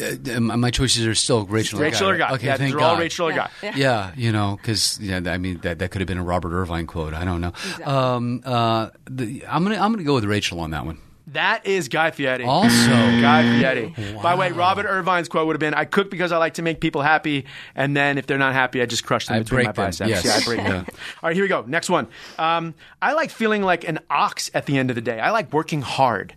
Uh, 0.00 0.40
my 0.40 0.70
choices 0.70 1.06
are 1.06 1.14
still 1.14 1.44
Rachael. 1.46 1.78
Rachael 1.80 2.08
or 2.10 2.14
or 2.14 2.18
Guy. 2.18 2.28
Guy. 2.28 2.34
Okay, 2.36 2.46
yeah, 2.46 2.56
thank 2.56 2.72
they're 2.74 2.80
all 2.84 2.94
God. 2.94 3.00
Rachael 3.00 3.26
or 3.28 3.30
Yeah. 3.32 3.36
Guy. 3.36 3.50
Yeah. 3.62 3.72
Yeah, 3.76 4.12
you 4.16 4.32
know, 4.32 4.56
because 4.60 4.98
yeah, 5.00 5.20
I 5.26 5.36
mean 5.38 5.58
that, 5.62 5.78
that 5.80 5.90
could 5.90 6.00
have 6.00 6.08
been 6.08 6.18
a 6.18 6.22
Robert 6.24 6.52
Irvine 6.54 6.86
quote. 6.86 7.12
I 7.14 7.24
don't 7.24 7.40
know. 7.40 7.52
Um, 7.84 8.42
uh, 8.44 8.90
the, 9.10 9.44
I'm 9.48 9.62
gonna 9.62 9.76
I'm 9.76 9.92
gonna 9.92 10.04
go 10.04 10.14
with 10.14 10.24
Rachael 10.24 10.60
on 10.60 10.70
that 10.70 10.86
one. 10.86 10.98
That 11.32 11.64
is 11.64 11.88
Guy 11.88 12.10
Fieri. 12.10 12.44
Also, 12.44 12.88
Guy 12.88 13.60
Fieri. 13.60 13.94
By 14.20 14.32
the 14.32 14.40
way, 14.40 14.50
Robert 14.50 14.86
Irvine's 14.86 15.28
quote 15.28 15.46
would 15.46 15.54
have 15.54 15.60
been, 15.60 15.74
"I 15.74 15.84
cook 15.84 16.10
because 16.10 16.32
I 16.32 16.38
like 16.38 16.54
to 16.54 16.62
make 16.62 16.80
people 16.80 17.02
happy, 17.02 17.46
and 17.76 17.96
then 17.96 18.18
if 18.18 18.26
they're 18.26 18.38
not 18.38 18.52
happy, 18.52 18.82
I 18.82 18.86
just 18.86 19.04
crush 19.04 19.26
them 19.28 19.36
I 19.36 19.38
between 19.40 19.64
my 19.66 19.72
them, 19.72 19.86
biceps." 19.86 20.10
yes. 20.10 20.24
Yeah, 20.24 20.32
I 20.34 20.44
break 20.44 20.66
them. 20.66 20.86
All 20.88 21.28
right, 21.28 21.34
here 21.34 21.44
we 21.44 21.48
go. 21.48 21.64
Next 21.66 21.88
one. 21.88 22.08
Um, 22.38 22.74
I 23.00 23.12
like 23.12 23.30
feeling 23.30 23.62
like 23.62 23.86
an 23.88 24.00
ox 24.10 24.50
at 24.54 24.66
the 24.66 24.76
end 24.76 24.90
of 24.90 24.96
the 24.96 25.02
day. 25.02 25.20
I 25.20 25.30
like 25.30 25.52
working 25.52 25.82
hard. 25.82 26.34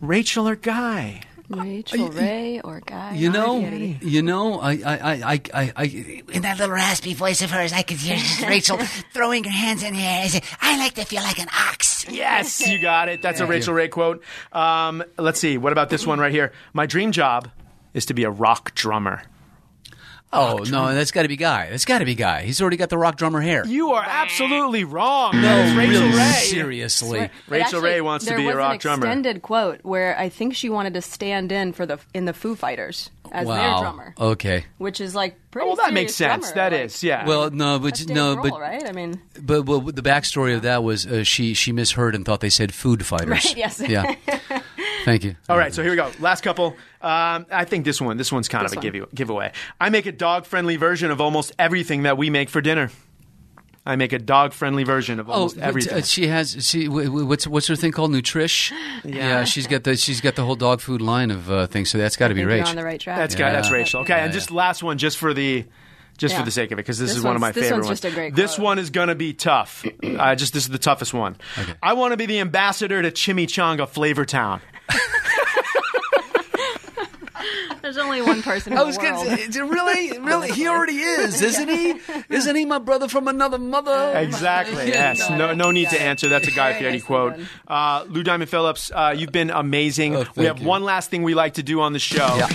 Rachael 0.00 0.48
or 0.48 0.56
Guy? 0.56 1.22
Rachael 1.52 2.08
Ray 2.10 2.60
or 2.60 2.80
Guy? 2.84 3.14
you 3.14 3.30
know, 3.30 3.60
Fieri. 3.60 3.98
you 4.02 4.22
know, 4.22 4.60
I 4.60 4.72
I 4.72 4.96
I 5.12 5.40
I, 5.54 5.72
I 5.76 6.22
in 6.32 6.42
that 6.42 6.58
little 6.58 6.74
raspy 6.74 7.14
voice 7.14 7.42
of 7.42 7.50
hers, 7.50 7.72
I 7.72 7.82
could 7.82 7.98
hear 7.98 8.16
Rachael 8.48 8.78
throwing 9.12 9.44
her 9.44 9.50
hands 9.50 9.82
in 9.82 9.94
the 9.94 10.00
air 10.00 10.22
and 10.22 10.30
say, 10.30 10.42
I 10.60 10.78
like 10.78 10.94
to 10.94 11.04
feel 11.04 11.22
like 11.22 11.38
an 11.38 11.48
ox. 11.48 12.06
Yes, 12.10 12.66
you 12.66 12.80
got 12.80 13.08
it. 13.08 13.22
That's 13.22 13.40
a 13.40 13.46
Rachael 13.46 13.74
Ray 13.74 13.88
quote. 13.88 14.22
Um, 14.52 15.04
let's 15.18 15.38
see. 15.40 15.58
What 15.58 15.72
about 15.72 15.88
this 15.88 16.06
one 16.06 16.18
right 16.18 16.32
here? 16.32 16.52
My 16.72 16.86
dream 16.86 17.12
job 17.12 17.48
is 17.94 18.06
to 18.06 18.14
be 18.14 18.24
a 18.24 18.30
rock 18.30 18.74
drummer. 18.74 19.22
Oh 20.34 20.58
no, 20.68 20.94
that's 20.94 21.10
got 21.10 21.22
to 21.22 21.28
be 21.28 21.36
Guy. 21.36 21.68
That's 21.70 21.84
got 21.84 21.98
to 21.98 22.04
be 22.04 22.14
Guy. 22.14 22.42
He's 22.42 22.60
already 22.62 22.76
got 22.78 22.88
the 22.88 22.96
rock 22.98 23.16
drummer 23.16 23.40
hair. 23.40 23.66
You 23.66 23.90
are 23.92 24.04
absolutely 24.06 24.84
wrong. 24.84 25.40
no, 25.40 25.76
Rachael 25.76 26.02
really, 26.02 26.16
Ray. 26.16 26.32
seriously. 26.44 27.20
But 27.20 27.30
Rachael 27.48 27.64
actually, 27.66 27.82
Ray 27.82 28.00
wants 28.00 28.24
to 28.26 28.36
be 28.36 28.46
a 28.48 28.56
rock 28.56 28.56
drummer. 28.56 28.56
There 28.56 28.56
was 28.56 28.56
rock 28.56 28.72
an 28.74 28.78
drummer. 28.80 29.06
Extended 29.06 29.42
quote 29.42 29.80
where 29.82 30.18
I 30.18 30.28
think 30.28 30.54
she 30.54 30.68
wanted 30.70 30.94
to 30.94 31.02
stand 31.02 31.52
in 31.52 31.72
for 31.72 31.84
the 31.86 31.98
in 32.14 32.24
the 32.24 32.32
Foo 32.32 32.54
Fighters 32.54 33.10
as 33.30 33.46
their 33.46 33.56
Wow. 33.56 33.80
drummer, 33.80 34.14
Okay. 34.18 34.64
which 34.78 35.00
is 35.00 35.14
like 35.14 35.36
pretty. 35.50 35.66
Well, 35.66 35.76
that 35.76 35.92
makes 35.92 36.14
sense. 36.14 36.50
drummer, 36.50 36.54
That 36.70 36.72
like, 36.76 36.84
is, 36.86 37.02
yeah. 37.02 37.26
Well, 37.26 37.50
no, 37.50 37.78
but 37.78 37.94
that's 37.94 38.06
no, 38.06 38.36
Grohl, 38.36 38.50
but 38.50 38.60
right? 38.60 38.88
I 38.88 38.92
mean, 38.92 39.20
but, 39.40 39.62
but 39.62 39.96
the 39.96 40.02
backstory 40.02 40.54
of 40.54 40.62
that 40.62 40.82
was 40.82 41.06
uh, 41.06 41.24
she 41.24 41.54
she 41.54 41.72
misheard 41.72 42.14
and 42.14 42.24
thought 42.24 42.40
they 42.40 42.50
said 42.50 42.72
food 42.74 43.04
fighters. 43.06 43.28
Right, 43.32 43.56
yes. 43.56 43.80
Yeah. 43.86 44.14
Thank 45.04 45.24
you. 45.24 45.36
All 45.48 45.56
right, 45.58 45.74
so 45.74 45.82
here 45.82 45.90
we 45.92 45.96
go. 45.96 46.10
Last 46.20 46.42
couple. 46.42 46.76
Um, 47.00 47.46
I 47.50 47.64
think 47.64 47.84
this 47.84 48.00
one. 48.00 48.16
This 48.16 48.30
one's 48.32 48.48
kind 48.48 48.64
This 48.64 48.72
of 48.72 48.78
a 48.78 48.86
one. 48.86 48.92
give 48.92 49.14
giveaway. 49.14 49.52
I 49.80 49.88
make 49.90 50.06
a 50.06 50.12
dog-friendly 50.12 50.76
version 50.76 51.10
of 51.10 51.20
almost 51.20 51.52
everything 51.58 52.02
that 52.04 52.16
we 52.18 52.30
make 52.30 52.48
for 52.48 52.60
dinner. 52.60 52.90
I 53.84 53.96
make 53.96 54.12
a 54.12 54.18
dog-friendly 54.20 54.84
version 54.84 55.18
of 55.18 55.28
Oh, 55.28 55.32
almost 55.32 55.56
but, 55.56 55.64
everything. 55.64 55.98
uh, 55.98 56.02
she 56.02 56.28
has. 56.28 56.56
She 56.68 56.84
w- 56.84 57.06
w- 57.06 57.26
what's 57.26 57.48
what's 57.48 57.66
her 57.66 57.74
thing 57.74 57.90
called? 57.90 58.12
Nutrish. 58.12 58.70
Yeah. 59.04 59.42
she's 59.44 59.66
got 59.66 59.82
the 59.82 59.96
she's 59.96 60.20
got 60.20 60.36
the 60.36 60.44
whole 60.44 60.54
dog 60.54 60.80
food 60.80 61.00
line 61.02 61.32
of 61.32 61.50
uh, 61.50 61.66
things. 61.66 61.90
So 61.90 61.98
that's 61.98 62.16
got 62.16 62.28
to 62.28 62.34
be 62.34 62.44
think 62.44 62.68
on 62.68 62.76
the 62.76 62.84
right 62.84 63.00
track. 63.00 63.16
that's 63.18 63.34
got 63.34 63.52
That's 63.52 63.72
Rachael. 63.72 64.02
Okay, 64.02 64.14
and 64.20 64.32
just 64.32 64.52
last 64.52 64.82
one, 64.84 64.98
just 64.98 65.18
for 65.18 65.34
the. 65.34 65.64
Just 66.18 66.36
for 66.36 66.42
the 66.44 66.50
sake 66.52 66.70
of 66.70 66.78
it, 66.78 66.82
because 66.82 66.98
this, 66.98 67.08
This 67.10 67.16
is 67.16 67.24
one 67.24 67.34
of 67.34 67.40
my 67.40 67.46
one's- 67.48 67.54
this 67.54 67.64
favorite 67.64 67.78
one's 67.78 67.86
ones. 67.88 68.00
just 68.02 68.12
a 68.12 68.14
great 68.14 68.36
this 68.36 68.58
one 68.58 68.78
is 68.78 68.90
going 68.90 69.08
to 69.08 69.14
be 69.14 69.32
tough. 69.32 69.84
uh, 70.04 70.34
just 70.36 70.52
this 70.52 70.64
is 70.64 70.68
the 70.68 70.78
toughest 70.78 71.12
one. 71.14 71.36
I 71.82 71.94
want 71.94 72.12
to 72.12 72.16
be 72.18 72.26
the 72.26 72.38
ambassador 72.38 73.00
to 73.02 73.10
Chimichanga 73.10 73.88
Flavor 73.88 74.26
Town. 74.26 74.60
There's 77.82 77.98
only 77.98 78.22
one 78.22 78.42
person 78.42 78.72
in 78.72 78.78
I 78.78 78.82
the 78.82 78.86
was 78.86 78.98
world. 78.98 79.26
going 79.26 79.50
to 79.50 79.62
really, 79.64 80.16
really, 80.20 80.52
he 80.52 80.68
already 80.68 80.98
is, 80.98 81.42
isn't 81.42 81.68
he? 81.68 81.94
Isn't 82.28 82.54
he 82.54 82.64
my 82.64 82.78
brother 82.78 83.08
from 83.08 83.26
another 83.26 83.58
mother? 83.58 84.12
Exactly. 84.16 84.72
Yes. 84.92 85.28
No, 85.30 85.52
no 85.52 85.70
need 85.72 85.88
to 85.90 86.00
answer. 86.00 86.28
That's 86.28 86.46
a 86.46 86.52
Guy 86.52 86.74
Fieri 86.74 86.92
nicely 86.92 87.06
quote. 87.06 87.34
Uh, 87.66 88.04
Lou 88.08 88.22
Diamond 88.22 88.48
Phillips, 88.50 88.90
uh, 88.94 89.14
you've 89.16 89.32
been 89.32 89.50
amazing. 89.50 90.14
Oh, 90.16 90.26
we 90.36 90.44
have 90.44 90.60
you. 90.60 90.66
one 90.66 90.84
last 90.84 91.10
thing 91.10 91.22
we 91.24 91.34
like 91.34 91.54
to 91.54 91.62
do 91.62 91.80
on 91.80 91.92
the 91.92 91.98
show. 91.98 92.36
Yeah. 92.36 92.48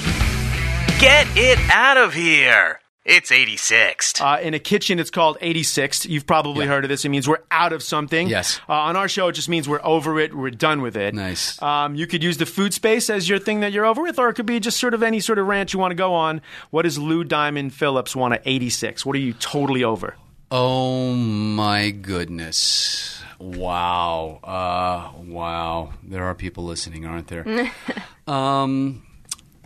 Get 0.99 1.27
it 1.35 1.59
out 1.69 1.97
of 1.97 2.13
here. 2.13 2.79
It's 3.09 3.31
86th. 3.31 4.19
Uh, 4.21 4.37
in 4.41 4.53
a 4.53 4.59
kitchen, 4.59 4.99
it's 4.99 5.09
called 5.09 5.37
86. 5.39 6.05
You've 6.05 6.27
probably 6.27 6.65
Yeah. 6.65 6.71
heard 6.73 6.83
of 6.83 6.89
this. 6.89 7.05
It 7.05 7.09
means 7.09 7.25
we're 7.25 7.39
out 7.49 7.71
of 7.71 7.81
something. 7.81 8.27
Yes. 8.27 8.59
Uh, 8.67 8.73
on 8.73 8.97
our 8.97 9.07
show, 9.07 9.29
it 9.29 9.31
just 9.31 9.47
means 9.47 9.67
we're 9.69 9.79
over 9.81 10.19
it. 10.19 10.35
We're 10.35 10.49
done 10.51 10.81
with 10.81 10.97
it. 10.97 11.15
Nice. 11.15 11.59
Um, 11.61 11.95
you 11.95 12.05
could 12.05 12.21
use 12.21 12.35
the 12.35 12.45
food 12.45 12.73
space 12.73 13.09
as 13.09 13.29
your 13.29 13.39
thing 13.39 13.61
that 13.61 13.71
you're 13.71 13.85
over 13.85 14.01
with, 14.01 14.19
or 14.19 14.27
it 14.27 14.33
could 14.33 14.45
be 14.45 14.59
just 14.59 14.77
sort 14.77 14.93
of 14.93 15.03
any 15.03 15.21
sort 15.21 15.39
of 15.39 15.47
rant 15.47 15.71
you 15.71 15.79
want 15.79 15.91
to 15.91 15.95
go 15.95 16.13
on. 16.13 16.41
What 16.69 16.81
does 16.81 16.97
Lou 16.99 17.23
Diamond 17.23 17.73
Phillips 17.73 18.13
want 18.13 18.33
at 18.33 18.41
86? 18.43 19.05
What 19.05 19.15
are 19.15 19.19
you 19.19 19.31
totally 19.31 19.85
over? 19.85 20.15
Oh 20.51 21.13
my 21.13 21.91
goodness. 21.91 23.21
Wow. 23.39 24.39
Uh, 24.43 25.17
wow. 25.23 25.93
There 26.03 26.25
are 26.25 26.35
people 26.35 26.65
listening, 26.65 27.05
aren't 27.05 27.27
there? 27.27 27.71
um, 28.27 29.01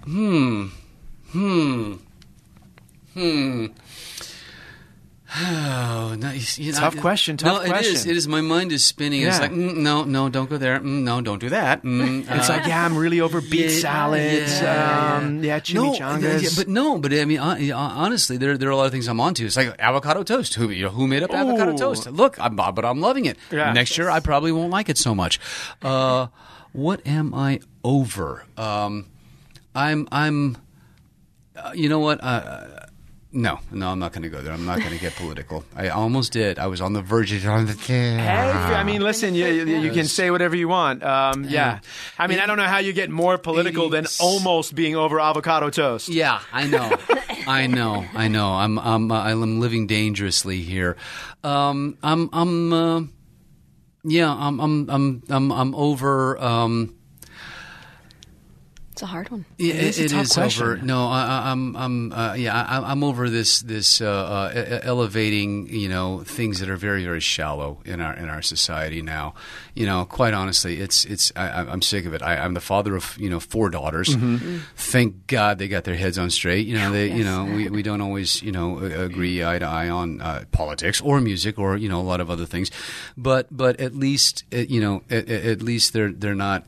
hmm. 0.04 0.68
Hmm. 1.32 1.94
Hmm. 3.14 3.68
Oh, 5.34 6.16
no, 6.20 6.32
you, 6.32 6.74
know, 6.74 6.78
Tough 6.80 6.98
question, 6.98 7.38
tough 7.38 7.64
no, 7.64 7.70
question. 7.70 7.94
it 7.94 7.96
is. 7.96 8.06
It 8.06 8.18
is. 8.18 8.28
My 8.28 8.42
mind 8.42 8.74
is 8.74 8.84
spinning. 8.84 9.22
It's 9.22 9.38
Yeah. 9.38 9.44
like, 9.44 9.52
mm, 9.52 9.78
no, 9.78 10.04
no, 10.04 10.28
don't 10.28 10.50
go 10.50 10.58
there. 10.58 10.80
Mm, 10.80 11.04
no, 11.04 11.22
don't 11.22 11.40
do 11.40 11.50
that. 11.50 11.84
Mm, 11.84 12.26
It's 12.30 12.50
uh, 12.50 12.54
like, 12.54 12.68
yeah, 12.68 12.84
I'm 12.84 12.98
really 12.98 13.22
over 13.22 13.40
beet 13.40 13.72
yeah, 13.72 13.80
salads. 13.80 14.62
yeah, 14.62 15.18
um, 15.22 15.42
yeah, 15.42 15.56
no, 15.56 15.62
chimichangas. 15.94 16.44
yeah, 16.44 16.50
but 16.58 16.68
no, 16.68 16.98
but 16.98 17.14
I 17.14 17.24
mean, 17.24 17.40
honestly, 17.40 18.36
there 18.36 18.58
there 18.58 18.68
are 18.68 18.74
a 18.74 18.76
lot 18.76 18.88
of 18.88 18.92
things 18.92 19.08
I'm 19.08 19.22
onto. 19.22 19.46
It's 19.46 19.56
like 19.56 19.74
avocado 19.80 20.24
toast. 20.24 20.56
Who 20.56 20.70
you 20.70 20.84
know 20.86 20.90
who 20.92 21.08
made 21.08 21.24
up 21.24 21.32
avocado 21.34 21.78
toast? 21.78 22.12
Look, 22.12 22.38
I'm 22.38 22.56
but 22.58 22.84
I'm 22.84 23.00
loving 23.00 23.24
it. 23.26 23.38
Yeah. 23.52 23.72
Next 23.72 23.98
year, 23.98 24.10
I 24.10 24.20
probably 24.20 24.52
won't 24.52 24.72
like 24.72 24.90
it 24.90 24.98
so 24.98 25.16
much. 25.16 25.40
Uh, 25.82 26.28
what 26.74 27.06
am 27.08 27.34
I 27.34 27.62
over? 27.86 28.44
Um, 28.58 29.08
I'm 29.74 30.10
I'm. 30.12 30.58
Uh, 31.56 31.72
you 31.74 31.88
know 31.88 32.00
what? 32.00 32.20
No, 33.34 33.60
no, 33.72 33.90
I'm 33.90 34.00
not 34.00 34.12
going 34.12 34.24
to 34.24 34.30
go 34.30 34.42
there. 34.42 34.52
I'm 34.52 34.66
not 34.66 34.80
going 34.80 34.92
to 34.92 35.00
get 35.00 35.16
political. 35.16 35.64
I 35.74 35.88
almost 35.88 36.34
did. 36.34 36.60
I 36.60 36.68
was 36.68 36.82
on 36.82 36.92
the 36.92 37.02
verge 37.02 37.32
of 37.32 37.48
on 37.48 37.66
the. 37.66 37.74
Hey, 37.74 38.20
I 38.20 38.84
mean, 38.84 39.02
listen, 39.02 39.36
you, 39.36 39.46
you, 39.48 39.66
you 39.80 39.92
can 39.92 40.06
say 40.06 40.32
whatever 40.32 40.54
you 40.54 40.68
want. 40.68 41.02
Um, 41.02 41.46
yeah. 41.46 41.80
I 42.20 42.28
mean, 42.28 42.40
I 42.40 42.46
don't 42.46 42.58
know 42.58 42.66
how 42.66 42.80
you 42.80 42.92
get 42.92 43.10
more 43.10 43.38
political 43.38 43.88
than 43.88 44.06
almost 44.20 44.76
being 44.76 44.98
over 44.98 45.18
avocado 45.18 45.70
toast. 45.70 46.10
Yeah, 46.10 46.42
I 46.52 46.68
know, 46.68 46.92
I 47.48 47.68
know, 47.68 48.06
I 48.14 48.28
know. 48.28 48.50
I'm 48.50 48.78
I'm 48.78 49.10
uh, 49.10 49.24
I'm 49.24 49.62
living 49.62 49.88
dangerously 49.88 50.62
here. 50.62 50.98
Um, 51.42 51.98
I'm 52.04 52.30
I'm 52.34 52.74
uh, 52.74 53.02
yeah, 54.04 54.30
I'm 54.30 54.60
I'm 54.60 54.90
I'm 54.90 55.24
I'm 55.30 55.52
I'm 55.54 55.76
over. 55.76 56.38
Um, 56.38 56.98
It's 59.02 59.10
a 59.10 59.14
hard 59.14 59.32
one. 59.32 59.46
Yeah, 59.58 59.74
is 59.74 59.98
a 60.00 60.04
it 60.06 60.10
tough 60.12 60.26
is 60.26 60.34
question. 60.34 60.64
over. 60.64 60.78
No, 60.78 61.08
I, 61.08 61.22
I- 61.26 61.52
I'm, 61.52 61.76
I'm, 61.76 62.14
uh, 62.14 62.34
yeah, 62.36 62.54
I, 62.62 62.92
I'm 62.92 63.04
over 63.04 63.32
this, 63.32 63.62
this 63.64 64.00
uh, 64.00 64.06
uh, 64.06 64.52
e- 64.54 64.80
elevating, 64.86 65.68
you 65.70 65.90
know, 65.90 66.20
things 66.24 66.60
that 66.60 66.70
are 66.70 66.76
very, 66.76 67.04
very 67.04 67.20
shallow 67.20 67.80
in 67.84 68.00
our 68.00 68.14
in 68.16 68.30
our 68.30 68.44
society 68.44 69.02
now. 69.02 69.34
You 69.74 69.88
know, 69.88 70.06
quite 70.06 70.36
honestly, 70.36 70.80
it's, 70.80 71.04
it's, 71.06 71.32
I, 71.36 71.48
I'm- 71.50 71.70
I'm 71.70 71.82
sick 71.82 72.06
of 72.06 72.14
it. 72.14 72.22
I, 72.22 72.38
I'm 72.38 72.54
the 72.54 72.62
father 72.62 72.96
of, 72.96 73.18
you 73.18 73.28
know, 73.28 73.40
four 73.40 73.72
daughters. 73.72 74.10
Mm-hmm. 74.10 74.58
Thank 74.76 75.26
God 75.26 75.58
they 75.58 75.68
got 75.68 75.84
their 75.84 75.96
heads 75.96 76.20
on 76.20 76.30
straight. 76.30 76.68
You 76.68 76.76
know, 76.78 76.92
they, 76.92 77.12
you 77.12 77.24
know, 77.24 77.46
we, 77.46 77.70
we 77.70 77.82
don't 77.82 78.02
always, 78.02 78.44
you 78.44 78.52
know, 78.52 78.78
agree 78.78 79.44
eye 79.44 79.58
to 79.58 79.66
eye 79.66 79.90
on 79.90 80.22
uh, 80.22 80.44
politics 80.52 81.02
or 81.02 81.20
music 81.22 81.58
or 81.58 81.76
you 81.76 81.90
know 81.90 82.00
a 82.00 82.04
lot 82.04 82.22
of 82.22 82.30
other 82.30 82.46
things, 82.46 82.70
but, 83.18 83.48
but 83.50 83.80
at 83.80 83.96
least, 83.96 84.44
uh, 84.54 84.58
you 84.58 84.80
know, 84.80 85.02
at, 85.10 85.28
at 85.28 85.62
least 85.64 85.94
they're 85.94 86.12
they're 86.12 86.36
not 86.36 86.68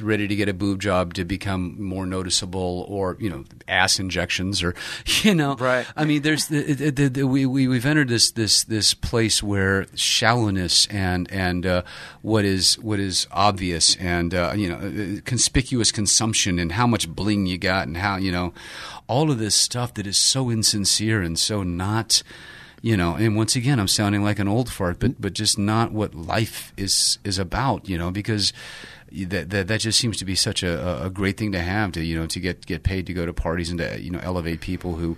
ready 0.00 0.28
to 0.28 0.34
get 0.36 0.48
a 0.48 0.52
boob 0.54 0.80
job 0.80 1.14
to 1.14 1.24
become 1.24 1.80
more 1.82 2.06
noticeable 2.06 2.84
or 2.88 3.16
you 3.20 3.28
know 3.30 3.44
ass 3.66 3.98
injections 3.98 4.62
or 4.62 4.74
you 5.22 5.34
know 5.34 5.56
Right. 5.56 5.86
i 5.96 6.04
mean 6.04 6.22
there's 6.22 6.46
the, 6.48 6.62
the, 6.74 6.90
the, 6.90 7.08
the, 7.08 7.26
we, 7.26 7.46
we 7.46 7.68
we've 7.68 7.86
entered 7.86 8.08
this 8.08 8.30
this 8.32 8.64
this 8.64 8.94
place 8.94 9.42
where 9.42 9.86
shallowness 9.94 10.86
and 10.88 11.30
and 11.30 11.66
uh, 11.66 11.82
what 12.22 12.44
is 12.44 12.78
what 12.78 12.98
is 13.00 13.26
obvious 13.30 13.96
and 13.96 14.34
uh, 14.34 14.52
you 14.56 14.68
know 14.68 15.20
conspicuous 15.24 15.92
consumption 15.92 16.58
and 16.58 16.72
how 16.72 16.86
much 16.86 17.08
bling 17.08 17.46
you 17.46 17.58
got 17.58 17.86
and 17.86 17.96
how 17.96 18.16
you 18.16 18.32
know 18.32 18.52
all 19.06 19.30
of 19.30 19.38
this 19.38 19.54
stuff 19.54 19.94
that 19.94 20.06
is 20.06 20.16
so 20.16 20.50
insincere 20.50 21.22
and 21.22 21.38
so 21.38 21.62
not 21.62 22.22
you 22.82 22.96
know 22.96 23.14
and 23.14 23.36
once 23.36 23.56
again 23.56 23.80
i'm 23.80 23.88
sounding 23.88 24.22
like 24.22 24.38
an 24.38 24.46
old 24.46 24.70
fart 24.70 25.00
but 25.00 25.20
but 25.20 25.32
just 25.32 25.58
not 25.58 25.90
what 25.90 26.14
life 26.14 26.72
is 26.76 27.18
is 27.24 27.38
about 27.38 27.88
you 27.88 27.98
know 27.98 28.10
because 28.10 28.52
that, 29.12 29.50
that 29.50 29.68
that 29.68 29.80
just 29.80 29.98
seems 29.98 30.16
to 30.18 30.24
be 30.24 30.34
such 30.34 30.62
a, 30.62 31.04
a 31.04 31.10
great 31.10 31.36
thing 31.36 31.52
to 31.52 31.60
have 31.60 31.92
to 31.92 32.04
you 32.04 32.18
know 32.18 32.26
to 32.26 32.40
get 32.40 32.66
get 32.66 32.82
paid 32.82 33.06
to 33.06 33.12
go 33.12 33.26
to 33.26 33.32
parties 33.32 33.70
and 33.70 33.78
to 33.78 34.00
you 34.00 34.10
know 34.10 34.20
elevate 34.22 34.60
people 34.60 34.94
who 34.94 35.16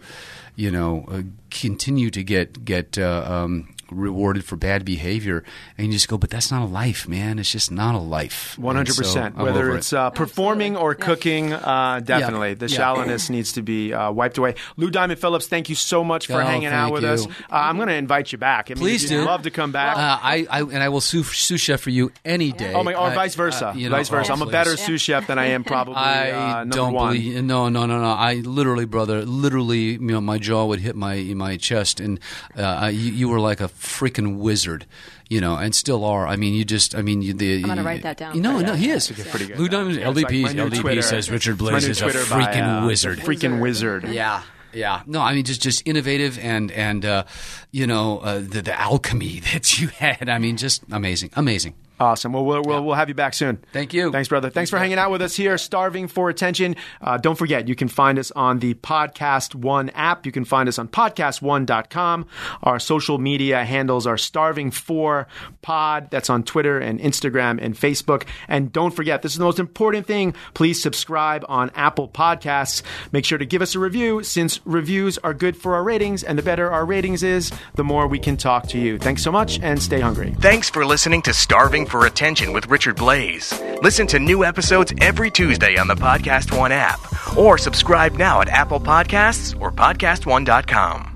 you 0.56 0.70
know 0.70 1.04
uh, 1.08 1.22
continue 1.50 2.10
to 2.10 2.22
get 2.22 2.64
get 2.64 2.98
uh, 2.98 3.24
um, 3.26 3.74
rewarded 3.90 4.44
for 4.44 4.56
bad 4.56 4.84
behavior 4.84 5.42
and 5.76 5.88
you 5.88 5.92
just 5.92 6.08
go 6.08 6.16
but 6.18 6.30
that's 6.30 6.50
not 6.50 6.62
a 6.62 6.66
life 6.66 7.08
man 7.08 7.38
it's 7.38 7.50
just 7.52 7.70
not 7.70 7.94
a 7.94 7.98
life 7.98 8.58
One 8.58 8.76
hundred 8.76 8.90
And 8.90 8.96
so 8.96 9.02
percent. 9.02 9.36
Whether 9.36 9.74
it's 9.76 9.92
uh, 9.92 10.10
performing 10.10 10.76
or 10.76 10.94
cooking, 10.94 11.52
uh, 11.52 12.00
definitely 12.04 12.54
the 12.54 12.68
Yeah. 12.68 12.76
shallowness 12.76 13.30
needs 13.30 13.52
to 13.52 13.62
be 13.62 13.92
uh, 13.92 14.10
wiped 14.12 14.38
away. 14.38 14.54
Lou 14.76 14.90
Diamond 14.90 15.20
Phillips, 15.20 15.46
thank 15.46 15.68
you 15.68 15.74
so 15.74 16.02
much 16.04 16.26
for 16.26 16.34
Oh, 16.34 16.38
hanging 16.44 16.68
out 16.68 16.92
with 16.92 17.02
you. 17.04 17.08
us. 17.10 17.26
Uh, 17.26 17.30
I'm 17.50 17.76
going 17.76 17.88
to 17.88 17.94
invite 17.94 18.32
you 18.32 18.38
back. 18.38 18.70
I 18.70 18.74
mean, 18.74 18.80
Please 18.82 19.02
you'd 19.04 19.18
do. 19.20 19.24
Love 19.24 19.42
to 19.42 19.50
come 19.50 19.72
back. 19.72 19.96
uh, 19.96 20.18
I, 20.22 20.46
I 20.50 20.60
and 20.62 20.82
I 20.82 20.88
will 20.88 21.00
sous, 21.00 21.28
sous 21.36 21.60
chef 21.60 21.80
for 21.80 21.90
you 21.90 22.12
any 22.24 22.52
day. 22.52 22.72
oh 22.74 22.82
my, 22.84 22.94
or 22.94 23.08
I- 23.08 23.14
vice 23.14 23.34
versa. 23.34 23.68
uh, 23.70 23.72
you 23.74 23.88
know, 23.88 23.96
vice 23.96 24.08
versa. 24.08 24.30
oh, 24.30 24.34
I'm 24.34 24.42
a 24.42 24.46
please. 24.46 24.52
better 24.52 24.76
sous 24.76 25.00
chef 25.00 25.26
than 25.26 25.38
I 25.38 25.46
am 25.46 25.64
probably 25.64 25.94
I 25.96 26.30
uh, 26.30 26.64
don't 26.64 26.92
one. 26.92 27.12
believe. 27.14 27.42
No, 27.44 27.68
no, 27.68 27.86
no, 27.86 27.98
no. 28.00 28.10
I 28.10 28.34
literally, 28.34 28.84
brother, 28.84 29.24
literally, 29.24 29.92
you 29.92 29.98
know, 30.00 30.20
my 30.20 30.38
jaw 30.38 30.64
would 30.66 30.80
hit 30.80 30.96
my 30.96 31.16
my 31.34 31.56
chest, 31.56 32.00
and 32.00 32.18
uh, 32.56 32.90
you, 32.92 33.12
you 33.12 33.28
were 33.28 33.40
like 33.40 33.60
a 33.60 33.68
freaking 33.80 34.36
wizard, 34.38 34.86
you 35.28 35.40
know, 35.40 35.56
and 35.56 35.74
still 35.74 36.04
are. 36.04 36.26
I 36.26 36.36
mean, 36.36 36.54
you 36.54 36.64
just, 36.64 36.94
I 36.94 37.02
mean, 37.02 37.22
you, 37.22 37.32
the. 37.32 37.56
I'm 37.56 37.62
gonna 37.62 37.80
you- 37.80 37.86
write 37.86 38.02
that 38.02 38.16
down. 38.18 38.34
You 38.36 38.42
know, 38.42 38.60
no, 38.60 38.74
he 38.74 38.90
is. 38.90 39.10
pretty 39.10 39.46
good. 39.46 39.58
Lou 39.58 39.68
Diamond, 39.68 39.96
Yeah, 39.96 40.10
it's 40.10 40.16
like 40.22 40.26
LDP, 40.28 40.44
LDP 40.54 40.80
Twitter. 40.80 41.02
says 41.02 41.30
Richard 41.30 41.54
It's 41.54 41.62
my 41.62 41.70
Blais 41.72 41.84
new 41.84 41.90
is 41.90 42.00
a 42.00 42.02
Twitter 42.04 42.24
by, 42.30 42.42
freaking 42.42 42.82
uh, 42.82 42.86
wizard. 42.86 43.18
Freaking 43.20 43.60
wizard. 43.60 44.08
Yeah. 44.08 44.42
Yeah, 44.72 45.02
no, 45.04 45.20
I 45.20 45.34
mean 45.34 45.44
just 45.44 45.60
just 45.60 45.82
innovative 45.84 46.38
and 46.38 46.70
and 46.70 47.04
uh, 47.04 47.24
you 47.72 47.88
know 47.88 48.18
uh, 48.20 48.38
the 48.38 48.62
the 48.62 48.80
alchemy 48.80 49.40
that 49.52 49.80
you 49.80 49.88
had. 49.88 50.28
I 50.28 50.38
mean, 50.38 50.56
just 50.56 50.84
amazing, 50.92 51.30
amazing. 51.34 51.74
Awesome. 52.00 52.32
Well, 52.32 52.46
we'll, 52.46 52.62
we'll, 52.62 52.82
we'll 52.82 52.94
have 52.94 53.10
you 53.10 53.14
back 53.14 53.34
soon. 53.34 53.62
Thank 53.74 53.92
you. 53.92 54.10
Thanks, 54.10 54.28
brother. 54.28 54.48
Thanks 54.48 54.70
for 54.70 54.78
hanging 54.78 54.96
out 54.96 55.10
with 55.10 55.20
us 55.20 55.36
here, 55.36 55.58
Starving 55.58 56.08
for 56.08 56.30
Attention. 56.30 56.76
Uh, 57.02 57.18
don't 57.18 57.36
forget, 57.36 57.68
you 57.68 57.74
can 57.74 57.88
find 57.88 58.18
us 58.18 58.30
on 58.30 58.58
the 58.60 58.72
Podcast 58.72 59.54
One 59.54 59.90
app. 59.90 60.24
You 60.24 60.32
can 60.32 60.46
find 60.46 60.66
us 60.66 60.78
on 60.78 60.88
podcast1.com. 60.88 62.26
Our 62.62 62.78
social 62.78 63.18
media 63.18 63.66
handles 63.66 64.06
are 64.06 64.16
Starving 64.16 64.70
for 64.70 65.28
Pod. 65.60 66.10
That's 66.10 66.30
on 66.30 66.42
Twitter 66.42 66.78
and 66.78 66.98
Instagram 67.00 67.62
and 67.62 67.74
Facebook. 67.74 68.26
And 68.48 68.72
don't 68.72 68.92
forget, 68.92 69.20
this 69.20 69.32
is 69.32 69.38
the 69.38 69.44
most 69.44 69.58
important 69.58 70.06
thing. 70.06 70.34
Please 70.54 70.82
subscribe 70.82 71.44
on 71.50 71.70
Apple 71.74 72.08
Podcasts. 72.08 72.82
Make 73.12 73.26
sure 73.26 73.36
to 73.36 73.44
give 73.44 73.60
us 73.60 73.74
a 73.74 73.78
review 73.78 74.22
since 74.22 74.58
reviews 74.64 75.18
are 75.18 75.34
good 75.34 75.54
for 75.54 75.74
our 75.74 75.84
ratings. 75.84 76.24
And 76.24 76.38
the 76.38 76.42
better 76.42 76.70
our 76.70 76.86
ratings 76.86 77.22
is, 77.22 77.52
the 77.74 77.84
more 77.84 78.06
we 78.06 78.18
can 78.18 78.38
talk 78.38 78.68
to 78.68 78.78
you. 78.78 78.98
Thanks 78.98 79.22
so 79.22 79.30
much 79.30 79.60
and 79.60 79.82
stay 79.82 80.00
hungry. 80.00 80.34
Thanks 80.40 80.70
for 80.70 80.86
listening 80.86 81.20
to 81.22 81.34
Starving 81.34 81.89
for 81.90 82.06
Attention 82.06 82.52
with 82.52 82.68
Richard 82.68 82.96
Blais. 82.96 83.82
Listen 83.82 84.06
to 84.08 84.18
new 84.18 84.44
episodes 84.44 84.92
every 85.00 85.30
Tuesday 85.30 85.76
on 85.76 85.88
the 85.88 85.94
Podcast 85.94 86.56
One 86.56 86.72
app 86.72 87.00
or 87.36 87.58
subscribe 87.58 88.14
now 88.14 88.40
at 88.40 88.48
Apple 88.48 88.80
Podcasts 88.80 89.60
or 89.60 89.70
PodcastOne.com. 89.72 91.10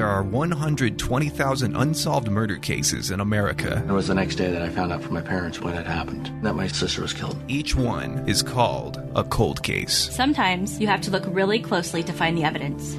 There 0.00 0.08
are 0.08 0.22
120,000 0.22 1.76
unsolved 1.76 2.30
murder 2.30 2.56
cases 2.56 3.10
in 3.10 3.20
America. 3.20 3.84
It 3.86 3.92
was 3.92 4.08
the 4.08 4.14
next 4.14 4.36
day 4.36 4.50
that 4.50 4.62
I 4.62 4.70
found 4.70 4.94
out 4.94 5.02
from 5.02 5.12
my 5.12 5.20
parents 5.20 5.60
what 5.60 5.74
had 5.74 5.86
happened 5.86 6.32
that 6.42 6.54
my 6.54 6.68
sister 6.68 7.02
was 7.02 7.12
killed. 7.12 7.36
Each 7.48 7.74
one 7.74 8.26
is 8.26 8.42
called 8.42 8.98
a 9.14 9.24
cold 9.24 9.62
case. 9.62 10.08
Sometimes 10.10 10.80
you 10.80 10.86
have 10.86 11.02
to 11.02 11.10
look 11.10 11.24
really 11.26 11.60
closely 11.60 12.02
to 12.02 12.14
find 12.14 12.38
the 12.38 12.44
evidence. 12.44 12.96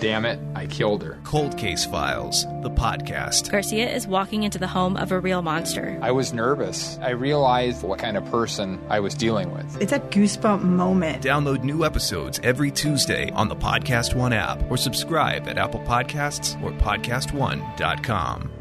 Damn 0.00 0.24
it, 0.24 0.38
I 0.54 0.66
killed 0.66 1.02
her. 1.02 1.18
Cold 1.24 1.58
Case 1.58 1.84
Files, 1.84 2.44
the 2.62 2.70
podcast. 2.70 3.50
Garcia 3.50 3.90
is 3.90 4.06
walking 4.06 4.44
into 4.44 4.56
the 4.56 4.68
home 4.68 4.96
of 4.96 5.12
a 5.12 5.18
real 5.18 5.42
monster. 5.42 5.98
I 6.00 6.12
was 6.12 6.32
nervous. 6.32 6.98
I 7.02 7.10
realized 7.10 7.82
what 7.82 7.98
kind 7.98 8.16
of 8.16 8.24
person 8.26 8.80
I 8.88 9.00
was 9.00 9.12
dealing 9.14 9.52
with. 9.52 9.82
It's 9.82 9.92
a 9.92 9.98
goosebump 9.98 10.62
moment. 10.62 11.22
Download 11.22 11.64
new 11.64 11.84
episodes 11.84 12.40
every 12.44 12.70
Tuesday 12.70 13.30
on 13.32 13.48
the 13.48 13.56
Podcast 13.56 14.14
One 14.14 14.32
app 14.32 14.62
or 14.70 14.76
subscribe 14.76 15.18
at 15.36 15.58
Apple 15.58 15.80
Podcasts 15.80 16.60
or 16.62 16.72
PodcastOne.com. 16.72 18.57